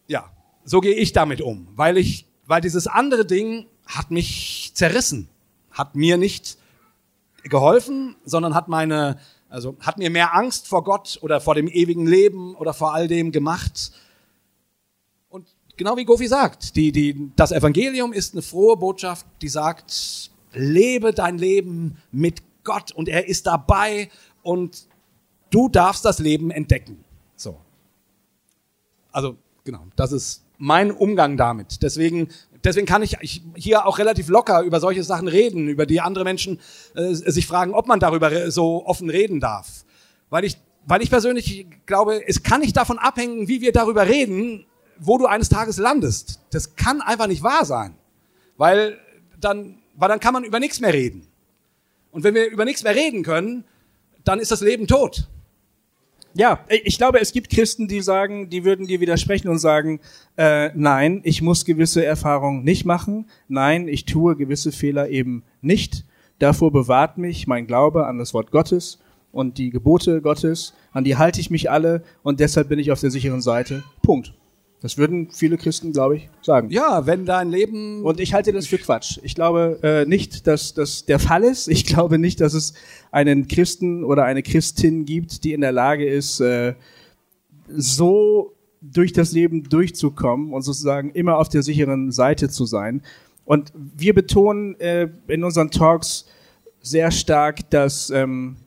Ja, 0.07 0.29
so 0.63 0.79
gehe 0.79 0.95
ich 0.95 1.13
damit 1.13 1.41
um, 1.41 1.67
weil 1.75 1.97
ich, 1.97 2.27
weil 2.45 2.61
dieses 2.61 2.87
andere 2.87 3.25
Ding 3.25 3.67
hat 3.85 4.11
mich 4.11 4.71
zerrissen, 4.73 5.29
hat 5.77 5.95
mir 5.95 6.17
nicht 6.17 6.57
geholfen, 7.43 8.15
sondern 8.25 8.55
hat 8.55 8.67
meine, 8.67 9.19
also 9.49 9.77
hat 9.79 9.97
mir 9.97 10.09
mehr 10.09 10.35
Angst 10.35 10.67
vor 10.67 10.83
Gott 10.83 11.19
oder 11.21 11.39
vor 11.39 11.55
dem 11.55 11.67
ewigen 11.67 12.07
Leben 12.07 12.55
oder 12.55 12.73
vor 12.73 12.93
all 12.93 13.07
dem 13.07 13.31
gemacht. 13.31 13.91
Und 15.29 15.47
genau 15.77 15.97
wie 15.97 16.05
Gofi 16.05 16.27
sagt, 16.27 16.75
die, 16.75 16.91
die, 16.91 17.31
das 17.35 17.51
Evangelium 17.51 18.13
ist 18.13 18.33
eine 18.33 18.41
frohe 18.41 18.77
Botschaft, 18.77 19.25
die 19.41 19.49
sagt, 19.49 20.31
lebe 20.53 21.13
dein 21.13 21.37
Leben 21.37 21.97
mit 22.11 22.41
Gott 22.63 22.91
und 22.91 23.07
er 23.07 23.27
ist 23.27 23.47
dabei 23.47 24.09
und 24.43 24.87
du 25.49 25.69
darfst 25.69 26.03
das 26.03 26.19
Leben 26.19 26.51
entdecken. 26.51 27.03
So. 27.35 27.57
Also, 29.11 29.37
genau, 29.63 29.85
das 29.95 30.11
ist 30.11 30.43
mein 30.57 30.91
Umgang 30.91 31.37
damit. 31.37 31.81
Deswegen, 31.83 32.29
deswegen 32.63 32.87
kann 32.87 33.01
ich 33.01 33.41
hier 33.55 33.85
auch 33.85 33.97
relativ 33.97 34.29
locker 34.29 34.61
über 34.61 34.79
solche 34.79 35.03
Sachen 35.03 35.27
reden, 35.27 35.67
über 35.67 35.85
die 35.85 36.01
andere 36.01 36.23
Menschen 36.23 36.59
äh, 36.95 37.13
sich 37.13 37.47
fragen, 37.47 37.73
ob 37.73 37.87
man 37.87 37.99
darüber 37.99 38.51
so 38.51 38.85
offen 38.85 39.09
reden 39.09 39.39
darf. 39.39 39.85
Weil 40.29 40.43
ich, 40.43 40.57
weil 40.85 41.01
ich 41.01 41.09
persönlich 41.09 41.67
glaube, 41.85 42.27
es 42.27 42.43
kann 42.43 42.61
nicht 42.61 42.75
davon 42.75 42.99
abhängen, 42.99 43.47
wie 43.47 43.61
wir 43.61 43.71
darüber 43.71 44.07
reden, 44.07 44.65
wo 44.99 45.17
du 45.17 45.25
eines 45.25 45.49
Tages 45.49 45.77
landest. 45.77 46.39
Das 46.51 46.75
kann 46.75 47.01
einfach 47.01 47.27
nicht 47.27 47.43
wahr 47.43 47.65
sein. 47.65 47.95
Weil 48.57 48.97
dann, 49.39 49.79
weil 49.95 50.09
dann 50.09 50.19
kann 50.19 50.33
man 50.33 50.43
über 50.43 50.59
nichts 50.59 50.79
mehr 50.79 50.93
reden. 50.93 51.27
Und 52.11 52.23
wenn 52.23 52.33
wir 52.33 52.49
über 52.49 52.65
nichts 52.65 52.83
mehr 52.83 52.95
reden 52.95 53.23
können, 53.23 53.63
dann 54.23 54.39
ist 54.39 54.51
das 54.51 54.61
Leben 54.61 54.87
tot. 54.87 55.27
Ja, 56.33 56.59
ich 56.69 56.97
glaube, 56.97 57.19
es 57.19 57.31
gibt 57.31 57.49
Christen, 57.49 57.87
die 57.87 58.01
sagen, 58.01 58.49
die 58.49 58.63
würden 58.63 58.85
dir 58.85 58.99
widersprechen 58.99 59.47
und 59.49 59.59
sagen, 59.59 59.99
äh, 60.37 60.69
nein, 60.75 61.21
ich 61.23 61.41
muss 61.41 61.65
gewisse 61.65 62.05
Erfahrungen 62.05 62.63
nicht 62.63 62.85
machen. 62.85 63.25
Nein, 63.47 63.87
ich 63.87 64.05
tue 64.05 64.35
gewisse 64.35 64.71
Fehler 64.71 65.09
eben 65.09 65.43
nicht. 65.61 66.05
Davor 66.39 66.71
bewahrt 66.71 67.17
mich 67.17 67.47
mein 67.47 67.65
Glaube 67.65 68.05
an 68.05 68.19
das 68.19 68.33
Wort 68.33 68.51
Gottes 68.51 68.99
und 69.31 69.57
die 69.57 69.71
Gebote 69.71 70.21
Gottes. 70.21 70.73
An 70.91 71.03
die 71.03 71.17
halte 71.17 71.39
ich 71.39 71.49
mich 71.49 71.71
alle 71.71 72.03
und 72.23 72.39
deshalb 72.39 72.69
bin 72.69 72.79
ich 72.79 72.91
auf 72.91 72.99
der 72.99 73.11
sicheren 73.11 73.41
Seite. 73.41 73.83
Punkt. 74.03 74.33
Das 74.79 74.97
würden 74.97 75.29
viele 75.31 75.57
Christen, 75.57 75.91
glaube 75.91 76.17
ich, 76.17 76.29
sagen. 76.43 76.69
Ja, 76.69 77.07
wenn 77.07 77.25
dein 77.25 77.49
Leben 77.49 78.03
Und 78.03 78.19
ich 78.19 78.33
halte 78.33 78.53
das 78.53 78.67
für 78.67 78.77
Quatsch. 78.77 79.17
Ich 79.23 79.33
glaube 79.33 79.79
äh, 79.81 80.05
nicht, 80.05 80.45
dass 80.45 80.75
das 80.75 81.05
der 81.05 81.17
Fall 81.17 81.43
ist. 81.43 81.67
Ich 81.67 81.85
glaube 81.85 82.19
nicht, 82.19 82.41
dass 82.41 82.53
es 82.53 82.73
einen 83.11 83.47
Christen 83.47 84.03
oder 84.03 84.25
eine 84.25 84.43
Christin 84.43 85.05
gibt, 85.05 85.43
die 85.43 85.53
in 85.53 85.61
der 85.61 85.71
Lage 85.71 86.07
ist, 86.07 86.39
äh, 86.41 86.75
so 87.69 88.53
durch 88.81 89.13
das 89.13 89.31
Leben 89.31 89.63
durchzukommen 89.63 90.53
und 90.53 90.61
sozusagen 90.61 91.09
immer 91.11 91.37
auf 91.37 91.49
der 91.49 91.63
sicheren 91.63 92.11
Seite 92.11 92.47
zu 92.47 92.65
sein. 92.65 93.01
Und 93.45 93.73
wir 93.75 94.13
betonen 94.13 94.79
äh, 94.79 95.09
in 95.27 95.43
unseren 95.43 95.71
Talks 95.71 96.27
sehr 96.81 97.09
stark, 97.11 97.69
dass 97.71 98.11
ähm, 98.11 98.57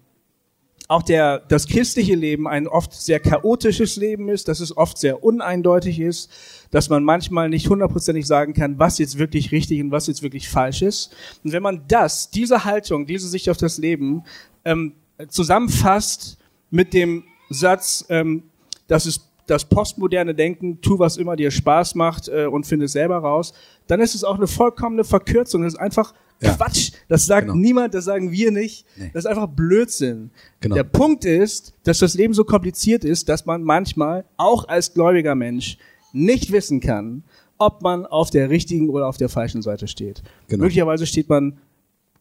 auch 0.91 1.05
der, 1.05 1.39
das 1.39 1.69
christliche 1.69 2.17
Leben 2.17 2.49
ein 2.49 2.67
oft 2.67 2.93
sehr 2.93 3.21
chaotisches 3.21 3.95
Leben 3.95 4.29
ist, 4.29 4.49
dass 4.49 4.59
es 4.59 4.77
oft 4.77 4.99
sehr 4.99 5.23
uneindeutig 5.23 6.01
ist, 6.01 6.29
dass 6.73 6.89
man 6.89 7.05
manchmal 7.05 7.49
nicht 7.49 7.69
hundertprozentig 7.69 8.27
sagen 8.27 8.55
kann, 8.55 8.77
was 8.81 8.99
jetzt 8.99 9.17
wirklich 9.17 9.53
richtig 9.53 9.81
und 9.81 9.93
was 9.93 10.09
jetzt 10.09 10.25
wirklich 10.25 10.49
falsch 10.49 10.83
ist. 10.83 11.15
Und 11.45 11.53
wenn 11.53 11.63
man 11.63 11.83
das, 11.87 12.31
diese 12.31 12.65
Haltung, 12.65 13.07
diese 13.07 13.29
Sicht 13.29 13.49
auf 13.49 13.57
das 13.57 13.79
Leben 13.79 14.25
ähm, 14.65 14.95
zusammenfasst 15.29 16.39
mit 16.71 16.93
dem 16.93 17.23
Satz, 17.51 18.05
ähm, 18.09 18.43
das 18.89 19.07
ist 19.07 19.29
das 19.47 19.67
postmoderne 19.67 20.35
Denken, 20.35 20.81
tu 20.81 20.99
was 20.99 21.19
immer 21.19 21.37
dir 21.37 21.53
Spaß 21.53 21.95
macht 21.95 22.27
äh, 22.27 22.47
und 22.47 22.67
finde 22.67 22.87
es 22.87 22.93
selber 22.93 23.19
raus, 23.19 23.53
dann 23.87 24.01
ist 24.01 24.17
es 24.17 24.25
auch 24.25 24.39
eine 24.39 24.49
vollkommene 24.49 25.05
Verkürzung. 25.05 25.63
Das 25.63 25.75
ist 25.75 25.79
einfach 25.79 26.15
Ja. 26.43 26.55
Quatsch. 26.55 26.93
Das 27.09 27.27
sagt 27.27 27.49
Genau. 27.49 27.59
niemand, 27.59 27.95
das 27.95 28.05
sagen 28.07 28.33
wir 28.33 28.51
nicht. 28.51 28.87
Nee. 28.97 29.11
Das 29.13 29.25
ist 29.25 29.31
einfach 29.31 29.49
Blödsinn. 29.49 30.31
Genau. 30.61 30.75
Der 30.75 30.85
Punkt 30.85 31.25
ist, 31.25 31.75
dass 31.85 31.99
das 31.99 32.15
Leben 32.15 32.33
so 32.35 32.45
kompliziert 32.45 33.05
ist, 33.05 33.29
dass 33.29 33.45
man 33.47 33.63
manchmal 33.63 34.25
auch 34.37 34.67
als 34.69 34.95
gläubiger 34.95 35.35
Mensch 35.35 35.77
nicht 36.13 36.51
wissen 36.51 36.81
kann, 36.81 37.25
ob 37.59 37.83
man 37.83 38.07
auf 38.07 38.31
der 38.31 38.49
richtigen 38.49 38.89
oder 38.89 39.07
auf 39.07 39.19
der 39.19 39.29
falschen 39.29 39.61
Seite 39.61 39.87
steht. 39.87 40.23
Genau. 40.49 40.63
Möglicherweise 40.63 41.07
steht 41.07 41.29
man 41.29 41.59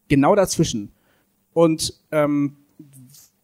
genau 0.09 0.35
dazwischen. 0.35 0.91
Und 1.53 1.93
ähm, 2.11 2.57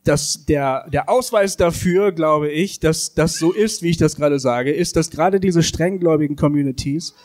dass 0.03 0.45
der, 0.45 0.87
der 0.89 1.09
Ausweis 1.09 1.57
dafür, 1.57 2.11
glaube 2.11 2.51
ich, 2.51 2.79
dass 2.79 3.15
das 3.15 3.39
so 3.39 3.51
ist, 3.51 3.81
wie 3.81 3.89
ich 3.89 3.97
das 3.97 4.15
gerade 4.15 4.39
sage, 4.39 4.71
ist, 4.71 4.95
dass 4.95 5.09
gerade 5.09 5.39
diese 5.39 5.63
strenggläubigen 5.63 6.35
Communities 6.35 7.15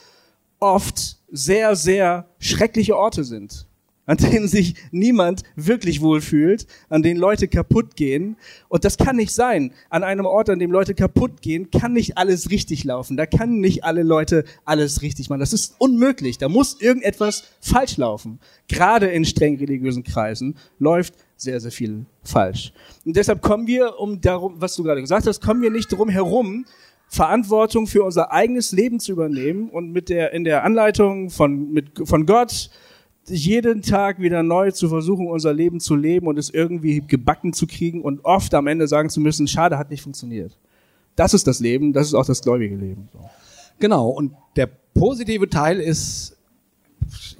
oft 0.60 1.18
sehr, 1.32 1.74
sehr 1.76 2.28
schreckliche 2.38 2.96
Orte 2.96 3.24
sind, 3.24 3.66
an 4.06 4.16
denen 4.16 4.48
sich 4.48 4.74
niemand 4.90 5.42
wirklich 5.54 6.00
wohlfühlt, 6.00 6.66
an 6.88 7.02
denen 7.02 7.20
Leute 7.20 7.48
kaputt 7.48 7.96
gehen. 7.96 8.36
Und 8.68 8.84
das 8.84 8.98
kann 8.98 9.16
nicht 9.16 9.32
sein. 9.32 9.72
An 9.88 10.02
einem 10.02 10.26
Ort, 10.26 10.50
an 10.50 10.58
dem 10.58 10.72
Leute 10.72 10.94
kaputt 10.94 11.42
gehen, 11.42 11.70
kann 11.70 11.92
nicht 11.92 12.18
alles 12.18 12.50
richtig 12.50 12.84
laufen. 12.84 13.16
Da 13.16 13.26
kann 13.26 13.60
nicht 13.60 13.84
alle 13.84 14.02
Leute 14.02 14.44
alles 14.64 15.02
richtig 15.02 15.30
machen. 15.30 15.40
Das 15.40 15.52
ist 15.52 15.76
unmöglich. 15.78 16.38
Da 16.38 16.48
muss 16.48 16.80
irgendetwas 16.80 17.44
falsch 17.60 17.96
laufen. 17.96 18.40
Gerade 18.68 19.06
in 19.06 19.24
streng 19.24 19.58
religiösen 19.58 20.02
Kreisen 20.02 20.56
läuft 20.78 21.14
sehr, 21.36 21.60
sehr 21.60 21.70
viel 21.70 22.04
falsch. 22.22 22.72
Und 23.04 23.16
deshalb 23.16 23.40
kommen 23.42 23.66
wir, 23.66 23.98
um 23.98 24.20
darum, 24.20 24.54
was 24.60 24.74
du 24.74 24.82
gerade 24.82 25.00
gesagt 25.00 25.26
hast, 25.26 25.40
kommen 25.40 25.62
wir 25.62 25.70
nicht 25.70 25.90
drum 25.90 26.08
herum, 26.08 26.66
Verantwortung 27.12 27.88
für 27.88 28.04
unser 28.04 28.30
eigenes 28.30 28.70
Leben 28.70 29.00
zu 29.00 29.10
übernehmen 29.10 29.68
und 29.68 29.90
mit 29.90 30.08
der, 30.08 30.32
in 30.32 30.44
der 30.44 30.62
Anleitung 30.62 31.28
von, 31.28 31.72
mit, 31.72 32.06
von 32.08 32.24
Gott 32.24 32.70
jeden 33.26 33.82
Tag 33.82 34.20
wieder 34.20 34.44
neu 34.44 34.70
zu 34.70 34.88
versuchen, 34.88 35.26
unser 35.26 35.52
Leben 35.52 35.80
zu 35.80 35.96
leben 35.96 36.28
und 36.28 36.38
es 36.38 36.50
irgendwie 36.50 37.00
gebacken 37.04 37.52
zu 37.52 37.66
kriegen 37.66 38.02
und 38.02 38.24
oft 38.24 38.54
am 38.54 38.68
Ende 38.68 38.86
sagen 38.86 39.10
zu 39.10 39.20
müssen, 39.20 39.48
schade, 39.48 39.76
hat 39.76 39.90
nicht 39.90 40.02
funktioniert. 40.02 40.56
Das 41.16 41.34
ist 41.34 41.48
das 41.48 41.58
Leben, 41.58 41.92
das 41.92 42.06
ist 42.06 42.14
auch 42.14 42.24
das 42.24 42.42
gläubige 42.42 42.76
Leben. 42.76 43.08
Genau, 43.80 44.08
und 44.08 44.32
der 44.54 44.68
positive 44.94 45.50
Teil 45.50 45.80
ist, 45.80 46.36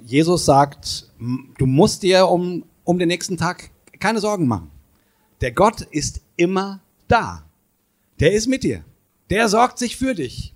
Jesus 0.05 0.43
sagt, 0.43 1.09
du 1.57 1.65
musst 1.65 2.03
dir 2.03 2.27
um, 2.27 2.65
um 2.83 2.99
den 2.99 3.07
nächsten 3.07 3.37
Tag 3.37 3.69
keine 4.01 4.19
Sorgen 4.19 4.47
machen. 4.47 4.69
Der 5.39 5.53
Gott 5.53 5.81
ist 5.91 6.19
immer 6.35 6.81
da. 7.07 7.45
Der 8.19 8.33
ist 8.33 8.47
mit 8.47 8.63
dir. 8.63 8.83
Der 9.31 9.47
sorgt 9.47 9.79
sich 9.79 9.95
für 9.95 10.13
dich. 10.13 10.53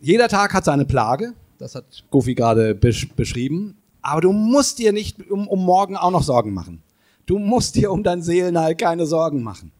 Jeder 0.00 0.26
Tag 0.26 0.52
hat 0.52 0.64
seine 0.64 0.84
Plage, 0.84 1.34
das 1.58 1.76
hat 1.76 2.04
Gofi 2.10 2.34
gerade 2.34 2.74
besch 2.74 3.08
beschrieben, 3.14 3.76
aber 4.02 4.20
du 4.20 4.32
musst 4.32 4.80
dir 4.80 4.92
nicht 4.92 5.30
um, 5.30 5.46
um 5.46 5.64
morgen 5.64 5.96
auch 5.96 6.10
noch 6.10 6.24
Sorgen 6.24 6.52
machen. 6.52 6.82
Du 7.26 7.38
musst 7.38 7.76
dir 7.76 7.92
um 7.92 8.02
dein 8.02 8.20
Seelenheil 8.20 8.74
keine 8.74 9.06
Sorgen 9.06 9.44
machen. 9.44 9.70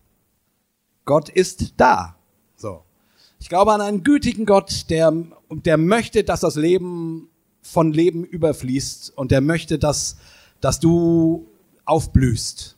Gott 1.05 1.29
ist 1.29 1.75
da. 1.77 2.15
So. 2.57 2.85
Ich 3.41 3.49
glaube 3.49 3.73
an 3.73 3.81
einen 3.81 4.05
gütigen 4.05 4.47
Gott, 4.47 4.89
der, 4.89 5.13
der 5.51 5.77
möchte, 5.77 6.23
dass 6.23 6.41
das 6.41 6.55
Leben 6.55 7.31
von 7.63 7.93
Leben 7.93 8.23
überfließt 8.25 9.19
und 9.19 9.33
der 9.33 9.41
möchte, 9.41 9.81
dass, 9.81 10.19
dass 10.61 10.79
du 10.79 11.49
aufblühst. 11.85 12.77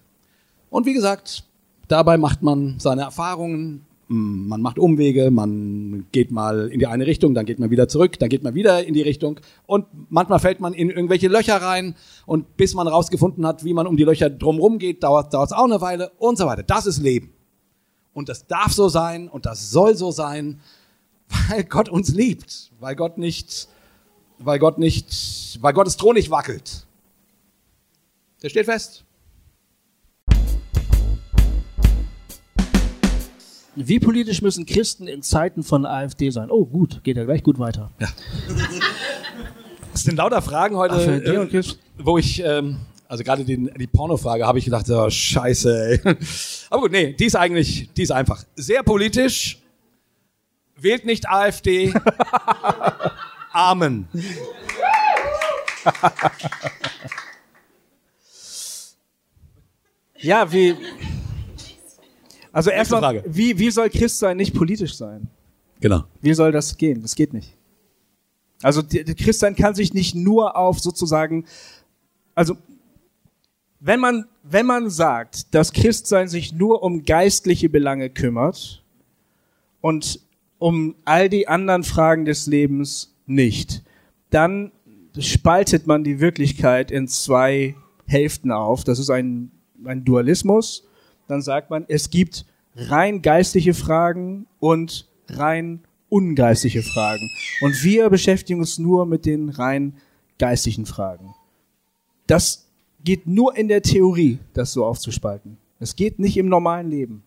Und 0.71 0.87
wie 0.87 0.95
gesagt, 0.95 1.45
dabei 1.89 2.17
macht 2.17 2.43
man 2.43 2.81
seine 2.81 3.03
Erfahrungen, 3.03 3.85
man 4.13 4.61
macht 4.61 4.79
Umwege, 4.79 5.31
man 5.31 6.07
geht 6.13 6.31
mal 6.31 6.69
in 6.69 6.79
die 6.79 6.87
eine 6.87 7.07
Richtung, 7.07 7.35
dann 7.35 7.47
geht 7.47 7.59
man 7.59 7.71
wieder 7.71 7.89
zurück, 7.89 8.19
dann 8.19 8.29
geht 8.29 8.43
man 8.43 8.55
wieder 8.55 8.85
in 8.85 8.93
die 8.93 9.01
Richtung 9.01 9.41
und 9.67 9.87
manchmal 10.11 10.39
fällt 10.39 10.61
man 10.61 10.75
in 10.75 10.91
irgendwelche 10.91 11.29
Löcher 11.29 11.57
rein 11.57 11.95
und 12.27 12.57
bis 12.57 12.75
man 12.75 12.89
rausgefunden 12.89 13.47
hat, 13.47 13.65
wie 13.65 13.73
man 13.73 13.87
um 13.87 13.97
die 13.97 14.05
Löcher 14.05 14.29
drumherum 14.29 14.79
geht, 14.79 15.03
dauert 15.03 15.33
es 15.33 15.53
auch 15.53 15.65
eine 15.65 15.81
Weile 15.81 16.11
und 16.19 16.37
so 16.37 16.47
weiter. 16.47 16.63
Das 16.63 16.87
ist 16.87 16.99
Leben. 16.99 17.33
Und 18.13 18.29
das 18.29 18.47
darf 18.47 18.73
so 18.73 18.91
sein 18.91 19.29
und 19.29 19.47
das 19.47 19.71
soll 19.71 19.97
so 19.97 20.11
sein, 20.11 20.61
weil 21.49 21.65
Gott 21.65 21.89
uns 21.89 22.11
liebt, 22.11 22.71
weil 22.81 22.95
Gott 22.95 23.17
nicht, 23.17 23.69
weil 24.39 24.59
Gott 24.59 24.79
nicht, 24.79 25.59
weil 25.63 25.73
Gottes 25.73 25.97
Thron 25.97 26.17
nicht 26.17 26.31
wackelt. 26.31 26.87
Der 28.43 28.51
steht 28.51 28.67
fest. 28.67 29.05
Wie 33.75 33.99
politisch 33.99 34.43
müssen 34.43 34.67
Christen 34.67 35.07
in 35.07 35.23
Zeiten 35.23 35.63
von 35.63 35.87
AfD 35.87 36.31
sein? 36.31 36.51
Oh, 36.51 36.67
gut, 36.67 37.03
geht 37.05 37.17
ja 37.17 37.25
gleich 37.25 37.43
gut 37.43 37.59
weiter. 37.59 37.91
Das 39.93 40.03
sind 40.03 40.17
lauter 40.17 40.43
Fragen 40.43 40.77
heute, 40.77 41.23
und 41.41 41.55
äh, 41.55 41.63
wo 41.99 42.19
ich, 42.19 42.43
ähm, 42.45 42.79
also 43.09 43.25
gerade 43.25 43.45
den, 43.45 43.71
die 43.79 43.87
Pornofrage 43.87 44.47
habe 44.47 44.59
ich 44.59 44.67
gedacht, 44.67 44.89
oh, 44.91 45.09
scheiße. 45.09 46.01
Ey. 46.05 46.17
Aber 46.71 46.83
gut, 46.83 46.93
nee, 46.93 47.15
die 47.15 47.27
ist 47.27 47.37
eigentlich, 47.37 47.91
die 47.95 48.03
ist 48.03 48.13
einfach. 48.13 48.45
Sehr 48.57 48.83
politisch. 48.83 49.59
Wählt 50.77 51.05
nicht 51.05 51.29
AfD. 51.29 51.95
Amen. 53.53 54.09
Ja, 60.19 60.53
wie. 60.53 60.77
Also 62.53 62.71
erstmal, 62.71 63.01
Frage. 63.01 63.25
wie, 63.27 63.59
wie 63.59 63.71
soll 63.71 63.89
Christ 63.91 64.19
sein 64.19 64.37
nicht 64.37 64.55
politisch 64.55 64.95
sein? 64.95 65.29
Genau. 65.81 66.05
Wie 66.21 66.35
soll 66.35 66.53
das 66.53 66.77
gehen? 66.77 67.03
Das 67.03 67.15
geht 67.15 67.33
nicht. 67.33 67.57
Also 68.63 68.83
Christsein 68.85 69.57
kann 69.57 69.75
sich 69.75 69.93
nicht 69.93 70.15
nur 70.15 70.57
auf 70.57 70.79
sozusagen, 70.79 71.47
also 72.35 72.57
wenn 73.81 73.99
man 73.99 74.27
wenn 74.43 74.67
man 74.67 74.91
sagt, 74.91 75.55
dass 75.55 75.73
Christsein 75.73 76.29
sich 76.29 76.53
nur 76.53 76.83
um 76.83 77.05
geistliche 77.05 77.69
Belange 77.69 78.11
kümmert 78.11 78.83
und 79.81 80.21
um 80.59 80.95
all 81.05 81.29
die 81.29 81.49
anderen 81.49 81.85
Fragen 81.85 82.25
des 82.25 82.47
Lebens 82.47 83.15
nicht, 83.27 83.83
dann 84.31 84.73
spaltet 85.19 85.87
man 85.87 86.05
die 86.05 86.21
Wirklichkeit 86.21 86.91
in 86.91 87.09
zwei 87.09 87.75
Hälften 88.07 88.51
auf. 88.51 88.85
Das 88.85 88.99
ist 88.99 89.11
ein, 89.11 89.51
ein 89.85 90.05
Dualismus. 90.05 90.89
Dann 91.33 91.41
sagt 91.41 91.71
man, 91.71 91.87
es 91.89 92.11
gibt 92.11 92.45
rein 92.77 93.23
geistliche 93.23 93.73
Fragen 93.73 94.47
und 94.61 95.09
rein 95.31 95.81
ungeistliche 96.11 96.83
Fragen. 96.83 97.31
Und 97.63 97.83
wir 97.83 98.11
beschäftigen 98.11 98.61
uns 98.61 98.77
nur 98.77 99.07
mit 99.07 99.25
den 99.25 99.49
rein 99.49 99.95
geistlichen 100.39 100.85
Fragen. 100.85 101.35
Das 102.27 102.69
geht 103.03 103.27
nur 103.27 103.57
in 103.57 103.69
der 103.69 103.81
Theorie, 103.81 104.41
das 104.53 104.75
so 104.75 104.85
aufzuspalten. 104.85 105.57
Es 105.81 105.97
geht 105.97 106.19
nicht 106.19 106.37
im 106.37 106.51
normalen 106.51 106.91
Leben. 106.91 107.23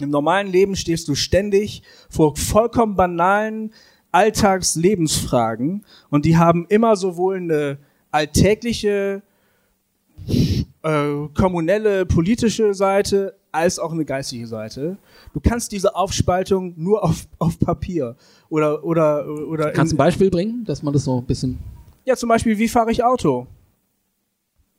Im 0.00 0.10
normalen 0.10 0.48
Leben 0.48 0.74
stehst 0.74 1.06
du 1.06 1.14
ständig 1.14 1.84
vor 2.10 2.34
vollkommen 2.34 2.96
banalen 2.96 3.72
Alltagslebensfragen 4.10 5.84
und 6.10 6.24
die 6.24 6.38
haben 6.38 6.66
immer 6.68 6.96
sowohl 6.96 7.36
eine 7.36 7.78
alltägliche, 8.10 9.22
äh, 10.82 11.28
kommunelle, 11.34 12.06
politische 12.06 12.74
Seite 12.74 13.34
als 13.52 13.78
auch 13.78 13.92
eine 13.92 14.04
geistige 14.04 14.46
Seite. 14.46 14.96
Du 15.34 15.40
kannst 15.40 15.72
diese 15.72 15.94
Aufspaltung 15.94 16.74
nur 16.76 17.04
auf, 17.04 17.26
auf 17.38 17.58
Papier 17.58 18.16
oder 18.48 18.82
oder 18.84 19.26
oder 19.26 19.70
Kannst 19.70 19.92
du 19.92 19.96
in, 19.96 20.00
ein 20.00 20.06
Beispiel 20.06 20.30
bringen, 20.30 20.64
dass 20.64 20.82
man 20.82 20.92
das 20.92 21.04
so 21.04 21.18
ein 21.18 21.24
bisschen. 21.24 21.58
ja 22.04 22.16
zum 22.16 22.28
Beispiel 22.28 22.58
wie 22.58 22.68
fahre 22.68 22.90
ich 22.90 23.04
Auto? 23.04 23.46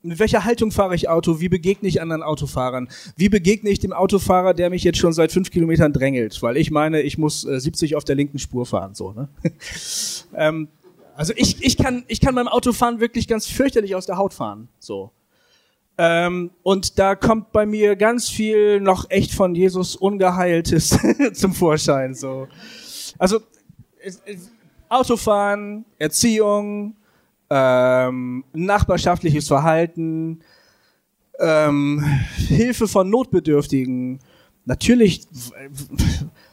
Mit 0.05 0.19
welcher 0.19 0.43
Haltung 0.43 0.71
fahre 0.71 0.95
ich 0.95 1.07
Auto? 1.07 1.39
Wie 1.39 1.47
begegne 1.47 1.87
ich 1.87 2.01
anderen 2.01 2.23
Autofahrern? 2.23 2.89
Wie 3.15 3.29
begegne 3.29 3.69
ich 3.69 3.79
dem 3.79 3.93
Autofahrer, 3.93 4.53
der 4.53 4.69
mich 4.69 4.83
jetzt 4.83 4.97
schon 4.97 5.13
seit 5.13 5.31
fünf 5.31 5.49
Kilometern 5.49 5.93
drängelt? 5.93 6.41
Weil 6.41 6.57
ich 6.57 6.71
meine, 6.71 7.01
ich 7.01 7.17
muss 7.17 7.45
äh, 7.45 7.57
70 7.57 7.95
auf 7.95 8.03
der 8.03 8.15
linken 8.15 8.37
Spur 8.37 8.65
fahren, 8.65 8.95
so, 8.95 9.13
ne? 9.13 9.29
ähm, 10.35 10.67
also 11.15 11.31
ich, 11.37 11.63
ich 11.63 11.77
kann, 11.77 12.03
ich 12.07 12.19
kann 12.19 12.35
beim 12.35 12.49
Autofahren 12.49 12.99
wirklich 12.99 13.29
ganz 13.29 13.47
fürchterlich 13.47 13.95
aus 13.95 14.05
der 14.05 14.17
Haut 14.17 14.33
fahren, 14.33 14.67
so. 14.77 15.11
Ähm, 15.97 16.51
und 16.63 16.97
da 16.97 17.15
kommt 17.15 17.51
bei 17.51 17.65
mir 17.65 17.95
ganz 17.95 18.29
viel 18.29 18.79
noch 18.79 19.09
echt 19.09 19.31
von 19.33 19.53
Jesus 19.53 19.95
Ungeheiltes 19.95 20.97
zum 21.33 21.53
Vorschein, 21.53 22.15
so. 22.15 22.47
Also, 23.19 23.39
Autofahren, 24.89 25.85
Erziehung, 25.99 26.95
ähm, 27.49 28.43
nachbarschaftliches 28.53 29.47
Verhalten, 29.47 30.39
ähm, 31.39 32.03
Hilfe 32.35 32.87
von 32.87 33.09
Notbedürftigen, 33.09 34.19
natürlich, 34.65 35.27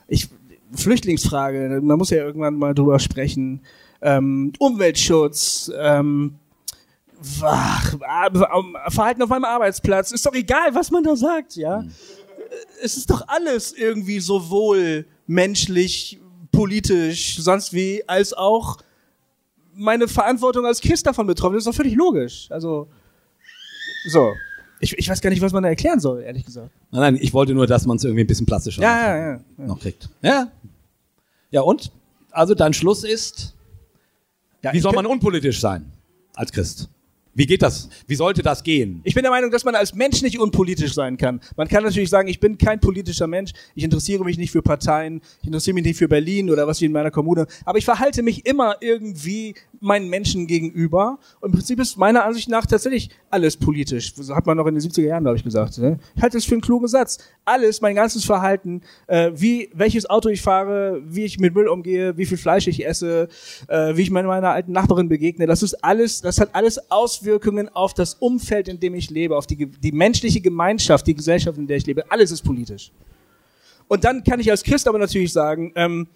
ich, 0.08 0.28
Flüchtlingsfrage, 0.74 1.80
man 1.82 1.98
muss 1.98 2.10
ja 2.10 2.18
irgendwann 2.18 2.56
mal 2.56 2.74
drüber 2.74 2.98
sprechen, 2.98 3.62
ähm, 4.02 4.52
Umweltschutz, 4.58 5.70
ähm, 5.78 6.36
ach, 7.42 7.96
Verhalten 8.88 9.22
auf 9.22 9.28
meinem 9.28 9.44
Arbeitsplatz, 9.44 10.12
ist 10.12 10.24
doch 10.26 10.34
egal, 10.34 10.74
was 10.74 10.90
man 10.90 11.02
da 11.02 11.16
sagt, 11.16 11.56
ja. 11.56 11.84
Es 12.82 12.96
ist 12.96 13.10
doch 13.10 13.26
alles 13.28 13.72
irgendwie 13.72 14.20
sowohl 14.20 15.06
menschlich, 15.26 16.18
politisch, 16.50 17.38
sonst 17.38 17.72
wie, 17.72 18.02
als 18.08 18.32
auch 18.32 18.78
meine 19.74 20.08
Verantwortung 20.08 20.66
als 20.66 20.80
Christ 20.80 21.06
davon 21.06 21.26
betroffen. 21.26 21.54
Das 21.54 21.62
ist 21.62 21.66
doch 21.66 21.74
völlig 21.74 21.94
logisch. 21.94 22.48
Also, 22.50 22.88
so. 24.08 24.32
Ich, 24.80 24.96
ich 24.96 25.08
weiß 25.08 25.20
gar 25.20 25.30
nicht, 25.30 25.42
was 25.42 25.52
man 25.52 25.62
da 25.62 25.68
erklären 25.68 26.00
soll, 26.00 26.22
ehrlich 26.22 26.44
gesagt. 26.44 26.70
Nein, 26.90 27.00
nein, 27.00 27.18
ich 27.20 27.32
wollte 27.34 27.54
nur, 27.54 27.66
dass 27.66 27.86
man 27.86 27.98
es 27.98 28.04
irgendwie 28.04 28.24
ein 28.24 28.26
bisschen 28.26 28.46
plastischer 28.46 28.82
Ja, 28.82 28.98
ja, 29.00 29.16
ja. 29.16 29.40
ja. 29.58 29.66
noch 29.66 29.78
kriegt. 29.78 30.08
Ja. 30.22 30.50
Ja, 31.50 31.60
und? 31.60 31.92
Also 32.30 32.54
dein 32.54 32.72
Schluss 32.72 33.04
ist, 33.04 33.54
ja 34.62 34.72
wie 34.72 34.80
soll 34.80 34.92
man 34.92 35.04
unpolitisch 35.04 35.60
sein 35.60 35.92
als 36.34 36.52
Christ? 36.52 36.88
Wie 37.32 37.46
geht 37.46 37.62
das? 37.62 37.88
Wie 38.08 38.16
sollte 38.16 38.42
das 38.42 38.64
gehen? 38.64 39.00
Ich 39.04 39.14
bin 39.14 39.22
der 39.22 39.30
Meinung, 39.30 39.52
dass 39.52 39.64
man 39.64 39.76
als 39.76 39.94
Mensch 39.94 40.20
nicht 40.20 40.40
unpolitisch 40.40 40.94
sein 40.94 41.16
kann. 41.16 41.40
Man 41.56 41.68
kann 41.68 41.84
natürlich 41.84 42.10
sagen, 42.10 42.26
ich 42.26 42.40
bin 42.40 42.58
kein 42.58 42.80
politischer 42.80 43.28
Mensch, 43.28 43.52
ich 43.76 43.84
interessiere 43.84 44.24
mich 44.24 44.36
nicht 44.36 44.50
für 44.50 44.62
Parteien, 44.62 45.20
ich 45.40 45.46
interessiere 45.46 45.74
mich 45.74 45.84
nicht 45.84 45.96
für 45.96 46.08
Berlin 46.08 46.50
oder 46.50 46.66
was 46.66 46.80
wie 46.80 46.86
in 46.86 46.92
meiner 46.92 47.12
Kommune, 47.12 47.46
aber 47.64 47.78
ich 47.78 47.84
verhalte 47.84 48.24
mich 48.24 48.46
immer 48.46 48.76
irgendwie 48.80 49.54
meinen 49.80 50.08
Menschen 50.08 50.46
gegenüber. 50.46 51.18
Und 51.40 51.50
im 51.50 51.52
Prinzip 51.56 51.80
ist 51.80 51.96
meiner 51.96 52.24
Ansicht 52.24 52.48
nach 52.48 52.66
tatsächlich 52.66 53.10
alles 53.30 53.56
politisch. 53.56 54.14
So 54.14 54.34
hat 54.34 54.46
man 54.46 54.56
noch 54.56 54.66
in 54.66 54.74
den 54.74 54.82
70er 54.82 55.06
Jahren, 55.06 55.24
glaube 55.24 55.38
ich, 55.38 55.44
gesagt. 55.44 55.78
Ne? 55.78 55.98
Ich 56.14 56.22
halte 56.22 56.36
das 56.36 56.44
für 56.44 56.54
einen 56.54 56.60
klugen 56.60 56.86
Satz. 56.86 57.18
Alles, 57.44 57.80
mein 57.80 57.94
ganzes 57.94 58.24
Verhalten, 58.24 58.82
äh, 59.06 59.32
wie 59.34 59.70
welches 59.74 60.08
Auto 60.08 60.28
ich 60.28 60.42
fahre, 60.42 61.00
wie 61.04 61.24
ich 61.24 61.38
mit 61.38 61.54
Müll 61.54 61.68
umgehe, 61.68 62.16
wie 62.16 62.26
viel 62.26 62.38
Fleisch 62.38 62.66
ich 62.66 62.86
esse, 62.86 63.28
äh, 63.68 63.96
wie 63.96 64.02
ich 64.02 64.10
meiner, 64.10 64.28
meiner 64.28 64.50
alten 64.50 64.72
Nachbarin 64.72 65.08
begegne, 65.08 65.46
das 65.46 65.62
ist 65.62 65.74
alles, 65.82 66.20
das 66.20 66.40
hat 66.40 66.54
alles 66.54 66.90
Auswirkungen 66.90 67.68
auf 67.68 67.94
das 67.94 68.14
Umfeld, 68.14 68.68
in 68.68 68.78
dem 68.80 68.94
ich 68.94 69.10
lebe, 69.10 69.36
auf 69.36 69.46
die, 69.46 69.66
die 69.66 69.92
menschliche 69.92 70.40
Gemeinschaft, 70.40 71.06
die 71.06 71.14
Gesellschaft, 71.14 71.58
in 71.58 71.66
der 71.66 71.78
ich 71.78 71.86
lebe. 71.86 72.10
Alles 72.10 72.30
ist 72.30 72.42
politisch. 72.42 72.92
Und 73.88 74.04
dann 74.04 74.22
kann 74.22 74.38
ich 74.38 74.50
als 74.50 74.62
Christ 74.62 74.86
aber 74.86 74.98
natürlich 74.98 75.32
sagen, 75.32 75.72
ähm, 75.74 76.06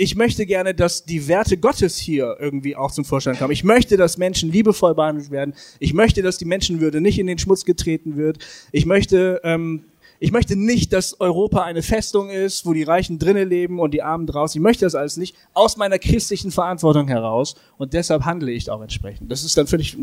ich 0.00 0.16
möchte 0.16 0.46
gerne, 0.46 0.74
dass 0.74 1.04
die 1.04 1.28
Werte 1.28 1.58
Gottes 1.58 1.98
hier 1.98 2.38
irgendwie 2.40 2.74
auch 2.74 2.90
zum 2.90 3.04
Vorschein 3.04 3.36
kommen. 3.36 3.52
Ich 3.52 3.64
möchte, 3.64 3.98
dass 3.98 4.16
Menschen 4.16 4.50
liebevoll 4.50 4.94
behandelt 4.94 5.30
werden. 5.30 5.52
Ich 5.78 5.92
möchte, 5.92 6.22
dass 6.22 6.38
die 6.38 6.46
Menschenwürde 6.46 7.02
nicht 7.02 7.18
in 7.18 7.26
den 7.26 7.38
Schmutz 7.38 7.66
getreten 7.66 8.16
wird. 8.16 8.38
Ich 8.72 8.86
möchte, 8.86 9.42
ähm, 9.44 9.84
ich 10.22 10.32
möchte 10.32 10.54
nicht, 10.54 10.92
dass 10.92 11.18
Europa 11.18 11.62
eine 11.62 11.82
Festung 11.82 12.28
ist, 12.28 12.66
wo 12.66 12.74
die 12.74 12.82
Reichen 12.82 13.18
drinnen 13.18 13.48
leben 13.48 13.80
und 13.80 13.92
die 13.92 14.02
Armen 14.02 14.26
draußen. 14.26 14.60
Ich 14.60 14.62
möchte 14.62 14.84
das 14.84 14.94
alles 14.94 15.16
nicht 15.16 15.34
aus 15.54 15.78
meiner 15.78 15.98
christlichen 15.98 16.50
Verantwortung 16.50 17.08
heraus 17.08 17.54
und 17.78 17.94
deshalb 17.94 18.26
handle 18.26 18.52
ich 18.52 18.70
auch 18.70 18.82
entsprechend. 18.82 19.32
Das 19.32 19.44
ist 19.44 19.56
dann 19.56 19.66
für, 19.66 19.78
dich, 19.78 19.96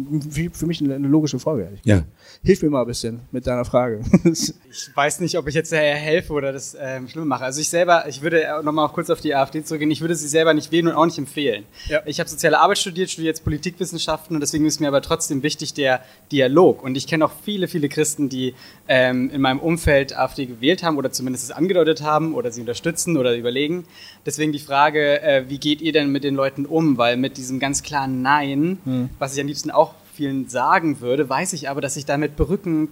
für 0.54 0.66
mich 0.66 0.82
eine 0.82 1.08
logische 1.08 1.38
Folge. 1.38 1.66
ehrlich 1.66 1.82
Ja. 1.84 2.04
Hilf 2.44 2.64
mir 2.64 2.72
mal 2.72 2.82
ein 2.82 2.88
bisschen 2.88 3.20
mit 3.32 3.46
deiner 3.46 3.64
Frage. 3.64 4.02
Ich 4.70 4.96
weiß 4.96 5.22
nicht, 5.22 5.38
ob 5.38 5.48
ich 5.48 5.56
jetzt 5.56 5.72
daher 5.72 5.96
helfe 5.96 6.34
oder 6.34 6.52
das 6.52 6.78
ähm, 6.80 7.08
schlimmer 7.08 7.26
mache. 7.26 7.46
Also 7.46 7.62
ich 7.62 7.70
selber, 7.70 8.08
ich 8.08 8.22
würde 8.22 8.46
nochmal 8.64 8.90
kurz 8.90 9.10
auf 9.10 9.22
die 9.22 9.34
AfD 9.34 9.64
zurückgehen, 9.64 9.90
ich 9.90 10.02
würde 10.02 10.16
sie 10.16 10.28
selber 10.28 10.54
nicht 10.54 10.72
wählen 10.72 10.88
und 10.88 10.94
auch 10.94 11.06
nicht 11.06 11.18
empfehlen. 11.18 11.64
Ja. 11.88 12.02
Ich 12.06 12.20
habe 12.20 12.30
soziale 12.30 12.60
Arbeit 12.60 12.78
studiert, 12.78 13.10
studiere 13.10 13.30
jetzt 13.30 13.44
Politikwissenschaften 13.44 14.36
und 14.36 14.42
deswegen 14.42 14.66
ist 14.66 14.80
mir 14.80 14.88
aber 14.88 15.02
trotzdem 15.02 15.42
wichtig 15.44 15.74
der 15.74 16.02
Dialog. 16.32 16.84
Und 16.84 16.96
ich 16.96 17.08
kenne 17.08 17.26
auch 17.26 17.32
viele, 17.44 17.68
viele 17.68 17.90
Christen, 17.90 18.30
die 18.30 18.54
ähm, 18.88 19.30
in 19.32 19.42
meinem 19.42 19.60
Umfeld 19.60 20.07
AfD 20.16 20.46
gewählt 20.46 20.84
haben 20.84 20.98
oder 20.98 21.12
zumindest 21.12 21.46
es 21.46 21.52
angedeutet 21.52 22.02
haben 22.02 22.36
oder 22.36 22.52
sie 22.52 22.62
unterstützen 22.62 23.18
oder 23.18 23.36
überlegen. 23.36 23.86
Deswegen 24.26 24.52
die 24.52 24.60
Frage, 24.60 25.22
äh, 25.22 25.46
wie 25.50 25.58
geht 25.58 25.82
ihr 25.82 25.92
denn 25.94 26.12
mit 26.12 26.24
den 26.24 26.36
Leuten 26.36 26.66
um? 26.66 26.98
Weil 26.98 27.18
mit 27.18 27.38
diesem 27.38 27.60
ganz 27.60 27.84
klaren 27.84 28.22
Nein, 28.22 28.78
Hm. 28.84 29.10
was 29.20 29.34
ich 29.36 29.42
am 29.42 29.48
liebsten 29.48 29.72
auch 29.72 29.94
vielen 30.14 30.50
sagen 30.50 31.00
würde, 31.02 31.30
weiß 31.30 31.54
ich 31.54 31.70
aber, 31.70 31.82
dass 31.82 31.96
ich 31.98 32.06
damit 32.06 32.36
Brücken 32.36 32.90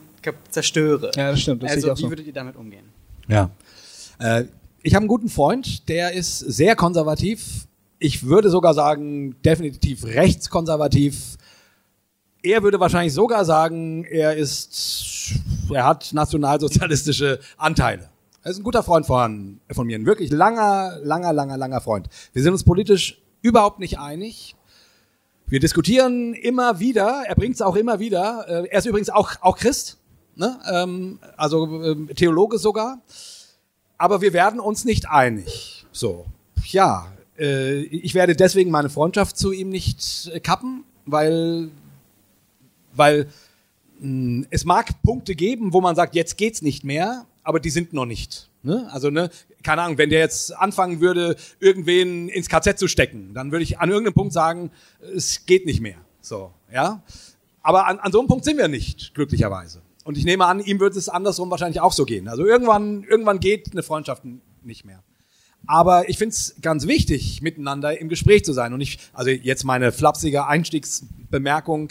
zerstöre. 0.49 1.11
Ja, 1.15 1.31
das 1.31 1.41
stimmt, 1.41 1.63
das 1.63 1.71
also 1.71 1.87
ich 1.87 1.93
auch 1.93 1.97
wie 1.97 2.01
so. 2.03 2.09
würdet 2.09 2.27
ihr 2.27 2.33
damit 2.33 2.55
umgehen? 2.55 2.85
Ja. 3.27 3.49
Äh, 4.19 4.45
ich 4.83 4.93
habe 4.93 5.01
einen 5.01 5.07
guten 5.07 5.29
Freund, 5.29 5.89
der 5.89 6.13
ist 6.13 6.39
sehr 6.39 6.75
konservativ. 6.75 7.67
Ich 7.97 8.25
würde 8.25 8.49
sogar 8.49 8.73
sagen, 8.73 9.35
definitiv 9.43 10.03
rechtskonservativ. 10.05 11.37
Er 12.45 12.61
würde 12.61 12.79
wahrscheinlich 12.79 13.13
sogar 13.13 13.43
sagen, 13.43 14.03
er 14.03 14.35
ist, 14.35 15.33
er 15.73 15.83
hat 15.83 16.13
nationalsozialistische 16.13 17.39
Anteile. 17.57 18.09
Er 18.43 18.51
ist 18.51 18.59
ein 18.59 18.63
guter 18.63 18.83
Freund 18.83 19.07
von, 19.07 19.59
von 19.71 19.87
mir, 19.87 19.97
ein 19.97 20.05
wirklich 20.05 20.31
langer, 20.31 20.99
langer, 21.01 21.33
langer, 21.33 21.57
langer 21.57 21.81
Freund. 21.81 22.07
Wir 22.33 22.43
sind 22.43 22.51
uns 22.53 22.63
politisch 22.63 23.19
überhaupt 23.41 23.79
nicht 23.79 23.97
einig. 23.97 24.55
Wir 25.47 25.59
diskutieren 25.59 26.35
immer 26.35 26.79
wieder, 26.79 27.23
er 27.27 27.33
bringt 27.33 27.55
es 27.55 27.63
auch 27.63 27.75
immer 27.75 27.99
wieder. 27.99 28.45
Äh, 28.47 28.67
Er 28.69 28.77
ist 28.77 28.85
übrigens 28.85 29.09
auch, 29.09 29.31
auch 29.41 29.57
Christ, 29.57 29.97
ne? 30.35 30.59
ähm, 30.71 31.17
also 31.37 31.83
ähm, 31.83 32.09
Theologe 32.15 32.59
sogar. 32.59 32.99
Aber 33.97 34.21
wir 34.21 34.33
werden 34.33 34.59
uns 34.59 34.85
nicht 34.85 35.09
einig. 35.09 35.87
So, 35.91 36.27
ja, 36.67 37.07
äh, 37.39 37.79
ich 37.81 38.13
werde 38.13 38.35
deswegen 38.35 38.69
meine 38.69 38.89
Freundschaft 38.89 39.35
zu 39.35 39.51
ihm 39.51 39.69
nicht 39.69 40.31
kappen, 40.43 40.83
weil, 41.07 41.69
weil 42.97 43.27
mh, 43.99 44.47
es 44.49 44.65
mag 44.65 45.01
Punkte 45.03 45.35
geben, 45.35 45.73
wo 45.73 45.81
man 45.81 45.95
sagt, 45.95 46.15
jetzt 46.15 46.37
geht's 46.37 46.61
nicht 46.61 46.83
mehr, 46.83 47.25
aber 47.43 47.59
die 47.59 47.69
sind 47.69 47.93
noch 47.93 48.05
nicht. 48.05 48.49
Ne? 48.63 48.89
Also, 48.91 49.09
ne, 49.11 49.29
keine 49.63 49.83
Ahnung, 49.83 49.97
wenn 49.97 50.09
der 50.09 50.19
jetzt 50.19 50.55
anfangen 50.55 50.99
würde, 50.99 51.35
irgendwen 51.59 52.29
ins 52.29 52.49
KZ 52.49 52.79
zu 52.79 52.87
stecken, 52.87 53.33
dann 53.33 53.51
würde 53.51 53.63
ich 53.63 53.79
an 53.79 53.89
irgendeinem 53.89 54.15
Punkt 54.15 54.33
sagen, 54.33 54.71
es 55.15 55.45
geht 55.45 55.65
nicht 55.65 55.81
mehr. 55.81 55.97
So, 56.21 56.51
ja. 56.73 57.03
Aber 57.61 57.87
an, 57.87 57.99
an 57.99 58.11
so 58.11 58.19
einem 58.19 58.27
Punkt 58.27 58.45
sind 58.45 58.57
wir 58.57 58.67
nicht, 58.67 59.13
glücklicherweise. 59.13 59.81
Und 60.03 60.17
ich 60.17 60.25
nehme 60.25 60.45
an, 60.45 60.59
ihm 60.59 60.79
wird 60.79 60.95
es 60.95 61.09
andersrum 61.09 61.49
wahrscheinlich 61.49 61.81
auch 61.81 61.93
so 61.93 62.05
gehen. 62.05 62.27
Also 62.27 62.45
irgendwann, 62.45 63.03
irgendwann 63.03 63.39
geht 63.39 63.71
eine 63.71 63.81
Freundschaft 63.81 64.23
nicht 64.63 64.85
mehr. 64.85 65.03
Aber 65.67 66.09
ich 66.09 66.17
finde 66.19 66.33
es 66.33 66.55
ganz 66.61 66.85
wichtig, 66.85 67.41
miteinander 67.41 67.99
im 67.99 68.09
Gespräch 68.09 68.45
zu 68.45 68.53
sein. 68.53 68.73
Und 68.73 68.81
ich, 68.81 68.99
also 69.13 69.31
jetzt 69.31 69.63
meine 69.63 69.91
flapsige 69.91 70.45
Einstiegsbemerkung 70.45 71.89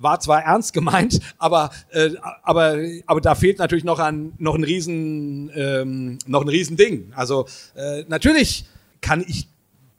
war 0.00 0.18
zwar 0.20 0.42
ernst 0.42 0.72
gemeint, 0.72 1.20
aber, 1.38 1.70
äh, 1.90 2.10
aber, 2.42 2.78
aber 3.06 3.20
da 3.20 3.34
fehlt 3.34 3.58
natürlich 3.58 3.84
noch 3.84 3.98
ein, 3.98 4.32
noch 4.38 4.54
ein 4.54 4.64
riesen, 4.64 5.50
ähm, 5.54 6.18
noch 6.26 6.42
ein 6.42 6.48
riesen 6.48 6.76
Ding. 6.76 7.12
Also 7.14 7.46
äh, 7.76 8.04
natürlich 8.08 8.64
kann 9.00 9.24
ich 9.26 9.48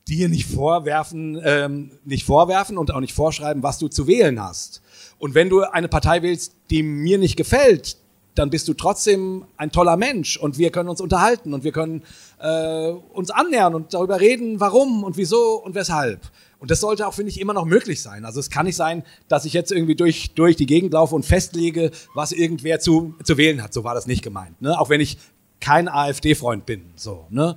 dir 0.07 0.28
nicht 0.28 0.48
vorwerfen, 0.48 1.40
ähm, 1.44 1.91
nicht 2.03 2.26
vorwerfen 2.26 2.78
und 2.78 2.91
auch 2.91 2.99
nicht 2.99 3.14
vorschreiben, 3.14 3.64
was 3.64 3.78
du 3.78 3.88
zu 3.88 4.07
wählen 4.07 4.41
hast. 4.41 4.82
Und 5.19 5.36
wenn 5.36 5.49
du 5.49 5.61
eine 5.61 5.88
Partei 5.88 6.22
wählst, 6.22 6.56
die 6.69 6.84
mir 6.84 7.18
nicht 7.18 7.38
gefällt, 7.38 7.98
dann 8.36 8.49
bist 8.49 8.68
du 8.68 8.73
trotzdem 8.73 9.45
ein 9.57 9.72
toller 9.72 9.98
Mensch 9.98 10.38
und 10.38 10.57
wir 10.57 10.72
können 10.72 10.90
uns 10.90 11.02
unterhalten 11.02 11.53
und 11.53 11.64
wir 11.64 11.72
können 11.72 12.03
äh, 12.40 12.90
uns 12.90 13.30
annähern 13.30 13.76
und 13.76 13.94
darüber 13.94 14.19
reden, 14.19 14.60
warum 14.60 15.03
und 15.03 15.18
wieso 15.18 15.61
und 15.64 15.76
weshalb. 15.76 16.22
Und 16.61 16.69
das 16.69 16.79
sollte 16.79 17.07
auch, 17.07 17.13
finde 17.15 17.31
ich, 17.31 17.41
immer 17.41 17.53
noch 17.53 17.65
möglich 17.65 18.03
sein. 18.03 18.23
Also 18.23 18.39
es 18.39 18.51
kann 18.51 18.67
nicht 18.67 18.75
sein, 18.75 19.03
dass 19.27 19.45
ich 19.45 19.53
jetzt 19.53 19.71
irgendwie 19.71 19.95
durch, 19.95 20.35
durch 20.35 20.55
die 20.55 20.67
Gegend 20.67 20.93
laufe 20.93 21.15
und 21.15 21.25
festlege, 21.25 21.89
was 22.13 22.31
irgendwer 22.31 22.79
zu, 22.79 23.15
zu 23.23 23.35
wählen 23.38 23.63
hat. 23.63 23.73
So 23.73 23.83
war 23.83 23.95
das 23.95 24.05
nicht 24.05 24.21
gemeint. 24.21 24.61
Ne? 24.61 24.79
Auch 24.79 24.89
wenn 24.89 25.01
ich 25.01 25.17
kein 25.59 25.88
AfD-Freund 25.88 26.67
bin. 26.67 26.83
So, 26.95 27.25
ne? 27.31 27.55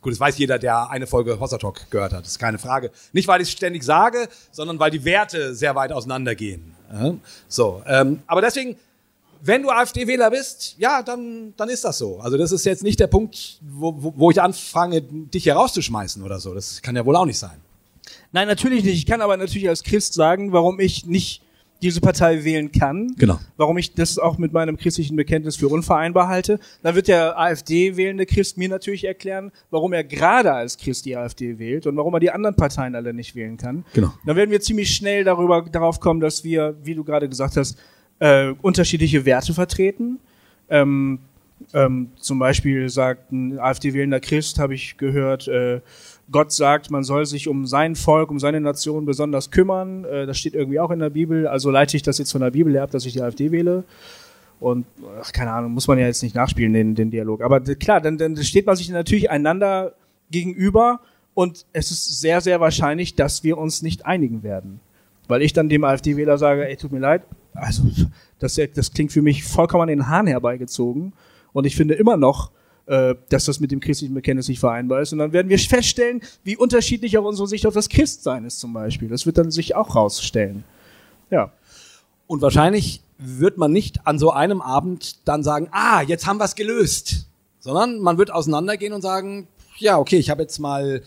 Gut, 0.00 0.12
das 0.12 0.20
weiß 0.20 0.38
jeder, 0.38 0.58
der 0.58 0.88
eine 0.88 1.06
Folge 1.06 1.38
Hossa 1.38 1.58
Talk 1.58 1.90
gehört 1.90 2.14
hat. 2.14 2.22
Das 2.22 2.32
ist 2.32 2.38
keine 2.38 2.58
Frage. 2.58 2.90
Nicht, 3.12 3.28
weil 3.28 3.42
ich 3.42 3.48
es 3.48 3.52
ständig 3.52 3.82
sage, 3.82 4.28
sondern 4.50 4.78
weil 4.78 4.90
die 4.90 5.04
Werte 5.04 5.54
sehr 5.54 5.74
weit 5.74 5.92
auseinandergehen. 5.92 6.74
Ja? 6.90 7.14
So, 7.48 7.82
ähm, 7.86 8.22
aber 8.26 8.40
deswegen, 8.40 8.76
wenn 9.42 9.62
du 9.62 9.68
AfD-Wähler 9.68 10.30
bist, 10.30 10.74
ja, 10.78 11.02
dann, 11.02 11.52
dann 11.58 11.68
ist 11.68 11.84
das 11.84 11.98
so. 11.98 12.18
Also 12.20 12.38
das 12.38 12.52
ist 12.52 12.64
jetzt 12.64 12.82
nicht 12.82 12.98
der 12.98 13.08
Punkt, 13.08 13.58
wo, 13.60 13.94
wo 14.16 14.30
ich 14.30 14.40
anfange, 14.40 15.02
dich 15.02 15.42
hier 15.42 15.54
rauszuschmeißen 15.54 16.22
oder 16.22 16.40
so. 16.40 16.54
Das 16.54 16.80
kann 16.80 16.96
ja 16.96 17.04
wohl 17.04 17.14
auch 17.14 17.26
nicht 17.26 17.38
sein. 17.38 17.60
Nein, 18.32 18.48
natürlich 18.48 18.84
nicht. 18.84 18.94
Ich 18.94 19.06
kann 19.06 19.20
aber 19.20 19.36
natürlich 19.36 19.68
als 19.68 19.82
Christ 19.82 20.14
sagen, 20.14 20.52
warum 20.52 20.80
ich 20.80 21.06
nicht 21.06 21.42
diese 21.82 22.00
Partei 22.00 22.44
wählen 22.44 22.72
kann. 22.72 23.14
Genau. 23.16 23.38
Warum 23.56 23.78
ich 23.78 23.94
das 23.94 24.18
auch 24.18 24.38
mit 24.38 24.52
meinem 24.52 24.76
christlichen 24.76 25.16
Bekenntnis 25.16 25.56
für 25.56 25.68
unvereinbar 25.68 26.28
halte. 26.28 26.58
Dann 26.82 26.94
wird 26.94 27.08
der 27.08 27.38
AfD-wählende 27.38 28.26
Christ 28.26 28.58
mir 28.58 28.68
natürlich 28.68 29.04
erklären, 29.04 29.52
warum 29.70 29.92
er 29.92 30.02
gerade 30.02 30.52
als 30.52 30.76
Christ 30.76 31.06
die 31.06 31.16
AfD 31.16 31.58
wählt 31.58 31.86
und 31.86 31.96
warum 31.96 32.14
er 32.14 32.20
die 32.20 32.30
anderen 32.30 32.56
Parteien 32.56 32.94
alle 32.94 33.14
nicht 33.14 33.34
wählen 33.36 33.56
kann. 33.56 33.84
Genau. 33.94 34.12
Dann 34.26 34.36
werden 34.36 34.50
wir 34.50 34.60
ziemlich 34.60 34.94
schnell 34.94 35.24
darüber, 35.24 35.62
darauf 35.62 36.00
kommen, 36.00 36.20
dass 36.20 36.42
wir, 36.42 36.76
wie 36.82 36.94
du 36.94 37.04
gerade 37.04 37.28
gesagt 37.28 37.56
hast, 37.56 37.78
äh, 38.18 38.52
unterschiedliche 38.60 39.24
Werte 39.24 39.54
vertreten. 39.54 40.18
Ähm, 40.68 41.20
ähm, 41.74 42.10
zum 42.16 42.38
Beispiel 42.38 42.88
sagt 42.88 43.32
ein 43.32 43.58
AfD-wählender 43.58 44.20
Christ, 44.20 44.58
habe 44.58 44.74
ich 44.74 44.96
gehört, 44.96 45.48
äh, 45.48 45.80
Gott 46.30 46.52
sagt, 46.52 46.90
man 46.90 47.04
soll 47.04 47.26
sich 47.26 47.48
um 47.48 47.66
sein 47.66 47.96
Volk, 47.96 48.30
um 48.30 48.38
seine 48.38 48.60
Nation 48.60 49.06
besonders 49.06 49.50
kümmern. 49.50 50.04
Äh, 50.04 50.26
das 50.26 50.38
steht 50.38 50.54
irgendwie 50.54 50.80
auch 50.80 50.90
in 50.90 50.98
der 50.98 51.10
Bibel. 51.10 51.46
Also 51.46 51.70
leite 51.70 51.96
ich 51.96 52.02
das 52.02 52.18
jetzt 52.18 52.32
von 52.32 52.40
der 52.40 52.50
Bibel 52.50 52.72
her 52.72 52.82
ab, 52.82 52.90
dass 52.90 53.06
ich 53.06 53.14
die 53.14 53.22
AfD 53.22 53.50
wähle. 53.50 53.84
Und 54.60 54.86
ach, 55.20 55.32
keine 55.32 55.52
Ahnung, 55.52 55.72
muss 55.72 55.86
man 55.86 55.98
ja 55.98 56.06
jetzt 56.06 56.22
nicht 56.22 56.34
nachspielen, 56.34 56.72
den, 56.72 56.94
den 56.94 57.10
Dialog. 57.10 57.42
Aber 57.42 57.60
klar, 57.60 58.00
dann, 58.00 58.18
dann 58.18 58.36
steht 58.38 58.66
man 58.66 58.76
sich 58.76 58.88
natürlich 58.90 59.30
einander 59.30 59.94
gegenüber 60.30 61.00
und 61.34 61.64
es 61.72 61.90
ist 61.90 62.20
sehr, 62.20 62.40
sehr 62.40 62.60
wahrscheinlich, 62.60 63.14
dass 63.14 63.44
wir 63.44 63.56
uns 63.56 63.82
nicht 63.82 64.04
einigen 64.04 64.42
werden. 64.42 64.80
Weil 65.28 65.42
ich 65.42 65.52
dann 65.52 65.68
dem 65.68 65.84
AfD-Wähler 65.84 66.38
sage, 66.38 66.66
ey, 66.68 66.76
tut 66.76 66.90
mir 66.90 66.98
leid, 66.98 67.22
also 67.54 67.84
das, 68.38 68.58
das 68.74 68.92
klingt 68.92 69.12
für 69.12 69.22
mich 69.22 69.44
vollkommen 69.44 69.82
an 69.82 69.88
den 69.88 70.08
Haaren 70.08 70.26
herbeigezogen. 70.26 71.12
Und 71.52 71.64
ich 71.64 71.76
finde 71.76 71.94
immer 71.94 72.16
noch, 72.16 72.50
äh, 72.88 73.16
dass 73.28 73.44
das 73.44 73.60
mit 73.60 73.70
dem 73.70 73.80
christlichen 73.80 74.14
Bekenntnis 74.14 74.48
nicht 74.48 74.60
vereinbar 74.60 75.02
ist. 75.02 75.12
Und 75.12 75.18
dann 75.18 75.34
werden 75.34 75.50
wir 75.50 75.58
feststellen, 75.58 76.22
wie 76.42 76.56
unterschiedlich 76.56 77.18
auch 77.18 77.24
unsere 77.24 77.46
Sicht 77.46 77.66
auf 77.66 77.74
das 77.74 77.90
Christsein 77.90 78.46
ist 78.46 78.60
zum 78.60 78.72
Beispiel. 78.72 79.08
Das 79.08 79.26
wird 79.26 79.36
dann 79.36 79.50
sich 79.50 79.76
auch 79.76 79.94
rausstellen. 79.94 80.64
Ja. 81.30 81.52
Und 82.26 82.40
wahrscheinlich 82.40 83.02
wird 83.18 83.58
man 83.58 83.72
nicht 83.72 84.06
an 84.06 84.18
so 84.18 84.30
einem 84.30 84.62
Abend 84.62 85.28
dann 85.28 85.42
sagen, 85.42 85.68
ah, 85.70 86.00
jetzt 86.00 86.26
haben 86.26 86.38
wir 86.38 86.44
es 86.44 86.54
gelöst. 86.54 87.26
Sondern 87.60 87.98
man 87.98 88.16
wird 88.16 88.30
auseinandergehen 88.30 88.94
und 88.94 89.02
sagen, 89.02 89.48
ja, 89.76 89.98
okay, 89.98 90.16
ich 90.16 90.30
habe 90.30 90.40
jetzt 90.40 90.58
mal 90.58 91.02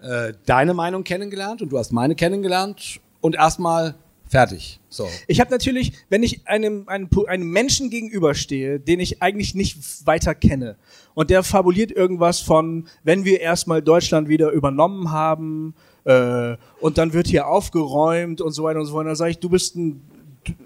äh, 0.00 0.32
deine 0.46 0.74
Meinung 0.74 1.02
kennengelernt 1.02 1.60
und 1.60 1.70
du 1.70 1.78
hast 1.78 1.90
meine 1.90 2.14
kennengelernt 2.14 3.00
und 3.20 3.34
erstmal 3.34 3.96
Fertig. 4.28 4.80
So. 4.88 5.08
Ich 5.28 5.40
habe 5.40 5.50
natürlich, 5.50 5.92
wenn 6.08 6.22
ich 6.22 6.46
einem, 6.48 6.88
einem, 6.88 7.08
einem 7.28 7.48
Menschen 7.48 7.90
gegenüberstehe, 7.90 8.80
den 8.80 8.98
ich 8.98 9.22
eigentlich 9.22 9.54
nicht 9.54 10.06
weiter 10.06 10.34
kenne, 10.34 10.76
und 11.14 11.30
der 11.30 11.42
fabuliert 11.42 11.92
irgendwas 11.92 12.40
von, 12.40 12.88
wenn 13.04 13.24
wir 13.24 13.40
erstmal 13.40 13.82
Deutschland 13.82 14.28
wieder 14.28 14.50
übernommen 14.50 15.12
haben, 15.12 15.74
äh, 16.04 16.56
und 16.80 16.98
dann 16.98 17.12
wird 17.12 17.28
hier 17.28 17.46
aufgeräumt 17.46 18.40
und 18.40 18.52
so 18.52 18.64
weiter 18.64 18.80
und 18.80 18.86
so 18.86 18.92
fort, 18.92 19.06
dann 19.06 19.16
sage 19.16 19.32
ich, 19.32 19.38
du 19.38 19.48
bist 19.48 19.76
ein 19.76 20.00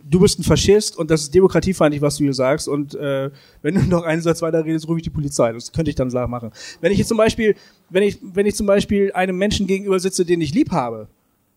du 0.05 0.21
bist 0.21 0.39
ein 0.39 0.43
Faschist 0.43 0.99
und 0.99 1.11
das 1.11 1.23
ist 1.23 1.35
demokratiefeindlich, 1.35 2.03
was 2.03 2.17
du 2.17 2.25
hier 2.25 2.35
sagst. 2.35 2.69
Und 2.69 2.95
äh, 2.95 3.31
wenn 3.63 3.75
du 3.75 3.83
noch 3.83 4.03
einen 4.03 4.21
Satz 4.21 4.43
weiter 4.43 4.65
redest, 4.65 4.87
rufe 4.89 4.99
ich 4.99 5.05
die 5.05 5.11
Polizei. 5.11 5.53
Das 5.53 5.73
könnte 5.73 5.91
ich 5.91 5.95
dann 5.95 6.11
sagen 6.11 6.31
machen. 6.31 6.51
Wenn 6.83 6.93
ich 6.93 6.99
jetzt 6.99 7.09
zum 7.09 7.17
Beispiel, 7.17 7.55
wenn 7.89 8.03
ich, 8.03 8.19
wenn 8.21 8.45
ich 8.45 8.55
zum 8.55 8.67
Beispiel 8.67 9.13
einem 9.13 9.39
Menschen 9.39 9.67
gegenüber 9.67 9.99
sitze, 9.99 10.27
den 10.27 10.41
ich 10.41 10.53
lieb 10.53 10.71
habe, 10.71 11.09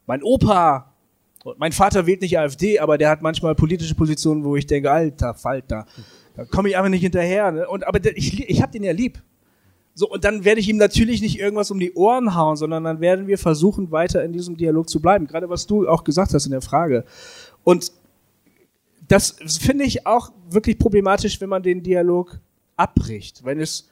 mein 0.05 0.23
Opa, 0.23 0.92
mein 1.57 1.71
Vater 1.71 2.05
wählt 2.05 2.21
nicht 2.21 2.37
AfD, 2.37 2.79
aber 2.79 2.97
der 2.97 3.09
hat 3.09 3.21
manchmal 3.21 3.55
politische 3.55 3.95
Positionen, 3.95 4.43
wo 4.43 4.55
ich 4.55 4.65
denke, 4.65 4.91
alter 4.91 5.33
Falter, 5.33 5.85
da 6.35 6.45
komme 6.45 6.69
ich 6.69 6.77
einfach 6.77 6.89
nicht 6.89 7.01
hinterher. 7.01 7.51
Ne? 7.51 7.67
Und 7.67 7.85
aber 7.85 7.99
der, 7.99 8.17
ich, 8.17 8.49
ich 8.49 8.61
habe 8.61 8.71
den 8.71 8.83
ja 8.83 8.91
lieb. 8.91 9.21
So, 9.95 10.09
und 10.09 10.23
dann 10.23 10.43
werde 10.43 10.59
ich 10.59 10.69
ihm 10.69 10.77
natürlich 10.77 11.21
nicht 11.21 11.39
irgendwas 11.39 11.69
um 11.69 11.79
die 11.79 11.93
Ohren 11.93 12.33
hauen, 12.33 12.55
sondern 12.55 12.83
dann 12.83 12.99
werden 12.99 13.27
wir 13.27 13.37
versuchen, 13.37 13.91
weiter 13.91 14.23
in 14.23 14.33
diesem 14.33 14.57
Dialog 14.57 14.89
zu 14.89 14.99
bleiben. 14.99 15.27
Gerade 15.27 15.49
was 15.49 15.67
du 15.67 15.87
auch 15.87 16.03
gesagt 16.03 16.33
hast 16.33 16.45
in 16.45 16.51
der 16.51 16.61
Frage. 16.61 17.05
Und 17.63 17.91
das 19.07 19.35
finde 19.59 19.83
ich 19.83 20.07
auch 20.07 20.31
wirklich 20.49 20.79
problematisch, 20.79 21.39
wenn 21.41 21.49
man 21.49 21.61
den 21.61 21.83
Dialog 21.83 22.39
abbricht, 22.75 23.43
wenn 23.43 23.59
es 23.59 23.89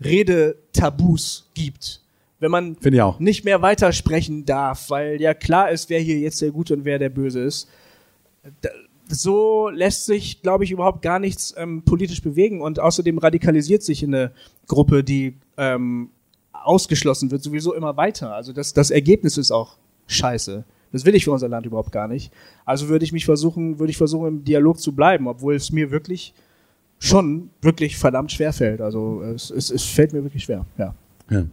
Redetabus 0.00 1.50
gibt. 1.54 2.02
Wenn 2.38 2.50
man 2.50 2.76
nicht 3.18 3.44
mehr 3.44 3.62
weitersprechen 3.62 4.44
darf, 4.44 4.90
weil 4.90 5.20
ja 5.20 5.32
klar 5.32 5.70
ist, 5.70 5.88
wer 5.88 6.00
hier 6.00 6.18
jetzt 6.18 6.42
der 6.42 6.50
Gute 6.50 6.74
und 6.74 6.84
wer 6.84 6.98
der 6.98 7.08
Böse 7.08 7.40
ist. 7.40 7.68
So 9.08 9.68
lässt 9.68 10.04
sich, 10.06 10.42
glaube 10.42 10.64
ich, 10.64 10.70
überhaupt 10.70 11.00
gar 11.00 11.18
nichts 11.18 11.54
ähm, 11.56 11.82
politisch 11.82 12.22
bewegen 12.22 12.60
und 12.60 12.80
außerdem 12.80 13.18
radikalisiert 13.18 13.82
sich 13.82 14.02
eine 14.04 14.32
Gruppe, 14.66 15.02
die 15.02 15.36
ähm, 15.56 16.10
ausgeschlossen 16.52 17.30
wird, 17.30 17.42
sowieso 17.42 17.72
immer 17.74 17.96
weiter. 17.96 18.34
Also 18.34 18.52
das, 18.52 18.74
das 18.74 18.90
Ergebnis 18.90 19.38
ist 19.38 19.50
auch 19.50 19.76
scheiße. 20.08 20.64
Das 20.92 21.04
will 21.04 21.14
ich 21.14 21.24
für 21.24 21.32
unser 21.32 21.48
Land 21.48 21.66
überhaupt 21.66 21.92
gar 21.92 22.08
nicht. 22.08 22.32
Also 22.64 22.88
würde 22.88 23.04
ich 23.04 23.12
mich 23.12 23.24
versuchen, 23.24 23.78
würde 23.78 23.90
ich 23.90 23.96
versuchen, 23.96 24.28
im 24.28 24.44
Dialog 24.44 24.80
zu 24.80 24.92
bleiben, 24.92 25.28
obwohl 25.28 25.54
es 25.54 25.72
mir 25.72 25.90
wirklich 25.90 26.34
schon 26.98 27.50
wirklich 27.60 27.96
verdammt 27.96 28.32
schwer 28.32 28.52
fällt. 28.52 28.80
Also 28.80 29.22
es, 29.22 29.50
es, 29.50 29.70
es 29.70 29.84
fällt 29.84 30.12
mir 30.12 30.22
wirklich 30.22 30.44
schwer, 30.44 30.64
ja. 30.78 30.94
Ja. 31.30 31.44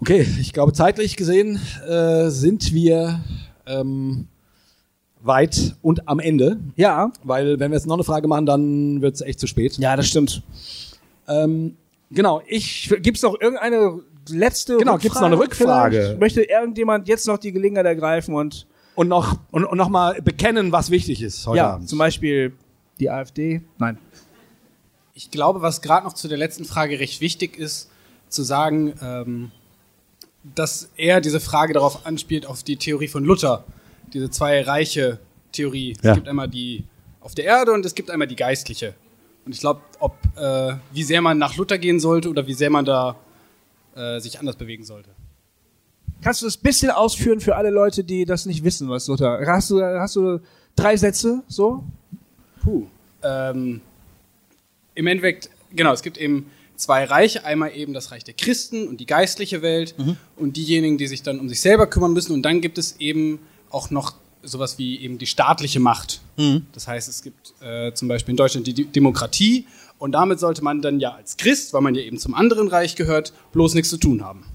Okay, 0.00 0.26
ich 0.40 0.52
glaube, 0.52 0.72
zeitlich 0.72 1.16
gesehen 1.16 1.60
äh, 1.86 2.30
sind 2.30 2.72
wir 2.72 3.20
ähm, 3.66 4.28
weit 5.22 5.76
und 5.82 6.08
am 6.08 6.18
Ende. 6.20 6.58
Ja, 6.76 7.12
Weil 7.22 7.60
wenn 7.60 7.70
wir 7.70 7.76
jetzt 7.76 7.86
noch 7.86 7.94
eine 7.96 8.04
Frage 8.04 8.26
machen, 8.26 8.46
dann 8.46 9.02
wird 9.02 9.14
es 9.16 9.20
echt 9.20 9.38
zu 9.40 9.46
spät. 9.46 9.76
ja, 9.78 9.94
das 9.96 10.06
stimmt. 10.06 10.42
Ähm, 11.28 11.76
genau, 12.10 12.42
ich 12.46 12.88
Gibt 13.02 13.18
es 13.18 13.22
noch 13.22 13.38
irgendeine 13.40 14.00
letzte 14.30 14.78
Genau, 14.78 14.96
gibt's 14.96 15.16
noch 15.20 15.26
eine 15.26 15.38
Rückfrage? 15.38 15.96
vielleicht? 16.02 16.20
Möchte 16.20 16.42
irgendjemand 16.42 17.06
jetzt 17.06 17.26
noch 17.26 17.38
die 17.38 17.52
Gelegenheit 17.52 17.86
ergreifen 17.86 18.34
und 18.34 18.66
und 18.94 19.08
noch 19.08 19.38
und, 19.50 19.64
und 19.64 19.76
noch 19.78 19.88
mal 19.88 20.20
bekennen, 20.22 20.72
was 20.72 20.90
wichtig 20.90 21.22
ist 21.22 21.46
heute 21.46 21.58
ja, 21.58 21.70
Abend. 21.74 21.88
zum 21.88 21.98
Beispiel 21.98 22.52
die 22.98 23.10
AfD? 23.10 23.62
Nein. 23.78 23.98
Ich 25.14 25.30
glaube, 25.30 25.62
was 25.62 25.82
gerade 25.82 26.04
noch 26.06 26.14
zu 26.14 26.26
der 26.28 26.38
letzten 26.38 26.64
Frage 26.64 26.98
recht 26.98 27.20
wichtig 27.20 27.58
ist, 27.58 27.90
zu 28.28 28.42
sagen, 28.42 28.94
ähm, 29.02 29.50
dass 30.42 30.90
er 30.96 31.20
diese 31.20 31.40
Frage 31.40 31.72
darauf 31.72 32.06
anspielt, 32.06 32.46
auf 32.46 32.62
die 32.62 32.76
Theorie 32.76 33.08
von 33.08 33.24
Luther, 33.24 33.64
diese 34.12 34.30
zwei 34.30 34.62
reiche 34.62 35.18
Theorie. 35.52 35.96
Ja. 36.02 36.10
Es 36.10 36.16
gibt 36.16 36.28
einmal 36.28 36.48
die 36.48 36.84
auf 37.20 37.34
der 37.34 37.44
Erde 37.44 37.72
und 37.72 37.84
es 37.84 37.94
gibt 37.94 38.10
einmal 38.10 38.28
die 38.28 38.36
geistliche. 38.36 38.94
Und 39.44 39.54
ich 39.54 39.60
glaube, 39.60 39.80
ob 39.98 40.16
äh, 40.36 40.74
wie 40.92 41.02
sehr 41.02 41.20
man 41.20 41.38
nach 41.38 41.56
Luther 41.56 41.78
gehen 41.78 42.00
sollte 42.00 42.28
oder 42.30 42.46
wie 42.46 42.54
sehr 42.54 42.70
man 42.70 42.84
da 42.84 43.16
äh, 43.94 44.20
sich 44.20 44.38
anders 44.38 44.56
bewegen 44.56 44.84
sollte. 44.84 45.10
Kannst 46.22 46.42
du 46.42 46.46
das 46.46 46.56
bisschen 46.56 46.90
ausführen 46.90 47.40
für 47.40 47.56
alle 47.56 47.70
Leute, 47.70 48.04
die 48.04 48.24
das 48.24 48.46
nicht 48.46 48.62
wissen, 48.62 48.88
was 48.88 49.08
Luther? 49.08 49.40
Hast 49.46 49.70
du, 49.70 49.82
hast 49.82 50.16
du 50.16 50.40
drei 50.76 50.96
Sätze 50.96 51.42
so? 51.48 51.82
Puh. 52.62 52.86
Ähm, 53.22 53.80
Im 54.94 55.06
Endeffekt, 55.06 55.50
genau, 55.74 55.92
es 55.92 56.02
gibt 56.02 56.18
eben 56.18 56.50
zwei 56.80 57.04
Reiche. 57.04 57.44
Einmal 57.44 57.74
eben 57.76 57.92
das 57.92 58.10
Reich 58.10 58.24
der 58.24 58.34
Christen 58.34 58.88
und 58.88 58.98
die 58.98 59.06
geistliche 59.06 59.62
Welt 59.62 59.94
und 60.36 60.56
diejenigen, 60.56 60.98
die 60.98 61.06
sich 61.06 61.22
dann 61.22 61.38
um 61.40 61.48
sich 61.48 61.60
selber 61.60 61.86
kümmern 61.86 62.12
müssen. 62.12 62.32
Und 62.32 62.42
dann 62.42 62.60
gibt 62.60 62.78
es 62.78 62.96
eben 62.98 63.38
auch 63.70 63.90
noch 63.90 64.14
sowas 64.42 64.78
wie 64.78 64.98
eben 65.00 65.18
die 65.18 65.26
staatliche 65.26 65.80
Macht. 65.80 66.20
Das 66.72 66.88
heißt, 66.88 67.08
es 67.08 67.22
gibt 67.22 67.52
äh, 67.60 67.92
zum 67.92 68.08
Beispiel 68.08 68.32
in 68.32 68.36
Deutschland 68.38 68.66
die 68.66 68.72
Di- 68.72 68.86
Demokratie 68.86 69.66
und 69.98 70.12
damit 70.12 70.40
sollte 70.40 70.64
man 70.64 70.80
dann 70.80 70.98
ja 70.98 71.10
als 71.12 71.36
Christ, 71.36 71.74
weil 71.74 71.82
man 71.82 71.94
ja 71.94 72.00
eben 72.00 72.16
zum 72.16 72.34
anderen 72.34 72.68
Reich 72.68 72.96
gehört, 72.96 73.34
bloß 73.52 73.74
nichts 73.74 73.90
zu 73.90 73.98
tun 73.98 74.24
haben. 74.24 74.46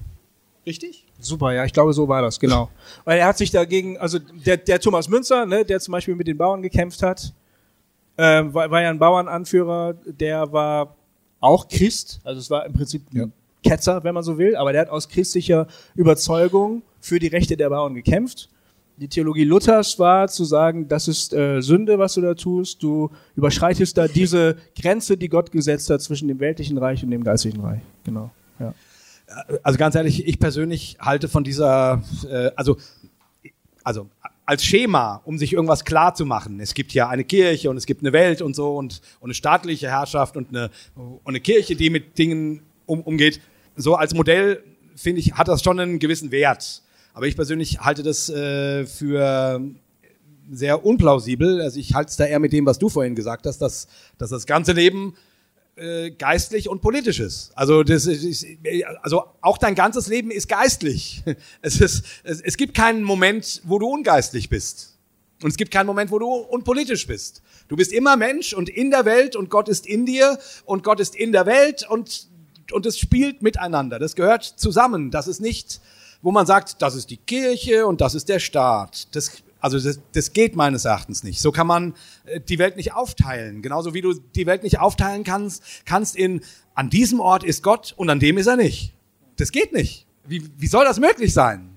Richtig? 0.66 1.04
Super, 1.20 1.52
ja, 1.52 1.64
ich 1.64 1.72
glaube, 1.72 1.92
so 1.92 2.08
war 2.08 2.20
das, 2.20 2.40
genau. 2.40 2.68
Weil 3.04 3.20
er 3.20 3.26
hat 3.28 3.38
sich 3.38 3.52
dagegen, 3.52 3.96
also 3.98 4.18
der, 4.18 4.56
der 4.56 4.80
Thomas 4.80 5.08
Münzer, 5.08 5.46
ne, 5.46 5.64
der 5.64 5.78
zum 5.78 5.92
Beispiel 5.92 6.16
mit 6.16 6.26
den 6.26 6.36
Bauern 6.36 6.60
gekämpft 6.60 7.02
hat, 7.04 7.32
ähm, 8.18 8.52
war, 8.52 8.68
war 8.70 8.82
ja 8.82 8.90
ein 8.90 8.98
Bauernanführer, 8.98 9.94
der 10.04 10.50
war 10.52 10.95
auch 11.46 11.68
Christ, 11.68 12.20
also 12.24 12.40
es 12.40 12.50
war 12.50 12.66
im 12.66 12.72
Prinzip 12.72 13.02
ein 13.14 13.32
Ketzer, 13.62 14.04
wenn 14.04 14.14
man 14.14 14.22
so 14.22 14.38
will, 14.38 14.56
aber 14.56 14.72
der 14.72 14.82
hat 14.82 14.90
aus 14.90 15.08
christlicher 15.08 15.66
Überzeugung 15.94 16.82
für 17.00 17.18
die 17.18 17.26
Rechte 17.28 17.56
der 17.56 17.70
Bauern 17.70 17.94
gekämpft. 17.94 18.48
Die 18.98 19.08
Theologie 19.08 19.44
Luthers 19.44 19.98
war 19.98 20.28
zu 20.28 20.44
sagen, 20.44 20.88
das 20.88 21.06
ist 21.06 21.34
äh, 21.34 21.60
Sünde, 21.60 21.98
was 21.98 22.14
du 22.14 22.22
da 22.22 22.34
tust. 22.34 22.82
Du 22.82 23.10
überschreitest 23.34 23.96
da 23.98 24.08
diese 24.08 24.56
Grenze, 24.80 25.18
die 25.18 25.28
Gott 25.28 25.52
gesetzt 25.52 25.90
hat 25.90 26.00
zwischen 26.00 26.28
dem 26.28 26.40
weltlichen 26.40 26.78
Reich 26.78 27.04
und 27.04 27.10
dem 27.10 27.22
geistlichen 27.22 27.60
Reich. 27.60 27.80
Genau. 28.04 28.30
Ja. 28.58 28.72
also 29.62 29.78
ganz 29.78 29.94
ehrlich, 29.94 30.26
ich 30.26 30.38
persönlich 30.38 30.96
halte 30.98 31.28
von 31.28 31.44
dieser, 31.44 32.02
äh, 32.28 32.50
also, 32.56 32.78
also 33.84 34.08
als 34.46 34.64
Schema, 34.64 35.20
um 35.24 35.38
sich 35.38 35.52
irgendwas 35.52 35.84
klar 35.84 36.14
zu 36.14 36.24
machen. 36.24 36.60
Es 36.60 36.72
gibt 36.72 36.94
ja 36.94 37.08
eine 37.08 37.24
Kirche 37.24 37.68
und 37.68 37.76
es 37.76 37.84
gibt 37.84 38.02
eine 38.02 38.12
Welt 38.12 38.40
und 38.40 38.54
so 38.54 38.76
und, 38.76 39.00
und 39.18 39.26
eine 39.26 39.34
staatliche 39.34 39.88
Herrschaft 39.88 40.36
und 40.36 40.50
eine, 40.50 40.70
und 40.94 41.20
eine 41.26 41.40
Kirche, 41.40 41.74
die 41.74 41.90
mit 41.90 42.16
Dingen 42.16 42.62
um, 42.86 43.02
umgeht. 43.02 43.40
So 43.74 43.96
als 43.96 44.14
Modell, 44.14 44.62
finde 44.94 45.20
ich, 45.20 45.34
hat 45.34 45.48
das 45.48 45.62
schon 45.62 45.80
einen 45.80 45.98
gewissen 45.98 46.30
Wert. 46.30 46.82
Aber 47.12 47.26
ich 47.26 47.34
persönlich 47.34 47.80
halte 47.80 48.04
das 48.04 48.30
äh, 48.30 48.86
für 48.86 49.60
sehr 50.50 50.84
unplausibel. 50.84 51.60
Also 51.60 51.80
ich 51.80 51.94
halte 51.94 52.10
es 52.10 52.16
da 52.16 52.24
eher 52.24 52.38
mit 52.38 52.52
dem, 52.52 52.66
was 52.66 52.78
du 52.78 52.88
vorhin 52.88 53.16
gesagt 53.16 53.46
hast, 53.46 53.58
dass, 53.58 53.88
dass 54.16 54.30
das 54.30 54.46
ganze 54.46 54.72
Leben 54.72 55.14
äh, 55.76 56.10
geistlich 56.10 56.68
und 56.68 56.80
politisch 56.80 57.20
ist. 57.20 57.52
Also 57.54 57.82
das 57.82 58.06
ist, 58.06 58.46
also 59.02 59.24
auch 59.40 59.58
dein 59.58 59.74
ganzes 59.74 60.06
Leben 60.08 60.30
ist 60.30 60.48
geistlich. 60.48 61.22
Es 61.62 61.80
ist 61.80 62.04
es, 62.24 62.40
es 62.40 62.56
gibt 62.56 62.74
keinen 62.74 63.02
Moment, 63.02 63.60
wo 63.64 63.78
du 63.78 63.86
ungeistlich 63.86 64.48
bist. 64.48 64.96
Und 65.42 65.50
es 65.50 65.56
gibt 65.56 65.70
keinen 65.70 65.86
Moment, 65.86 66.10
wo 66.10 66.18
du 66.18 66.26
unpolitisch 66.26 67.06
bist. 67.06 67.42
Du 67.68 67.76
bist 67.76 67.92
immer 67.92 68.16
Mensch 68.16 68.54
und 68.54 68.70
in 68.70 68.90
der 68.90 69.04
Welt 69.04 69.36
und 69.36 69.50
Gott 69.50 69.68
ist 69.68 69.86
in 69.86 70.06
dir 70.06 70.38
und 70.64 70.82
Gott 70.82 70.98
ist 70.98 71.14
in 71.14 71.32
der 71.32 71.44
Welt 71.44 71.86
und 71.88 72.28
und 72.72 72.86
es 72.86 72.98
spielt 72.98 73.42
miteinander. 73.42 73.98
Das 73.98 74.16
gehört 74.16 74.44
zusammen. 74.44 75.10
Das 75.10 75.28
ist 75.28 75.40
nicht, 75.40 75.80
wo 76.22 76.32
man 76.32 76.46
sagt, 76.46 76.82
das 76.82 76.94
ist 76.94 77.10
die 77.10 77.16
Kirche 77.16 77.86
und 77.86 78.00
das 78.00 78.14
ist 78.14 78.28
der 78.28 78.38
Staat. 78.38 79.14
Das 79.14 79.30
also 79.60 79.78
das, 79.78 80.00
das 80.12 80.32
geht 80.32 80.54
meines 80.54 80.84
Erachtens 80.84 81.22
nicht. 81.22 81.40
So 81.40 81.52
kann 81.52 81.66
man 81.66 81.94
äh, 82.24 82.40
die 82.40 82.58
Welt 82.58 82.76
nicht 82.76 82.92
aufteilen. 82.92 83.62
Genauso 83.62 83.94
wie 83.94 84.00
du 84.00 84.14
die 84.14 84.46
Welt 84.46 84.62
nicht 84.62 84.78
aufteilen 84.78 85.24
kannst, 85.24 85.62
kannst 85.84 86.16
in 86.16 86.42
an 86.74 86.90
diesem 86.90 87.20
Ort 87.20 87.42
ist 87.42 87.62
Gott 87.62 87.94
und 87.96 88.10
an 88.10 88.20
dem 88.20 88.36
ist 88.38 88.46
er 88.46 88.56
nicht. 88.56 88.92
Das 89.36 89.50
geht 89.52 89.72
nicht. 89.72 90.06
Wie, 90.24 90.50
wie 90.58 90.66
soll 90.66 90.84
das 90.84 91.00
möglich 91.00 91.32
sein? 91.32 91.70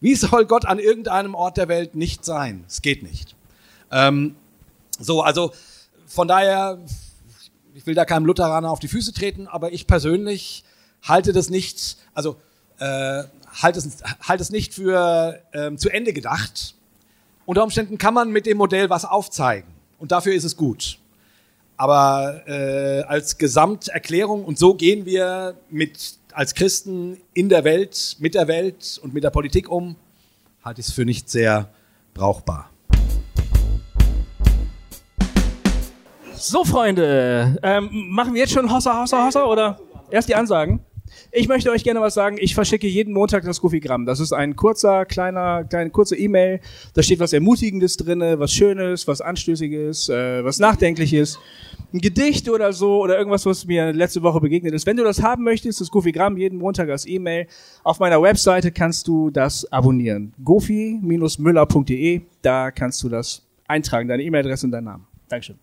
Wie 0.00 0.14
soll 0.14 0.46
Gott 0.46 0.64
an 0.64 0.78
irgendeinem 0.78 1.34
Ort 1.34 1.56
der 1.56 1.68
Welt 1.68 1.94
nicht 1.94 2.24
sein? 2.24 2.64
Es 2.66 2.82
geht 2.82 3.02
nicht. 3.02 3.36
Ähm, 3.90 4.36
so, 4.98 5.22
also 5.22 5.52
von 6.06 6.28
daher, 6.28 6.78
ich 7.74 7.86
will 7.86 7.94
da 7.94 8.04
keinem 8.04 8.26
Lutheraner 8.26 8.70
auf 8.70 8.78
die 8.78 8.88
Füße 8.88 9.12
treten, 9.12 9.46
aber 9.46 9.72
ich 9.72 9.86
persönlich 9.86 10.64
halte 11.02 11.32
das 11.32 11.50
nicht, 11.50 11.98
also 12.14 12.36
äh, 12.78 13.24
halte 13.62 13.78
es, 13.78 13.98
halte 14.20 14.42
es 14.42 14.50
nicht 14.50 14.74
für 14.74 15.42
ähm, 15.52 15.78
zu 15.78 15.88
Ende 15.90 16.12
gedacht. 16.12 16.74
Unter 17.46 17.62
Umständen 17.62 17.96
kann 17.96 18.12
man 18.12 18.30
mit 18.30 18.44
dem 18.44 18.58
Modell 18.58 18.90
was 18.90 19.04
aufzeigen 19.04 19.68
und 19.98 20.10
dafür 20.10 20.34
ist 20.34 20.42
es 20.42 20.56
gut. 20.56 20.98
Aber 21.76 22.42
äh, 22.48 23.02
als 23.02 23.38
Gesamterklärung 23.38 24.44
und 24.44 24.58
so 24.58 24.74
gehen 24.74 25.06
wir 25.06 25.54
mit 25.70 26.18
als 26.32 26.54
Christen 26.54 27.18
in 27.34 27.48
der 27.48 27.62
Welt, 27.62 28.16
mit 28.18 28.34
der 28.34 28.48
Welt 28.48 28.98
und 29.00 29.14
mit 29.14 29.22
der 29.22 29.30
Politik 29.30 29.68
um, 29.68 29.94
halte 30.64 30.80
ich 30.80 30.88
es 30.88 30.92
für 30.92 31.04
nicht 31.04 31.30
sehr 31.30 31.68
brauchbar. 32.14 32.68
So, 36.34 36.64
Freunde, 36.64 37.58
ähm, 37.62 37.88
machen 38.10 38.34
wir 38.34 38.40
jetzt 38.40 38.52
schon 38.52 38.70
Hossa, 38.70 39.00
Hossa, 39.00 39.24
Hossa 39.24 39.44
oder 39.44 39.78
erst 40.10 40.28
die 40.28 40.34
Ansagen? 40.34 40.80
Ich 41.32 41.48
möchte 41.48 41.70
euch 41.70 41.84
gerne 41.84 42.00
was 42.00 42.14
sagen. 42.14 42.36
Ich 42.38 42.54
verschicke 42.54 42.86
jeden 42.86 43.12
Montag 43.12 43.44
das 43.44 43.60
Goofy-Gramm. 43.60 44.06
Das 44.06 44.20
ist 44.20 44.32
ein 44.32 44.56
kurzer, 44.56 45.04
kleiner, 45.04 45.64
kleine, 45.64 45.90
kurze 45.90 46.16
E-Mail. 46.16 46.60
Da 46.94 47.02
steht 47.02 47.20
was 47.20 47.32
Ermutigendes 47.32 47.96
drinne, 47.96 48.38
was 48.38 48.52
Schönes, 48.52 49.06
was 49.06 49.20
Anstößiges, 49.20 50.08
äh, 50.08 50.44
was 50.44 50.58
Nachdenkliches. 50.58 51.38
Ein 51.92 52.00
Gedicht 52.00 52.48
oder 52.48 52.72
so 52.72 53.02
oder 53.02 53.18
irgendwas, 53.18 53.46
was 53.46 53.66
mir 53.66 53.92
letzte 53.92 54.22
Woche 54.22 54.40
begegnet 54.40 54.74
ist. 54.74 54.86
Wenn 54.86 54.96
du 54.96 55.04
das 55.04 55.22
haben 55.22 55.44
möchtest, 55.44 55.80
das 55.80 55.90
Goofy-Gramm 55.90 56.36
jeden 56.36 56.58
Montag 56.58 56.88
als 56.90 57.06
E-Mail. 57.06 57.46
Auf 57.84 58.00
meiner 58.00 58.20
Webseite 58.20 58.72
kannst 58.72 59.08
du 59.08 59.30
das 59.30 59.70
abonnieren. 59.72 60.32
gofi-müller.de. 60.44 62.22
Da 62.42 62.70
kannst 62.70 63.02
du 63.02 63.08
das 63.08 63.42
eintragen, 63.68 64.08
deine 64.08 64.22
E-Mail-Adresse 64.22 64.66
und 64.66 64.72
deinen 64.72 64.84
Namen. 64.84 65.06
Dankeschön. 65.28 65.58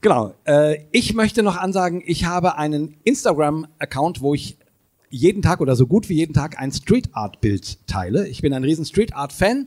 Genau. 0.00 0.34
Äh, 0.44 0.84
ich 0.92 1.14
möchte 1.14 1.42
noch 1.42 1.56
ansagen, 1.56 2.02
ich 2.06 2.24
habe 2.24 2.56
einen 2.56 2.96
Instagram-Account, 3.04 4.22
wo 4.22 4.34
ich 4.34 4.56
jeden 5.10 5.42
Tag 5.42 5.60
oder 5.60 5.76
so 5.76 5.86
gut 5.86 6.08
wie 6.08 6.14
jeden 6.14 6.32
Tag 6.32 6.58
ein 6.58 6.72
Street 6.72 7.10
Art 7.12 7.40
Bild 7.40 7.86
teile. 7.86 8.26
Ich 8.28 8.40
bin 8.42 8.54
ein 8.54 8.64
riesen 8.64 8.84
Street 8.84 9.14
Art 9.14 9.32
Fan. 9.32 9.66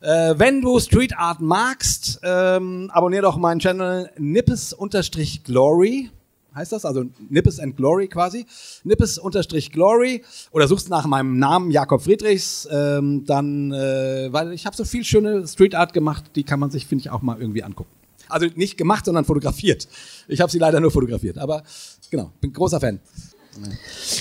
Äh, 0.00 0.34
wenn 0.38 0.60
du 0.62 0.80
Street 0.80 1.16
Art 1.16 1.40
magst, 1.40 2.20
ähm, 2.22 2.90
abonnier 2.92 3.22
doch 3.22 3.36
meinen 3.36 3.60
Channel 3.60 4.10
nippes-glory. 4.18 6.10
Heißt 6.54 6.72
das? 6.72 6.84
Also 6.84 7.04
Nippes 7.28 7.60
and 7.60 7.76
Glory 7.76 8.08
quasi. 8.08 8.46
Nippes-Glory. 8.82 10.24
Oder 10.50 10.66
suchst 10.66 10.88
nach 10.88 11.06
meinem 11.06 11.38
Namen 11.38 11.70
Jakob 11.70 12.02
Friedrichs. 12.02 12.66
Ähm, 12.70 13.24
dann, 13.26 13.70
äh, 13.70 14.32
weil 14.32 14.52
ich 14.52 14.66
habe 14.66 14.74
so 14.74 14.84
viel 14.84 15.04
schöne 15.04 15.46
Street 15.46 15.76
Art 15.76 15.92
gemacht, 15.92 16.24
die 16.34 16.42
kann 16.42 16.58
man 16.58 16.70
sich, 16.70 16.86
finde 16.86 17.02
ich, 17.02 17.10
auch 17.10 17.22
mal 17.22 17.40
irgendwie 17.40 17.62
angucken. 17.62 17.90
Also 18.28 18.46
nicht 18.56 18.76
gemacht, 18.76 19.04
sondern 19.04 19.24
fotografiert. 19.24 19.88
Ich 20.26 20.40
habe 20.40 20.50
sie 20.50 20.58
leider 20.58 20.80
nur 20.80 20.90
fotografiert. 20.90 21.38
Aber 21.38 21.62
genau, 22.10 22.32
bin 22.40 22.52
großer 22.52 22.80
Fan. 22.80 23.00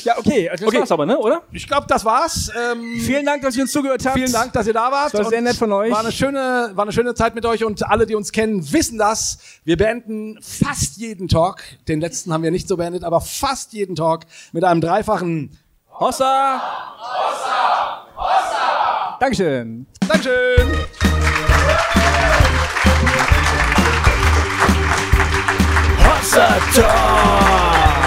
Ja, 0.04 0.18
okay, 0.18 0.50
also 0.50 0.66
das 0.66 0.70
Okay. 0.70 0.80
war's 0.82 0.92
aber, 0.92 1.06
ne, 1.06 1.18
oder? 1.18 1.44
Ich 1.52 1.68
glaube, 1.68 1.86
das 1.88 2.04
war's. 2.06 2.50
Ähm, 2.56 3.00
Vielen 3.00 3.26
Dank, 3.26 3.42
dass 3.42 3.56
ihr 3.56 3.64
uns 3.64 3.72
zugehört 3.72 4.06
habt. 4.06 4.16
Vielen 4.16 4.32
Dank, 4.32 4.54
dass 4.54 4.68
ihr 4.68 4.74
da 4.74 4.92
wart. 4.92 5.14
Das 5.14 5.24
war 5.24 5.30
sehr 5.30 5.42
nett 5.42 5.56
von 5.56 5.72
euch. 5.72 5.92
War 5.92 6.00
eine 6.00 6.12
schöne, 6.12 6.72
war 6.74 6.84
eine 6.84 6.92
schöne 6.92 7.14
Zeit 7.16 7.36
mit 7.36 7.46
euch 7.46 7.64
und 7.64 7.88
alle, 7.90 8.06
die 8.06 8.16
uns 8.16 8.32
kennen, 8.32 8.72
wissen 8.72 8.98
das. 8.98 9.38
Wir 9.64 9.78
beenden 9.78 10.38
fast 10.42 10.98
jeden 10.98 11.28
Talk. 11.28 11.62
Den 11.88 12.00
letzten 12.02 12.34
haben 12.34 12.44
wir 12.44 12.52
nicht 12.52 12.68
so 12.68 12.78
beendet, 12.78 13.04
aber 13.04 13.22
fast 13.22 13.74
jeden 13.74 13.96
Talk 13.96 14.26
mit 14.52 14.64
einem 14.64 14.82
dreifachen 14.82 15.58
Hossa! 16.00 16.62
Hossa! 17.00 18.06
Hossa! 18.16 19.18
Dankeschön. 19.20 19.88
Dankeschön. 20.08 20.68
Hossa 26.04 26.60
Talk. 26.74 28.07